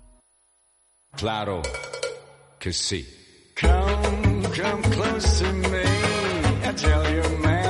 Claro 1.16 1.62
que 2.58 2.72
sí. 2.72 3.06
Come, 3.58 4.42
come 4.42 4.82
close 4.94 5.44
to 5.44 5.52
me. 5.52 5.82
I 6.64 6.72
tell 6.74 7.04
you, 7.10 7.38
man, 7.38 7.67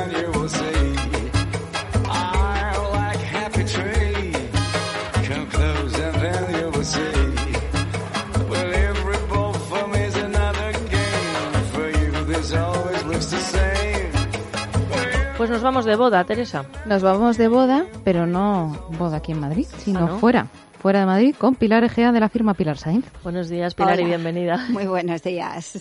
Pues 15.39 15.51
nos 15.51 15.63
vamos 15.63 15.85
de 15.85 15.95
boda, 15.97 16.25
Teresa. 16.25 16.65
Nos 16.85 17.03
vamos 17.03 17.39
de 17.39 17.49
boda, 17.49 17.87
pero 18.05 18.27
no 18.27 18.87
boda 18.99 19.19
aquí 19.19 19.33
en 19.33 19.41
Madrid, 19.41 19.67
sino 19.79 20.01
Ah, 20.01 20.07
¿no? 20.07 20.19
fuera. 20.19 20.49
Fuera 20.81 21.01
de 21.01 21.07
Madrid, 21.07 21.35
con 21.37 21.57
Pilar 21.57 21.83
Egea 21.83 22.13
de 22.13 22.21
la 22.21 22.29
firma 22.29 22.55
Pilar 22.55 22.77
Sainz. 22.77 23.05
Buenos 23.25 23.49
días, 23.49 23.75
Pilar, 23.75 23.99
y 24.01 24.05
bienvenida. 24.05 24.65
Muy 24.71 24.87
buenos 24.87 25.23
días. 25.25 25.81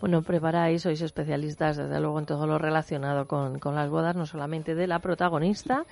Bueno, 0.00 0.22
preparáis, 0.22 0.82
sois 0.82 1.00
especialistas, 1.00 1.76
desde 1.76 2.00
luego, 2.00 2.18
en 2.18 2.26
todo 2.26 2.46
lo 2.48 2.58
relacionado 2.58 3.26
con, 3.28 3.60
con 3.60 3.76
las 3.76 3.88
bodas, 3.88 4.16
no 4.16 4.26
solamente 4.26 4.74
de 4.74 4.88
la 4.88 4.98
protagonista, 4.98 5.84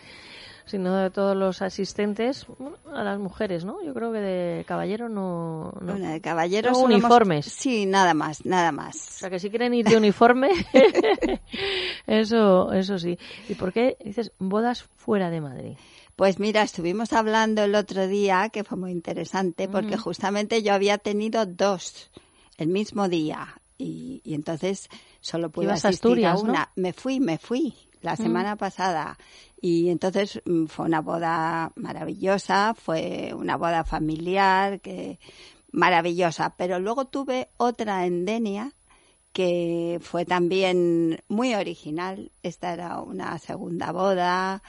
sino 0.71 0.95
de 0.97 1.11
todos 1.11 1.37
los 1.37 1.61
asistentes, 1.63 2.47
bueno, 2.59 2.77
a 2.95 3.03
las 3.05 3.19
mujeres, 3.19 3.65
¿no? 3.65 3.83
Yo 3.85 3.93
creo 3.95 4.13
que 4.13 4.19
de 4.21 4.65
caballero 4.65 5.09
no... 5.09 5.73
no. 5.81 5.93
Bueno, 5.93 6.09
de 6.11 6.21
caballeros 6.21 6.79
hemos- 6.79 6.91
uniformes. 6.91 7.47
Sí, 7.47 7.87
nada 7.87 8.15
más, 8.15 8.45
nada 8.47 8.71
O 8.71 8.73
más. 8.73 8.97
sea, 8.97 9.29
que 9.31 9.39
si 9.39 9.51
quieren 9.51 9.75
ir 9.75 9.87
de 9.87 9.97
uniforme, 9.97 10.51
eso, 12.07 12.73
eso 12.73 12.99
sí. 12.99 13.19
¿Y 13.49 13.55
por 13.55 13.73
qué 13.73 13.97
dices 14.05 14.33
bodas 14.39 14.83
fuera 14.83 15.31
de 15.31 15.41
Madrid? 15.41 15.77
Pues 16.17 16.39
mira, 16.39 16.63
estuvimos 16.63 17.13
hablando 17.13 17.63
el 17.65 17.75
otro 17.75 18.07
día, 18.07 18.51
que 18.51 18.65
fue 18.65 18.77
muy 18.77 18.91
interesante, 18.93 19.69
porque 19.69 19.97
justamente 19.97 20.63
yo 20.63 20.75
había 20.75 20.99
tenido 20.99 21.47
dos 21.47 22.11
el 22.59 22.69
mismo 22.69 23.09
día 23.09 23.61
y, 23.79 24.21
y 24.23 24.35
entonces 24.35 24.91
solo 25.21 25.49
pude 25.49 25.65
Ibas 25.67 25.85
a 25.87 25.89
asistir 25.89 26.11
Asturias, 26.27 26.45
¿no? 26.45 26.51
una. 26.51 26.71
Me 26.77 26.93
fui, 26.93 27.21
me 27.21 27.39
fui 27.39 27.75
la 28.03 28.17
semana 28.17 28.57
pasada 28.57 29.17
y 29.61 29.91
entonces 29.91 30.41
mm, 30.45 30.67
fue 30.67 30.87
una 30.87 31.01
boda 31.01 31.73
maravillosa, 31.77 32.75
fue 32.75 33.33
una 33.37 33.57
boda 33.57 33.85
familiar 33.85 34.81
que 34.81 35.19
maravillosa, 35.73 36.55
pero 36.57 36.79
luego 36.81 37.07
tuve 37.07 37.49
otra 37.57 38.07
en 38.07 38.25
Denia 38.25 38.73
que 39.33 39.99
fue 40.03 40.25
también 40.25 41.23
muy 41.29 41.55
original. 41.55 42.33
Esta 42.43 42.73
era 42.73 43.01
una 43.01 43.39
segunda 43.39 43.93
boda 43.93 44.63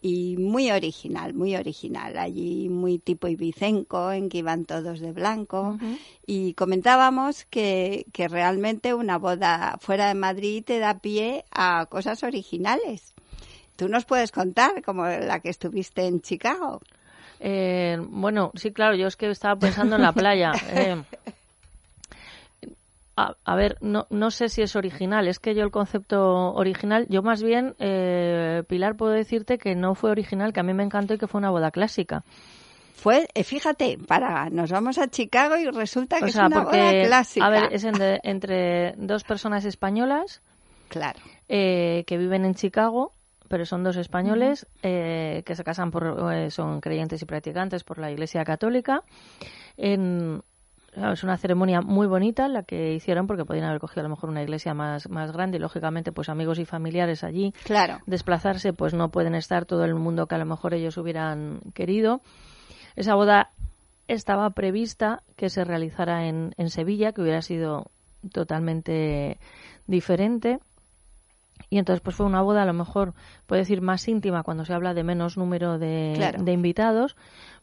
y 0.00 0.36
muy 0.38 0.70
original, 0.70 1.34
muy 1.34 1.56
original. 1.56 2.18
Allí 2.18 2.68
muy 2.68 2.98
tipo 2.98 3.28
ibicenco, 3.28 4.10
en 4.12 4.28
que 4.28 4.38
iban 4.38 4.64
todos 4.64 5.00
de 5.00 5.12
blanco. 5.12 5.78
Y 6.26 6.54
comentábamos 6.54 7.44
que, 7.44 8.06
que 8.12 8.28
realmente 8.28 8.94
una 8.94 9.18
boda 9.18 9.78
fuera 9.80 10.08
de 10.08 10.14
Madrid 10.14 10.64
te 10.64 10.78
da 10.78 10.98
pie 10.98 11.44
a 11.50 11.86
cosas 11.86 12.22
originales. 12.22 13.14
Tú 13.78 13.88
nos 13.88 14.04
puedes 14.04 14.32
contar, 14.32 14.82
como 14.82 15.04
la 15.06 15.38
que 15.38 15.50
estuviste 15.50 16.04
en 16.04 16.20
Chicago. 16.20 16.80
Eh, 17.38 17.96
bueno, 18.10 18.50
sí, 18.56 18.72
claro, 18.72 18.96
yo 18.96 19.06
es 19.06 19.14
que 19.14 19.30
estaba 19.30 19.54
pensando 19.56 19.94
en 19.94 20.02
la 20.02 20.12
playa. 20.12 20.50
Eh, 20.72 21.00
a, 23.16 23.34
a 23.44 23.54
ver, 23.56 23.76
no, 23.80 24.06
no 24.10 24.30
sé 24.32 24.48
si 24.48 24.62
es 24.62 24.74
original. 24.76 25.26
Es 25.28 25.38
que 25.38 25.54
yo 25.54 25.62
el 25.62 25.70
concepto 25.70 26.52
original, 26.54 27.06
yo 27.08 27.22
más 27.22 27.42
bien, 27.42 27.74
eh, 27.78 28.62
Pilar, 28.68 28.96
puedo 28.96 29.12
decirte 29.12 29.58
que 29.58 29.74
no 29.74 29.94
fue 29.94 30.10
original, 30.10 30.52
que 30.52 30.60
a 30.60 30.64
mí 30.64 30.74
me 30.74 30.82
encantó 30.84 31.14
y 31.14 31.18
que 31.18 31.26
fue 31.28 31.38
una 31.38 31.50
boda 31.50 31.70
clásica. 31.70 32.24
Fue, 32.96 33.28
eh, 33.34 33.44
fíjate, 33.44 33.96
para, 34.08 34.50
nos 34.50 34.72
vamos 34.72 34.98
a 34.98 35.06
Chicago 35.08 35.56
y 35.56 35.66
resulta 35.66 36.18
que 36.18 36.24
O 36.24 36.28
es 36.28 36.34
una 36.34 36.48
porque, 36.62 36.78
boda 36.80 37.06
clásica. 37.06 37.46
a 37.46 37.50
ver, 37.50 37.68
es 37.72 37.84
entre, 37.84 38.18
entre 38.24 38.94
dos 38.96 39.22
personas 39.22 39.64
españolas 39.64 40.42
Claro. 40.88 41.20
eh, 41.48 42.02
que 42.08 42.18
viven 42.18 42.44
en 42.44 42.54
Chicago, 42.56 43.12
pero 43.48 43.64
son 43.66 43.82
dos 43.82 43.96
españoles 43.96 44.66
eh, 44.82 45.42
que 45.44 45.54
se 45.54 45.64
casan 45.64 45.90
por, 45.90 46.32
eh, 46.32 46.50
son 46.50 46.80
creyentes 46.80 47.22
y 47.22 47.24
practicantes 47.26 47.84
por 47.84 47.98
la 47.98 48.10
Iglesia 48.10 48.44
Católica. 48.44 49.02
En, 49.76 50.42
es 50.94 51.22
una 51.22 51.36
ceremonia 51.36 51.80
muy 51.80 52.06
bonita 52.06 52.48
la 52.48 52.62
que 52.62 52.94
hicieron 52.94 53.26
porque 53.26 53.44
podían 53.44 53.66
haber 53.66 53.80
cogido 53.80 54.00
a 54.00 54.04
lo 54.04 54.08
mejor 54.10 54.30
una 54.30 54.42
iglesia 54.42 54.74
más, 54.74 55.08
más 55.08 55.32
grande 55.32 55.58
y 55.58 55.60
lógicamente 55.60 56.12
pues 56.12 56.28
amigos 56.28 56.58
y 56.58 56.64
familiares 56.64 57.24
allí 57.24 57.52
Claro. 57.64 57.98
desplazarse 58.06 58.72
pues 58.72 58.94
no 58.94 59.10
pueden 59.10 59.34
estar 59.34 59.64
todo 59.64 59.84
el 59.84 59.94
mundo 59.94 60.26
que 60.26 60.34
a 60.34 60.38
lo 60.38 60.46
mejor 60.46 60.74
ellos 60.74 60.96
hubieran 60.96 61.60
querido. 61.74 62.20
Esa 62.96 63.14
boda 63.14 63.50
estaba 64.08 64.50
prevista 64.50 65.22
que 65.36 65.50
se 65.50 65.64
realizara 65.64 66.26
en, 66.26 66.52
en 66.56 66.70
Sevilla, 66.70 67.12
que 67.12 67.20
hubiera 67.20 67.42
sido 67.42 67.90
totalmente 68.32 69.38
diferente. 69.86 70.58
Y 71.70 71.78
entonces 71.78 72.00
pues 72.00 72.16
fue 72.16 72.26
una 72.26 72.40
boda 72.42 72.62
a 72.62 72.66
lo 72.66 72.72
mejor, 72.72 73.14
puede 73.46 73.60
decir, 73.62 73.82
más 73.82 74.06
íntima 74.08 74.42
cuando 74.42 74.64
se 74.64 74.72
habla 74.72 74.94
de 74.94 75.04
menos 75.04 75.36
número 75.36 75.78
de, 75.78 76.14
Claro. 76.16 76.42
de 76.42 76.52
invitados, 76.52 77.16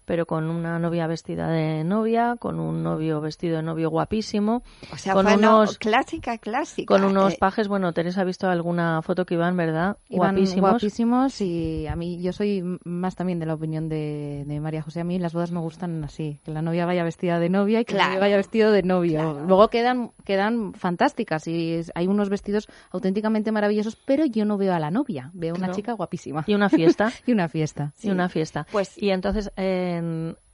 pero 0.06 0.26
con 0.26 0.50
una 0.50 0.80
novia 0.80 1.08
vestida 1.08 1.48
de 1.50 1.84
novia, 1.84 2.36
con 2.40 2.60
un 2.60 2.84
novio 2.84 3.22
vestido 3.22 3.58
de 3.58 3.64
novio 3.64 3.90
guapísimo, 3.90 4.64
O 4.94 4.98
sea, 4.98 5.14
con 5.14 5.28
unos 5.28 5.78
clásica, 5.78 6.38
clásica. 6.38 6.86
con 6.88 7.04
unos 7.04 7.34
eh, 7.34 7.38
pajes, 7.40 7.68
bueno, 7.68 7.92
Teresa 7.94 8.22
ha 8.22 8.24
visto 8.24 8.48
alguna 8.48 9.02
foto 9.02 9.26
que 9.26 9.34
iban, 9.34 9.58
¿verdad? 9.58 9.98
Iban 10.10 10.36
guapísimos. 10.36 10.70
guapísimos 10.72 11.42
y 11.42 11.88
a 11.88 11.96
mí 11.96 12.22
yo 12.22 12.32
soy 12.34 12.64
más 12.84 13.16
también 13.16 13.40
de 13.40 13.46
la 13.46 13.56
opinión 13.56 13.90
de, 13.90 14.44
de 14.46 14.60
María 14.60 14.82
José. 14.82 15.02
A 15.02 15.04
mí 15.04 15.20
las 15.20 15.34
bodas 15.34 15.52
me 15.52 15.60
gustan 15.60 16.04
así, 16.04 16.40
que 16.44 16.52
la 16.52 16.62
novia 16.62 16.86
vaya 16.86 17.04
vestida 17.04 17.40
de 17.40 17.50
novia 17.50 17.82
y 17.82 17.86
que 17.86 17.94
el 17.94 17.98
Claro. 17.98 18.10
novio 18.12 18.22
vaya 18.22 18.38
vestido 18.38 18.72
de 18.72 18.84
novio. 18.84 19.40
Luego 19.46 19.70
quedan 19.70 20.12
quedan 20.24 20.74
fantásticas 20.74 21.48
y 21.48 21.82
hay 21.96 22.08
unos 22.08 22.30
vestidos 22.30 22.68
auténticamente 22.92 23.52
maravillosos, 23.52 23.96
pero 23.96 24.26
yo 24.26 24.46
no 24.46 24.58
veo 24.58 24.74
a 24.74 24.80
la 24.80 24.92
novia, 24.92 25.32
veo 25.34 25.54
una 25.54 25.66
Claro. 25.68 25.74
chica 25.76 25.94
guapísima. 25.94 26.44
Y 26.48 26.54
una 26.54 26.70
fiesta. 26.70 27.12
y 27.26 27.32
una 27.32 27.48
fiesta. 27.50 27.92
y 28.02 28.10
una 28.10 28.30
fiesta. 28.30 28.68
Pues 28.72 28.98
y 29.02 29.10
entonces 29.10 29.52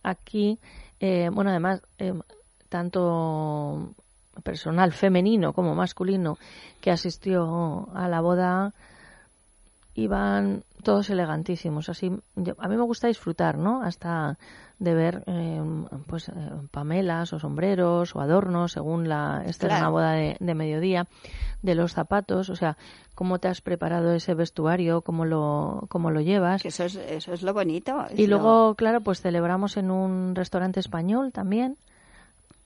aquí, 0.03 0.59
eh, 0.99 1.29
bueno, 1.31 1.49
además, 1.51 1.81
eh, 1.97 2.13
tanto 2.69 3.93
personal 4.43 4.91
femenino 4.93 5.53
como 5.53 5.75
masculino 5.75 6.37
que 6.79 6.91
asistió 6.91 7.89
a 7.93 8.07
la 8.07 8.21
boda 8.21 8.73
iban 9.95 10.63
todos 10.83 11.09
elegantísimos. 11.09 11.89
Así, 11.89 12.11
yo- 12.35 12.55
a 12.59 12.67
mí 12.67 12.75
me 12.77 12.83
gusta 12.83 13.07
disfrutar, 13.07 13.57
¿no? 13.57 13.83
Hasta 13.83 14.37
de 14.79 14.95
ver, 14.95 15.23
eh, 15.27 15.61
pues, 16.07 16.29
eh, 16.29 16.33
pamelas 16.71 17.33
o 17.33 17.39
sombreros 17.39 18.15
o 18.15 18.21
adornos, 18.21 18.71
según 18.71 19.07
la. 19.07 19.43
Esta 19.45 19.67
era 19.67 19.77
una 19.77 19.89
boda 19.89 20.11
de, 20.13 20.37
de 20.39 20.55
mediodía, 20.55 21.07
de 21.61 21.75
los 21.75 21.93
zapatos, 21.93 22.49
o 22.49 22.55
sea, 22.55 22.77
cómo 23.13 23.37
te 23.37 23.47
has 23.47 23.61
preparado 23.61 24.11
ese 24.13 24.33
vestuario, 24.33 25.01
cómo 25.01 25.25
lo, 25.25 25.85
cómo 25.89 26.09
lo 26.09 26.21
llevas. 26.21 26.65
Eso 26.65 26.85
es, 26.85 26.95
eso 26.95 27.33
es 27.33 27.43
lo 27.43 27.53
bonito. 27.53 28.05
es 28.09 28.17
Y 28.17 28.25
lo- 28.25 28.37
luego, 28.39 28.73
claro, 28.75 29.01
pues 29.01 29.21
celebramos 29.21 29.77
en 29.77 29.91
un 29.91 30.33
restaurante 30.35 30.79
español 30.79 31.31
también, 31.31 31.77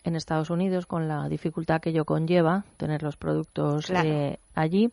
en 0.06 0.16
Estados 0.16 0.50
Unidos, 0.52 0.86
con 0.86 1.10
la 1.10 1.28
dificultad 1.28 1.82
que 1.82 1.90
ello 1.90 2.06
conlleva, 2.06 2.64
tener 2.78 3.04
los 3.04 3.18
productos 3.18 3.88
Claro. 3.88 4.08
eh, 4.08 4.40
allí. 4.54 4.90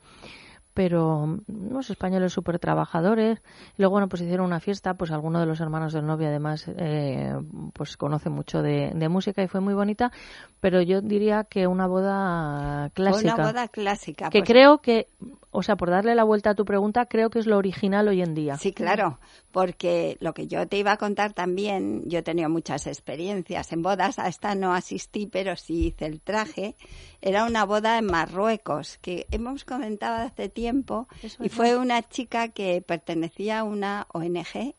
Pero 0.74 1.26
mm, 1.26 1.70
unos 1.70 1.90
españoles 1.90 2.32
súper 2.32 2.58
trabajadores. 2.58 3.40
Y 3.76 3.82
luego, 3.82 3.92
bueno, 3.92 4.08
pues 4.08 4.22
hicieron 4.22 4.46
una 4.46 4.60
fiesta, 4.60 4.94
pues 4.94 5.10
alguno 5.10 5.40
de 5.40 5.46
los 5.46 5.60
hermanos 5.60 5.92
del 5.92 6.06
novio 6.06 6.28
además, 6.28 6.66
eh, 6.76 7.34
pues 7.74 7.96
conoce 7.96 8.30
mucho 8.30 8.62
de, 8.62 8.92
de 8.94 9.08
música 9.08 9.42
y 9.42 9.48
fue 9.48 9.60
muy 9.60 9.74
bonita. 9.74 10.12
Pero 10.60 10.80
yo 10.80 11.00
diría 11.00 11.44
que 11.44 11.66
una 11.66 11.86
boda 11.86 12.90
clásica. 12.94 13.34
una 13.34 13.46
boda 13.46 13.68
clásica. 13.68 14.30
Que 14.30 14.40
pues- 14.40 14.48
creo 14.48 14.78
que, 14.78 15.08
o 15.54 15.62
sea, 15.62 15.76
por 15.76 15.90
darle 15.90 16.14
la 16.14 16.24
vuelta 16.24 16.50
a 16.50 16.54
tu 16.54 16.64
pregunta, 16.64 17.04
creo 17.04 17.28
que 17.28 17.38
es 17.38 17.46
lo 17.46 17.58
original 17.58 18.08
hoy 18.08 18.22
en 18.22 18.34
día. 18.34 18.56
Sí, 18.56 18.72
claro, 18.72 19.18
porque 19.52 20.16
lo 20.20 20.32
que 20.32 20.46
yo 20.46 20.66
te 20.66 20.78
iba 20.78 20.92
a 20.92 20.96
contar 20.96 21.34
también, 21.34 22.02
yo 22.06 22.20
he 22.20 22.22
tenido 22.22 22.48
muchas 22.48 22.86
experiencias 22.86 23.70
en 23.70 23.82
bodas, 23.82 24.18
a 24.18 24.28
esta 24.28 24.54
no 24.54 24.72
asistí, 24.72 25.26
pero 25.26 25.54
sí 25.56 25.88
hice 25.88 26.06
el 26.06 26.22
traje. 26.22 26.74
Era 27.20 27.44
una 27.44 27.66
boda 27.66 27.98
en 27.98 28.06
Marruecos, 28.06 28.98
que 29.02 29.26
hemos 29.30 29.64
comentado 29.64 30.26
hace 30.26 30.48
tiempo, 30.48 31.06
y 31.38 31.50
fue 31.50 31.76
una 31.76 32.02
chica 32.02 32.48
que 32.48 32.80
pertenecía 32.80 33.60
a 33.60 33.64
una 33.64 34.06
ONG 34.12 34.74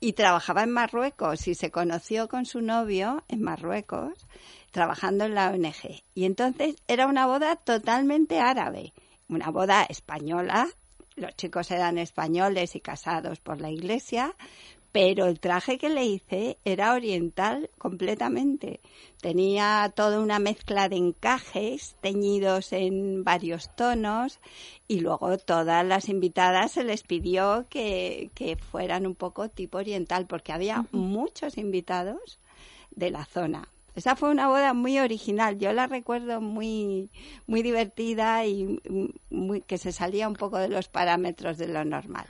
y 0.00 0.14
trabajaba 0.14 0.62
en 0.62 0.70
Marruecos 0.70 1.46
y 1.46 1.54
se 1.54 1.70
conoció 1.70 2.28
con 2.28 2.46
su 2.46 2.62
novio 2.62 3.22
en 3.28 3.42
Marruecos 3.42 4.26
trabajando 4.72 5.26
en 5.26 5.34
la 5.34 5.50
ONG. 5.50 6.02
Y 6.14 6.24
entonces 6.24 6.76
era 6.88 7.06
una 7.06 7.26
boda 7.26 7.56
totalmente 7.56 8.40
árabe, 8.40 8.92
una 9.32 9.50
boda 9.50 9.84
española. 9.84 10.68
Los 11.16 11.34
chicos 11.36 11.70
eran 11.70 11.98
españoles 11.98 12.74
y 12.76 12.80
casados 12.80 13.40
por 13.40 13.60
la 13.60 13.70
iglesia, 13.70 14.34
pero 14.92 15.26
el 15.26 15.40
traje 15.40 15.78
que 15.78 15.88
le 15.88 16.04
hice 16.04 16.58
era 16.64 16.92
oriental 16.92 17.70
completamente. 17.78 18.80
Tenía 19.20 19.92
toda 19.94 20.20
una 20.20 20.38
mezcla 20.38 20.88
de 20.88 20.96
encajes 20.96 21.96
teñidos 22.00 22.72
en 22.72 23.24
varios 23.24 23.74
tonos 23.74 24.38
y 24.88 25.00
luego 25.00 25.38
todas 25.38 25.84
las 25.84 26.08
invitadas 26.08 26.72
se 26.72 26.84
les 26.84 27.02
pidió 27.02 27.66
que, 27.70 28.30
que 28.34 28.56
fueran 28.56 29.06
un 29.06 29.14
poco 29.14 29.48
tipo 29.48 29.78
oriental 29.78 30.26
porque 30.26 30.52
había 30.52 30.86
muchos 30.92 31.56
invitados 31.56 32.38
de 32.90 33.10
la 33.10 33.24
zona. 33.24 33.68
Esa 33.94 34.16
fue 34.16 34.30
una 34.30 34.48
boda 34.48 34.72
muy 34.72 34.98
original. 34.98 35.58
Yo 35.58 35.72
la 35.72 35.86
recuerdo 35.86 36.40
muy, 36.40 37.10
muy 37.46 37.62
divertida 37.62 38.46
y 38.46 38.80
muy, 39.30 39.60
que 39.62 39.78
se 39.78 39.92
salía 39.92 40.28
un 40.28 40.34
poco 40.34 40.58
de 40.58 40.68
los 40.68 40.88
parámetros 40.88 41.58
de 41.58 41.68
lo 41.68 41.84
normal. 41.84 42.24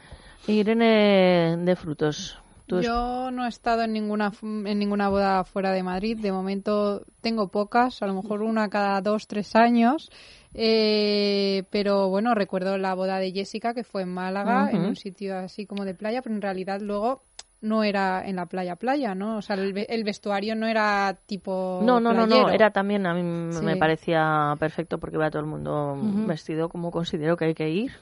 Irene 0.47 1.57
de 1.59 1.77
Frutos. 1.77 2.39
tú 2.67 2.81
Yo 2.81 3.31
no 3.31 3.47
he 3.47 3.49
estado 3.49 3.83
en 3.83 3.93
ninguna 3.93 4.33
en 4.43 4.79
ninguna 4.79 5.09
boda 5.09 5.45
fuera 5.45 5.71
de 5.71 5.85
Madrid. 5.85 6.19
De 6.19 6.33
momento 6.33 7.05
tengo 7.21 7.49
pocas, 7.49 8.03
a 8.03 8.07
lo 8.07 8.15
mejor 8.15 8.43
una 8.43 8.69
cada 8.69 9.01
dos, 9.01 9.29
tres 9.29 9.55
años. 9.55 10.11
Eh, 10.55 11.65
pero 11.71 12.09
bueno, 12.11 12.35
recuerdo 12.35 12.77
la 12.77 12.95
boda 12.95 13.19
de 13.19 13.33
Jessica 13.33 13.73
que 13.73 13.85
fue 13.85 14.03
en 14.03 14.13
Málaga, 14.13 14.69
en 14.71 14.83
un 14.83 14.97
sitio 14.97 15.39
así 15.39 15.65
como 15.65 15.85
de 15.85 15.95
playa, 15.95 16.23
pero 16.23 16.35
en 16.35 16.43
realidad 16.43 16.81
luego 16.81 17.23
no 17.63 17.85
era 17.85 18.27
en 18.27 18.37
la 18.37 18.47
playa 18.47 18.77
playa, 18.77 19.15
¿no? 19.15 19.39
O 19.39 19.43
sea, 19.43 19.57
el, 19.57 19.87
el 19.89 20.05
vestuario 20.05 20.55
no 20.55 20.67
era 20.67 21.17
tipo 21.27 21.81
No, 21.83 22.01
no, 22.01 22.13
no, 22.13 22.27
no, 22.27 22.51
era 22.51 22.71
también, 22.71 23.07
a 23.07 23.15
mí 23.15 23.23
me 23.23 23.77
parecía 23.77 24.55
perfecto 24.59 24.99
porque 24.99 25.17
iba 25.17 25.31
todo 25.31 25.41
el 25.41 25.49
mundo 25.49 25.97
vestido 26.27 26.69
como 26.69 26.91
considero 26.91 27.37
que 27.37 27.47
hay 27.47 27.55
que 27.55 27.71
ir. 27.71 27.93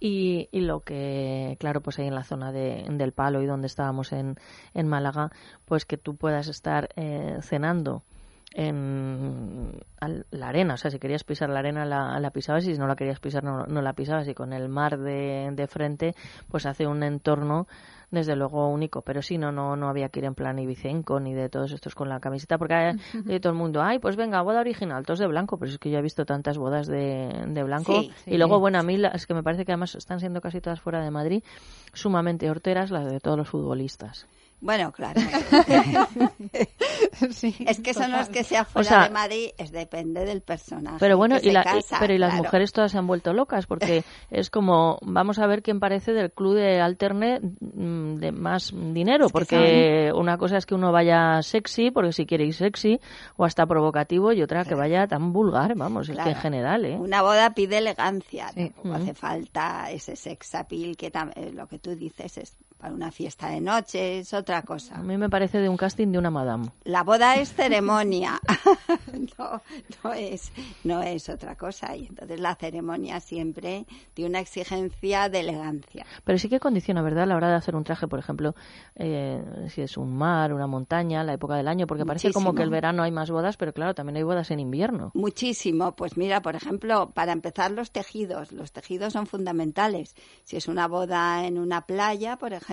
Y, 0.00 0.48
y 0.50 0.60
lo 0.62 0.80
que, 0.80 1.56
claro, 1.60 1.80
pues 1.80 1.98
ahí 1.98 2.06
en 2.06 2.14
la 2.14 2.24
zona 2.24 2.50
de, 2.50 2.84
del 2.88 3.12
Palo 3.12 3.42
y 3.42 3.46
donde 3.46 3.66
estábamos 3.66 4.12
en, 4.12 4.36
en 4.74 4.88
Málaga, 4.88 5.30
pues 5.66 5.84
que 5.84 5.98
tú 5.98 6.16
puedas 6.16 6.48
estar 6.48 6.88
eh, 6.96 7.38
cenando 7.42 8.02
en 8.54 9.80
al- 10.00 10.26
la 10.30 10.48
arena, 10.48 10.74
o 10.74 10.76
sea, 10.76 10.90
si 10.90 10.98
querías 10.98 11.24
pisar 11.24 11.48
la 11.50 11.60
arena 11.60 11.84
la, 11.84 12.18
la 12.20 12.30
pisabas 12.30 12.64
y 12.66 12.72
si 12.74 12.78
no 12.78 12.86
la 12.86 12.96
querías 12.96 13.20
pisar 13.20 13.44
no, 13.44 13.66
no 13.66 13.82
la 13.82 13.92
pisabas. 13.92 14.26
Y 14.28 14.34
con 14.34 14.52
el 14.52 14.68
mar 14.68 14.98
de, 14.98 15.50
de 15.52 15.66
frente 15.66 16.14
pues 16.50 16.66
hace 16.66 16.86
un 16.86 17.02
entorno 17.02 17.66
desde 18.10 18.36
luego 18.36 18.68
único, 18.68 19.00
pero 19.00 19.22
sí, 19.22 19.38
no, 19.38 19.52
no, 19.52 19.74
no 19.74 19.88
había 19.88 20.10
que 20.10 20.18
ir 20.20 20.26
en 20.26 20.34
plan 20.34 20.58
ibicenco 20.58 21.18
ni 21.18 21.32
de 21.32 21.48
todos 21.48 21.72
estos 21.72 21.94
con 21.94 22.10
la 22.10 22.20
camiseta, 22.20 22.58
porque 22.58 22.74
hay, 22.74 22.96
de 23.24 23.40
todo 23.40 23.54
el 23.54 23.58
mundo, 23.58 23.80
ay, 23.82 24.00
pues 24.00 24.16
venga, 24.16 24.42
boda 24.42 24.60
original, 24.60 25.06
todos 25.06 25.18
de 25.18 25.26
blanco, 25.26 25.56
pero 25.56 25.70
es 25.70 25.78
que 25.78 25.90
yo 25.90 25.98
he 25.98 26.02
visto 26.02 26.26
tantas 26.26 26.58
bodas 26.58 26.86
de, 26.86 27.32
de 27.48 27.62
blanco. 27.62 28.02
Sí, 28.02 28.10
y 28.26 28.36
luego, 28.36 28.56
bueno, 28.60 28.78
a 28.78 28.82
mí 28.82 28.98
la- 28.98 29.08
es 29.08 29.26
que 29.26 29.32
me 29.32 29.42
parece 29.42 29.64
que 29.64 29.72
además 29.72 29.94
están 29.94 30.20
siendo 30.20 30.42
casi 30.42 30.60
todas 30.60 30.78
fuera 30.78 31.02
de 31.02 31.10
Madrid, 31.10 31.42
sumamente 31.94 32.50
horteras 32.50 32.90
las 32.90 33.06
de 33.10 33.18
todos 33.18 33.38
los 33.38 33.48
futbolistas. 33.48 34.26
Bueno, 34.62 34.92
claro. 34.92 35.20
es 37.66 37.80
que 37.80 37.94
son 37.94 38.12
los 38.12 38.28
que 38.28 38.44
sea 38.44 38.64
fuera 38.64 38.88
sea, 38.88 39.02
de 39.04 39.10
Madrid, 39.10 39.48
es 39.58 39.72
depende 39.72 40.24
del 40.24 40.40
personaje. 40.40 40.98
Pero 41.00 41.16
bueno, 41.16 41.34
que 41.40 41.46
y, 41.46 41.48
se 41.48 41.52
la- 41.52 41.62
y- 41.62 41.64
casa, 41.64 41.96
pero 41.98 42.14
y 42.14 42.18
las 42.18 42.30
claro. 42.30 42.44
mujeres 42.44 42.72
todas 42.72 42.92
se 42.92 42.98
han 42.98 43.08
vuelto 43.08 43.32
locas 43.32 43.66
porque 43.66 44.04
es 44.30 44.50
como 44.50 44.98
vamos 45.02 45.40
a 45.40 45.48
ver 45.48 45.64
quién 45.64 45.80
parece 45.80 46.12
del 46.12 46.30
club 46.30 46.54
de 46.54 46.80
alterne 46.80 47.40
mm, 47.40 48.14
de 48.18 48.30
más 48.30 48.72
dinero 48.72 49.26
que 49.26 49.32
porque 49.32 50.12
una 50.14 50.38
cosa 50.38 50.58
es 50.58 50.66
que 50.66 50.76
uno 50.76 50.92
vaya 50.92 51.42
sexy 51.42 51.90
porque 51.90 52.12
si 52.12 52.24
quiere 52.24 52.46
ir 52.46 52.54
sexy 52.54 53.00
o 53.36 53.44
hasta 53.44 53.66
provocativo 53.66 54.32
y 54.32 54.42
otra 54.42 54.64
que 54.64 54.76
vaya 54.76 55.08
tan 55.08 55.32
vulgar, 55.32 55.74
vamos, 55.74 56.08
es 56.08 56.16
que 56.16 56.30
en 56.30 56.36
general, 56.36 56.84
¿eh? 56.84 56.96
Una 56.96 57.22
boda 57.22 57.52
pide 57.52 57.78
elegancia, 57.78 58.52
tampoco 58.54 58.94
hace 58.94 59.14
falta 59.14 59.90
ese 59.90 60.14
sex 60.14 60.54
appeal 60.54 60.96
que 60.96 61.08
eh, 61.08 61.50
lo 61.52 61.66
que 61.66 61.80
tú 61.80 61.96
dices 61.96 62.38
es 62.38 62.56
para 62.82 62.94
una 62.94 63.12
fiesta 63.12 63.48
de 63.48 63.60
noche, 63.60 64.18
es 64.18 64.34
otra 64.34 64.62
cosa. 64.62 64.96
A 64.96 65.02
mí 65.04 65.16
me 65.16 65.30
parece 65.30 65.58
de 65.58 65.68
un 65.68 65.76
casting 65.76 66.08
de 66.08 66.18
una 66.18 66.32
madame. 66.32 66.66
La 66.82 67.04
boda 67.04 67.36
es 67.36 67.52
ceremonia, 67.52 68.40
no, 69.38 69.62
no 70.02 70.12
es, 70.12 70.50
no 70.82 71.00
es 71.00 71.28
otra 71.28 71.54
cosa. 71.54 71.94
Y 71.94 72.06
entonces 72.06 72.40
la 72.40 72.56
ceremonia 72.56 73.20
siempre 73.20 73.86
tiene 74.14 74.30
una 74.30 74.40
exigencia 74.40 75.28
de 75.28 75.38
elegancia. 75.38 76.04
Pero 76.24 76.38
sí 76.40 76.48
que 76.48 76.58
condiciona, 76.58 77.02
¿verdad? 77.02 77.22
A 77.22 77.26
la 77.26 77.36
hora 77.36 77.50
de 77.50 77.54
hacer 77.54 77.76
un 77.76 77.84
traje, 77.84 78.08
por 78.08 78.18
ejemplo, 78.18 78.56
eh, 78.96 79.68
si 79.72 79.82
es 79.82 79.96
un 79.96 80.16
mar, 80.16 80.52
una 80.52 80.66
montaña, 80.66 81.22
la 81.22 81.34
época 81.34 81.54
del 81.54 81.68
año, 81.68 81.86
porque 81.86 82.04
parece 82.04 82.32
como 82.32 82.52
que 82.52 82.64
el 82.64 82.70
verano 82.70 83.04
hay 83.04 83.12
más 83.12 83.30
bodas, 83.30 83.56
pero 83.56 83.72
claro, 83.72 83.94
también 83.94 84.16
hay 84.16 84.24
bodas 84.24 84.50
en 84.50 84.58
invierno. 84.58 85.12
Muchísimo. 85.14 85.94
Pues 85.94 86.16
mira, 86.16 86.42
por 86.42 86.56
ejemplo, 86.56 87.10
para 87.14 87.30
empezar 87.30 87.70
los 87.70 87.92
tejidos. 87.92 88.50
Los 88.50 88.72
tejidos 88.72 89.12
son 89.12 89.28
fundamentales. 89.28 90.16
Si 90.42 90.56
es 90.56 90.66
una 90.66 90.88
boda 90.88 91.46
en 91.46 91.58
una 91.58 91.82
playa, 91.86 92.38
por 92.38 92.52
ejemplo, 92.52 92.71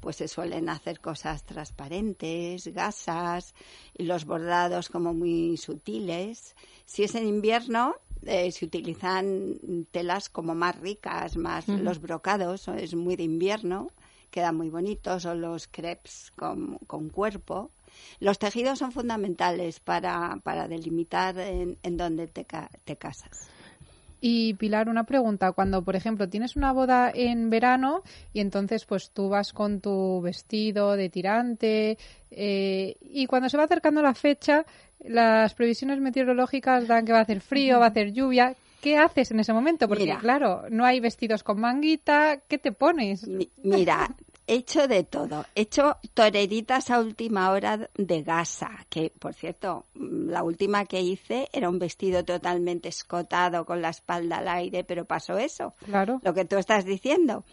pues 0.00 0.16
se 0.16 0.28
suelen 0.28 0.68
hacer 0.68 1.00
cosas 1.00 1.44
transparentes, 1.44 2.68
gasas, 2.68 3.54
y 3.96 4.04
los 4.04 4.24
bordados 4.24 4.88
como 4.88 5.14
muy 5.14 5.56
sutiles. 5.56 6.54
Si 6.84 7.04
es 7.04 7.14
en 7.14 7.26
invierno, 7.26 7.96
eh, 8.26 8.50
se 8.52 8.64
utilizan 8.64 9.86
telas 9.90 10.28
como 10.28 10.54
más 10.54 10.78
ricas, 10.78 11.36
más 11.36 11.68
los 11.68 12.00
brocados, 12.00 12.68
es 12.68 12.94
muy 12.94 13.16
de 13.16 13.24
invierno, 13.24 13.90
quedan 14.30 14.56
muy 14.56 14.70
bonitos, 14.70 15.24
o 15.26 15.34
los 15.34 15.68
crepes 15.68 16.32
con, 16.36 16.78
con 16.86 17.08
cuerpo. 17.08 17.70
Los 18.18 18.38
tejidos 18.38 18.78
son 18.80 18.92
fundamentales 18.92 19.80
para, 19.80 20.40
para 20.42 20.66
delimitar 20.66 21.38
en, 21.38 21.78
en 21.82 21.96
dónde 21.96 22.26
te, 22.26 22.46
te 22.84 22.96
casas. 22.96 23.48
Y 24.26 24.54
Pilar, 24.54 24.88
una 24.88 25.04
pregunta. 25.04 25.52
Cuando, 25.52 25.84
por 25.84 25.96
ejemplo, 25.96 26.30
tienes 26.30 26.56
una 26.56 26.72
boda 26.72 27.12
en 27.14 27.50
verano 27.50 28.02
y 28.32 28.40
entonces 28.40 28.86
pues 28.86 29.10
tú 29.10 29.28
vas 29.28 29.52
con 29.52 29.82
tu 29.82 30.22
vestido 30.22 30.96
de 30.96 31.10
tirante 31.10 31.98
eh, 32.30 32.96
y 33.02 33.26
cuando 33.26 33.50
se 33.50 33.58
va 33.58 33.64
acercando 33.64 34.00
la 34.00 34.14
fecha, 34.14 34.64
las 35.00 35.52
previsiones 35.52 36.00
meteorológicas 36.00 36.88
dan 36.88 37.04
que 37.04 37.12
va 37.12 37.18
a 37.18 37.22
hacer 37.22 37.42
frío, 37.42 37.78
va 37.80 37.84
a 37.84 37.88
hacer 37.90 38.14
lluvia. 38.14 38.54
¿Qué 38.80 38.96
haces 38.96 39.30
en 39.30 39.40
ese 39.40 39.52
momento? 39.52 39.88
Porque, 39.88 40.04
Mira. 40.04 40.18
claro, 40.20 40.62
no 40.70 40.86
hay 40.86 41.00
vestidos 41.00 41.42
con 41.42 41.60
manguita. 41.60 42.38
¿Qué 42.48 42.56
te 42.56 42.72
pones? 42.72 43.28
Mira, 43.62 44.08
hecho 44.46 44.88
de 44.88 45.04
todo. 45.04 45.46
He 45.54 45.62
hecho 45.62 45.96
toreritas 46.14 46.90
a 46.90 47.00
última 47.00 47.50
hora 47.50 47.90
de 47.94 48.22
gasa, 48.22 48.70
que 48.88 49.12
por 49.18 49.34
cierto, 49.34 49.86
mm, 49.94 50.30
la 50.30 50.42
última 50.42 50.84
que 50.84 51.00
hice 51.00 51.48
era 51.52 51.68
un 51.68 51.78
vestido 51.78 52.24
totalmente 52.24 52.88
escotado 52.88 53.64
con 53.64 53.80
la 53.82 53.90
espalda 53.90 54.38
al 54.38 54.48
aire, 54.48 54.84
pero 54.84 55.04
pasó 55.04 55.38
eso. 55.38 55.74
Claro. 55.84 56.20
Lo 56.22 56.34
que 56.34 56.44
tú 56.44 56.56
estás 56.56 56.84
diciendo. 56.84 57.44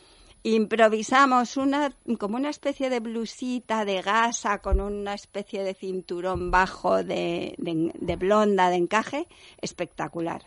Improvisamos 0.44 1.56
una 1.58 1.92
como 2.18 2.36
una 2.36 2.50
especie 2.50 2.90
de 2.90 3.00
blusita 3.00 3.86
de 3.86 4.02
gasa 4.02 4.58
con 4.60 4.82
una 4.82 5.14
especie 5.14 5.64
de 5.64 5.74
cinturón 5.76 6.50
bajo 6.50 7.04
de, 7.04 7.54
de- 7.58 7.92
de 8.00 8.16
blonda 8.16 8.70
de 8.70 8.78
encaje 8.78 9.28
espectacular. 9.62 10.42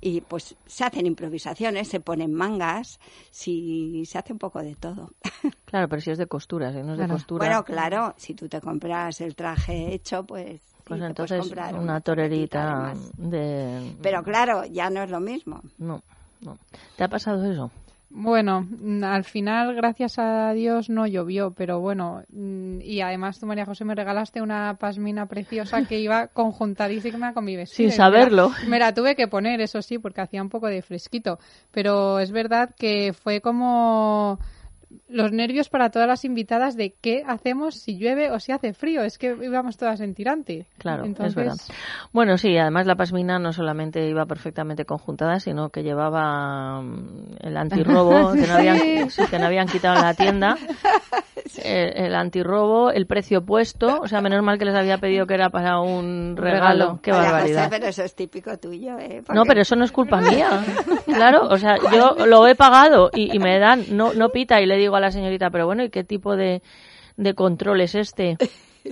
Y 0.00 0.20
pues 0.22 0.56
se 0.66 0.84
hacen 0.84 1.06
improvisaciones, 1.06 1.88
se 1.88 2.00
ponen 2.00 2.32
mangas, 2.32 2.98
si 3.30 4.04
se 4.06 4.18
hace 4.18 4.32
un 4.32 4.38
poco 4.38 4.60
de 4.62 4.74
todo. 4.76 5.10
Claro, 5.66 5.88
pero 5.88 6.00
si 6.00 6.10
es 6.12 6.18
de 6.18 6.26
costura, 6.28 6.70
si 6.72 6.78
no 6.82 6.92
es 6.92 6.98
de 6.98 7.08
costura. 7.08 7.44
Bueno, 7.46 7.64
claro, 7.64 8.14
si 8.16 8.34
tú 8.34 8.48
te 8.48 8.60
compras 8.60 9.20
el 9.20 9.34
traje 9.34 9.92
hecho, 9.92 10.22
pues... 10.24 10.60
Pues 10.84 11.00
entonces 11.02 11.38
comprar 11.40 11.74
una 11.74 12.00
torerita 12.00 12.94
de... 13.16 13.96
Pero 14.00 14.22
claro, 14.22 14.64
ya 14.66 14.90
no 14.90 15.02
es 15.02 15.10
lo 15.10 15.18
mismo. 15.18 15.60
No, 15.78 16.00
no. 16.42 16.58
¿Te 16.96 17.02
ha 17.04 17.08
pasado 17.08 17.44
eso? 17.50 17.72
Bueno, 18.16 18.64
mm, 18.70 19.02
al 19.02 19.24
final, 19.24 19.74
gracias 19.74 20.20
a 20.20 20.52
Dios, 20.52 20.88
no 20.88 21.04
llovió, 21.04 21.50
pero 21.50 21.80
bueno, 21.80 22.22
mm, 22.28 22.80
y 22.80 23.00
además 23.00 23.40
tú, 23.40 23.46
María 23.46 23.66
José, 23.66 23.84
me 23.84 23.96
regalaste 23.96 24.40
una 24.40 24.76
pasmina 24.78 25.26
preciosa 25.26 25.84
que 25.84 25.98
iba 25.98 26.28
conjuntadísima 26.32 27.34
con 27.34 27.44
mi 27.44 27.56
vestido. 27.56 27.90
Sin 27.90 27.96
saberlo. 27.96 28.52
Me 28.68 28.78
la 28.78 28.94
tuve 28.94 29.16
que 29.16 29.26
poner, 29.26 29.60
eso 29.60 29.82
sí, 29.82 29.98
porque 29.98 30.20
hacía 30.20 30.42
un 30.42 30.48
poco 30.48 30.68
de 30.68 30.80
fresquito, 30.80 31.40
pero 31.72 32.20
es 32.20 32.30
verdad 32.30 32.70
que 32.78 33.12
fue 33.14 33.40
como 33.40 34.38
los 35.14 35.32
nervios 35.32 35.68
para 35.68 35.90
todas 35.90 36.08
las 36.08 36.24
invitadas 36.24 36.76
de 36.76 36.94
qué 37.00 37.22
hacemos 37.26 37.76
si 37.76 37.96
llueve 37.96 38.30
o 38.30 38.40
si 38.40 38.52
hace 38.52 38.74
frío. 38.74 39.02
Es 39.02 39.16
que 39.16 39.36
íbamos 39.40 39.76
todas 39.76 40.00
en 40.00 40.12
tirante. 40.14 40.66
Claro, 40.78 41.04
Entonces, 41.04 41.30
es 41.30 41.36
verdad. 41.36 41.56
Bueno, 42.12 42.36
sí, 42.36 42.56
además 42.58 42.86
la 42.86 42.96
pasmina 42.96 43.38
no 43.38 43.52
solamente 43.52 44.08
iba 44.08 44.26
perfectamente 44.26 44.84
conjuntada, 44.84 45.38
sino 45.38 45.70
que 45.70 45.84
llevaba 45.84 46.82
mm, 46.82 47.36
el 47.40 47.56
antirrobo 47.56 48.32
que 48.34 48.46
no 48.46 48.54
habían, 48.54 48.78
que 48.78 49.38
no 49.38 49.46
habían 49.46 49.68
quitado 49.68 49.96
en 49.96 50.02
la 50.02 50.14
tienda. 50.14 50.56
El, 51.62 52.06
el 52.06 52.14
antirrobo, 52.14 52.90
el 52.90 53.06
precio 53.06 53.44
puesto, 53.44 54.00
o 54.00 54.08
sea, 54.08 54.20
menos 54.22 54.42
mal 54.42 54.58
que 54.58 54.64
les 54.64 54.74
había 54.74 54.98
pedido 54.98 55.26
que 55.26 55.34
era 55.34 55.50
para 55.50 55.78
un 55.80 56.36
regalo. 56.36 57.00
Qué 57.02 57.12
María 57.12 57.24
José, 57.26 57.32
barbaridad. 57.32 57.68
pero 57.70 57.86
eso 57.86 58.02
es 58.02 58.14
típico 58.14 58.56
tuyo, 58.58 58.98
¿eh? 58.98 59.22
No, 59.32 59.44
pero 59.44 59.60
eso 59.60 59.76
no 59.76 59.84
es 59.84 59.92
culpa 59.92 60.20
mía. 60.20 60.64
Claro, 61.04 61.46
o 61.48 61.58
sea, 61.58 61.76
yo 61.92 62.26
lo 62.26 62.46
he 62.48 62.54
pagado 62.56 63.10
y, 63.14 63.34
y 63.34 63.38
me 63.38 63.58
dan, 63.58 63.84
no, 63.90 64.14
no 64.14 64.30
pita 64.30 64.60
y 64.60 64.66
le 64.66 64.76
digo 64.76 64.96
a 64.96 65.00
la 65.00 65.10
señorita, 65.12 65.50
pero 65.50 65.66
bueno, 65.66 65.84
¿y 65.84 65.90
qué 65.90 66.02
tipo 66.02 66.34
de, 66.34 66.60
de 67.16 67.34
control 67.34 67.82
es 67.82 67.94
este? 67.94 68.36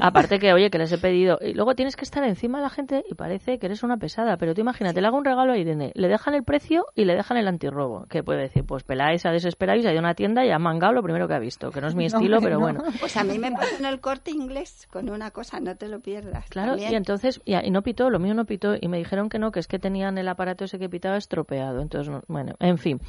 Aparte 0.01 0.39
que, 0.39 0.53
oye, 0.53 0.71
que 0.71 0.79
les 0.79 0.91
he 0.93 0.99
pedido. 0.99 1.39
Y 1.41 1.55
luego 1.55 1.75
tienes 1.75 1.97
que 1.97 2.05
estar 2.05 2.25
encima 2.25 2.59
de 2.59 2.65
la 2.65 2.71
gente 2.71 3.05
y 3.11 3.15
parece 3.15 3.59
que 3.59 3.67
eres 3.67 3.83
una 3.83 3.97
pesada. 3.99 4.37
Pero 4.39 4.55
tú 4.55 4.61
imagínate, 4.61 5.01
le 5.01 5.07
hago 5.07 5.19
un 5.19 5.25
regalo 5.25 5.53
a 5.53 5.59
Irene, 5.59 5.93
le 5.95 6.09
dejan 6.09 6.35
el 6.35 6.45
precio 6.45 6.87
y 6.95 7.05
le 7.05 7.15
dejan 7.15 7.37
el 7.37 7.47
antirrobo. 7.49 8.07
Que 8.09 8.23
puede 8.23 8.41
decir, 8.43 8.65
pues 8.65 8.85
peláis, 8.85 9.27
a 9.27 9.31
desesperáis, 9.33 9.85
ha 9.85 9.91
ido 9.91 9.99
a 9.99 10.03
una 10.03 10.15
tienda 10.15 10.45
y 10.47 10.51
ha 10.51 10.59
mangado 10.59 10.93
lo 10.95 11.03
primero 11.03 11.29
que 11.29 11.35
ha 11.35 11.39
visto. 11.39 11.71
Que 11.71 11.81
no 11.81 11.89
es 11.89 11.95
mi 11.95 12.07
estilo, 12.07 12.41
pero 12.41 12.59
bueno. 12.59 12.83
Pues 13.01 13.17
a 13.17 13.25
mí 13.25 13.39
me 13.39 13.53
pasó 13.53 13.77
en 13.79 13.85
el 13.87 14.01
corte 14.01 14.31
inglés 14.31 14.89
con 14.91 15.11
una 15.11 15.31
cosa, 15.31 15.61
no 15.61 15.77
te 15.77 15.89
lo 15.89 16.01
pierdas. 16.01 16.47
Claro, 16.49 16.71
también. 16.73 16.93
y 16.93 16.95
entonces, 16.97 17.41
y, 17.45 17.55
y 17.55 17.71
no 17.71 17.83
pitó, 17.83 18.09
lo 18.11 18.19
mío 18.19 18.35
no 18.35 18.45
pitó, 18.47 18.75
y 18.81 18.89
me 18.89 18.99
dijeron 18.99 19.29
que 19.29 19.39
no, 19.39 19.53
que 19.53 19.61
es 19.61 19.67
que 19.69 19.79
tenían 19.79 20.17
el 20.19 20.29
aparato 20.29 20.65
ese 20.65 20.79
que 20.79 20.89
pitaba 20.89 21.17
estropeado. 21.17 21.81
Entonces, 21.81 22.11
no- 22.13 22.23
bueno, 22.29 22.55
en 22.61 22.79
fin. 22.79 23.01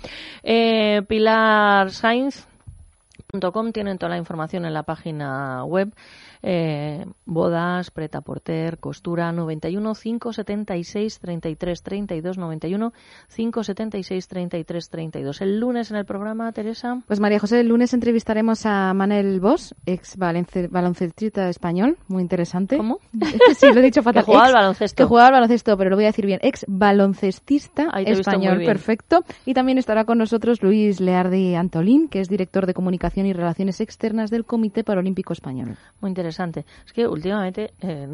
Eh, 0.43 1.01
Pilar 1.07 1.91
Sainz. 1.91 2.47
.com 3.51 3.71
tienen 3.71 3.97
toda 3.97 4.11
la 4.11 4.17
información 4.17 4.63
en 4.65 4.73
la 4.75 4.83
página 4.83 5.63
web 5.65 5.91
eh, 6.43 7.05
bodas, 7.25 7.89
preta 7.89 8.21
porter, 8.21 8.77
costura 8.79 9.31
91 9.31 9.95
576 9.95 11.19
33 11.19 11.81
32 11.83 12.37
91 12.37 12.93
576 13.33 14.27
33 14.27 14.89
32 14.89 15.41
el 15.41 15.59
lunes 15.59 15.89
en 15.89 15.97
el 15.97 16.05
programa 16.05 16.51
Teresa 16.51 17.01
Pues 17.07 17.19
María 17.21 17.39
José, 17.39 17.61
el 17.61 17.67
lunes 17.69 17.93
entrevistaremos 17.93 18.65
a 18.65 18.93
Manel 18.93 19.39
Bosch, 19.39 19.71
ex 19.85 20.17
balonce- 20.17 20.69
baloncestista 20.69 21.47
español, 21.47 21.97
muy 22.09 22.21
interesante. 22.21 22.75
¿Cómo? 22.75 22.99
sí, 23.55 23.67
lo 23.73 23.79
he 23.79 23.83
dicho 23.83 24.03
fatal. 24.03 24.23
Que 24.23 24.31
jugaba 24.31 24.47
al 24.47 24.53
baloncesto. 24.53 24.97
Que 25.03 25.07
jugaba 25.07 25.27
al 25.27 25.33
baloncesto, 25.33 25.77
pero 25.77 25.89
lo 25.89 25.95
voy 25.95 26.05
a 26.05 26.07
decir 26.07 26.25
bien. 26.25 26.39
Ex 26.41 26.65
baloncestista 26.67 27.89
español, 28.05 28.63
perfecto. 28.65 29.23
Y 29.45 29.53
también 29.53 29.77
estará 29.77 30.03
con 30.03 30.17
nosotros 30.17 30.61
Luis 30.61 30.99
Leardi 30.99 31.55
Antolín, 31.55 32.09
que 32.09 32.19
es 32.19 32.27
director 32.27 32.65
de 32.65 32.73
comunicación 32.73 33.25
y 33.27 33.33
relaciones 33.33 33.79
externas 33.79 34.29
del 34.29 34.43
Comité 34.45 34.83
Paralímpico 34.83 35.31
Español. 35.31 35.77
Muy 36.01 36.09
interesante. 36.09 36.32
Es 36.39 36.93
que 36.93 37.07
últimamente 37.07 37.73
eh, 37.81 38.07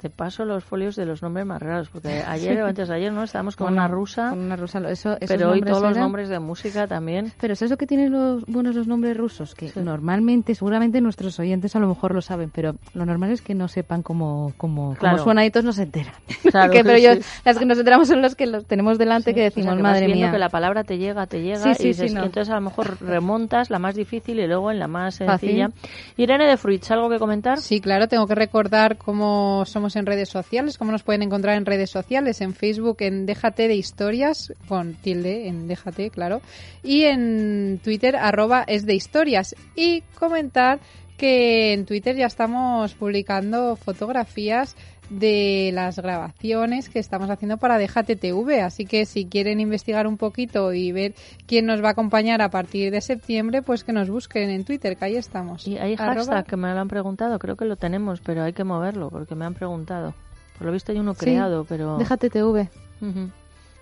te 0.00 0.10
paso 0.10 0.44
los 0.44 0.64
folios 0.64 0.96
de 0.96 1.06
los 1.06 1.22
nombres 1.22 1.46
más 1.46 1.60
raros, 1.62 1.88
porque 1.90 2.22
ayer 2.26 2.60
o 2.62 2.66
antes 2.66 2.88
de 2.88 2.94
ayer 2.94 3.12
no 3.12 3.22
estábamos 3.22 3.56
con 3.56 3.66
Bueno, 3.66 3.82
una 3.82 3.88
rusa, 3.88 4.30
con 4.30 4.38
una 4.40 4.56
rusa, 4.56 4.78
eso, 4.90 5.16
pero 5.28 5.50
hoy 5.50 5.60
todos 5.62 5.82
los 5.82 5.96
nombres 5.96 6.28
de 6.28 6.38
música 6.38 6.86
también. 6.86 7.32
Pero 7.40 7.54
¿sabes 7.54 7.70
lo 7.70 7.76
que 7.76 7.86
tienen 7.86 8.12
los 8.12 8.44
buenos 8.46 8.74
los 8.74 8.86
nombres 8.86 9.16
rusos? 9.16 9.54
Que 9.54 9.70
normalmente, 9.76 10.54
seguramente 10.54 11.00
nuestros 11.00 11.38
oyentes 11.38 11.76
a 11.76 11.78
lo 11.80 11.88
mejor 11.88 12.14
lo 12.14 12.22
saben, 12.22 12.50
pero 12.50 12.74
lo 12.94 13.06
normal 13.06 13.30
es 13.30 13.42
que 13.42 13.54
no 13.54 13.68
sepan 13.68 14.02
cómo, 14.02 14.52
cómo, 14.56 14.94
Claro. 14.98 15.16
cómo 15.16 15.24
suena 15.24 15.44
y 15.44 15.50
todos 15.50 15.64
no 15.64 15.72
se 15.72 15.84
enteran. 15.84 16.12
Claro, 16.50 16.72
Que- 16.72 16.82
pero 16.84 16.98
yo, 16.98 17.14
sí. 17.14 17.28
las 17.44 17.58
que 17.58 17.64
nos 17.66 17.78
enteramos 17.78 18.08
son 18.08 18.22
las 18.22 18.34
que 18.34 18.46
los 18.46 18.66
tenemos 18.66 18.98
delante 18.98 19.34
que 19.34 19.42
O 19.42 19.44
decimos, 19.44 19.66
sea, 19.68 19.76
que 19.76 19.82
madre 19.82 20.08
mía. 20.08 20.30
que 20.32 20.38
la 20.38 20.48
palabra 20.48 20.84
te 20.84 20.98
llega, 20.98 21.26
te 21.26 21.42
llega, 21.42 21.58
Sí, 21.62 21.74
sí, 21.74 21.82
y, 21.84 21.86
dices- 21.88 22.08
sí, 22.10 22.14
no. 22.16 22.22
y 22.22 22.26
entonces 22.26 22.50
a 22.50 22.54
lo 22.56 22.60
mejor 22.62 22.96
remontas 23.00 23.70
la 23.70 23.78
más 23.78 23.94
difícil 23.94 24.40
y 24.40 24.46
luego 24.46 24.70
en 24.70 24.78
la 24.78 24.88
más 24.88 25.18
Fácil. 25.18 25.28
sencilla. 25.50 25.70
Irene 26.16 26.46
de 26.46 26.56
Fruits, 26.56 26.90
¿algo 26.90 27.08
que 27.10 27.18
comentar? 27.18 27.59
Sí, 27.60 27.80
claro, 27.80 28.08
tengo 28.08 28.26
que 28.26 28.34
recordar 28.34 28.96
cómo 28.96 29.64
somos 29.66 29.94
en 29.96 30.06
redes 30.06 30.28
sociales, 30.28 30.78
cómo 30.78 30.92
nos 30.92 31.02
pueden 31.02 31.22
encontrar 31.22 31.56
en 31.56 31.66
redes 31.66 31.90
sociales, 31.90 32.40
en 32.40 32.54
Facebook 32.54 32.96
en 33.00 33.26
Déjate 33.26 33.68
de 33.68 33.74
Historias, 33.74 34.52
con 34.66 34.94
tilde 34.94 35.46
en 35.46 35.68
Déjate, 35.68 36.10
claro, 36.10 36.40
y 36.82 37.04
en 37.04 37.80
Twitter 37.82 38.16
arroba 38.16 38.64
es 38.66 38.86
de 38.86 38.94
historias. 38.94 39.54
Y 39.76 40.02
comentar 40.18 40.80
que 41.16 41.74
en 41.74 41.84
Twitter 41.84 42.16
ya 42.16 42.26
estamos 42.26 42.94
publicando 42.94 43.76
fotografías 43.76 44.74
de 45.10 45.70
las 45.74 45.98
grabaciones 45.98 46.88
que 46.88 46.98
estamos 47.00 47.28
haciendo 47.30 47.56
para 47.58 47.76
Déjate 47.78 48.16
TV, 48.16 48.62
así 48.62 48.86
que 48.86 49.04
si 49.06 49.26
quieren 49.26 49.60
investigar 49.60 50.06
un 50.06 50.16
poquito 50.16 50.72
y 50.72 50.92
ver 50.92 51.14
quién 51.46 51.66
nos 51.66 51.82
va 51.82 51.88
a 51.88 51.90
acompañar 51.92 52.40
a 52.42 52.48
partir 52.50 52.90
de 52.92 53.00
septiembre, 53.00 53.60
pues 53.60 53.82
que 53.84 53.92
nos 53.92 54.08
busquen 54.08 54.50
en 54.50 54.64
Twitter, 54.64 54.96
que 54.96 55.04
ahí 55.04 55.16
estamos. 55.16 55.66
Y 55.66 55.76
hay 55.78 55.94
Arroba- 55.94 56.14
hashtag 56.14 56.46
que 56.46 56.56
me 56.56 56.72
lo 56.72 56.80
han 56.80 56.88
preguntado, 56.88 57.38
creo 57.38 57.56
que 57.56 57.64
lo 57.64 57.76
tenemos, 57.76 58.20
pero 58.20 58.42
hay 58.44 58.52
que 58.52 58.64
moverlo 58.64 59.10
porque 59.10 59.34
me 59.34 59.44
han 59.44 59.54
preguntado. 59.54 60.14
Por 60.56 60.66
lo 60.68 60.72
visto 60.72 60.92
hay 60.92 60.98
uno 60.98 61.14
Sí, 61.14 61.20
creado, 61.20 61.64
pero... 61.68 61.96
Déjate 61.98 62.30
TV. 62.30 62.68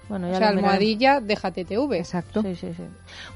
Bueno, 0.09 0.29
O 0.29 0.31
ya 0.31 0.39
sea, 0.39 0.49
almohadilla, 0.49 1.21
déjate 1.21 1.67
TV. 1.67 1.99
Exacto. 1.99 2.41
Sí, 2.41 2.55
sí, 2.57 2.73
sí. 2.75 2.85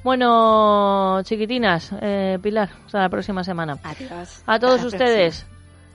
Bueno, 0.03 1.21
chiquitinas, 1.25 1.91
eh, 2.01 2.39
Pilar, 2.43 2.71
hasta 2.87 3.01
la 3.01 3.09
próxima 3.09 3.45
semana. 3.45 3.79
Adiós. 3.83 4.43
A 4.47 4.59
todos 4.59 4.83
ustedes 4.85 5.45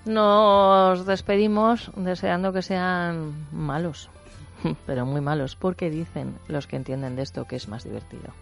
nos 0.07 1.05
despedimos 1.05 1.91
deseando 1.95 2.53
que 2.53 2.61
sean 2.61 3.47
malos, 3.51 4.09
pero 4.85 5.05
muy 5.05 5.21
malos, 5.21 5.55
porque 5.55 5.89
dicen 5.89 6.35
los 6.47 6.67
que 6.67 6.75
entienden 6.75 7.15
de 7.15 7.23
esto 7.23 7.45
que 7.45 7.55
es 7.55 7.67
más 7.67 7.83
divertido. 7.83 8.33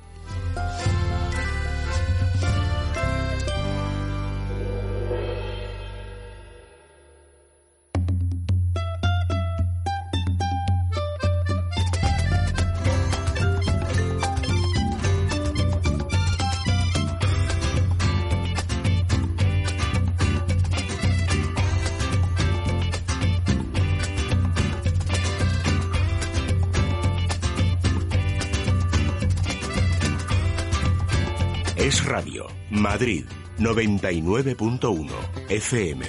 Madrid, 32.95 33.25
99.1 33.57 35.09
FM. 35.49 36.05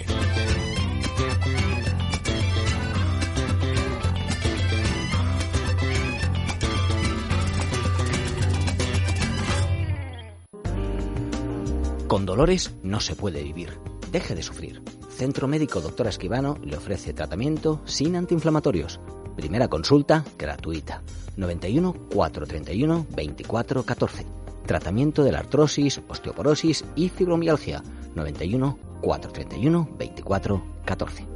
Con 12.06 12.24
dolores 12.24 12.76
no 12.84 13.00
se 13.00 13.16
puede 13.16 13.42
vivir. 13.42 13.72
Deje 14.12 14.36
de 14.36 14.44
sufrir. 14.44 14.80
Centro 15.10 15.48
Médico 15.48 15.80
Doctora 15.80 16.10
Esquivano 16.10 16.56
le 16.62 16.76
ofrece 16.76 17.12
tratamiento 17.12 17.82
sin 17.84 18.14
antiinflamatorios. 18.14 19.00
Primera 19.34 19.66
consulta 19.66 20.24
gratuita. 20.38 21.02
91 21.36 21.94
431 22.14 23.06
24 23.10 23.82
14. 23.82 24.45
Tratamiento 24.66 25.22
de 25.22 25.30
la 25.30 25.38
artrosis, 25.38 26.00
osteoporosis 26.08 26.84
y 26.96 27.08
fibromialgia. 27.08 27.82
91 28.16 28.78
431 29.00 29.88
24 29.96 30.62
14. 30.84 31.26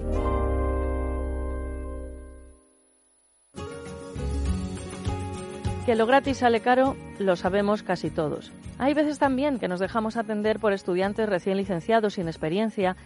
Que 5.87 5.95
lo 5.95 6.07
gratis 6.07 6.39
sale 6.39 6.61
caro, 6.61 6.97
lo 7.19 7.37
sabemos 7.37 7.85
casi 7.85 8.11
todos. 8.11 8.51
Hay 8.79 8.95
veces 8.95 9.19
también 9.19 9.59
que 9.59 9.69
nos 9.69 9.79
dejamos 9.79 10.17
atender 10.17 10.59
por 10.59 10.73
estudiantes 10.73 11.29
recién 11.29 11.57
licenciados 11.57 12.15
sin 12.15 12.27
experiencia, 12.27 12.97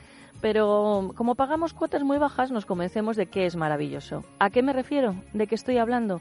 pero 0.41 1.13
como 1.17 1.35
pagamos 1.35 1.75
cuotas 1.75 2.03
muy 2.03 2.17
bajas 2.17 2.51
nos 2.51 2.65
convencemos 2.65 3.17
de 3.17 3.27
que 3.27 3.45
es 3.45 3.57
maravilloso. 3.57 4.25
¿A 4.39 4.51
qué 4.51 4.63
me 4.63 4.73
refiero? 4.73 5.17
¿De 5.35 5.47
qué 5.47 5.55
estoy 5.55 5.79
hablando? 5.79 6.21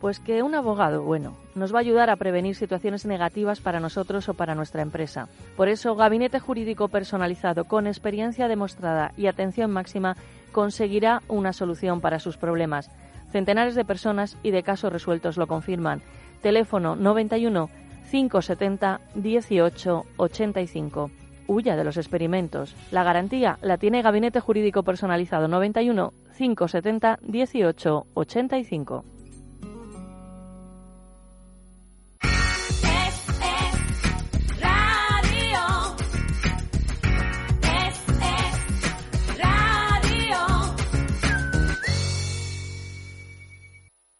Pues 0.00 0.20
que 0.20 0.42
un 0.42 0.54
abogado, 0.54 1.02
bueno, 1.02 1.36
nos 1.54 1.72
va 1.72 1.78
a 1.78 1.80
ayudar 1.80 2.10
a 2.10 2.16
prevenir 2.16 2.54
situaciones 2.54 3.06
negativas 3.06 3.60
para 3.60 3.80
nosotros 3.80 4.28
o 4.28 4.34
para 4.34 4.54
nuestra 4.54 4.82
empresa. 4.82 5.28
Por 5.56 5.68
eso, 5.68 5.96
Gabinete 5.96 6.38
Jurídico 6.38 6.88
Personalizado 6.88 7.64
con 7.64 7.86
experiencia 7.86 8.46
demostrada 8.46 9.12
y 9.16 9.26
atención 9.26 9.70
máxima 9.70 10.16
conseguirá 10.52 11.22
una 11.28 11.52
solución 11.52 12.00
para 12.00 12.18
sus 12.18 12.36
problemas. 12.36 12.90
Centenares 13.32 13.74
de 13.74 13.84
personas 13.84 14.36
y 14.42 14.50
de 14.50 14.62
casos 14.62 14.92
resueltos 14.92 15.38
lo 15.38 15.46
confirman. 15.46 16.02
Teléfono 16.42 16.94
91 16.94 17.70
570 18.10 19.00
18 19.14 20.04
85. 20.16 21.10
Huya 21.48 21.76
de 21.76 21.84
los 21.84 21.96
experimentos. 21.96 22.74
La 22.90 23.02
garantía 23.02 23.58
la 23.62 23.78
tiene 23.78 24.02
Gabinete 24.02 24.40
Jurídico 24.40 24.82
Personalizado 24.82 25.48
91 25.48 26.12
570 26.36 27.18
18 27.22 28.06
85. 28.14 29.15